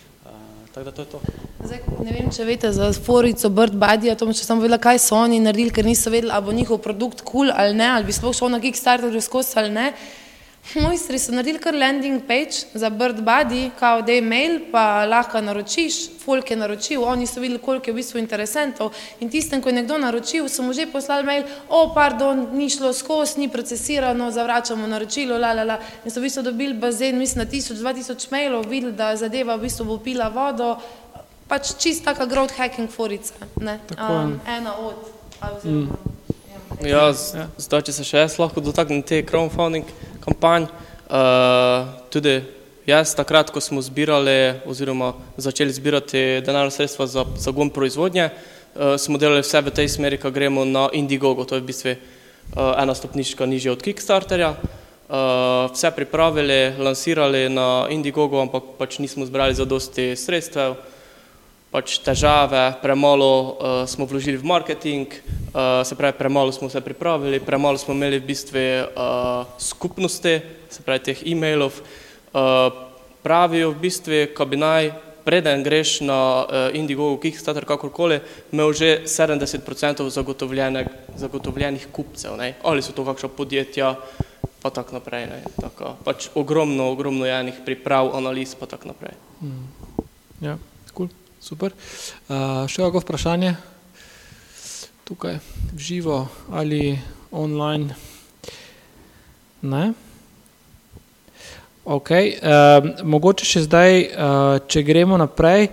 tako 0.75 0.85
da 0.85 0.91
to 0.91 1.03
je 1.03 1.09
to. 1.09 1.21
Zdaj, 1.65 1.79
ne 2.05 2.13
vem, 2.13 2.31
če 2.35 2.45
veste 2.45 2.73
za 2.73 2.91
forico 2.93 3.49
Bird 3.49 3.77
Buddy, 3.79 4.11
to 4.19 4.27
bom 4.27 4.35
še 4.35 4.45
samo 4.45 4.65
vedela, 4.65 4.81
kaj 4.83 4.99
so 4.99 5.17
oni 5.17 5.39
naredili, 5.41 5.71
ker 5.71 5.87
niso 5.87 6.11
vedeli, 6.11 6.33
ali 6.35 6.45
bo 6.45 6.53
njihov 6.53 6.81
produkt 6.83 7.23
kul 7.23 7.47
cool 7.47 7.53
ali 7.55 7.77
ne, 7.79 7.87
ali 7.95 8.09
bi 8.09 8.13
sploh 8.13 8.35
šel 8.35 8.51
na 8.51 8.61
Kickstarterju 8.61 9.23
skozi 9.23 9.59
ali 9.63 9.71
ne. 9.71 9.93
Mojstri 10.75 11.19
so 11.19 11.33
naredili 11.33 11.59
kar 11.59 11.75
landing 11.75 12.23
page 12.27 12.65
za 12.75 12.91
Bird 12.91 13.21
Buddy, 13.21 13.71
kao 13.79 14.03
da 14.03 14.13
je 14.13 14.23
mail, 14.23 14.61
pa 14.73 15.05
lahko 15.05 15.41
naročiš, 15.41 15.95
folk 16.25 16.51
je 16.51 16.57
naročil, 16.57 17.05
oni 17.05 17.27
so 17.27 17.41
videli, 17.41 17.61
koliko 17.61 17.91
je 17.91 17.93
v 17.93 17.97
bistvu 17.97 18.19
interesentov 18.19 18.91
in 19.21 19.31
tistem, 19.31 19.63
ko 19.63 19.69
je 19.69 19.75
nekdo 19.75 19.99
naročil, 19.99 20.49
so 20.49 20.63
mu 20.63 20.73
že 20.73 20.87
poslali 20.87 21.27
mail, 21.27 21.45
o, 21.69 21.93
pardon, 21.95 22.49
ni 22.53 22.71
šlo 22.71 22.93
skozi, 22.93 23.41
ni 23.41 23.49
procesirano, 23.49 24.31
zavračamo 24.31 24.87
naročilo, 24.87 25.39
la, 25.39 25.53
la, 25.53 25.65
la. 25.65 25.79
In 26.05 26.11
so 26.11 26.21
v 26.21 26.27
bistvu 26.27 26.43
dobili 26.43 26.75
bazen, 26.75 27.19
mislim, 27.19 27.45
na 27.45 27.51
tisoč, 27.51 27.79
dva 27.79 27.93
tisoč 27.95 28.31
mailov, 28.31 28.67
videli, 28.67 28.97
da 28.97 29.13
zadeva 29.17 29.57
v 29.57 29.69
bistvu 29.69 29.85
bo 29.85 29.99
pila 29.99 30.29
vodo, 30.33 30.79
pač 31.49 31.77
čist 31.79 32.05
taka 32.05 32.27
growth 32.27 32.57
hacking 32.57 32.91
forica, 32.91 33.37
ne, 33.61 33.79
um, 34.01 34.41
ena 34.49 34.75
od, 34.81 35.13
ali 35.41 35.61
oziroma, 35.61 35.99
ja. 36.83 37.13
Ja. 37.37 37.47
zdaj, 37.59 37.85
če 37.87 37.93
se 37.93 38.05
še 38.05 38.25
jaz 38.25 38.39
lahko 38.41 38.61
dotaknem 38.65 39.05
te 39.07 39.21
crowdfunding 39.23 39.87
kampanj, 40.25 40.69
uh, 41.09 41.89
tudi 42.11 42.41
Jaz 42.85 43.15
takrat, 43.17 43.49
ko 43.49 43.61
smo 43.65 43.81
zbirali 43.81 44.61
oziroma 44.69 45.15
začeli 45.41 45.73
zbirati 45.73 46.43
denarna 46.45 46.71
sredstva 46.71 47.07
za 47.07 47.25
zagon 47.41 47.71
proizvodnje, 47.73 48.29
uh, 48.29 49.01
smo 49.01 49.17
delali 49.19 49.41
vse 49.41 49.63
v 49.65 49.73
tej 49.73 49.89
smeri, 49.89 50.19
ko 50.21 50.29
gremo 50.31 50.69
na 50.69 50.91
Indiegogo, 50.93 51.49
to 51.49 51.57
je 51.57 51.65
v 51.65 51.69
bistvu 51.73 51.95
uh, 51.97 52.77
ena 52.77 52.93
stopnička 52.93 53.49
nižje 53.49 53.73
od 53.73 53.81
Kickstarterja. 53.81 54.51
Uh, 54.53 55.73
vse 55.73 55.95
pripravili, 55.97 56.77
lansirali 56.77 57.49
na 57.49 57.89
Indiegogo, 57.89 58.43
ampak 58.45 58.77
pač 58.77 59.01
nismo 59.01 59.25
zbrali 59.25 59.57
za 59.57 59.65
dosti 59.65 60.13
sredstev, 60.13 60.77
pač 61.75 61.99
težave, 62.07 62.79
premalo 62.79 63.31
uh, 63.35 63.53
smo 63.91 64.07
vložili 64.07 64.39
v 64.39 64.47
marketing, 64.47 65.11
uh, 65.11 65.83
se 65.83 65.99
pravi, 65.99 66.15
premalo 66.15 66.55
smo 66.55 66.71
se 66.71 66.79
pripravili, 66.79 67.43
premalo 67.43 67.75
smo 67.75 67.91
imeli 67.91 68.23
v 68.23 68.27
bistvu 68.31 68.63
uh, 68.63 69.43
skupnosti, 69.59 70.39
se 70.71 70.83
pravi, 70.87 71.03
teh 71.11 71.19
e-mailov. 71.27 71.75
Uh, 72.31 72.71
pravijo 73.27 73.73
v 73.75 73.81
bistvu, 73.83 74.21
ko 74.39 74.47
bi 74.47 74.55
naj, 74.55 74.93
preden 75.27 75.67
greš 75.67 75.99
na 76.07 76.47
uh, 76.47 76.79
Indiegogo, 76.79 77.19
Kickstarter, 77.19 77.67
kakorkoli, 77.67 78.21
imel 78.55 78.71
že 78.71 79.03
70% 79.11 80.07
zagotovljenih 81.19 81.89
kupcev, 81.91 82.37
ne? 82.39 82.55
ali 82.63 82.87
so 82.87 82.95
to 82.95 83.03
kakšna 83.03 83.33
podjetja, 83.35 83.97
pa 84.63 84.71
tako 84.71 85.03
naprej. 85.03 85.27
Ne? 85.27 85.43
Tako, 85.59 85.99
pač 86.07 86.31
ogromno, 86.39 86.87
ogromno 86.95 87.27
jenih 87.27 87.67
priprav, 87.67 88.15
analiz, 88.15 88.55
pa 88.55 88.71
tako 88.71 88.95
naprej. 88.95 89.19
Mm. 89.43 89.67
Ja, 90.39 90.55
cool. 90.55 90.74
Super. 91.45 91.75
Uh, 92.25 92.65
še 92.65 92.81
kako 92.81 93.03
vprašanje? 93.05 93.53
Tukaj, 95.05 95.37
v 95.77 95.79
živo 95.79 96.23
ali 96.49 96.97
online? 97.29 97.93
Ne? 99.61 99.93
Ok, 101.85 102.11
um, 102.17 102.89
mogoče 103.13 103.45
še 103.45 103.67
zdaj, 103.67 103.93
uh, 104.09 104.57
če 104.65 104.85
gremo 104.89 105.21
naprej. 105.21 105.69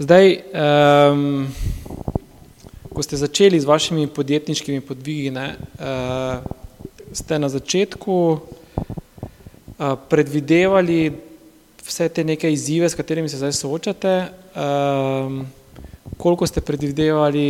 Zdaj, 0.00 0.32
um, 0.56 1.44
ko 2.88 3.04
ste 3.04 3.20
začeli 3.20 3.60
z 3.60 3.68
vašimi 3.68 4.08
podjetniškimi 4.08 4.80
podvigi, 4.80 5.28
ne, 5.36 5.52
uh, 5.76 6.40
ste 7.12 7.36
na 7.36 7.52
začetku 7.52 8.16
uh, 8.32 8.40
predvidevali 10.08 11.12
vse 11.84 12.08
te 12.08 12.24
neke 12.24 12.48
izzive, 12.48 12.88
s 12.88 12.96
katerimi 12.96 13.28
se 13.28 13.36
zdaj 13.36 13.52
soočate, 13.60 14.39
um, 14.54 15.46
koliko 16.16 16.46
ste 16.46 16.60
predvidevali 16.60 17.46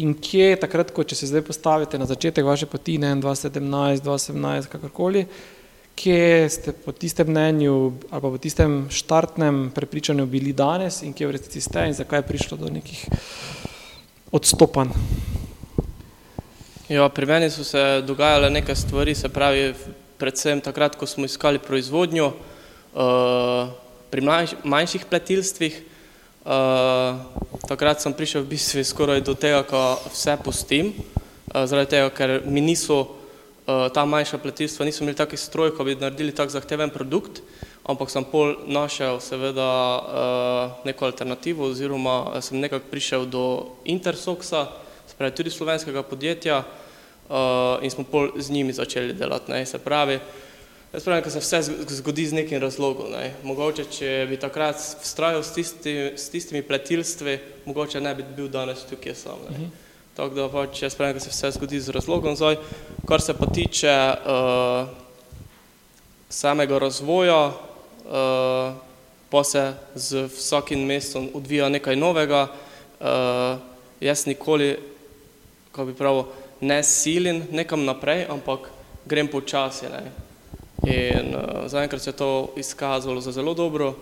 in 0.00 0.14
kje 0.14 0.56
takrat, 0.60 0.92
ko 0.96 1.04
če 1.04 1.16
se 1.16 1.28
zdaj 1.30 1.44
postavite 1.44 1.98
na 1.98 2.06
začetek 2.08 2.44
vaše 2.44 2.66
poti, 2.66 2.98
ne 2.98 3.14
2017, 3.20 4.04
2018, 4.04 4.68
kakorkoli, 4.72 5.26
kje 6.00 6.48
ste 6.48 6.72
po 6.72 6.92
tistem 6.96 7.28
mnenju 7.28 7.74
ali 8.10 8.22
pa 8.22 8.28
po 8.30 8.38
tistem 8.40 8.86
štartnem 8.90 9.68
prepričanju 9.74 10.26
bili 10.26 10.52
danes 10.56 11.02
in 11.02 11.12
kje 11.12 11.26
v 11.26 11.36
resnici 11.36 11.60
ste 11.60 11.88
in 11.90 11.96
zakaj 11.96 12.22
je 12.22 12.28
prišlo 12.30 12.56
do 12.56 12.70
nekih 12.72 13.04
odstopanj? 14.32 14.94
Ja, 16.90 17.08
pri 17.08 17.26
meni 17.26 17.50
so 17.50 17.64
se 17.64 18.02
dogajale 18.02 18.50
neke 18.50 18.74
stvari, 18.74 19.14
se 19.14 19.28
pravi, 19.28 19.74
predvsem 20.18 20.58
takrat, 20.60 20.96
ko 20.98 21.06
smo 21.06 21.28
iskali 21.28 21.60
proizvodnjo, 21.62 22.32
uh, 22.32 23.70
pri 24.10 24.26
manjših 24.64 25.06
pletilstvih, 25.10 25.78
uh, 26.44 27.20
takrat 27.70 28.02
sem 28.02 28.14
prišel 28.14 28.42
v 28.42 28.56
bistvu 28.56 28.84
skoraj 28.84 29.22
do 29.22 29.38
tega, 29.38 29.62
ko 29.62 29.96
vse 30.10 30.36
pustim, 30.42 30.92
uh, 31.54 31.64
zaradi 31.64 31.96
tega, 31.96 32.10
ker 32.10 32.42
mi 32.44 32.60
niso 32.60 33.20
Eh, 33.70 33.88
ta 33.94 34.04
manjša 34.04 34.38
pletilstva 34.38 34.84
niso 34.84 35.04
imeli 35.04 35.16
takih 35.16 35.38
stroj, 35.40 35.74
ko 35.76 35.84
bi 35.84 35.94
naredili 35.94 36.32
tak 36.32 36.50
zahteven 36.50 36.90
produkt, 36.90 37.42
ampak 37.84 38.10
sem 38.10 38.24
pol 38.24 38.56
našel 38.66 39.20
seveda 39.20 39.68
eh, 39.68 40.86
neko 40.88 41.06
alternativo 41.06 41.68
oziroma 41.68 42.40
sem 42.40 42.58
nekako 42.58 42.88
prišel 42.90 43.26
do 43.30 43.76
Intersoxa, 43.84 44.64
se 45.06 45.14
pravi 45.18 45.36
tudi 45.36 45.50
slovenskega 45.50 46.02
podjetja 46.02 46.62
eh, 46.64 47.84
in 47.84 47.90
smo 47.90 48.04
pol 48.04 48.32
z 48.36 48.50
njimi 48.50 48.72
začeli 48.72 49.14
delati, 49.14 49.52
ne, 49.52 49.66
se 49.66 49.78
pravi, 49.78 50.18
Jaz 50.92 51.04
pravim, 51.04 51.22
da 51.22 51.30
se 51.30 51.38
vse 51.38 51.62
zgodi 51.88 52.26
z 52.26 52.32
nekim 52.32 52.58
razlogom. 52.58 53.12
Ne. 53.12 53.34
Mogoče, 53.46 53.84
če 53.94 54.26
bi 54.26 54.34
takrat 54.42 54.74
vztrajal 54.74 55.42
s, 55.42 55.52
tisti, 55.54 55.92
s 56.18 56.32
tistimi 56.32 56.62
pletilstvi, 56.66 57.36
mogoče 57.64 58.00
ne 58.02 58.14
bi 58.18 58.24
bil 58.36 58.48
danes 58.50 58.82
tukaj 58.90 59.14
sam. 59.14 59.38
Ne. 59.44 59.50
Uh 59.50 59.52
mhm. 59.52 59.64
-huh. 59.64 59.88
Tako 60.16 60.34
da 60.34 60.48
pač 60.48 60.82
jaz 60.82 60.94
pravim, 60.94 61.14
da 61.14 61.20
se 61.20 61.30
vse 61.30 61.50
zgodi 61.50 61.80
z 61.80 61.88
razlogom. 61.88 62.36
Zdaj, 62.36 62.56
kar 63.08 63.20
se 63.20 63.34
pa 63.34 63.46
tiče 63.46 64.14
uh, 64.26 64.88
samega 66.28 66.78
razvoja, 66.78 67.46
uh, 67.46 68.74
pa 69.30 69.44
se 69.44 69.74
z 69.94 70.26
vsakim 70.26 70.84
mestom 70.84 71.30
odvija 71.34 71.68
nekaj 71.68 71.96
novega. 71.96 72.48
Uh, 73.00 73.06
jaz 74.00 74.26
nikoli, 74.26 74.76
kako 75.72 75.86
bi 75.86 75.94
pravil, 75.94 76.24
ne 76.60 76.82
silim 76.82 77.46
nekam 77.50 77.84
naprej, 77.84 78.26
ampak 78.28 78.70
grem 79.06 79.28
počasi. 79.28 79.86
Ne. 79.86 80.29
In 80.84 81.34
uh, 81.34 81.66
zaenkrat 81.68 82.02
se 82.02 82.10
je 82.10 82.16
to 82.16 82.52
izkazalo 82.56 83.20
za 83.20 83.32
zelo 83.32 83.54
dobro. 83.54 83.94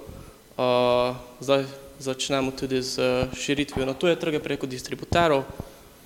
Uh, 0.58 1.16
zdaj 1.40 1.64
začnemo 1.98 2.50
tudi 2.50 2.82
z 2.82 3.26
širitvijo 3.34 3.86
na 3.86 3.94
tuje 3.94 4.16
trge 4.16 4.38
preko 4.38 4.66
distributerov. 4.66 5.42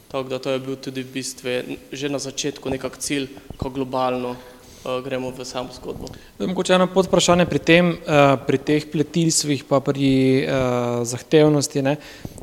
Tako 0.08 0.28
da 0.28 0.38
to 0.38 0.50
je 0.50 0.58
bil 0.58 0.76
tudi 0.76 1.02
v 1.02 1.12
bistvu 1.12 1.50
že 1.92 2.08
na 2.08 2.18
začetku 2.18 2.70
nekak 2.70 2.98
cilj, 2.98 3.28
ko 3.56 3.70
globalno 3.70 4.30
uh, 4.30 5.00
gremo 5.04 5.30
v 5.30 5.44
samo 5.44 5.72
zgodbo. 5.72 6.08
Mogoče 6.38 6.74
eno 6.74 6.86
podprašanje 6.86 7.46
pri 7.46 7.58
tem, 7.58 7.92
uh, 7.92 8.36
pri 8.46 8.58
teh 8.58 8.84
pletilstvih 8.92 9.64
pa 9.64 9.80
pri 9.80 10.44
uh, 10.44 11.04
zahtevnosti. 11.04 11.82
Ne. 11.82 11.96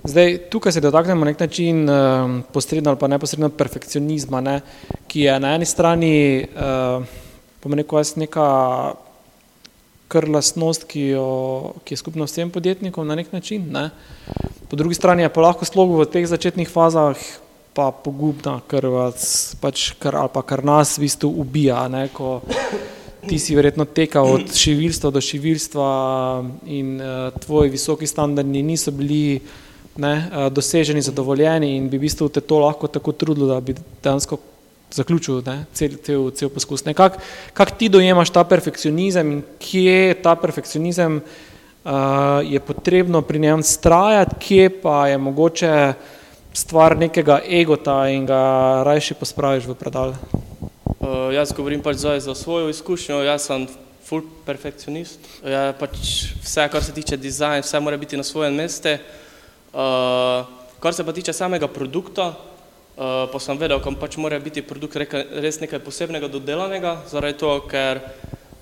Zdaj, 0.04 0.50
tukaj 0.50 0.72
se 0.72 0.82
dotaknemo 0.82 1.26
nek 1.26 1.40
način 1.40 1.90
uh, 1.90 2.42
posredno 2.54 2.90
ali 2.90 3.00
pa 3.00 3.08
neposredno 3.08 3.50
perfekcionizma, 3.50 4.42
ne, 4.42 4.62
ki 5.08 5.30
je 5.30 5.40
na 5.40 5.56
eni 5.56 5.66
strani, 5.66 6.46
uh, 6.58 7.06
pomeni, 7.60 7.84
ko 7.84 8.00
je 8.00 8.24
neka 8.24 8.48
kar 10.10 10.26
lastnost, 10.30 10.88
ki, 10.90 11.04
jo, 11.14 11.28
ki 11.86 11.94
je 11.94 12.02
skupna 12.02 12.26
vsem 12.26 12.50
podjetnikom 12.50 13.08
na 13.08 13.16
nek 13.20 13.30
način. 13.34 13.68
Ne. 13.72 13.90
Po 14.70 14.78
drugi 14.78 14.98
strani 14.98 15.24
je 15.24 15.30
pa 15.34 15.42
lahko 15.46 15.66
slogu 15.66 16.00
v 16.00 16.10
teh 16.10 16.26
začetnih 16.26 16.70
fazah 16.70 17.18
pa 17.78 17.92
pogubna, 17.94 18.58
ker 18.68 18.90
vas 18.90 19.56
pač 19.62 19.94
kar, 20.02 20.18
ali 20.18 20.34
pa 20.34 20.42
kar 20.42 20.66
nas 20.66 20.98
v 20.98 21.06
bistvu 21.06 21.30
ubija, 21.44 21.86
ne, 21.92 22.08
ko 22.14 22.40
ti 23.30 23.38
si 23.40 23.56
verjetno 23.56 23.86
teka 23.86 24.24
od 24.26 24.50
šivilstva 24.56 25.12
do 25.14 25.22
šivilstva 25.22 25.88
in 26.66 26.96
uh, 26.98 27.30
tvoji 27.40 27.70
visoki 27.70 28.08
standardi 28.10 28.64
niso 28.66 28.92
bili 28.96 29.40
ne, 30.02 30.14
uh, 30.18 30.48
doseženi, 30.54 31.04
zadovoljeni 31.06 31.76
in 31.78 31.90
bi 31.92 32.00
v 32.00 32.08
bistvu 32.08 32.30
te 32.34 32.42
to 32.42 32.60
lahko 32.64 32.90
tako 32.90 33.14
trudilo, 33.14 33.52
da 33.54 33.60
bi 33.62 33.78
dejansko 33.78 34.40
zaključil 34.92 35.42
ne, 35.46 35.66
cel, 35.74 35.98
cel, 36.04 36.30
cel 36.32 36.50
poskus. 36.50 36.84
Kak, 36.96 37.20
kak 37.54 37.78
ti 37.78 37.90
dojemaš 37.90 38.32
ta 38.34 38.44
perfekcionizem 38.44 39.32
in 39.32 39.44
kje 39.62 40.16
ta 40.24 40.36
perfekcionizem 40.36 41.22
uh, 41.22 41.92
je 42.44 42.60
potrebno 42.60 43.22
pri 43.22 43.40
njem 43.40 43.64
strajati, 43.64 44.36
kje 44.40 44.70
pa 44.82 45.08
je 45.08 45.18
mogoče 45.18 45.94
stvar 46.54 46.98
nekega 46.98 47.42
egota 47.46 48.08
in 48.10 48.26
ga 48.26 48.82
rajši 48.86 49.20
pospraviš 49.20 49.70
v 49.70 49.78
predal? 49.78 50.16
Uh, 51.00 51.30
jaz 51.34 51.54
govorim 51.56 51.82
pač 51.82 52.02
zdaj 52.02 52.26
za 52.26 52.36
svojo 52.36 52.70
izkušnjo, 52.70 53.22
jaz 53.24 53.46
sem 53.48 53.68
full 54.10 54.26
perfekcionist. 54.46 55.22
Ja, 55.46 55.70
pač 55.78 56.34
vse, 56.42 56.66
kar 56.72 56.84
se 56.84 56.94
tiče 56.96 57.18
dizajna, 57.18 57.62
vse 57.62 57.80
mora 57.80 57.98
biti 57.98 58.18
na 58.18 58.26
svojem 58.26 58.58
mestu. 58.58 58.98
Uh, 59.70 60.50
kar 60.82 60.94
se 60.98 61.06
pa 61.06 61.14
tiče 61.14 61.34
samega 61.34 61.70
produkta, 61.70 62.34
uh, 63.00 63.24
pa 63.32 63.40
sem 63.40 63.58
vedel, 63.58 63.80
da 63.80 63.96
pač 63.96 64.20
mora 64.20 64.40
biti 64.44 64.62
produkt 64.62 65.00
reka, 65.00 65.24
res 65.40 65.62
nekaj 65.64 65.80
posebnega 65.86 66.28
dodelanega, 66.28 67.00
zaradi 67.08 67.40
to, 67.40 67.56
ker 67.72 68.04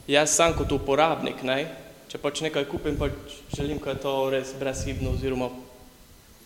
jaz 0.07 0.37
sam 0.37 0.53
kot 0.57 0.71
uporabnik, 0.77 1.41
ne, 1.43 1.65
če 2.11 2.21
pač 2.21 2.45
nekaj 2.45 2.69
kupim, 2.69 2.95
pač 2.99 3.41
želim, 3.57 3.81
da 3.83 3.97
je 3.97 4.03
to 4.05 4.15
res 4.31 4.53
brezhibno 4.59 5.17
oziroma 5.17 5.49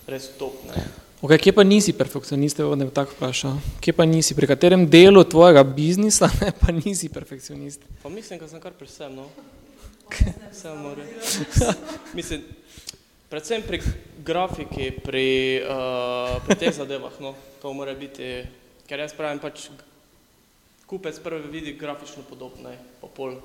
res 0.09 0.31
top. 0.39 0.55
Ne. 0.71 0.87
Okay, 1.21 1.37
kje 1.37 1.51
pa 1.53 1.61
nisi 1.61 1.93
perfekcionist, 1.93 2.57
da 2.57 2.85
bi 2.85 2.89
tako 2.89 3.13
vprašal? 3.13 3.59
Kje 3.77 3.93
pa 3.93 4.07
nisi, 4.09 4.33
pri 4.33 4.47
katerem 4.49 4.87
delu 4.89 5.21
tvojega 5.21 5.61
biznisa 5.61 6.31
ne, 6.41 6.49
pa 6.57 6.73
nisi 6.73 7.11
perfekcionist? 7.13 7.85
Pa 8.01 8.09
mislim, 8.09 8.39
da 8.41 8.49
sem 8.49 8.63
kar 8.63 8.73
pri 8.73 8.89
vsem, 8.89 9.13
no. 9.13 9.27
Vsem 10.55 10.81
more. 10.81 11.05
mislim, 12.17 12.41
predvsem 13.31 13.63
pri 13.63 13.79
grafiki, 14.19 14.91
pri, 14.91 15.63
uh, 15.63 16.35
pri 16.43 16.55
teh 16.59 16.75
zadevah, 16.75 17.15
no, 17.23 17.31
to 17.63 17.71
mora 17.71 17.95
biti, 17.95 18.43
ker 18.83 18.99
jaz 18.99 19.15
pravim 19.15 19.39
pač, 19.39 19.71
kupec 20.83 21.15
prvi 21.23 21.47
vidi 21.47 21.73
grafično 21.79 22.27
podobno, 22.27 22.75
pa 22.99 23.07
pol 23.07 23.39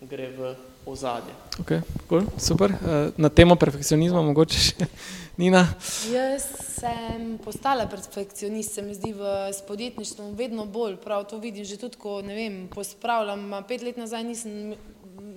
gre 0.00 0.30
v 0.32 0.54
ozadje. 0.86 1.34
Okay, 1.60 1.84
cool, 2.08 2.24
super. 2.38 2.70
Eh, 2.70 3.10
na 3.18 3.28
temo 3.28 3.58
perfekcionizma 3.58 4.22
mogoče 4.22 4.60
še 4.62 4.86
Nina? 5.40 5.64
Jaz 6.08 6.46
sem 6.78 7.34
postala 7.42 7.84
perfekcionist, 7.90 8.78
se 8.78 8.82
mi 8.82 8.94
zdi 8.94 9.12
v 9.12 9.50
spodjetništvu 9.58 10.32
vedno 10.38 10.64
bolj, 10.64 10.96
prav 11.02 11.26
to 11.28 11.42
vidim 11.42 11.66
že 11.66 11.76
tudi, 11.76 11.98
ko 12.00 12.22
ne 12.22 12.38
vem, 12.38 12.56
pospravljam, 12.72 13.50
pet 13.68 13.84
let 13.84 13.98
nazaj 14.00 14.24
nisem 14.24 14.78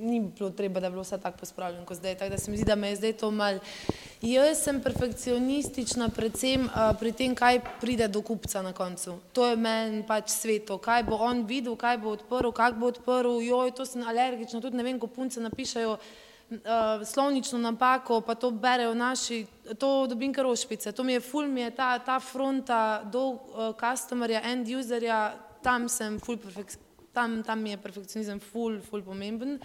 ni 0.02 0.20
bilo 0.20 0.50
treba, 0.50 0.80
da 0.80 0.86
je 0.86 0.92
bilo 0.92 1.02
vse 1.02 1.18
tako 1.18 1.38
pospravljeno 1.38 1.86
kot 1.86 1.98
zdaj. 1.98 2.16
Tako 2.16 2.30
da 2.30 2.38
se 2.38 2.52
mi 2.52 2.58
zdi, 2.58 2.66
da 2.66 2.76
me 2.76 2.90
je 2.90 2.96
zdaj 2.96 3.14
to 3.14 3.32
mal. 3.32 3.60
Jaz 4.22 4.64
sem 4.64 4.82
perfekcionistična 4.82 6.10
predvsem 6.10 6.66
uh, 6.66 6.92
pri 7.00 7.12
tem, 7.12 7.36
kaj 7.36 7.60
pride 7.82 8.08
do 8.08 8.22
kupca 8.22 8.62
na 8.62 8.74
koncu. 8.74 9.18
To 9.34 9.48
je 9.48 9.56
meni 9.56 10.04
pač 10.08 10.30
sveto. 10.30 10.78
Kaj 10.78 11.04
bo 11.04 11.16
on 11.16 11.46
videl, 11.46 11.76
kaj 11.76 11.98
bo 11.98 12.16
odprl, 12.18 12.52
kak 12.52 12.76
bo 12.80 12.92
odprl, 12.92 13.40
joj, 13.42 13.72
to 13.78 13.86
sem 13.86 14.04
alergična, 14.08 14.62
tudi 14.62 14.78
ne 14.78 14.84
vem, 14.84 15.00
ko 15.00 15.08
punce 15.08 15.42
napišajo 15.42 15.96
uh, 15.98 17.06
slovnično 17.06 17.60
napako, 17.60 18.22
pa 18.22 18.36
to 18.36 18.52
berejo 18.52 18.94
naši, 18.94 19.46
to 19.78 20.08
dobim 20.08 20.34
kar 20.34 20.46
ošpice. 20.46 20.92
To 20.92 21.04
mi 21.04 21.14
je 21.14 21.26
ful, 21.26 21.48
mi 21.48 21.62
je 21.62 21.72
ta, 21.76 21.98
ta 22.00 22.20
fronta 22.20 23.02
do 23.04 23.28
uh, 23.30 23.74
customerja, 23.80 24.46
end 24.52 24.70
userja, 24.70 25.32
tam 25.64 25.90
sem 25.90 26.20
ful 26.20 26.38
perfekcionistična 26.38 26.90
tam, 27.14 27.44
tam 27.44 27.66
je 27.66 27.78
perfekcionizem 27.78 28.40
ful, 28.40 28.80
ful 28.82 29.04
pomemben. 29.04 29.60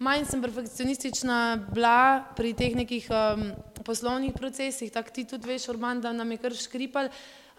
Manj 0.00 0.24
sem 0.24 0.40
perfekcionistična 0.40 1.66
bila 1.74 2.24
pri 2.36 2.54
teh 2.56 2.72
nekih 2.72 3.04
um, 3.12 3.42
poslovnih 3.84 4.32
procesih, 4.32 4.88
tako 4.92 5.12
ti 5.12 5.26
tudi 5.28 5.48
veš, 5.48 5.66
Urban, 5.68 5.98
da 6.00 6.12
nam 6.16 6.30
je 6.32 6.38
kar 6.40 6.54
škripal, 6.56 7.10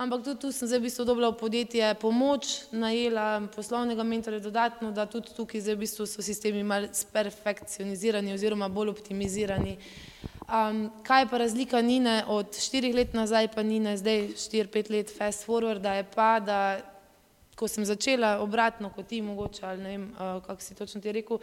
ampak 0.02 0.24
tudi 0.26 0.40
tu 0.42 0.50
sem 0.50 0.66
zdaj 0.66 0.80
v 0.80 0.88
bistvu 0.88 1.04
dobila 1.06 1.30
v 1.30 1.38
podjetje 1.38 1.92
pomoč, 2.02 2.64
najela 2.74 3.44
poslovnega 3.54 4.02
mentorja 4.04 4.40
dodatno, 4.42 4.90
da 4.90 5.06
tudi 5.06 5.36
tukaj 5.38 5.62
zdaj 5.62 5.78
v 5.78 5.82
bistvu 5.84 6.08
so 6.10 6.26
sistemi 6.26 6.64
mal 6.66 6.88
sperfekcionizirani 6.90 8.34
oziroma 8.34 8.72
bolj 8.74 8.90
optimizirani. 8.96 9.76
Um, 10.50 10.88
kaj 11.06 11.28
pa 11.30 11.38
razlika 11.44 11.82
Nine 11.86 12.24
od 12.26 12.58
štirih 12.58 12.96
let 12.96 13.14
nazaj 13.14 13.52
pa 13.54 13.62
Nine 13.62 13.94
zdaj, 14.02 14.32
štir, 14.42 14.72
pet 14.74 14.90
let 14.90 15.14
fast 15.14 15.46
forward, 15.46 15.86
da 15.86 15.94
je 16.00 16.08
pa, 16.10 16.40
da 16.42 16.58
ko 17.54 17.70
sem 17.70 17.86
začela 17.86 18.40
obratno 18.42 18.90
kot 18.90 19.14
ti 19.14 19.22
mogoče, 19.22 19.62
ali 19.62 19.86
ne 19.86 19.94
vem, 19.94 20.10
uh, 20.18 20.42
kako 20.42 20.62
si 20.62 20.76
točno 20.76 21.02
ti 21.06 21.14
rekel, 21.14 21.38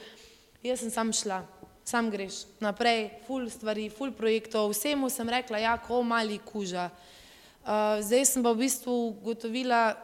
jaz 0.63 0.81
sem 0.81 0.91
sam 0.91 1.13
šla, 1.13 1.43
sam 1.85 2.11
greš 2.11 2.45
naprej, 2.61 3.11
ful 3.27 3.49
stvari, 3.51 3.89
ful 3.91 4.13
projektov, 4.13 4.71
vsemu 4.73 5.11
sem 5.11 5.29
rekla, 5.29 5.59
ja, 5.63 5.77
ko 5.79 6.03
mali 6.03 6.39
kuža. 6.39 6.91
Uh, 7.63 8.01
zdaj 8.05 8.25
sem 8.25 8.43
pa 8.43 8.53
v 8.53 8.65
bistvu 8.65 8.95
gotovila, 9.25 9.97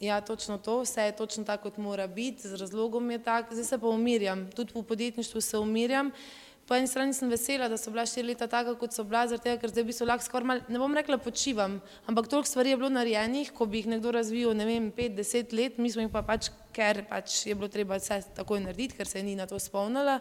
ja, 0.00 0.20
točno 0.20 0.58
to, 0.58 0.80
vse 0.84 1.08
je 1.08 1.16
točno 1.16 1.44
tako, 1.44 1.70
kot 1.70 1.78
mora 1.78 2.06
biti, 2.06 2.48
z 2.48 2.56
razlogom 2.60 3.10
je 3.10 3.22
tako, 3.22 3.54
zdaj 3.54 3.64
se 3.64 3.78
pa 3.78 3.88
umirjam, 3.88 4.48
tudi 4.52 4.72
v 4.74 4.82
podjetništvu 4.82 5.40
se 5.40 5.58
umirjam, 5.58 6.08
uh, 6.08 6.45
Po 6.66 6.74
eni 6.74 6.88
strani 6.90 7.14
sem 7.14 7.30
vesela, 7.30 7.68
da 7.70 7.76
so 7.78 7.92
bila 7.94 8.02
štiri 8.02 8.32
leta 8.32 8.48
taka, 8.50 8.72
kot 8.74 8.90
so 8.90 9.04
bila, 9.06 9.20
zaradi 9.30 9.44
tega, 9.44 9.58
ker 9.62 9.70
zdaj 9.70 9.84
bi 9.86 9.94
se 9.94 10.06
lahko 10.06 10.24
skoraj 10.26 10.46
mal, 10.50 10.62
ne 10.66 10.80
bom 10.82 10.96
rekla 10.98 11.14
počivam, 11.22 11.76
ampak 12.10 12.26
toliko 12.26 12.50
stvari 12.50 12.72
je 12.72 12.78
bilo 12.80 12.90
narejenih, 12.90 13.52
ko 13.54 13.68
bi 13.70 13.84
jih 13.84 13.92
nekdo 13.92 14.10
razvijal, 14.16 14.56
ne 14.58 14.66
vem, 14.66 14.88
pet, 14.90 15.14
deset 15.14 15.54
let, 15.54 15.78
mi 15.78 15.92
smo 15.94 16.02
jih 16.02 16.10
pa 16.10 16.24
pač, 16.26 16.50
ker 16.74 17.04
pač 17.06 17.44
je 17.46 17.54
bilo 17.54 17.70
treba 17.70 18.00
vse 18.02 18.18
takoj 18.34 18.64
narediti, 18.64 18.98
ker 18.98 19.06
se 19.06 19.22
ni 19.22 19.36
na 19.38 19.46
to 19.46 19.62
spomnila. 19.62 20.18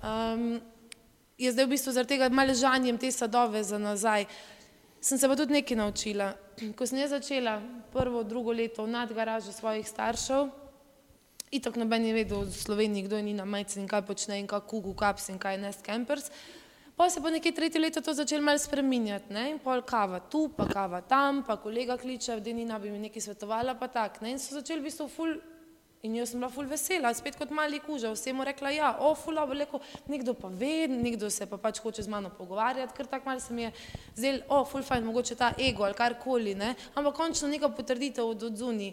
Um, 0.00 0.56
je 1.36 1.52
zdaj 1.52 1.68
v 1.68 1.74
bistvu 1.76 1.92
zaradi 1.92 2.14
tega 2.16 2.32
malo 2.32 2.56
žanjem 2.56 2.96
te 2.96 3.12
sadove 3.12 3.60
za 3.60 3.76
nazaj. 3.78 4.24
Sem 5.04 5.20
se 5.20 5.28
pa 5.28 5.36
tudi 5.36 5.52
nekaj 5.52 5.76
naučila. 5.76 6.32
Ko 6.78 6.88
sem 6.88 7.04
jaz 7.04 7.12
začela 7.12 7.58
prvo, 7.92 8.24
drugo 8.24 8.56
leto 8.56 8.88
v 8.88 8.94
nadgaražu 8.96 9.52
svojih 9.52 9.84
staršev, 9.84 10.48
Itak 11.54 11.76
noben 11.78 12.02
je 12.02 12.10
vedel 12.10 12.42
v 12.42 12.50
Sloveniji, 12.50 13.06
kdo 13.06 13.14
je 13.14 13.22
Nina 13.30 13.44
Majcen 13.46 13.84
in 13.84 13.88
kaj 13.88 14.02
počne 14.02 14.40
in 14.42 14.46
kaj 14.50 14.66
kugu 14.66 14.90
kaps 14.90 15.28
in 15.30 15.38
kaj 15.38 15.54
Nest 15.62 15.86
Campers. 15.86 16.26
Pa 16.98 17.06
se 17.06 17.22
pa 17.22 17.30
nekje 17.30 17.54
tretje 17.54 17.78
leto 17.78 18.02
to 18.02 18.10
začelo 18.10 18.42
malo 18.42 18.58
spreminjati, 18.58 19.30
ne, 19.30 19.44
in 19.54 19.58
pol 19.62 19.82
kava 19.86 20.18
tu, 20.18 20.48
pa 20.50 20.66
kava 20.66 20.98
tam, 21.06 21.44
pa 21.46 21.54
kolega 21.62 21.94
kliče, 21.98 22.40
da 22.42 22.50
Nina 22.50 22.78
bi 22.78 22.90
mi 22.90 22.98
nekaj 23.06 23.22
svetovala, 23.22 23.74
pa 23.78 23.86
tak, 23.86 24.18
ne, 24.22 24.34
in 24.34 24.42
so 24.42 24.58
začeli 24.58 24.82
v 24.82 24.86
bistvu 24.90 25.06
ful, 25.06 25.36
in 26.02 26.18
jaz 26.18 26.34
sem 26.34 26.42
bila 26.42 26.50
ful 26.50 26.66
vesela, 26.70 27.14
spet 27.14 27.38
kot 27.38 27.54
mali 27.54 27.78
kuža, 27.82 28.10
vsemu 28.14 28.46
rekla, 28.50 28.74
ja, 28.74 28.90
o, 28.98 29.14
ful, 29.14 29.38
ali 29.38 29.62
leko, 29.62 29.78
nekdo 30.10 30.34
pa 30.34 30.50
ve, 30.50 30.88
nekdo 30.90 31.30
se 31.30 31.46
pa 31.46 31.58
pač 31.58 31.78
hoče 31.82 32.02
z 32.02 32.10
mano 32.10 32.34
pogovarjati, 32.34 32.94
ker 32.98 33.10
tako 33.10 33.30
malo 33.30 33.42
se 33.42 33.54
mi 33.54 33.66
je 33.68 33.72
zdel, 34.14 34.42
o, 34.50 34.64
ful, 34.66 34.82
fajn, 34.82 35.06
mogoče 35.06 35.38
ta 35.38 35.54
ego 35.58 35.86
ali 35.86 35.98
karkoli, 35.98 36.58
ne, 36.58 36.74
ampak 36.94 37.14
končno 37.14 37.50
neka 37.50 37.70
potrditev 37.74 38.26
od 38.26 38.50
odzuni, 38.50 38.90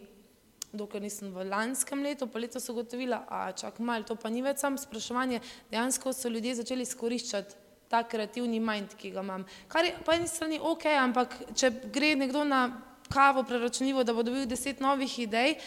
dokler 0.73 1.03
nisem 1.03 1.33
v 1.33 1.45
lanskem 1.49 2.03
letu, 2.03 2.27
pa 2.27 2.39
leto 2.39 2.59
so 2.59 2.73
gotovila, 2.73 3.25
a 3.29 3.51
čak 3.51 3.79
malo, 3.79 4.07
to 4.07 4.15
pa 4.15 4.29
ni 4.29 4.41
več 4.41 4.63
sam 4.63 4.77
spraševanje, 4.77 5.41
dejansko 5.71 6.13
so 6.13 6.29
ljudje 6.29 6.61
začeli 6.61 6.85
skoriščati 6.85 7.59
ta 7.91 8.03
kreativni 8.07 8.59
mind, 8.63 8.95
ki 8.95 9.11
ga 9.11 9.19
imam. 9.19 9.43
Kar 9.67 9.85
je 9.85 9.95
po 10.05 10.15
eni 10.15 10.27
strani 10.27 10.61
ok, 10.63 10.85
ampak 11.01 11.35
če 11.59 11.73
gre 11.91 12.15
nekdo 12.15 12.45
na 12.47 12.63
kavo 13.11 13.43
preračunljivo, 13.43 14.05
da 14.07 14.15
bo 14.15 14.23
dobil 14.23 14.45
deset 14.47 14.79
novih 14.79 15.19
idej, 15.19 15.57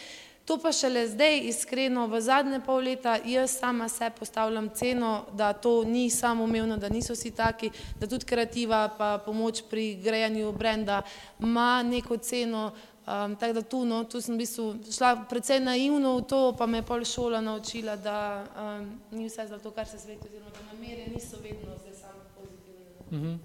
to 0.45 0.57
pa 0.61 0.71
šele 0.73 1.07
zdaj, 1.09 1.39
iskreno, 1.49 2.05
v 2.07 2.21
zadnje 2.21 2.59
pol 2.65 2.83
leta, 2.85 3.15
jaz 3.25 3.57
sama 3.59 3.89
se 3.89 4.09
postavljam 4.19 4.69
ceno, 4.69 5.25
da 5.33 5.53
to 5.53 5.83
ni 5.83 6.09
samoumevno, 6.09 6.77
da 6.77 6.89
niso 6.89 7.13
vsi 7.13 7.31
taki, 7.31 7.71
da 7.99 8.07
tudi 8.07 8.25
kreativa 8.25 8.89
pa 8.97 9.17
pomoč 9.25 9.63
pri 9.69 9.95
grejanju 9.95 10.51
brenda 10.51 11.01
ima 11.39 11.83
neko 11.83 12.17
ceno, 12.17 12.71
Um, 13.05 13.35
tako 13.35 13.53
da 13.53 13.61
tu, 13.61 13.85
no, 13.85 14.03
tu 14.03 14.21
sem 14.21 14.33
v 14.33 14.41
bistvu 14.41 14.63
šla 14.89 15.27
precej 15.29 15.59
naivno 15.61 16.15
v 16.17 16.23
to, 16.25 16.39
pa 16.57 16.65
me 16.65 16.81
je 16.81 16.85
pol 16.89 17.03
šola 17.05 17.41
naučila, 17.41 17.95
da 18.01 18.45
um, 18.57 18.87
ni 19.11 19.27
vse 19.29 19.45
za 19.47 19.59
to, 19.61 19.71
kar 19.71 19.85
se 19.85 19.99
sveti, 19.99 20.25
oziroma 20.25 20.49
da 20.49 20.73
namere 20.73 21.05
niso 21.13 21.37
vedno 21.43 21.77
zdaj 21.81 21.93
samo 22.01 22.21
pozitivne. 22.33 22.89
Mm 23.11 23.21
-hmm. 23.21 23.37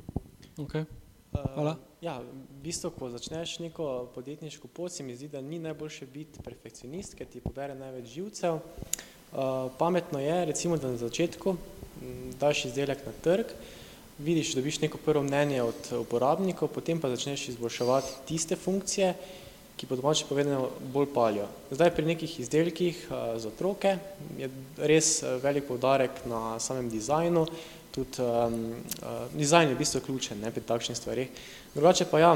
okay. 0.64 0.84
Hvala. 1.54 1.70
Uh, 1.70 1.76
ja, 2.00 2.18
v 2.20 2.62
bistvu, 2.62 2.90
ko 2.90 3.10
začneš 3.10 3.58
neko 3.58 4.08
podjetniško 4.14 4.68
pot, 4.68 4.92
se 4.92 5.02
mi 5.02 5.16
zdi, 5.16 5.28
da 5.28 5.40
ni 5.40 5.58
najboljše 5.58 6.06
biti 6.06 6.42
perfekcionist, 6.42 7.14
ker 7.14 7.26
ti 7.26 7.40
pobere 7.40 7.74
največ 7.74 8.06
živcev. 8.06 8.54
Uh, 8.54 8.60
pametno 9.78 10.20
je, 10.20 10.44
recimo, 10.44 10.76
da 10.76 10.88
na 10.88 10.96
začetku 10.96 11.56
daš 12.40 12.64
izdelek 12.64 12.98
na 13.06 13.12
trg, 13.22 13.46
vidiš, 14.18 14.54
dobiš 14.54 14.80
neko 14.80 14.98
prvo 15.04 15.22
mnenje 15.22 15.62
od 15.62 15.92
uporabnikov, 16.00 16.68
potem 16.68 17.00
pa 17.00 17.08
začneš 17.08 17.48
izboljševati 17.48 18.12
tiste 18.28 18.56
funkcije, 18.56 19.14
ki 19.80 19.86
po 19.88 19.96
domače 19.96 20.26
povedano 20.28 20.68
bolj 20.92 21.06
palijo. 21.14 21.46
Zdaj 21.70 21.94
pri 21.96 22.04
nekih 22.12 22.40
izdelkih 22.40 22.98
uh, 23.08 23.40
za 23.40 23.48
otroke 23.48 23.94
je 24.36 24.50
res 24.76 25.22
velik 25.40 25.64
povdarek 25.64 26.20
na 26.28 26.58
samem 26.60 26.90
dizajnu, 26.92 27.46
tudi 27.94 28.20
um, 28.20 28.58
dizajn 29.32 29.72
je 29.72 29.74
v 29.74 29.78
bistvu 29.78 30.04
ključen 30.04 30.44
ne, 30.44 30.52
pri 30.52 30.66
takšnih 30.68 30.98
stvarih. 30.98 31.32
Drugače 31.74 32.04
pa 32.12 32.20
ja, 32.20 32.34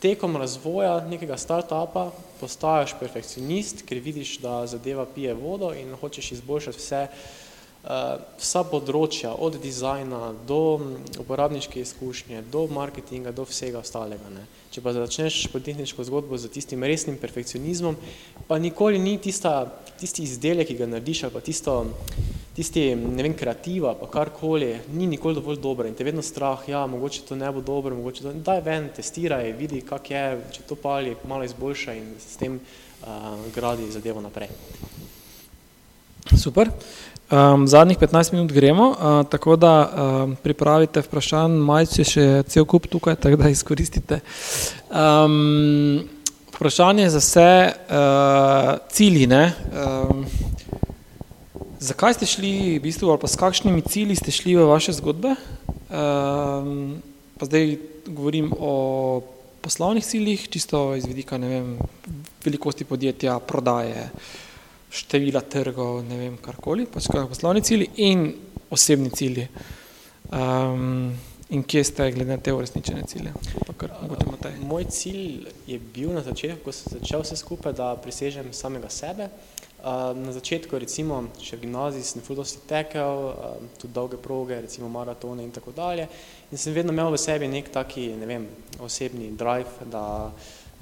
tekom 0.00 0.40
razvoja 0.40 0.96
nekega 1.12 1.36
start-upa 1.36 2.08
postaješ 2.40 2.96
perfekcionist, 2.98 3.84
ker 3.84 4.00
vidiš, 4.00 4.38
da 4.40 4.64
zadeva 4.66 5.04
pije 5.06 5.36
vodo 5.36 5.74
in 5.76 5.92
hočeš 6.00 6.32
izboljšati 6.38 6.80
vse 6.80 7.06
Eh, 7.82 8.18
vsa 8.38 8.60
področja, 8.62 9.32
od 9.34 9.56
dizajna 9.58 10.28
do 10.46 10.78
uporabniške 11.18 11.80
izkušnje, 11.82 12.44
do 12.54 12.68
marketinga, 12.70 13.32
do 13.34 13.42
vsega 13.42 13.80
ostalega. 13.82 14.28
Ne. 14.30 14.44
Če 14.72 14.80
pa 14.80 14.94
začneš 14.96 15.50
podjetniško 15.52 16.04
zgodbo 16.08 16.38
z 16.40 16.48
tistim 16.48 16.80
resnim 16.88 17.18
perfekcionizmom, 17.20 17.98
pa 18.48 18.56
nikoli 18.56 18.96
ni 18.96 19.18
tista, 19.20 19.66
tisti 20.00 20.24
izdelek, 20.24 20.70
ki 20.70 20.76
ga 20.78 20.86
narediš, 20.88 21.26
ali 21.26 21.34
pa 21.34 21.42
tisto, 21.44 21.74
tisti, 22.56 22.86
ne 22.96 23.26
vem, 23.26 23.34
kreativa, 23.36 23.92
pa 24.00 24.08
karkoli, 24.08 24.70
ni 24.96 25.10
nikoli 25.10 25.36
dovolj 25.36 25.60
dobro 25.60 25.84
in 25.90 25.98
te 25.98 26.06
vedno 26.08 26.24
strah, 26.24 26.64
ja, 26.72 26.86
mogoče 26.88 27.26
to 27.28 27.36
ne 27.36 27.52
bo 27.52 27.60
dobro, 27.60 27.98
mogoče 28.00 28.24
to, 28.24 28.32
daj 28.48 28.64
ven, 28.64 28.88
testiraj, 28.96 29.52
vidi, 29.60 29.82
kak 29.84 30.08
je, 30.08 30.24
če 30.56 30.64
to 30.70 30.80
pali, 30.80 31.18
malo 31.28 31.44
izboljša 31.44 31.98
in 32.00 32.08
s 32.16 32.40
tem 32.40 32.56
uh, 32.56 33.36
gradi 33.52 33.92
zadevo 33.92 34.24
naprej. 34.24 34.48
Super. 36.32 36.72
Um, 37.32 37.68
zadnjih 37.68 37.98
15 37.98 38.32
minut 38.32 38.52
gremo, 38.52 38.90
uh, 38.90 39.26
tako 39.30 39.56
da 39.56 39.88
um, 39.88 40.34
pripravite 40.36 41.00
vprašanj, 41.00 41.54
majci 41.64 42.04
še 42.04 42.24
cel 42.44 42.66
kup 42.68 42.84
tukaj, 42.92 43.16
tako 43.16 43.38
da 43.40 43.48
izkoristite. 43.48 44.18
Um, 44.92 46.02
vprašanje 46.52 47.06
za 47.14 47.22
vse 47.24 47.46
uh, 47.72 48.68
cilji. 48.92 49.30
Um, 49.32 50.26
zakaj 51.80 52.18
ste 52.18 52.28
šli, 52.28 52.52
v 52.76 52.84
bistvu, 52.84 53.08
ali 53.08 53.24
pa 53.24 53.32
s 53.32 53.40
kakšnimi 53.40 53.80
cilji 53.88 54.20
ste 54.20 54.28
šli 54.28 54.60
v 54.60 54.68
vaše 54.68 54.92
zgodbe? 55.00 55.32
Um, 55.88 57.00
pa 57.40 57.48
zdaj 57.48 57.78
govorim 58.12 58.52
o 58.60 58.76
poslovnih 59.64 60.04
ciljih, 60.04 60.48
čisto 60.52 60.90
iz 61.00 61.08
vidika 61.08 61.40
vem, 61.40 61.78
velikosti 62.44 62.84
podjetja, 62.84 63.40
prodaje. 63.40 64.10
Uh, 64.12 64.41
števila 64.92 65.40
trgov, 65.40 66.02
ne 66.04 66.18
vem, 66.20 66.38
karkoli, 66.42 66.86
pač 66.90 67.08
kaj 67.12 67.28
poslovni 67.30 67.62
cilji 67.64 67.88
in 68.04 68.26
osebni 68.72 69.10
cilji. 69.10 69.48
Um, 70.32 71.12
in 71.52 71.64
kje 71.68 71.84
ste 71.84 72.10
glede 72.12 72.30
na 72.30 72.40
te 72.40 72.52
uresničene 72.52 73.02
cilje? 73.08 73.32
Kar, 73.76 73.90
Moj 74.60 74.84
cilj 74.84 75.48
je 75.66 75.78
bil 75.94 76.12
na 76.12 76.22
začetku, 76.24 76.64
ko 76.64 76.72
sem 76.72 76.96
začel 76.98 77.24
vse 77.24 77.36
skupaj, 77.40 77.74
da 77.76 77.92
prisežem 78.00 78.52
samega 78.56 78.88
sebe. 78.92 79.28
Uh, 79.82 80.12
na 80.14 80.30
začetku, 80.30 80.78
recimo, 80.78 81.24
še 81.42 81.56
v 81.56 81.64
gimnaziji 81.64 82.06
sem 82.06 82.22
fuldosti 82.22 82.60
tekel, 82.70 83.24
uh, 83.32 83.56
tudi 83.82 83.96
dolge 83.96 84.20
proge, 84.20 84.60
recimo 84.62 84.88
maratone 84.92 85.42
in 85.42 85.50
tako 85.52 85.74
dalje. 85.74 86.06
In 86.52 86.60
sem 86.60 86.76
vedno 86.76 86.94
imel 86.94 87.10
v 87.10 87.18
sebi 87.18 87.48
nek 87.50 87.72
taki, 87.74 88.12
ne 88.14 88.28
vem, 88.28 88.46
osebni 88.78 89.32
drive, 89.36 89.88
da 89.90 90.04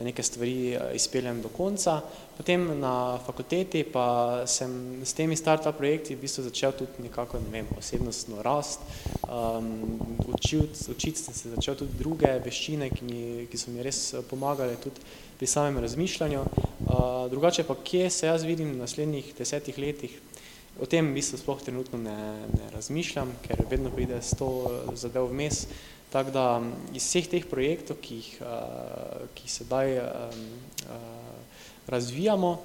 neke 0.04 0.22
stvari 0.22 0.78
izpeljem 0.94 1.42
do 1.42 1.48
konca. 1.48 2.00
Potem 2.36 2.80
na 2.80 3.18
fakulteti 3.26 3.82
pa 3.84 4.42
sem 4.46 5.02
s 5.04 5.12
temi 5.12 5.36
startup 5.36 5.76
projekti 5.76 6.14
v 6.14 6.24
bistvu 6.24 6.46
začel 6.48 6.72
tudi 6.72 7.04
nekako, 7.04 7.40
ne 7.44 7.50
vem, 7.52 7.68
osebnostno 7.76 8.42
rast, 8.42 8.80
um, 9.28 10.00
učiti, 10.34 10.88
učiti 10.88 11.20
sem 11.20 11.34
se 11.34 11.52
začel 11.52 11.76
tudi 11.76 11.98
druge 11.98 12.32
veščine, 12.44 12.88
ki, 12.90 13.04
mi, 13.04 13.20
ki 13.50 13.60
so 13.60 13.74
mi 13.74 13.84
res 13.84 14.14
pomagale 14.30 14.78
tudi 14.80 15.04
pri 15.36 15.46
samem 15.46 15.78
razmišljanju. 15.84 16.40
Uh, 16.40 17.28
drugače 17.30 17.66
pa, 17.68 17.76
kje 17.84 18.10
se 18.10 18.26
jaz 18.26 18.48
vidim 18.48 18.72
v 18.72 18.80
naslednjih 18.80 19.34
desetih 19.36 19.78
letih, 19.78 20.16
o 20.80 20.88
tem 20.88 21.04
v 21.04 21.14
bistvu 21.20 21.36
sploh 21.36 21.60
trenutno 21.60 22.00
ne, 22.00 22.16
ne 22.48 22.66
razmišljam, 22.72 23.28
ker 23.44 23.60
vedno 23.68 23.92
pride 23.92 24.22
sto 24.24 24.48
zadev 24.96 25.28
vmes. 25.28 25.66
Tako 26.10 26.32
da 26.34 26.44
iz 26.96 27.04
vseh 27.04 27.28
teh 27.30 27.44
projektov, 27.46 28.00
ki 28.02 28.16
jih, 28.18 28.30
uh, 28.42 29.28
ki 29.36 29.46
jih 29.46 29.52
sedaj 29.52 29.92
um, 30.00 30.40
uh, 30.88 31.60
razvijamo, 31.86 32.56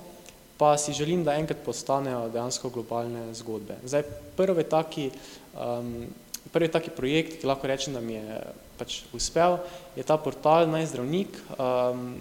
pa 0.58 0.78
si 0.82 0.96
želim, 0.96 1.24
da 1.28 1.36
enkrat 1.38 1.62
postanejo 1.66 2.30
dejansko 2.34 2.72
globalne 2.74 3.28
zgodbe. 3.38 3.78
Zdaj, 3.84 4.08
prvi 4.40 4.64
taki, 4.64 5.10
um, 5.54 6.08
prvi 6.56 6.72
taki 6.72 6.96
projekt, 6.96 7.38
ki 7.42 7.52
lahko 7.52 7.68
rečem, 7.70 7.94
da 7.94 8.02
mi 8.02 8.18
je 8.18 8.40
pač 8.80 9.04
uspel, 9.14 9.60
je 9.96 10.04
ta 10.04 10.18
portal 10.18 10.66
Naj 10.72 10.90
zdravnik, 10.96 11.38
um, 11.60 12.16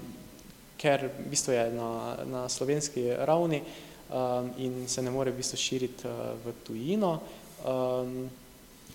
ker 0.77 1.09
v 1.09 1.31
bistvu 1.33 1.55
je 1.55 1.65
na, 1.73 1.91
na 2.29 2.45
slovenski 2.53 3.09
ravni 3.25 3.63
um, 4.15 4.51
in 4.59 4.89
se 4.89 5.03
ne 5.03 5.11
more 5.11 5.31
v 5.31 5.37
bistvu 5.43 5.59
širiti 5.59 6.07
uh, 6.07 6.39
v 6.45 6.55
tujino. 6.63 7.19
Um, 7.67 8.31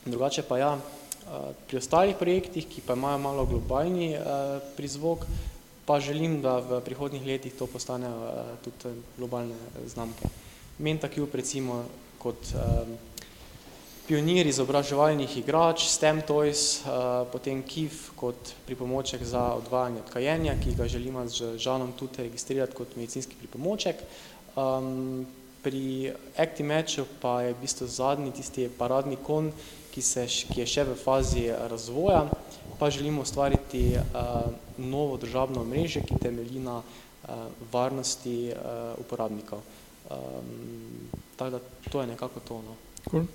drugače 0.06 0.44
pa 0.48 0.58
ja, 0.58 0.72
uh, 0.80 1.52
pri 1.68 1.78
ostalih 1.78 2.16
projektih, 2.16 2.68
ki 2.68 2.82
pa 2.82 2.96
imajo 2.96 3.20
malo 3.20 3.46
globalni 3.46 4.16
uh, 4.16 4.62
prizvok, 4.78 5.26
pa 5.86 6.00
želim, 6.00 6.40
da 6.42 6.60
v 6.60 6.82
prihodnih 6.86 7.26
letih 7.26 7.54
to 7.54 7.68
postane 7.68 8.08
uh, 8.08 8.56
tudi 8.64 8.96
globalne 9.18 9.58
znamke. 9.88 10.30
Mentakube 10.80 11.38
recimo 11.38 11.84
kot 12.20 12.54
um, 12.56 12.96
pionir 14.08 14.48
izobraževalnih 14.48 15.38
igrač, 15.38 15.84
STEM 15.86 16.22
Toys, 16.26 16.82
uh, 16.82 17.28
potem 17.32 17.62
KIF 17.62 18.10
kot 18.18 18.54
pripomoček 18.66 19.24
za 19.24 19.54
odvajanje 19.60 20.02
od 20.02 20.10
kajenja, 20.14 20.56
ki 20.64 20.74
ga 20.78 20.88
želimo 20.88 21.28
z 21.28 21.58
Žanom 21.58 21.92
tudi 22.00 22.24
registrirati 22.24 22.76
kot 22.76 22.96
medicinski 22.96 23.36
pripomoček. 23.38 24.02
Um, 24.60 25.26
pri 25.64 26.12
Actimatchu 26.38 27.06
pa 27.22 27.42
je 27.42 27.54
v 27.54 27.62
bistvu 27.62 27.88
zadnji 27.88 28.32
tisti 28.32 28.70
paradni 28.78 29.18
kon, 29.24 29.52
ki, 29.92 30.02
se, 30.02 30.24
ki 30.28 30.62
je 30.62 30.68
še 30.68 30.86
v 30.88 30.96
fazi 31.00 31.48
razvoja, 31.52 32.26
pa 32.80 32.90
želimo 32.90 33.24
ustvariti 33.28 33.96
uh, 33.96 34.48
novo 34.78 35.18
državno 35.18 35.64
mreže, 35.68 36.04
ki 36.08 36.20
temelji 36.22 36.64
na 36.64 36.80
uh, 36.80 37.48
varnosti 37.72 38.52
uh, 38.52 38.96
uporabnikov. 39.00 39.60
Um, 40.10 41.10
tako 41.36 41.58
da 41.58 41.60
to 41.92 42.02
je 42.02 42.08
nekako 42.08 42.40
to. 42.48 42.62
No. 42.64 42.80
Cool 43.10 43.28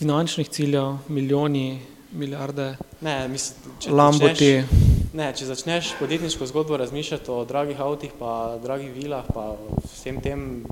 finančnih 0.00 0.48
ciljev, 0.48 0.96
milijoni, 1.08 1.80
milijarde, 2.12 2.76
ne, 3.00 3.28
mislim, 3.28 3.74
če 3.80 3.90
lamboti. 3.90 4.52
Začneš, 4.62 4.99
ne, 5.12 5.30
če 5.36 5.48
začneš 5.48 5.94
podjetniško 5.98 6.46
zgodbo 6.46 6.76
razmišljati 6.80 7.30
o 7.30 7.44
dragih 7.44 7.80
avtih, 7.80 8.12
pa 8.18 8.58
dragih 8.62 8.92
vilah, 8.94 9.26
pa 9.34 9.54
vsem 9.84 10.20
tem, 10.22 10.64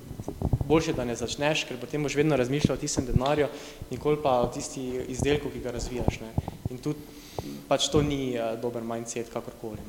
boljše, 0.69 0.93
da 0.93 1.05
ne 1.09 1.17
začneš, 1.17 1.65
ker 1.69 1.81
potem 1.81 2.03
boš 2.05 2.19
vedno 2.19 2.37
razmišljal 2.37 2.77
o 2.77 2.81
tistem 2.81 3.07
denarju, 3.09 3.49
nikoli 3.91 4.21
pa 4.23 4.39
o 4.45 4.51
tisti 4.53 4.85
izdelku, 5.09 5.51
ki 5.51 5.65
ga 5.65 5.73
razvijaš. 5.75 6.21
Ne. 6.21 6.33
In 6.71 6.79
tudi 6.85 7.19
pač 7.69 7.89
to 7.93 8.03
ni 8.03 8.37
uh, 8.37 8.55
dober 8.61 8.85
mindset, 8.85 9.33
kakorkoli. 9.33 9.81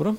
No. 0.00 0.14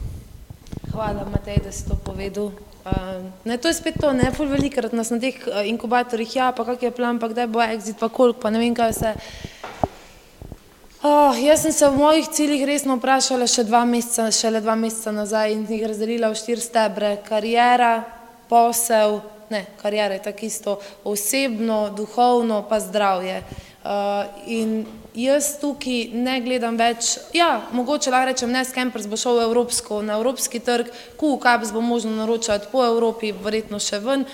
Hvala, 0.92 1.26
Matej, 1.32 1.62
da 1.66 1.72
si 1.72 1.88
to 1.88 1.96
povedal. 1.96 2.52
Uh, 2.82 3.26
ne, 3.46 3.58
to 3.58 3.68
je 3.68 3.78
spet 3.78 4.00
to, 4.02 4.14
ne, 4.14 4.32
ful 4.34 4.50
velikrat 4.50 4.94
nas 4.94 5.12
na 5.14 5.20
teh 5.22 5.38
uh, 5.48 5.62
inkubatorjih, 5.70 6.36
ja, 6.36 6.52
pa 6.56 6.66
kak 6.66 6.88
je 6.88 6.94
plan, 6.96 7.20
pa 7.20 7.30
kdaj 7.30 7.50
bo 7.52 7.62
exit, 7.62 8.00
pa 8.00 8.10
koliko, 8.10 8.40
pa 8.42 8.50
ne 8.50 8.64
vem, 8.64 8.76
kaj 8.78 8.96
vse. 8.96 9.14
Oh, 11.04 11.34
jaz 11.44 11.62
sem 11.62 11.72
se 11.74 11.88
v 11.90 11.98
mojih 11.98 12.28
ciljih 12.30 12.62
resno 12.70 12.94
vprašala 13.00 13.48
še 13.50 13.64
dva 13.66 13.80
meseca, 13.90 14.28
šele 14.30 14.60
dva 14.62 14.76
meseca 14.78 15.10
nazaj 15.10 15.56
in 15.56 15.64
jih 15.66 15.88
razdelila 15.90 16.30
v 16.30 16.38
štiri 16.38 16.62
stebre. 16.62 17.10
Karijera, 17.26 18.04
posel, 18.46 19.18
ne, 19.50 19.64
karijera 19.82 20.20
je 20.20 20.22
tako 20.28 20.46
isto, 20.46 20.76
osebno, 21.02 21.80
duhovno, 21.98 22.62
pa 22.70 22.78
zdravje. 22.86 23.40
Uh, 23.82 24.30
in 24.46 24.78
jaz 25.18 25.56
tukaj 25.58 26.14
ne 26.14 26.38
gledam 26.46 26.78
več, 26.78 27.16
ja, 27.34 27.50
mogoče 27.74 28.14
lahko 28.14 28.30
rečem, 28.30 28.54
ne 28.54 28.62
Scampers 28.62 29.10
bo 29.10 29.18
šel 29.18 29.42
v 29.42 29.50
evropsko, 29.50 30.06
na 30.06 30.22
evropski 30.22 30.62
trg, 30.62 30.94
QCAPS 31.18 31.74
bo 31.74 31.82
možno 31.82 32.14
naročati 32.22 32.70
po 32.70 32.86
Evropi, 32.86 33.34
verjetno 33.34 33.82
še 33.82 34.04
ven. 34.06 34.30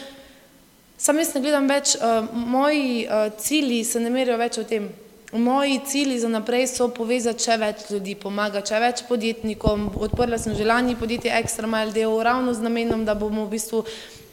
Sam 1.00 1.24
jaz 1.24 1.32
ne 1.32 1.48
gledam 1.48 1.72
več, 1.72 1.96
uh, 1.96 2.28
moji 2.36 3.06
uh, 3.08 3.30
cilji 3.40 3.86
se 3.88 4.04
ne 4.04 4.12
merijo 4.12 4.36
več 4.36 4.60
v 4.60 4.68
tem. 4.68 4.96
Moji 5.32 5.80
cilji 5.86 6.20
za 6.20 6.30
naprej 6.30 6.70
so 6.72 6.86
povezati 6.88 7.44
še 7.44 7.58
več 7.60 7.82
ljudi, 7.92 8.14
pomagati 8.16 8.72
še 8.72 8.78
več 8.80 9.02
podjetnikom. 9.10 9.90
Odprla 10.00 10.40
sem 10.40 10.56
že 10.56 10.64
lani 10.64 10.96
podjetje 10.96 11.34
Extra 11.36 11.68
Mile 11.68 11.92
Deo 11.92 12.14
ravno 12.24 12.54
z 12.54 12.64
namenom, 12.64 13.04
da 13.04 13.16
bomo 13.16 13.44
v 13.44 13.58
bistvu 13.58 13.84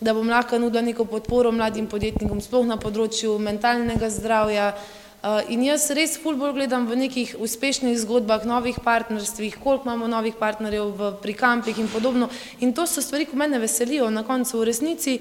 da 0.00 0.14
bom 0.14 0.28
lahko 0.30 0.58
nudila 0.58 0.84
neko 0.86 1.04
podporo 1.10 1.50
mladim 1.52 1.88
podjetnikom, 1.90 2.38
sploh 2.40 2.66
na 2.68 2.78
področju 2.78 3.38
mentalnega 3.42 4.10
zdravja, 4.10 4.74
Uh, 5.24 5.40
in 5.48 5.62
jaz 5.64 5.86
res 5.96 6.18
ful 6.20 6.34
bolj 6.36 6.50
gledam 6.52 6.84
v 6.84 6.98
nekih 7.00 7.30
uspešnih 7.40 7.94
zgodbah, 8.02 8.42
novih 8.44 8.76
partnerstvih, 8.84 9.54
koliko 9.56 9.88
imamo 9.88 10.04
novih 10.04 10.34
partnerjev 10.36 10.90
v, 10.98 11.08
pri 11.22 11.32
kampih 11.32 11.78
in 11.80 11.88
podobno. 11.88 12.28
In 12.60 12.74
to 12.76 12.84
so 12.84 13.00
stvari, 13.00 13.24
ki 13.24 13.38
mene 13.40 13.56
veselijo 13.56 14.10
na 14.12 14.20
koncu 14.20 14.60
v 14.60 14.66
resnici. 14.68 15.14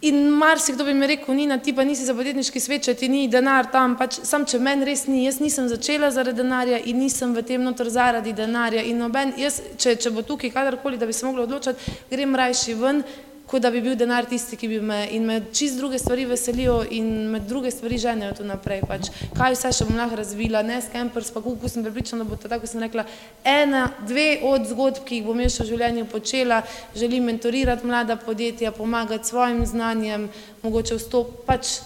In 0.00 0.30
marsikdo 0.30 0.84
bi 0.84 0.92
mi 0.94 1.06
rekel, 1.06 1.34
Nina, 1.34 1.58
ti 1.58 1.72
pa 1.74 1.82
nisi 1.82 2.04
za 2.06 2.14
podjetniški 2.14 2.60
svet, 2.62 2.84
če 2.86 2.92
ti 2.94 3.08
ni 3.10 3.24
denar 3.26 3.66
tam, 3.72 3.96
pač 3.98 4.20
sam, 4.22 4.44
če 4.46 4.60
meni 4.62 4.86
res 4.86 5.08
ni, 5.10 5.24
jaz 5.24 5.40
nisem 5.42 5.66
začela 5.66 6.12
zaradi 6.14 6.38
denarja 6.38 6.78
in 6.86 7.00
nisem 7.02 7.32
v 7.34 7.42
tem 7.42 7.64
notor 7.66 7.90
zaradi 7.90 8.30
denarja 8.30 8.84
in 8.86 9.02
noben, 9.02 9.32
jaz, 9.42 9.56
če, 9.74 9.96
če 9.98 10.12
bo 10.14 10.22
tukaj 10.22 10.52
kadarkoli, 10.54 11.00
da 11.02 11.08
bi 11.08 11.16
se 11.16 11.26
mogla 11.26 11.48
odločati, 11.48 11.96
grem 12.12 12.38
rajši 12.38 12.76
ven, 12.78 13.02
kot 13.48 13.62
da 13.62 13.70
bi 13.70 13.80
bil 13.80 13.96
denar 13.96 14.26
tisti, 14.28 14.56
ki 14.60 14.68
bi 14.68 14.78
me 14.84 14.98
in 15.16 15.24
me 15.26 15.38
čist 15.52 15.78
druge 15.80 15.98
stvari 15.98 16.26
veselijo 16.28 16.82
in 16.90 17.30
me 17.32 17.40
druge 17.40 17.70
stvari 17.70 17.98
ženejo 17.98 18.34
tu 18.36 18.44
naprej. 18.44 18.82
Pač, 18.88 19.08
kaj 19.36 19.54
vse 19.56 19.70
še 19.72 19.86
bom 19.88 19.96
lahko 19.96 20.18
razvila, 20.20 20.60
ne 20.62 20.76
s 20.82 20.90
campers, 20.92 21.30
pa 21.32 21.40
kako 21.44 21.70
sem 21.72 21.84
pripričana, 21.86 22.24
da 22.24 22.28
bo 22.28 22.36
to 22.36 22.50
tako, 22.52 22.68
sem 22.68 22.82
rekla, 22.84 23.06
ena, 23.48 23.86
dve 24.08 24.42
od 24.44 24.68
zgodb, 24.68 25.00
ki 25.08 25.20
jih 25.20 25.28
bom 25.28 25.40
jaz 25.40 25.56
v 25.62 25.68
življenju 25.70 26.08
počela, 26.12 26.60
želim 26.96 27.24
mentorirati 27.30 27.88
mlada 27.88 28.18
podjetja, 28.20 28.72
pomagati 28.76 29.30
svojim 29.30 29.64
znanjem, 29.66 30.26
mogoče 30.62 30.98
vstop, 30.98 31.30
pač, 31.46 31.78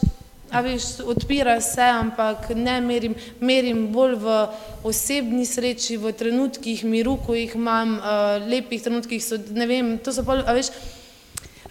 a 0.50 0.60
veš, 0.66 0.88
odpira 1.06 1.54
se, 1.62 1.84
ampak 1.84 2.50
ne 2.58 2.74
merim, 2.82 3.14
merim 3.40 3.84
bolj 3.94 4.16
v 4.24 4.34
osebni 4.90 5.46
sreči, 5.46 5.94
v 5.96 6.10
trenutkih 6.10 6.82
miru, 6.90 7.14
ko 7.22 7.38
jih 7.38 7.54
imam, 7.54 7.94
uh, 8.00 8.42
lepih 8.50 8.82
trenutkih 8.82 9.22
so, 9.22 9.38
ne 9.54 9.70
vem, 9.70 9.94
to 10.02 10.12
so 10.12 10.26
pa, 10.26 10.40
a 10.42 10.56
veš, 10.58 10.72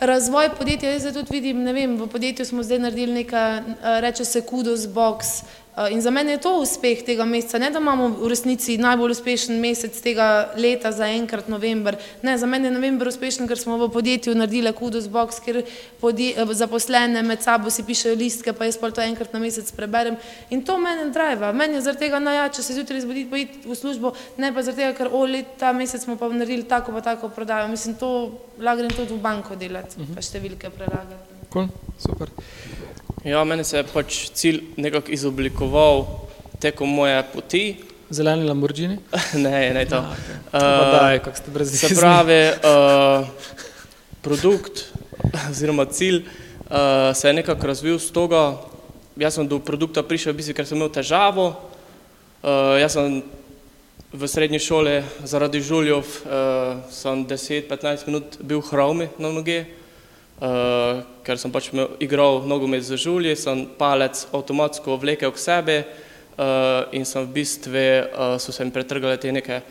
razvoj 0.02 0.50
podjetja, 0.58 0.92
jaz 0.92 1.02
zdaj 1.02 1.14
tudi 1.14 1.38
vidim, 1.38 1.64
ne 1.64 1.74
vem, 1.74 1.94
v 1.98 2.08
podjetju 2.10 2.46
smo 2.46 2.64
zdaj 2.64 2.80
naredili 2.80 3.14
nekaj, 3.14 3.62
reče 4.02 4.26
se 4.26 4.42
kudos 4.42 4.88
box, 4.90 5.44
in 5.92 6.02
za 6.02 6.12
mene 6.12 6.32
je 6.32 6.38
to 6.38 6.52
uspeh 6.60 7.04
tega 7.06 7.26
meseca, 7.26 7.60
ne 7.60 7.70
da 7.72 7.80
imamo 7.80 8.10
v 8.20 8.28
resnici 8.30 8.76
najbolj 8.78 9.12
uspešen 9.12 9.60
mesec 9.60 9.96
tega 10.04 10.52
leta 10.58 10.92
za 10.92 11.08
enkrat 11.08 11.48
november. 11.48 11.96
Ne, 12.22 12.38
za 12.38 12.46
mene 12.46 12.68
je 12.68 12.76
november 12.76 13.08
uspešen, 13.08 13.48
ker 13.48 13.60
smo 13.60 13.78
v 13.80 13.88
podjetju 13.92 14.36
naredili 14.36 14.74
Kudos 14.74 15.08
Box, 15.08 15.40
kjer 15.40 15.62
eh, 15.64 16.54
zaposlene 16.54 17.24
med 17.24 17.42
sabo 17.42 17.72
si 17.72 17.84
pišejo 17.88 18.16
listke, 18.20 18.54
pa 18.54 18.68
jaz 18.68 18.78
pa 18.78 18.92
to 18.92 19.02
enkrat 19.02 19.34
na 19.34 19.40
mesec 19.40 19.72
preberem. 19.72 20.20
In 20.50 20.66
to 20.68 20.78
mene 20.78 21.08
driva. 21.10 21.54
Meni 21.56 21.80
je 21.80 21.88
zaradi 21.88 22.06
tega 22.06 22.20
najjače 22.20 22.64
se 22.64 22.76
zjutraj 22.76 23.02
zbuditi, 23.02 23.30
pa 23.32 23.38
iti 23.38 23.64
v 23.64 23.76
službo, 23.76 24.12
ne 24.38 24.52
pa 24.54 24.64
zaradi 24.64 24.84
tega, 24.84 24.98
ker 24.98 25.14
o 25.16 25.24
let 25.26 25.56
ta 25.58 25.72
mesec 25.72 26.04
smo 26.04 26.18
pa 26.20 26.28
naredili 26.28 26.68
tako 26.68 26.92
pa 26.92 27.02
tako 27.02 27.30
prodajo. 27.30 27.72
Mislim, 27.72 27.96
to 27.96 28.32
lahko 28.60 28.84
grem 28.84 28.92
tudi 28.92 29.14
v 29.14 29.24
banko 29.24 29.56
delati, 29.56 29.96
uh 30.02 30.04
-huh. 30.04 30.16
pa 30.16 30.22
številke 30.22 30.70
prelagati. 30.70 31.48
Cool. 31.52 31.68
Super. 32.00 32.30
Ja, 33.24 33.44
meni 33.46 33.62
se 33.62 33.78
je 33.78 33.86
pač 33.86 34.16
cilj 34.34 34.64
nekako 34.82 35.12
izoblikoval 35.14 36.08
tekom 36.58 36.90
moje 36.90 37.20
poti. 37.30 37.66
Zeleni 38.10 38.48
Lamborghini? 38.48 38.96
ne, 39.44 39.60
ne 39.76 39.84
to. 39.86 40.00
Ja, 40.02 40.16
okay. 40.18 40.38
uh, 40.58 40.94
daj, 40.96 41.20
kako 41.28 41.38
ste 41.38 41.52
brez 41.54 41.74
Se 41.78 41.92
pravi, 41.94 42.40
uh, 42.66 43.28
produkt 44.26 44.88
oziroma 45.52 45.86
cilj 45.86 46.24
uh, 46.24 47.14
se 47.14 47.30
je 47.30 47.34
nekako 47.34 47.68
razvil 47.70 48.00
z 48.02 48.10
toga, 48.10 48.58
jaz 49.22 49.38
sem 49.38 49.46
do 49.46 49.60
produkta 49.62 50.02
prišel, 50.02 50.34
v 50.34 50.42
bistvu, 50.42 50.56
ker 50.58 50.66
sem 50.66 50.82
imel 50.82 50.90
težavo. 50.90 51.52
Uh, 52.42 52.82
jaz 52.82 52.98
sem 52.98 53.22
v 54.18 54.32
srednji 54.34 54.64
šoli 54.66 54.98
zaradi 55.30 55.62
žuljev, 55.62 56.10
uh, 56.26 56.82
sem 56.90 57.22
10-15 57.30 58.10
minut 58.10 58.42
bil 58.42 58.66
hromi 58.66 59.12
na 59.22 59.30
noge 59.30 59.60
uh, 59.62 59.81
ker 60.42 61.38
sem 61.38 61.52
pač 61.54 61.70
igral 62.02 62.42
nogomet 62.50 62.82
za 62.82 62.98
žulje, 62.98 63.36
sem 63.38 63.66
palec 63.78 64.24
avtomatsko 64.34 64.98
vlekel 64.98 65.30
k 65.36 65.38
sebi 65.38 65.78
uh, 65.82 66.90
in 66.98 67.06
sem 67.06 67.28
v 67.28 67.34
bistvu, 67.36 67.86
uh, 68.10 68.38
so 68.42 68.50
se 68.50 68.66
mi 68.66 68.74
pretrgale 68.74 69.20
te 69.22 69.30
neke 69.32 69.62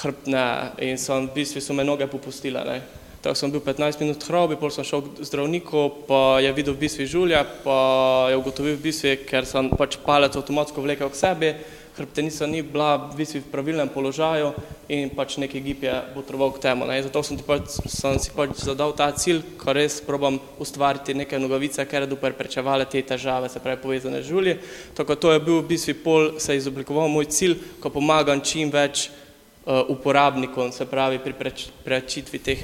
hrbtne 0.00 0.46
in 0.88 0.96
so 0.96 1.20
v 1.20 1.34
bistvu 1.34 1.60
so 1.60 1.76
me 1.76 1.84
noge 1.84 2.08
popustile. 2.08 2.64
Ne. 2.64 2.80
Tako 3.20 3.34
sem 3.36 3.52
bil 3.52 3.60
15 3.60 4.00
minut 4.00 4.24
hrobi, 4.28 4.56
potem 4.56 4.78
sem 4.78 4.88
šel 4.88 5.02
k 5.04 5.26
zdravniku, 5.26 5.84
pa 6.08 6.38
je 6.40 6.52
videl 6.56 6.76
v 6.76 6.84
bistvu 6.84 7.08
žulja, 7.10 7.44
pa 7.64 8.28
je 8.30 8.36
ugotovil 8.40 8.76
v 8.76 8.84
bistvu, 8.88 9.16
ker 9.28 9.48
sem 9.48 9.68
pač 9.72 9.98
palec 10.00 10.36
avtomatsko 10.36 10.84
vlekel 10.84 11.12
k 11.12 11.20
sebi, 11.20 11.50
hrbtenica 11.96 12.46
ni 12.46 12.62
bila 12.62 12.96
v 12.96 13.16
bistvu 13.16 13.40
v 13.40 13.50
pravilnem 13.50 13.88
položaju 13.88 14.52
in 14.92 15.08
pač 15.10 15.38
neki 15.40 15.60
gib 15.64 15.82
je 15.82 15.94
potreboval 16.12 16.52
k 16.52 16.62
temu. 16.68 16.84
Ne. 16.84 17.00
Zato 17.02 17.22
sem, 17.24 17.40
pač, 17.40 17.80
sem 17.88 18.18
si 18.20 18.30
pač 18.36 18.52
zadal 18.60 18.92
ta 18.92 19.08
cilj, 19.16 19.40
ko 19.56 19.72
res 19.72 19.98
probam 20.04 20.36
ustvariti 20.60 21.16
neke 21.16 21.40
nogavice, 21.40 21.80
ker 21.88 22.04
je 22.04 22.20
preprečevale 22.20 22.84
te 22.84 23.00
težave, 23.00 23.48
se 23.48 23.60
pravi 23.64 23.80
povezane 23.80 24.20
z 24.20 24.28
žulji. 24.28 24.58
Tako 24.94 25.16
to 25.16 25.32
je 25.32 25.40
bil 25.40 25.62
v 25.62 25.68
bistvu 25.72 25.96
pol, 26.04 26.22
se 26.38 26.52
je 26.52 26.60
izoblikoval 26.60 27.08
moj 27.08 27.32
cilj, 27.32 27.56
ko 27.80 27.88
pomagam 27.88 28.44
čim 28.44 28.68
več 28.70 29.08
uh, 29.08 29.88
uporabnikom, 29.88 30.72
se 30.76 30.84
pravi 30.84 31.18
pri 31.18 31.32
preč, 31.32 31.68
prečitvi 31.80 32.38
teh 32.38 32.60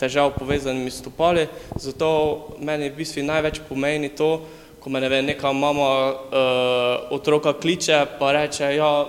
težav 0.00 0.32
povezanimi 0.34 0.90
s 0.90 1.04
topoli. 1.04 1.46
Zato 1.76 2.56
meni 2.58 2.88
v 2.88 2.96
bistvu 2.96 3.22
največ 3.28 3.60
pomeni 3.68 4.08
to, 4.08 4.40
ko 4.84 4.90
me 4.90 5.00
ne 5.00 5.08
ve, 5.08 5.22
neka 5.22 5.52
mama 5.52 5.90
uh, 6.12 7.12
otroka 7.16 7.54
kliče 7.56 8.02
pa 8.18 8.32
reče, 8.32 8.74
ja, 8.76 9.06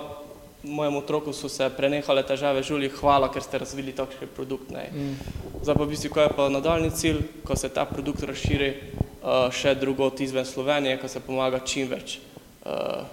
mojemu 0.62 0.98
otroku 0.98 1.32
so 1.32 1.48
se 1.52 1.68
prenehale 1.76 2.22
težave 2.26 2.62
žulji, 2.62 2.88
hvala, 2.96 3.28
ker 3.32 3.44
ste 3.44 3.60
razvili 3.60 3.92
takšen 3.92 4.30
produkt. 4.36 4.70
Ne. 4.72 4.88
Mm. 4.94 5.18
Zdaj 5.60 5.76
pa 5.76 5.84
v 5.84 5.88
bistvu, 5.92 6.10
ko 6.14 6.24
je 6.24 6.30
pa 6.36 6.48
nadaljni 6.48 6.90
cilj, 6.90 7.20
ko 7.44 7.56
se 7.56 7.68
ta 7.68 7.84
produkt 7.84 8.24
razširi 8.24 8.70
uh, 8.72 9.52
še 9.52 9.74
drugot 9.76 10.20
izven 10.24 10.48
Slovenije, 10.48 10.96
ko 11.02 11.12
se 11.12 11.20
pomaga 11.20 11.60
čim 11.60 11.92
več 11.92 12.18
uh, 12.64 13.04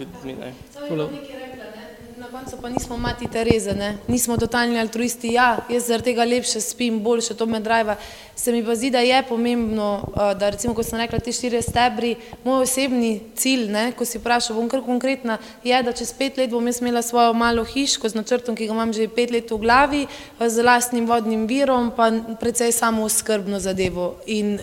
ljudmi. 0.00 0.32
Ne. 0.40 0.52
To 0.72 0.88
je 0.88 0.96
nekaj 0.96 1.38
rekla, 1.44 1.70
ne? 1.76 1.84
Na 2.26 2.38
koncu 2.38 2.56
pa 2.62 2.68
nismo 2.68 2.96
mati 2.96 3.28
Tereze, 3.28 3.72
ne? 3.74 3.98
nismo 4.08 4.36
totalni 4.36 4.80
altruisti. 4.80 5.28
Ja, 5.32 5.58
jaz 5.70 5.86
zaradi 5.86 6.10
tega 6.10 6.24
lepše 6.24 6.60
spim, 6.60 6.98
boljše 7.02 7.34
to 7.34 7.46
me 7.46 7.60
drive. 7.60 7.96
Se 8.34 8.52
mi 8.52 8.64
pa 8.66 8.74
zdi, 8.74 8.90
da 8.90 8.98
je 8.98 9.22
pomembno, 9.28 10.02
da 10.38 10.48
recimo, 10.50 10.74
ko 10.74 10.82
sem 10.82 10.98
rekla, 10.98 11.18
ti 11.18 11.32
štiri 11.32 11.60
stebri, 11.62 12.16
moj 12.44 12.64
osebni 12.64 13.20
cilj, 13.36 13.68
ne, 13.70 13.92
ko 13.92 14.04
si 14.04 14.18
vprašal, 14.18 14.56
bom 14.56 14.66
kar 14.68 14.82
konkretna, 14.82 15.38
je, 15.64 15.78
da 15.82 15.92
čez 15.92 16.10
pet 16.18 16.36
let 16.36 16.50
bom 16.50 16.66
jaz 16.66 16.80
imela 16.82 17.02
svojo 17.02 17.32
malo 17.32 17.64
hiško 17.64 18.08
z 18.08 18.18
načrtom, 18.18 18.56
ki 18.56 18.66
ga 18.66 18.74
imam 18.74 18.92
že 18.92 19.06
pet 19.08 19.30
let 19.30 19.50
v 19.50 19.58
glavi, 19.62 20.02
z 20.40 20.64
lastnim 20.66 21.06
vodnim 21.06 21.46
virom, 21.46 21.92
pa 21.96 22.10
precej 22.40 22.72
samo 22.72 23.06
skrbno 23.08 23.60
zadevo. 23.60 24.16
In, 24.26 24.58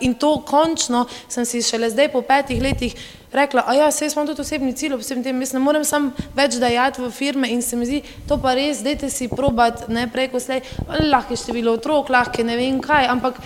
in 0.00 0.14
to 0.14 0.36
končno 0.46 1.08
sem 1.28 1.44
si 1.44 1.62
šele 1.66 1.90
zdaj 1.90 2.12
po 2.14 2.22
petih 2.22 2.62
letih 2.62 2.94
rekla, 3.32 3.64
a 3.66 3.74
ja, 3.74 3.90
se 3.90 4.04
jaz 4.04 4.16
imam 4.16 4.26
tudi 4.26 4.44
osebni 4.44 4.74
cilj, 4.76 4.96
vsem 5.00 5.22
tem, 5.24 5.40
jaz 5.40 5.54
ne 5.56 5.62
morem 5.62 5.84
sam 5.84 6.10
več 6.36 6.58
dajati 6.60 7.02
v 7.02 7.10
firme. 7.10 7.50
In 7.50 7.62
se 7.62 7.76
mi 7.76 7.88
zdi, 7.88 8.02
to 8.28 8.38
pa 8.42 8.54
res, 8.58 8.82
dajte 8.84 9.10
si 9.10 9.28
probat, 9.32 9.86
ne 9.88 10.06
preko 10.12 10.40
slej, 10.40 10.62
lahko 11.08 11.36
je 11.36 11.42
število 11.44 11.76
otrok, 11.78 12.12
lahko 12.12 12.42
je 12.42 12.48
ne 12.48 12.56
vem 12.60 12.80
kaj, 12.82 13.08
ampak 13.12 13.40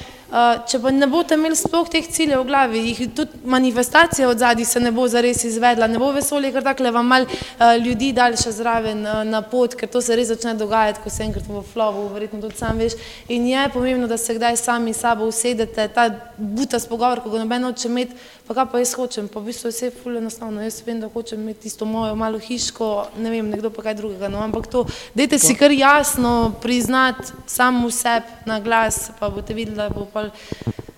če 0.66 0.80
pa 0.82 0.90
ne 0.90 1.06
boste 1.06 1.36
imeli 1.38 1.56
sploh 1.56 1.86
teh 1.90 2.06
ciljev 2.10 2.40
v 2.42 2.48
glavi, 2.48 2.80
jih 2.88 3.02
tudi 3.14 3.38
manifestacija 3.46 4.28
od 4.28 4.38
zadnji 4.42 4.64
se 4.64 4.80
ne 4.80 4.90
bo 4.92 5.06
zares 5.08 5.44
izvedla, 5.46 5.86
ne 5.86 6.00
bo 6.02 6.10
vesolje, 6.12 6.50
ker 6.52 6.64
takle 6.66 6.90
vam 6.90 7.06
mal 7.06 7.26
uh, 7.28 7.76
ljudi 7.78 8.10
dal 8.16 8.34
še 8.38 8.50
zraven 8.56 9.04
uh, 9.06 9.22
na 9.26 9.42
pot, 9.46 9.76
ker 9.78 9.88
to 9.88 10.02
se 10.02 10.16
res 10.18 10.32
začne 10.32 10.56
dogajati, 10.58 11.02
ko 11.04 11.12
se 11.14 11.22
enkrat 11.22 11.46
v 11.46 11.62
flowu, 11.70 12.08
verjetno 12.14 12.42
tudi 12.42 12.58
sam 12.58 12.78
veš, 12.82 12.98
in 13.30 13.46
je 13.46 13.68
pomembno, 13.72 14.08
da 14.10 14.18
se 14.18 14.34
kdaj 14.34 14.58
sami 14.58 14.94
sabo 14.96 15.28
usedete, 15.30 15.86
ta 15.94 16.08
buta 16.36 16.82
spogovor, 16.82 17.22
ko 17.22 17.30
ga 17.30 17.44
noben 17.44 17.68
hoče 17.70 17.86
imeti, 17.88 18.18
pa 18.46 18.58
kaj 18.58 18.68
pa 18.72 18.82
jaz 18.82 18.94
hočem, 18.98 19.30
pa 19.30 19.40
v 19.40 19.50
bistvu 19.52 19.70
je 19.70 19.76
vse 19.76 19.92
ful 19.94 20.18
enostavno, 20.18 20.62
jaz 20.62 20.80
vem, 20.86 20.98
da 21.02 21.10
hočem 21.10 21.40
imeti 21.42 21.66
tisto 21.66 21.86
mojo 21.86 22.18
malo 22.18 22.42
hiško, 22.42 22.90
ne 23.22 23.30
vem, 23.30 23.46
nekdo 23.50 23.70
pa 23.74 23.86
kaj 23.86 23.98
drugega, 24.02 24.30
no, 24.30 24.42
ampak 24.42 24.66
to, 24.70 24.84
dajte 25.14 25.38
si 25.42 25.54
kar 25.58 25.74
jasno 25.74 26.52
priznati 26.62 27.34
sam 27.46 27.84
v 27.86 27.94
sebi 27.94 28.42
na 28.46 28.58
glas, 28.62 29.10
pa 29.20 29.30
boste 29.30 29.54
videli, 29.54 29.78
da 29.78 29.90
bo 29.90 30.08
pa... 30.10 30.25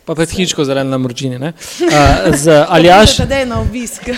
Pa 0.09 0.15
pred 0.17 0.31
hiško 0.33 0.65
zelen 0.65 0.89
na 0.89 0.99
mrčini, 0.99 1.39
ne? 1.39 1.53
Uh, 1.89 2.35
z 2.37 2.65
Aljaš... 2.69 3.17
Da 3.29 3.43
je 3.43 3.47
na 3.47 3.61
obisk. 3.61 4.09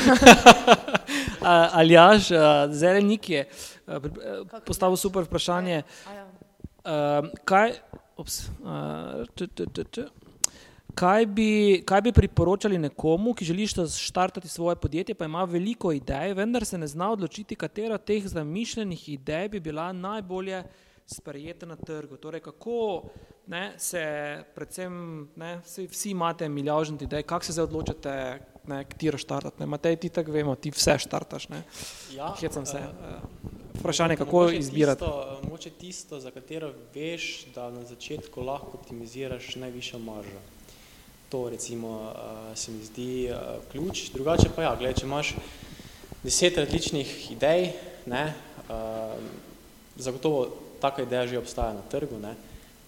Aljaš, 1.81 2.31
uh, 2.31 2.39
zelenik 2.71 3.29
je 3.29 3.45
uh, 3.87 3.97
postavil 4.67 4.97
super 4.97 5.27
vprašanje. 5.27 5.83
Uh, 6.85 7.29
kaj... 7.45 7.73
Ups, 8.21 8.51
uh, 8.61 9.25
t, 9.35 9.47
t, 9.47 9.65
t, 9.73 9.85
t. 9.85 10.05
Kaj 10.95 11.27
bi, 11.27 11.83
kaj 11.87 12.03
bi 12.03 12.13
priporočali 12.13 12.79
nekomu, 12.79 13.33
ki 13.35 13.45
želi 13.45 13.67
začrtati 13.67 14.49
svoje 14.49 14.77
podjetje, 14.77 15.15
pa 15.15 15.25
ima 15.25 15.45
veliko 15.45 15.93
idej, 15.93 16.35
vendar 16.35 16.65
se 16.65 16.79
ne 16.79 16.87
zna 16.87 17.11
odločiti, 17.13 17.57
katera 17.57 17.95
od 17.95 18.05
teh 18.05 18.27
zamišljenih 18.27 19.09
idej 19.09 19.49
bi 19.49 19.61
bila 19.61 19.93
najbolje 19.93 20.65
sprejeta 21.07 21.67
na 21.67 21.77
trgu? 21.77 22.17
Torej, 22.17 22.41
kako 22.41 23.03
ne, 23.51 23.73
se, 23.79 24.03
predvsem, 24.55 25.29
ne, 25.37 25.59
vsi, 25.65 25.87
vsi 25.91 26.11
imate 26.11 26.49
milijon 26.49 26.99
idej, 27.01 27.23
kako 27.23 27.45
se 27.45 27.53
zdaj 27.53 27.65
odločite, 27.65 28.13
katero 28.67 29.19
štartati? 29.19 29.67
Matej, 29.67 29.97
ti 29.97 30.09
tako 30.09 30.33
vemo, 30.33 30.55
ti 30.55 30.71
vse 30.71 30.99
štartaš. 31.03 31.49
Ja, 32.15 32.35
Hecam 32.41 32.67
se. 32.67 32.79
Uh, 32.79 33.51
Vprašanje, 33.81 34.17
kako 34.17 34.49
izbirati? 34.51 35.05
Moče 35.51 35.71
tisto, 35.71 36.21
za 36.21 36.31
katero 36.31 36.71
veš, 36.95 37.47
da 37.55 37.71
na 37.71 37.83
začetku 37.85 38.43
lahko 38.43 38.79
optimiziraš 38.79 39.57
najvišjo 39.57 39.99
maržo. 39.99 40.43
To 41.29 41.49
recimo 41.51 41.91
uh, 41.91 42.57
se 42.59 42.73
mi 42.73 42.85
zdi 42.85 43.31
uh, 43.31 43.65
ključ. 43.73 44.11
Drugače 44.15 44.51
pa 44.57 44.63
ja, 44.63 44.77
gledaj, 44.77 45.01
če 45.01 45.07
imaš 45.07 45.35
deset 46.23 46.59
različnih 46.59 47.33
idej, 47.33 47.73
ne, 48.07 48.35
uh, 48.69 49.19
zagotovo 49.97 50.47
taka 50.81 51.03
ideja 51.03 51.27
že 51.27 51.39
obstaja 51.39 51.75
na 51.75 51.83
trgu, 51.91 52.19
ne, 52.19 52.35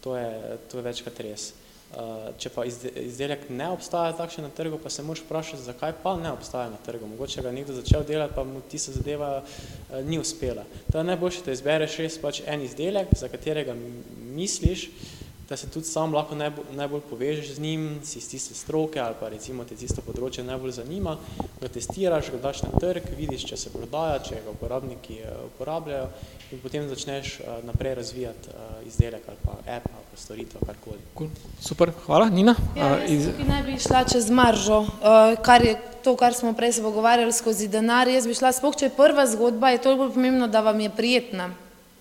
to, 0.03 0.17
je, 0.17 0.59
to 0.71 0.79
je 0.79 0.87
večkrat 0.87 1.21
res. 1.25 1.53
Uh, 1.93 2.31
če 2.41 2.49
pa 2.49 2.63
izdelek 2.65 3.51
ne 3.53 3.67
obstaja 3.75 4.15
takšen 4.17 4.47
na 4.47 4.51
trgu, 4.57 4.79
pa 4.81 4.89
se 4.89 5.03
moraš 5.05 5.27
vprašati, 5.27 5.61
zakaj 5.67 5.93
pa 6.03 6.15
ne 6.17 6.31
obstaja 6.33 6.71
na 6.73 6.79
trgu. 6.81 7.05
Mogoče 7.11 7.45
ga 7.45 7.53
nekdo 7.53 7.77
začel 7.77 8.07
delati, 8.09 8.33
pa 8.33 8.47
mu 8.49 8.63
tista 8.73 8.95
zadeva 8.95 9.43
uh, 9.43 9.99
ni 10.07 10.17
uspela. 10.19 10.65
To 10.89 10.99
je 10.99 11.05
najboljše, 11.11 11.45
da 11.45 11.53
izbereš 11.53 11.99
res 12.01 12.17
pač 12.23 12.41
en 12.49 12.65
izdelek, 12.65 13.13
za 13.21 13.29
katerega 13.29 13.77
misliš, 14.33 14.89
da 15.49 15.57
se 15.57 15.71
tudi 15.71 15.87
sam 15.87 16.15
lahko 16.15 16.35
najbolj, 16.35 16.65
najbolj 16.77 17.01
povežeš 17.11 17.55
z 17.55 17.61
njim, 17.61 18.01
si 18.05 18.19
iz 18.19 18.29
tiste 18.31 18.55
stroke 18.55 19.01
ali 19.01 19.15
pa 19.21 19.29
recimo 19.29 19.65
te 19.65 19.77
tisto 19.77 20.03
področje 20.07 20.45
najbolj 20.45 20.77
zanima, 20.79 21.17
ga 21.61 21.69
testiraš, 21.69 22.31
ga 22.33 22.39
daš 22.47 22.63
na 22.63 22.71
trg, 22.81 23.09
vidiš, 23.19 23.47
če 23.51 23.57
se 23.57 23.73
prodaja, 23.75 24.21
če 24.29 24.43
ga 24.45 24.55
uporabniki 24.55 25.19
eh, 25.21 25.33
uporabljajo 25.51 26.09
in 26.53 26.61
potem 26.61 26.89
začneš 26.89 27.39
uh, 27.41 27.63
naprej 27.65 27.95
razvijati 27.97 28.51
uh, 28.53 28.87
izdelek 28.87 29.23
ali 29.29 29.39
pa 29.41 29.55
app 29.77 29.87
ali 29.89 30.05
pa 30.11 30.19
storitev, 30.21 30.61
karkoli. 30.67 30.99
Cool. 31.17 31.31
Super, 31.61 31.93
hvala. 32.05 32.29
Nina? 32.29 32.55
Ja, 32.77 32.91
jaz 33.01 33.11
iz... 33.11 33.29
ne 33.49 33.63
bi 33.67 33.79
šla 33.81 34.05
čez 34.13 34.29
maržo, 34.31 34.83
kar 35.43 35.65
je 35.65 35.79
to, 36.05 36.13
kar 36.17 36.37
smo 36.37 36.53
prej 36.53 36.77
se 36.77 36.85
pogovarjali 36.85 37.33
skozi 37.33 37.69
denar, 37.73 38.09
jaz 38.09 38.29
bi 38.29 38.37
šla, 38.37 38.53
spoh, 38.53 38.77
če 38.77 38.91
je 38.91 38.97
prva 38.97 39.25
zgodba, 39.33 39.73
je 39.73 39.81
toliko 39.87 40.11
pomembno, 40.13 40.49
da 40.49 40.61
vam 40.61 40.81
je 40.81 40.93
prijetna 40.93 41.49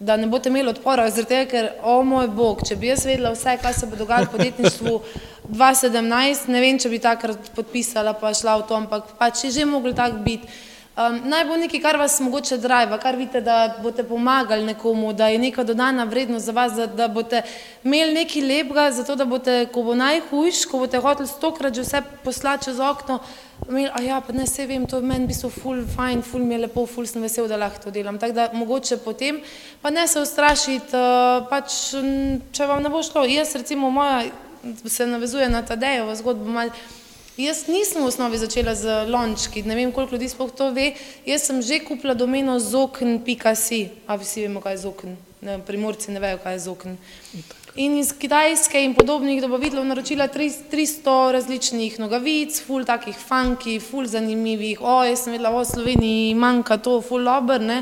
da 0.01 0.17
ne 0.17 0.27
boste 0.27 0.49
imeli 0.49 0.69
odpora, 0.69 1.05
zaradi 1.13 1.29
tega, 1.29 1.49
ker, 1.51 1.67
o 1.85 1.99
moj 2.03 2.27
bog, 2.33 2.63
če 2.65 2.75
bi 2.75 2.89
jaz 2.89 3.05
vedela 3.05 3.35
vse, 3.35 3.53
kaj 3.61 3.75
se 3.77 3.89
bo 3.89 3.99
dogajalo 3.99 4.31
v 4.31 4.33
podjetništvu 4.33 4.95
2017, 5.61 6.49
ne 6.49 6.61
vem, 6.63 6.79
če 6.81 6.89
bi 6.89 6.97
takrat 7.03 7.51
podpisala 7.55 8.15
pa 8.17 8.33
šla 8.33 8.57
v 8.61 8.67
to, 8.69 8.79
ampak 8.81 9.13
pač 9.19 9.45
je 9.45 9.51
že 9.59 9.65
moglo 9.69 9.93
tako 9.93 10.23
biti. 10.25 10.49
Um, 10.91 11.21
naj 11.29 11.45
bo 11.47 11.55
nekaj, 11.55 11.79
kar 11.79 11.97
vas 12.01 12.17
mogoče 12.19 12.57
drive, 12.59 12.97
kar 12.99 13.15
vidite, 13.15 13.39
da 13.45 13.77
boste 13.83 14.03
pomagali 14.03 14.65
nekomu, 14.65 15.13
da 15.13 15.29
je 15.31 15.37
neka 15.39 15.63
dodana 15.63 16.03
vrednost 16.03 16.49
za 16.49 16.51
vas, 16.51 16.73
da, 16.75 16.87
da 16.87 17.07
boste 17.07 17.43
imeli 17.83 18.17
nekaj 18.17 18.41
lepega, 18.41 18.89
zato 18.91 19.15
da 19.15 19.25
boste, 19.25 19.69
ko 19.71 19.85
bo 19.87 19.95
najhujš, 19.95 20.65
ko 20.67 20.81
boste 20.81 20.99
hoteli 20.99 21.29
stokrat 21.29 21.77
že 21.77 21.85
vse 21.85 22.01
poslati 22.25 22.65
čez 22.65 22.79
okno, 22.79 23.21
imeli, 23.69 23.89
a 23.93 24.01
ja, 24.01 24.21
pa 24.21 24.33
ne 24.33 24.47
se 24.47 24.65
vem, 24.65 24.85
to 24.87 24.99
je 24.99 25.07
meni 25.07 25.27
bistvo 25.27 25.49
ful, 25.49 25.83
fajn, 25.95 26.21
ful 26.21 26.45
mi 26.45 26.55
je 26.55 26.61
lepo, 26.65 26.85
ful 26.85 27.07
sem 27.07 27.21
vesel, 27.21 27.47
da 27.47 27.59
lahko 27.59 27.83
to 27.85 27.91
delam. 27.91 28.19
Tako 28.19 28.37
da 28.37 28.47
mogoče 28.53 28.97
potem, 29.03 29.41
pa 29.81 29.89
ne 29.89 30.07
se 30.07 30.21
ustrašiti, 30.21 30.95
uh, 30.95 31.45
pač, 31.49 31.77
če 32.51 32.69
vam 32.69 32.83
ne 32.83 32.89
bo 32.93 33.03
šlo. 33.03 33.25
Jaz 33.29 33.55
recimo 33.55 33.89
moja 33.89 34.25
se 34.85 35.07
navezuje 35.07 35.49
na 35.49 35.61
Tadejovo 35.65 36.15
zgodbo 36.15 36.49
malo, 36.49 36.71
Jaz 37.39 37.63
nisem 37.71 38.03
v 38.03 38.11
osnovi 38.11 38.37
začela 38.37 38.75
z 38.75 39.07
lončki, 39.07 39.63
ne 39.63 39.75
vem, 39.75 39.91
koliko 39.95 40.13
ljudi 40.13 40.27
sploh 40.29 40.51
to 40.51 40.67
ve. 40.75 40.91
Jaz 41.25 41.47
sem 41.47 41.61
že 41.63 41.79
kupila 41.79 42.13
domeno 42.13 42.59
zokn.si, 42.59 43.81
a 44.05 44.19
vsi 44.19 44.45
vemo, 44.45 44.59
kaj 44.59 44.75
je 44.75 44.81
zokn. 44.83 45.15
Primorci 45.65 46.11
ne 46.11 46.19
vejo, 46.19 46.37
kaj 46.43 46.53
je 46.53 46.63
zokn. 46.67 46.97
In 47.75 47.93
iz 47.97 48.09
Kitajske 48.19 48.81
in 48.83 48.91
podobnih 48.93 49.37
dobaviteljev 49.41 49.85
naročila 49.85 50.25
300 50.27 51.31
različnih 51.31 51.99
nogavic, 51.99 52.57
ful 52.67 52.83
takih 52.83 53.15
funky, 53.15 53.77
ful 53.79 54.05
zanimivih. 54.05 54.81
O, 54.81 54.97
jaz 55.07 55.23
sem 55.23 55.31
vedela, 55.31 55.53
o 55.55 55.63
Sloveniji 55.65 56.33
manjka 56.35 56.75
to, 56.77 56.97
ful 57.01 57.23
dober, 57.23 57.61
ne. 57.63 57.77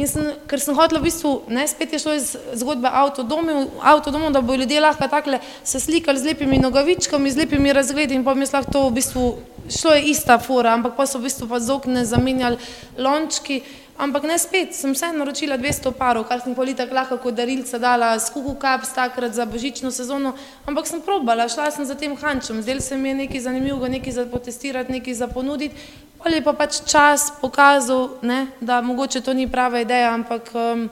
In 0.00 0.08
sem, 0.08 0.30
ker 0.48 0.62
sem 0.62 0.78
hotela 0.78 1.02
v 1.02 1.10
bistvu, 1.10 1.32
ne, 1.52 1.66
spet 1.68 1.92
je 1.92 2.00
šlo 2.00 2.14
iz 2.16 2.30
zgodbe 2.56 2.88
avtodomov, 2.88 3.66
avtodomov, 3.92 4.32
da 4.32 4.40
bo 4.40 4.56
ljudje 4.56 4.80
lahko 4.80 5.08
takle 5.12 5.42
se 5.64 5.80
slikali 5.80 6.18
z 6.18 6.30
lepimi 6.30 6.58
nogavičkami, 6.62 7.30
z 7.30 7.42
lepimi 7.42 7.72
razgledi 7.76 8.16
in 8.16 8.24
pa 8.24 8.34
mi 8.34 8.48
lahko 8.48 8.72
to 8.72 8.86
v 8.88 8.94
bistvu 8.96 9.26
šlo 9.68 9.92
je 9.92 10.02
ista 10.14 10.38
fora, 10.38 10.72
ampak 10.72 10.96
pa 10.96 11.06
so 11.06 11.18
v 11.18 11.28
bistvu 11.28 11.50
pa 11.50 11.60
z 11.60 11.76
okne 11.76 12.04
zamenjali 12.08 12.56
lončki. 12.96 13.60
Ampak 13.98 14.22
ne 14.30 14.38
spet, 14.38 14.76
sem 14.78 14.92
vse 14.94 15.08
naročila 15.10 15.56
200 15.58 15.90
parov, 15.98 16.22
kar 16.30 16.38
sem 16.38 16.54
politik 16.54 16.92
lahko 16.94 17.16
kot 17.18 17.34
darilca 17.34 17.80
dala 17.82 18.12
skuhu 18.22 18.54
kaps 18.54 18.92
takrat 18.94 19.34
za 19.34 19.42
božično 19.42 19.90
sezono, 19.90 20.36
ampak 20.70 20.86
sem 20.86 21.02
probala, 21.02 21.48
šla 21.50 21.66
sem 21.74 21.82
za 21.82 21.98
tem 21.98 22.14
hančem, 22.14 22.62
zdaj 22.62 22.80
se 22.80 22.96
mi 22.96 23.10
je 23.10 23.14
nekaj 23.26 23.42
zanimivega, 23.50 23.90
nekaj 23.98 24.12
za 24.12 24.26
potestirati, 24.30 24.94
nekaj 24.94 25.18
za 25.18 25.26
ponuditi, 25.26 25.74
ali 26.22 26.38
pa 26.46 26.54
pač 26.54 26.78
čas 26.86 27.32
pokazal, 27.42 28.22
ne, 28.22 28.46
da 28.60 28.78
mogoče 28.86 29.20
to 29.20 29.34
ni 29.34 29.50
prava 29.50 29.82
ideja, 29.82 30.14
ampak 30.14 30.54
um, 30.54 30.88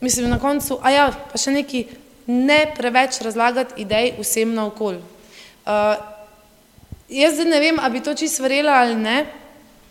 mislim 0.00 0.30
na 0.30 0.38
koncu, 0.38 0.78
a 0.86 0.94
ja, 0.94 1.10
pa 1.10 1.34
še 1.34 1.50
neki, 1.50 1.86
ne 2.30 2.62
preveč 2.78 3.18
razlagati 3.26 3.82
idej 3.82 4.14
vsem 4.22 4.54
naokol. 4.54 5.02
Uh, 5.66 5.98
jaz 7.10 7.34
zdaj 7.34 7.50
ne 7.50 7.58
vem, 7.58 7.82
a 7.82 7.90
bi 7.90 8.06
to 8.06 8.14
čisto 8.14 8.46
verjela 8.46 8.78
ali 8.86 8.94
ne, 8.94 9.24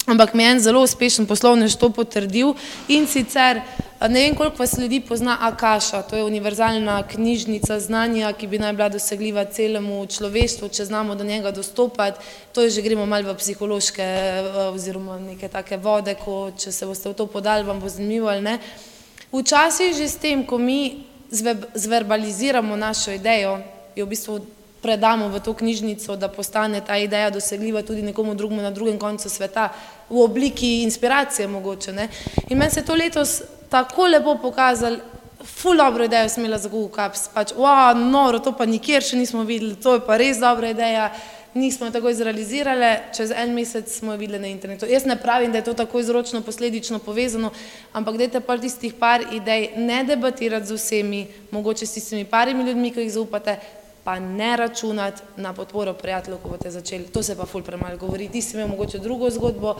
ampak 0.05 0.33
mi 0.33 0.43
je 0.43 0.51
en 0.51 0.59
zelo 0.59 0.83
uspešen 0.83 1.25
poslovnež 1.25 1.75
to 1.75 1.89
potrdil 1.89 2.53
in 2.87 3.07
sicer 3.07 3.61
ne 4.09 4.19
vem, 4.19 4.35
koliko 4.35 4.59
vas 4.59 4.77
ljudi 4.77 4.99
pozna 4.99 5.37
Akaša, 5.41 6.01
to 6.01 6.15
je 6.15 6.23
univerzalna 6.23 7.07
knjižnica 7.07 7.79
znanja, 7.79 8.33
ki 8.33 8.47
bi 8.47 8.59
naj 8.59 8.73
bila 8.73 8.89
dosegljiva 8.89 9.45
celemu 9.45 10.05
človeštvu, 10.05 10.69
če 10.69 10.85
znamo 10.85 11.15
do 11.15 11.23
njega 11.23 11.51
dostopati, 11.51 12.19
to 12.51 12.61
je 12.61 12.69
že 12.69 12.81
gremo 12.81 13.05
malo 13.05 13.33
v 13.33 13.37
psihološke 13.37 14.03
oziroma 14.73 15.19
neke 15.19 15.47
take 15.47 15.77
vode, 15.77 16.15
ko 16.19 16.51
če 16.57 16.71
se 16.71 16.85
boste 16.85 17.09
v 17.09 17.15
to 17.15 17.27
podali, 17.27 17.63
vam 17.63 17.79
bo 17.79 17.89
zanimivo 17.89 18.27
ali 18.27 18.41
ne. 18.41 18.57
Včasih 19.31 19.95
že 19.95 20.09
s 20.09 20.19
tem, 20.19 20.43
ko 20.45 20.57
mi 20.57 21.07
zverbaliziramo 21.73 22.75
našo 22.75 23.11
idejo, 23.11 23.59
jo 23.95 24.05
v 24.05 24.09
bistvu 24.09 24.39
predamo 24.83 25.29
v 25.31 25.39
to 25.39 25.53
knjižnico, 25.53 26.15
da 26.15 26.27
postane 26.27 26.81
ta 26.81 26.97
ideja 26.97 27.29
dosegljiva 27.29 27.81
tudi 27.81 28.01
nekomu 28.01 28.35
drugemu 28.35 28.61
na 28.61 28.71
drugem 28.71 28.99
koncu 28.99 29.29
sveta, 29.29 29.69
v 30.09 30.21
obliki 30.21 30.83
inspiracije 30.83 31.47
mogoče. 31.47 31.93
Ne? 31.93 32.09
In 32.49 32.57
meni 32.57 32.71
se 32.71 32.79
je 32.79 32.85
to 32.85 32.95
letos 32.95 33.41
tako 33.69 34.07
lepo 34.07 34.35
pokazalo, 34.41 34.97
ful 35.43 35.77
dobro 35.77 36.03
idejo 36.03 36.29
sem 36.29 36.43
imela 36.43 36.57
za 36.57 36.69
Google 36.69 36.95
Caps, 36.95 37.29
pač, 37.33 37.53
wow, 37.57 37.95
noro, 37.95 38.39
to 38.39 38.53
pa 38.55 38.65
nikjer 38.65 39.03
še 39.03 39.19
nismo 39.19 39.43
videli, 39.43 39.75
to 39.75 39.97
je 39.97 40.03
pa 40.05 40.17
res 40.17 40.39
dobra 40.39 40.69
ideja, 40.71 41.09
nismo 41.53 41.87
jo 41.87 41.93
tako 41.93 42.09
izrealizirali, 42.09 42.91
čez 43.15 43.31
en 43.35 43.53
mesec 43.53 43.91
smo 43.91 44.13
jo 44.13 44.21
videli 44.21 44.39
na 44.39 44.49
internetu. 44.49 44.87
Jaz 44.89 45.05
ne 45.05 45.17
pravim, 45.19 45.51
da 45.51 45.59
je 45.59 45.67
to 45.67 45.73
tako 45.77 45.99
izročno, 45.99 46.41
posledično 46.41 46.99
povezano, 46.99 47.51
ampak 47.93 48.17
dajte 48.17 48.41
pa 48.41 48.57
tistih 48.57 48.95
par 48.99 49.25
idej 49.31 49.73
ne 49.77 50.03
debatirati 50.07 50.67
z 50.67 50.79
vsemi, 50.79 51.27
mogoče 51.51 51.85
s 51.85 51.99
tistimi 51.99 52.25
parimi 52.25 52.63
ljudmi, 52.63 52.91
ki 52.91 53.05
jih 53.05 53.13
zaupate, 53.19 53.59
pa 54.03 54.19
ne 54.19 54.57
računati 54.57 55.21
na 55.37 55.53
podporo 55.53 55.93
prijateljev, 55.93 56.39
ko 56.43 56.49
boste 56.49 56.71
začeli. 56.71 57.07
To 57.13 57.23
se 57.23 57.37
pa 57.37 57.45
ful 57.45 57.63
premalo 57.63 57.97
govori. 57.97 58.27
Ti 58.27 58.41
si 58.41 58.57
imel 58.57 58.67
mogoče 58.67 58.99
drugo 58.99 59.29
zgodbo, 59.29 59.75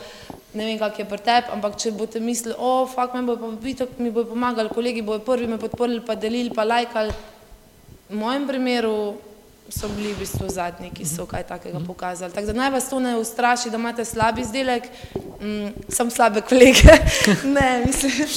ne 0.54 0.64
vem, 0.64 0.78
kak 0.78 0.98
je 0.98 1.04
pri 1.04 1.18
tebi, 1.18 1.52
ampak 1.52 1.76
če 1.76 1.92
boste 1.92 2.20
mislili, 2.20 2.56
o, 2.58 2.86
fakt, 2.86 3.14
me 3.14 3.22
bo 3.22 3.36
pa 3.36 3.52
vitok, 3.60 3.98
mi 3.98 4.10
bo 4.10 4.24
pomagali, 4.24 4.72
kolegi 4.72 5.02
bojo 5.02 5.20
prvi 5.26 5.46
me 5.46 5.58
podporili, 5.58 6.00
pa 6.00 6.14
delili, 6.14 6.54
pa 6.54 6.64
lajkali. 6.64 7.12
V 8.08 8.16
mojem 8.16 8.48
primeru 8.48 8.96
so 9.68 9.88
bili 9.88 10.12
v 10.12 10.18
bistvu 10.18 10.48
zadnji, 10.48 10.90
ki 10.94 11.06
so 11.08 11.26
kaj 11.26 11.46
takega 11.48 11.80
pokazali. 11.86 12.32
Tako 12.32 12.46
da 12.46 12.52
naj 12.52 12.70
vas 12.70 12.88
to 12.90 13.00
ne 13.00 13.16
ustraši, 13.16 13.70
da 13.70 13.80
imate 13.80 14.04
slab 14.04 14.38
izdelek, 14.38 14.88
mm, 15.40 15.88
sem 15.88 16.10
slabe 16.10 16.40
kolege, 16.40 16.98
ne, 17.56 17.82
mislim. 17.86 18.28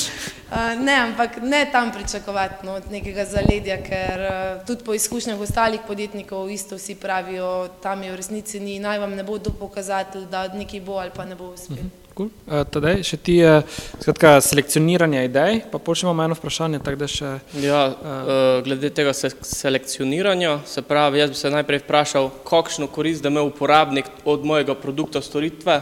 Ne, 0.79 0.95
ampak 0.95 1.41
ne 1.43 1.65
tam 1.71 1.91
pričakovati 1.91 2.65
no, 2.65 2.79
nekega 2.91 3.25
zaledja, 3.25 3.75
ker 3.83 4.21
tudi 4.67 4.83
po 4.83 4.93
izkušnjah 4.93 5.39
ostalih 5.39 5.83
podjetnikov 5.87 6.49
isto 6.49 6.79
vsi 6.79 6.95
pravijo, 6.95 7.67
tam 7.83 8.03
je 8.03 8.11
v 8.11 8.15
resnici 8.15 8.59
ni, 8.59 8.79
naj 8.79 8.99
vam 8.99 9.15
ne 9.15 9.23
bo 9.27 9.39
to 9.39 9.51
pokazatelj, 9.51 10.25
da 10.31 10.47
nekaj 10.47 10.81
bo 10.81 11.01
ali 11.03 11.11
pa 11.15 11.25
ne 11.25 11.35
bo 11.35 11.51
uspel. 11.51 11.83
Cool. 12.17 12.31
Uh, 12.49 12.63
tadej, 12.65 13.03
še 13.05 13.17
ti 13.21 13.35
je 13.37 13.59
skratka, 14.01 14.39
selekcioniranje 14.41 15.19
idej, 15.27 15.59
pa 15.69 15.77
počnemo 15.77 16.17
eno 16.23 16.33
vprašanje. 16.33 16.79
Tak, 16.81 16.95
še, 17.05 17.35
ja, 17.61 17.81
uh, 17.93 18.57
glede 18.65 18.89
tega 18.89 19.13
se, 19.13 19.29
selekcioniranja, 19.45 20.55
se 20.65 20.81
pravi, 20.81 21.21
jaz 21.21 21.29
bi 21.29 21.37
se 21.37 21.51
najprej 21.53 21.83
vprašal, 21.83 22.31
kakšno 22.41 22.87
korist 22.89 23.21
da 23.21 23.29
ima 23.29 23.43
uporabnik 23.45 24.09
od 24.25 24.47
mojega 24.49 24.73
produkta, 24.73 25.21
storitve, 25.21 25.77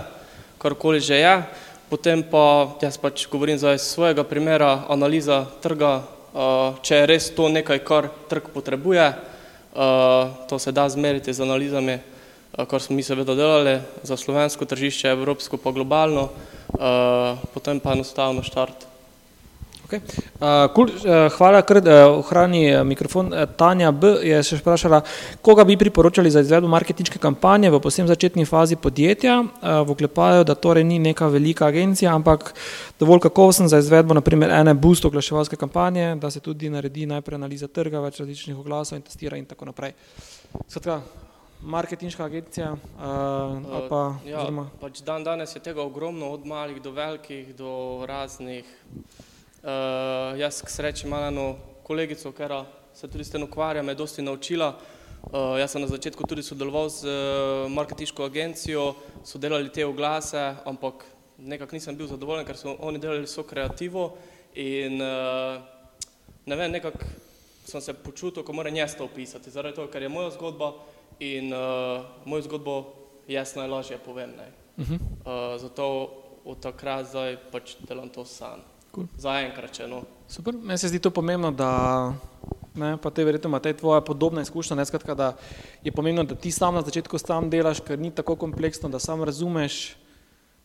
karkoli 0.59 0.99
že 0.99 1.21
je. 1.23 1.35
Potem 1.87 2.19
pa 2.27 2.75
jaz 2.83 2.99
pač 2.99 3.29
govorim 3.31 3.55
za 3.55 3.71
svojega 3.79 4.27
primera, 4.27 4.83
analiza 4.91 5.45
trga, 5.63 6.01
če 6.83 6.99
je 6.99 7.07
res 7.07 7.29
to 7.31 7.47
nekaj, 7.47 7.79
kar 7.87 8.09
trg 8.27 8.51
potrebuje, 8.51 9.07
to 10.51 10.59
se 10.59 10.75
da 10.75 10.89
zmeriti 10.91 11.31
z 11.31 11.47
analizami, 11.47 12.01
kar 12.63 12.81
smo 12.81 12.95
mi 12.95 13.03
seveda 13.03 13.35
delali 13.35 13.79
za 14.03 14.17
slovensko 14.17 14.65
tržišče, 14.65 15.11
evropsko 15.11 15.57
pa 15.57 15.71
globalno, 15.75 16.29
potem 17.53 17.79
pa 17.79 17.91
enostavno 17.93 18.43
štart. 18.43 18.95
Okay. 19.85 20.01
Uh, 20.41 20.73
cool. 20.73 20.89
uh, 20.89 21.29
hvala, 21.37 21.61
ker 21.61 21.77
uh, 21.77 22.17
ohrani 22.17 22.73
uh, 22.73 22.81
mikrofon. 22.81 23.29
Tanja 23.53 23.91
B. 23.93 24.15
je 24.25 24.39
še 24.41 24.57
vprašala, 24.57 25.03
koga 25.45 25.61
bi 25.61 25.77
priporočali 25.77 26.31
za 26.33 26.41
izvedbo 26.41 26.71
marketinške 26.73 27.21
kampanje 27.21 27.69
v 27.69 27.77
posebno 27.83 28.09
začetni 28.09 28.47
fazi 28.49 28.79
podjetja. 28.81 29.35
Uh, 29.45 29.85
v 29.85 29.93
oklepaju, 29.93 30.41
da 30.41 30.57
torej 30.57 30.87
ni 30.89 30.97
neka 30.97 31.29
velika 31.29 31.69
agencija, 31.69 32.15
ampak 32.17 32.55
dovolj 32.97 33.27
kakovosten 33.29 33.69
za 33.69 33.77
izvedbo 33.77 34.17
naprimer 34.17 34.49
ene 34.57 34.73
boost 34.73 35.05
oglaševalske 35.05 35.53
kampanje, 35.53 36.15
da 36.17 36.33
se 36.33 36.41
tudi 36.41 36.73
naredi 36.73 37.05
najprej 37.05 37.37
analiza 37.37 37.69
trga, 37.69 38.01
več 38.01 38.17
različnih 38.23 38.57
oglasov 38.57 38.97
in 38.97 39.05
testira 39.05 39.37
in 39.37 39.45
tako 39.45 39.69
naprej. 39.69 39.93
Skratka, 40.65 41.24
marketinška 41.61 42.23
agencija 42.23 42.71
uh, 42.71 42.79
pa. 43.89 44.15
Ja, 44.25 44.45
pač 44.81 45.01
dan 45.01 45.23
danes 45.23 45.55
je 45.55 45.61
tega 45.63 45.83
ogromno, 45.83 46.29
od 46.31 46.45
malih 46.45 46.81
do 46.81 46.91
velikih, 46.91 47.55
do 47.55 48.05
raznih. 48.07 48.65
Uh, 49.65 50.37
jaz, 50.37 50.61
k 50.61 50.69
sreči, 50.69 51.07
imam 51.07 51.23
eno 51.31 51.55
kolegico, 51.83 52.31
ker 52.31 52.53
se 52.93 53.07
tudi 53.07 53.23
s 53.25 53.33
tem 53.33 53.43
ukvarja, 53.43 53.83
me 53.83 53.95
je 53.95 54.01
dosti 54.03 54.21
naučila. 54.21 54.75
Uh, 55.25 55.57
jaz 55.57 55.73
sem 55.73 55.81
na 55.81 55.87
začetku 55.89 56.27
tudi 56.29 56.43
sodeloval 56.45 56.89
z 56.89 57.09
uh, 57.09 57.71
marketinško 57.73 58.25
agencijo, 58.25 58.93
so 59.25 59.41
delali 59.41 59.71
te 59.73 59.85
oglase, 59.85 60.53
ampak 60.65 61.05
nekako 61.37 61.75
nisem 61.75 61.97
bil 61.97 62.07
zadovoljen, 62.07 62.45
ker 62.45 62.57
so 62.57 62.75
oni 62.79 63.01
delali 63.01 63.27
so 63.27 63.43
kreativo 63.43 64.13
in 64.53 65.01
uh, 65.01 65.57
ne 66.45 66.55
vem, 66.55 66.71
nekako 66.71 67.01
sem 67.65 67.81
se 67.81 67.93
počutil, 67.93 68.43
ko 68.45 68.53
moram 68.53 68.75
jaz 68.75 68.93
to 68.95 69.05
opisati, 69.05 69.51
zaradi 69.51 69.75
toho, 69.75 69.89
ker 69.89 70.05
je 70.05 70.09
moja 70.09 70.29
zgodba 70.37 70.75
in 71.19 71.53
uh, 71.53 72.05
mojo 72.25 72.41
zgodbo 72.41 72.93
jaz 73.27 73.55
najlažje 73.55 73.97
povem. 73.97 74.33
Uh 74.77 74.85
-huh. 74.85 74.93
uh, 74.93 75.61
zato 75.61 76.11
od 76.45 76.59
takrat 76.59 77.09
zdaj 77.09 77.37
pač 77.51 77.75
delam 77.87 78.09
to 78.09 78.25
sam. 78.25 78.61
Cool. 78.95 79.07
Zaenkrat, 79.17 79.71
če 79.75 79.87
no. 79.87 80.03
Super, 80.27 80.55
meni 80.55 80.77
se 80.77 80.87
zdi 80.87 80.99
to 80.99 81.11
pomembno, 81.11 81.51
da 81.51 82.13
ne, 82.75 82.95
pa 83.01 83.09
te 83.09 83.23
verjetno 83.23 83.49
ima 83.49 83.59
te 83.59 83.73
tvoja 83.73 84.01
podobna 84.01 84.41
izkušnja, 84.41 84.75
ne 84.75 84.85
skratka, 84.85 85.15
da 85.15 85.33
je 85.83 85.91
pomembno, 85.91 86.23
da 86.23 86.35
ti 86.35 86.51
sam 86.51 86.75
na 86.75 86.81
začetku 86.81 87.17
sam 87.17 87.49
delaš, 87.49 87.81
ker 87.83 87.99
ni 87.99 88.11
tako 88.11 88.35
kompleksno, 88.35 88.89
da 88.89 88.99
sam 88.99 89.23
razumeš, 89.23 89.97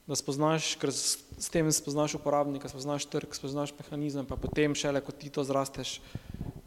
da 0.06 0.16
spoznaš, 0.16 0.74
ker 0.80 0.92
s 0.92 1.50
tem 1.50 1.72
spoznaš 1.72 2.14
uporabnika, 2.18 2.68
spoznaš 2.68 3.06
trg, 3.10 3.34
spoznaš 3.34 3.74
mehanizem, 3.78 4.26
pa 4.26 4.36
potem 4.36 4.74
šele, 4.74 5.00
ko 5.00 5.12
ti 5.12 5.30
to 5.30 5.44
zrasteš, 5.46 6.00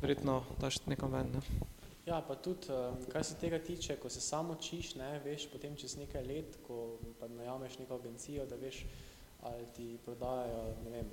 verjetno 0.01 0.41
daš 0.61 0.80
nekam 0.88 1.11
ven. 1.11 1.31
Ne. 1.35 1.82
Ja, 2.05 2.19
pa 2.27 2.35
tudi, 2.35 2.67
kar 3.11 3.23
se 3.23 3.35
tega 3.39 3.59
tiče, 3.59 3.95
ko 3.95 4.09
se 4.09 4.21
samo 4.21 4.53
učiš, 4.53 4.95
ne, 4.99 5.19
veš, 5.23 5.47
potem 5.51 5.75
čez 5.80 5.95
nekaj 5.97 6.25
let, 6.27 6.57
ko 6.67 6.97
pa 7.19 7.27
najameš 7.27 7.77
neko 7.80 7.95
agencijo, 7.95 8.45
da 8.45 8.55
veš, 8.59 8.84
ali 9.43 9.63
ti 9.75 9.97
prodajajo, 10.05 10.65
ne 10.84 10.91
vem, 10.97 11.07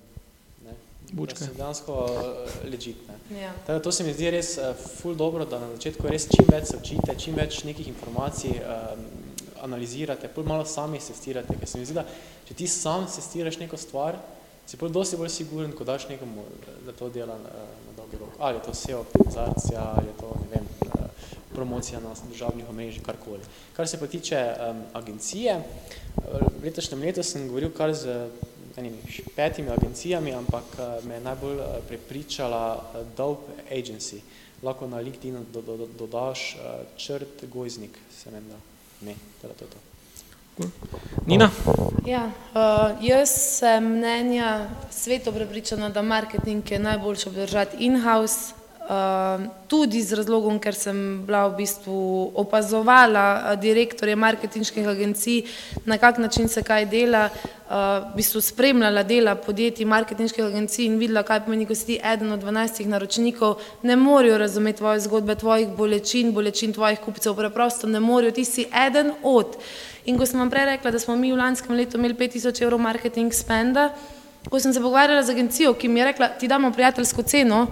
Bučke. 1.12 1.44
Dejansko 1.56 1.92
uh, 1.92 2.70
ležit. 2.70 2.96
Ja. 3.40 3.78
To 3.80 3.92
se 3.92 4.04
mi 4.04 4.12
zdi 4.12 4.28
res 4.30 4.58
uh, 4.58 4.76
ful 4.76 5.16
dobro, 5.16 5.46
da 5.48 5.58
na 5.58 5.70
začetku 5.72 6.06
res 6.06 6.28
čim 6.30 6.46
več 6.46 6.68
se 6.70 6.76
učite, 6.76 7.16
čim 7.18 7.34
več 7.34 7.62
nekih 7.66 7.88
informacij 7.90 8.60
um, 8.60 9.06
analizirate, 9.64 10.28
pol 10.34 10.46
malo 10.46 10.66
sami 10.68 11.00
sestirate, 11.00 11.56
ker 11.56 11.68
se 11.68 11.80
mi 11.80 11.88
zdi, 11.88 11.96
da 11.96 12.04
če 12.48 12.58
ti 12.60 12.68
sam 12.70 13.08
sestiraš 13.10 13.58
neko 13.62 13.80
stvar, 13.80 14.20
si 14.68 14.78
pol 14.78 14.92
dosti 14.94 15.18
bolj 15.18 15.32
siguren, 15.34 15.72
ko 15.74 15.88
daš 15.88 16.06
nekomu, 16.12 16.44
da 16.86 16.94
to 16.94 17.08
dela 17.10 17.34
uh, 17.40 17.64
na 17.88 17.96
dolgi 17.96 18.20
rok. 18.20 18.36
Ali 18.38 18.60
je 18.60 18.66
to 18.68 18.76
SEO 18.76 19.02
optimizacija, 19.06 19.88
ali 19.96 20.12
je 20.12 20.16
to, 20.20 20.34
ne 20.44 20.52
vem, 20.54 20.70
promocija 21.60 22.00
na 22.00 22.14
državnih 22.32 22.68
omrežjih, 22.72 23.04
karkoli. 23.04 23.44
Kar 23.76 23.88
se 23.88 24.00
pa 24.00 24.08
tiče 24.08 24.38
um, 24.40 24.80
agencije, 24.96 25.58
v 26.60 26.64
letošnjem 26.64 27.02
letu 27.04 27.22
sem 27.22 27.48
govoril 27.48 27.74
kar 27.76 27.92
z 27.94 28.16
enimi 28.80 28.96
petimi 29.36 29.68
agencijami, 29.70 30.32
ampak 30.34 30.78
me 31.04 31.18
je 31.18 31.20
najbolj 31.20 31.58
prepričala 31.88 32.64
Dope 33.16 33.52
Agency. 33.68 34.22
Lahko 34.62 34.88
na 34.88 35.00
LinkedIn 35.00 35.36
do, 35.52 35.60
do, 35.62 35.76
do, 35.76 35.88
dodaš 35.98 36.56
črt 36.96 37.44
gojznik, 37.52 37.98
se 38.12 38.30
meni 38.30 38.48
da 38.48 38.56
me, 39.04 39.14
teda 39.40 39.54
to 39.54 39.64
je 39.64 39.70
to. 39.70 39.78
Nina? 41.26 41.50
Ja, 42.06 42.30
uh, 42.54 43.04
jaz 43.04 43.30
sem 43.58 43.84
mnenja 43.84 44.68
sveto 44.90 45.32
prepričana, 45.32 45.88
da 45.88 46.02
marketing 46.02 46.70
je 46.70 46.78
najboljše 46.78 47.28
obdržati 47.28 47.76
in-house, 47.80 48.54
tudi 49.68 50.02
z 50.02 50.16
razlogom, 50.18 50.58
ker 50.58 50.74
sem 50.74 51.22
bila 51.22 51.44
v 51.46 51.60
bistvu 51.62 51.96
opazovala 52.42 53.54
direktorje 53.54 54.16
marketinških 54.18 54.88
agencij, 54.88 55.44
na 55.86 55.98
kak 55.98 56.18
način 56.18 56.48
se 56.48 56.62
kaj 56.62 56.88
dela, 56.90 57.28
uh, 57.30 58.10
v 58.10 58.16
bistvu 58.16 58.40
spremljala 58.42 59.04
dela 59.06 59.36
podjetij 59.38 59.86
marketinških 59.86 60.44
agencij 60.44 60.88
in 60.88 60.98
videla, 60.98 61.22
kaj 61.22 61.44
pomeni, 61.44 61.68
ko 61.70 61.74
si 61.74 61.86
ti 61.86 62.00
eden 62.02 62.32
od 62.32 62.42
12 62.42 62.86
naročnikov, 62.90 63.62
ne 63.82 63.96
morejo 63.96 64.38
razumeti 64.38 64.78
tvoje 64.78 65.04
zgodbe, 65.06 65.38
tvojih 65.38 65.68
bolečin, 65.68 66.32
bolečin 66.34 66.72
tvojih 66.72 66.98
kupcev, 66.98 67.36
preprosto 67.38 67.86
ne 67.86 68.00
morejo, 68.00 68.34
ti 68.34 68.44
si 68.44 68.66
eden 68.86 69.12
od. 69.22 69.54
In 70.10 70.18
ko 70.18 70.26
sem 70.26 70.40
vam 70.40 70.50
prej 70.50 70.66
rekla, 70.66 70.90
da 70.90 70.98
smo 70.98 71.14
mi 71.16 71.30
v 71.32 71.38
lanskem 71.38 71.76
letu 71.76 71.98
imeli 71.98 72.18
5000 72.18 72.64
evrov 72.64 72.82
marketing 72.82 73.30
spenda, 73.34 73.92
ko 74.50 74.58
sem 74.58 74.72
se 74.72 74.80
pogovarjala 74.82 75.22
z 75.22 75.30
agencijo, 75.30 75.74
ki 75.78 75.88
mi 75.88 76.00
je 76.00 76.10
rekla, 76.10 76.28
ti 76.40 76.48
damo 76.48 76.72
prijateljsko 76.72 77.22
ceno, 77.22 77.66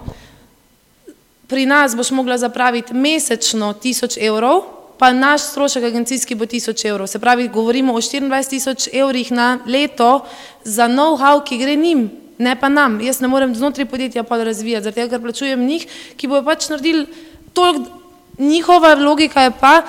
pri 1.49 1.65
nas 1.65 1.95
boš 1.95 2.11
mogla 2.11 2.37
zapraviti 2.37 2.93
mesečno 2.93 3.73
1000 3.73 4.17
evrov, 4.27 4.61
pa 4.97 5.13
naš 5.13 5.41
strošek 5.41 5.83
agencijski 5.83 6.35
bo 6.35 6.45
1000 6.45 6.89
evrov. 6.89 7.07
Se 7.07 7.19
pravi, 7.19 7.47
govorimo 7.47 7.93
o 7.93 8.01
24 8.01 8.49
tisoč 8.49 8.89
evrih 8.93 9.31
na 9.31 9.59
leto 9.65 10.25
za 10.63 10.87
know-how, 10.87 11.43
ki 11.43 11.57
gre 11.57 11.75
njim, 11.75 12.09
ne 12.37 12.59
pa 12.59 12.69
nam. 12.69 13.01
Jaz 13.01 13.21
ne 13.21 13.27
morem 13.27 13.55
znotraj 13.55 13.85
podjetja 13.85 14.23
pa 14.23 14.43
razvijati, 14.43 14.83
zato 14.83 15.07
ker 15.09 15.21
plačujem 15.21 15.65
njih, 15.65 15.87
ki 16.17 16.27
bojo 16.27 16.43
pač 16.43 16.69
naredili 16.69 17.07
toliko, 17.53 17.97
njihova 18.37 18.93
logika 18.95 19.41
je 19.41 19.51
pa, 19.59 19.81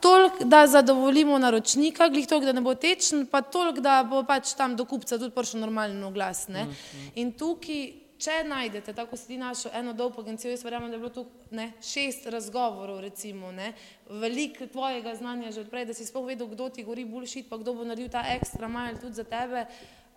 toliko, 0.00 0.44
da 0.44 0.66
zadovoljimo 0.66 1.38
naročnika, 1.38 2.08
glih 2.08 2.26
toliko, 2.26 2.46
da 2.46 2.52
ne 2.52 2.60
bo 2.60 2.74
tečen, 2.74 3.26
pa 3.26 3.42
toliko, 3.42 3.80
da 3.80 4.04
bo 4.10 4.22
pač 4.22 4.54
tam 4.54 4.76
do 4.76 4.84
kupca 4.84 5.18
tudi 5.18 5.34
prišel 5.34 5.60
normalen 5.60 6.04
oglas. 6.04 6.48
Ne? 6.48 6.66
In 7.14 7.32
tukaj, 7.32 8.07
če 8.18 8.42
najdete, 8.44 8.92
tako 8.92 9.16
si 9.16 9.30
ti 9.30 9.36
našel 9.38 9.70
eno 9.78 9.92
dolgo 9.94 10.22
agencijo, 10.22 10.50
jaz 10.50 10.64
verjamem, 10.66 10.90
da 10.90 10.96
je 10.96 11.02
bilo 11.04 11.12
tu 11.14 11.26
ne, 11.54 11.70
šest 11.82 12.26
razgovorov, 12.26 13.00
recimo, 13.00 13.52
ne, 13.52 13.72
veliko 14.10 14.66
tvojega 14.66 15.14
znanja 15.14 15.52
že 15.54 15.62
odprej, 15.66 15.86
da 15.86 15.94
si 15.94 16.06
sploh 16.06 16.26
vedel, 16.26 16.50
kdo 16.50 16.68
ti 16.68 16.84
gori 16.84 17.06
bullshit, 17.06 17.48
pa 17.48 17.60
kdo 17.60 17.76
bo 17.78 17.86
naredil 17.86 18.10
ta 18.10 18.24
ekstra 18.34 18.68
mile 18.68 18.98
tudi 18.98 19.20
za 19.20 19.24
tebe. 19.24 19.66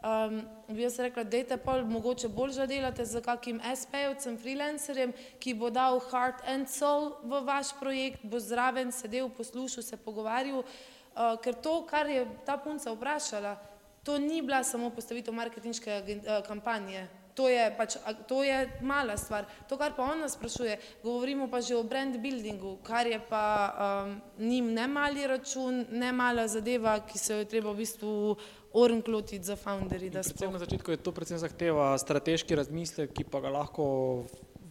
Um, 0.01 0.39
bi 0.65 0.81
jaz 0.81 0.95
rekla, 0.97 1.23
dejte 1.29 1.59
pa 1.61 1.75
mogoče 1.85 2.25
bolj 2.33 2.55
že 2.55 2.65
delate 2.65 3.05
z 3.05 3.21
kakim 3.21 3.59
SP-ovcem, 3.61 4.33
freelancerjem, 4.41 5.13
ki 5.37 5.53
bo 5.53 5.69
dal 5.69 6.01
heart 6.09 6.41
and 6.49 6.65
soul 6.65 7.11
v 7.21 7.43
vaš 7.45 7.69
projekt, 7.77 8.25
bo 8.25 8.41
zraven 8.41 8.89
sedel, 8.89 9.29
poslušal, 9.29 9.85
se 9.85 10.01
pogovarjal, 10.01 10.65
uh, 10.65 11.37
ker 11.37 11.53
to, 11.53 11.85
kar 11.85 12.09
je 12.09 12.25
ta 12.49 12.57
punca 12.57 12.89
vprašala, 12.89 13.59
to 14.01 14.17
ni 14.17 14.41
bila 14.41 14.63
samo 14.65 14.89
postavitev 14.89 15.37
marketinške 15.37 16.01
kampanje, 16.47 17.05
to 17.35 17.49
je 17.49 17.65
pač, 17.77 17.95
to 18.27 18.43
je 18.43 18.69
mala 18.81 19.17
stvar. 19.17 19.45
To, 19.69 19.77
kar 19.77 19.95
pa 19.95 20.03
on 20.03 20.19
nas 20.23 20.35
sprašuje, 20.35 20.77
govorimo 21.03 21.47
pa 21.51 21.61
že 21.61 21.75
o 21.75 21.83
brand 21.83 22.17
buildingu, 22.17 22.77
kar 22.83 23.07
je 23.07 23.19
pa 23.29 23.45
um, 23.71 24.21
njim 24.39 24.73
ne 24.73 24.87
mali 24.87 25.27
račun, 25.27 25.85
ne 25.91 26.11
mala 26.11 26.47
zadeva, 26.47 26.99
ki 26.99 27.17
se 27.17 27.33
jo 27.33 27.39
je 27.39 27.45
treba 27.45 27.71
v 27.71 27.81
bistvu 27.83 28.35
ornklotiti 28.73 29.45
za 29.45 29.55
founderji. 29.55 30.09
Na 30.09 30.23
začetku 30.59 30.91
je 30.91 30.97
to 30.97 31.11
predvsem 31.11 31.39
zahteva 31.39 31.97
strateški 31.97 32.55
razmislek, 32.55 33.13
ki 33.13 33.23
pa 33.23 33.41
ga 33.43 33.51
lahko, 33.51 33.85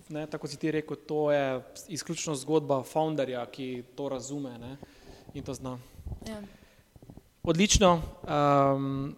ne, 0.08 0.26
tako 0.26 0.48
si 0.48 0.56
ti 0.56 0.70
rekel, 0.70 0.96
to 0.96 1.32
je 1.32 1.60
izključno 1.88 2.34
zgodba 2.34 2.82
founderja, 2.82 3.44
ki 3.46 3.84
to 3.96 4.08
razume 4.08 4.56
ne, 4.58 4.76
in 5.34 5.44
to 5.44 5.54
zna. 5.54 5.78
Ja. 6.28 6.40
Odlično. 7.42 8.02
Um, 8.28 9.16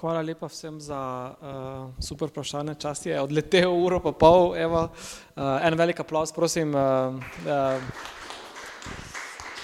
hvala 0.00 0.20
lepa 0.20 0.48
vsem 0.48 0.80
za 0.80 1.00
uh, 1.40 2.04
super 2.04 2.28
vprašanje. 2.28 2.74
Čas 2.78 3.06
je 3.06 3.20
odletel 3.20 3.72
uro 3.72 4.00
pa 4.00 4.12
pol. 4.12 4.56
Evo, 4.56 4.88
uh, 4.88 5.66
en 5.66 5.74
velik 5.74 6.00
aplaus, 6.00 6.32
prosim. 6.32 6.74
Uh, 6.74 7.16
uh, 7.46 7.80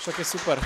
Šok 0.02 0.18
je 0.18 0.24
super. 0.24 0.58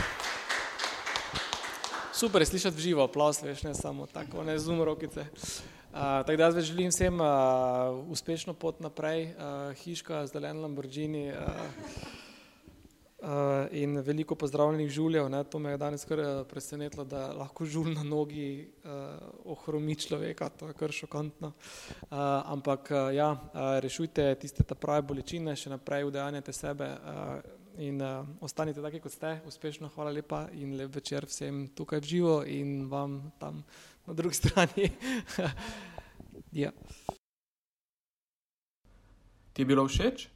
Super 2.13 2.41
je 2.41 2.47
slišati 2.47 2.77
v 2.77 2.81
živo, 2.81 3.05
aplaus, 3.05 3.43
veš, 3.45 3.67
ne 3.69 3.75
samo 3.77 4.07
tako, 4.09 4.41
ne 4.41 4.57
zum 4.59 4.81
rokice. 4.81 5.27
Uh, 5.93 6.25
tako 6.25 6.37
da 6.37 6.49
jaz 6.49 6.65
želim 6.65 6.89
vsem 6.89 7.21
uh, 7.21 7.29
uspešno 8.09 8.55
pot 8.55 8.81
naprej, 8.81 9.35
uh, 9.37 9.77
hiška, 9.77 10.27
zelen 10.27 10.63
Lamborghini 10.63 11.29
uh, 11.29 11.37
uh, 11.37 12.26
in 13.71 13.99
veliko 14.07 14.37
pozdravljenih 14.39 14.91
žuljev. 14.91 15.29
Ne, 15.29 15.43
to 15.45 15.59
me 15.59 15.71
je 15.71 15.79
danes 15.79 16.05
kar 16.05 16.21
presenetilo, 16.51 17.05
da 17.05 17.33
lahko 17.35 17.67
žul 17.67 17.91
na 17.95 18.05
nogi 18.07 18.69
uh, 18.85 18.91
ohromi 19.45 19.97
človeka, 19.97 20.49
to 20.49 20.69
je 20.71 20.77
kar 20.79 20.93
šokantno. 20.93 21.51
Uh, 21.51 22.19
ampak 22.53 22.91
uh, 22.91 23.15
ja, 23.15 23.33
uh, 23.33 23.79
rešujte 23.83 24.35
tiste 24.41 24.63
ta 24.63 24.75
prave 24.79 25.03
bolečine, 25.03 25.57
še 25.57 25.75
naprej 25.75 26.07
udejanjate 26.07 26.55
sebe. 26.55 26.93
Uh, 26.95 27.57
in 27.79 28.01
uh, 28.01 28.25
ostanite 28.41 28.81
taki, 28.81 29.01
kot 29.05 29.13
ste, 29.13 29.35
uspešno, 29.47 29.91
hvala 29.95 30.15
lepa 30.15 30.47
in 30.57 30.77
lep 30.79 30.95
večer 30.97 31.27
vsem 31.29 31.67
tukaj 31.77 32.01
v 32.01 32.09
živo 32.09 32.37
in 32.49 32.87
vam 32.89 33.33
tam 33.41 33.65
na 34.07 34.15
drugi 34.15 34.39
strani. 34.41 34.89
ja. 36.53 36.73
Ti 39.53 39.63
je 39.63 39.67
bilo 39.67 39.89
všeč? 39.89 40.36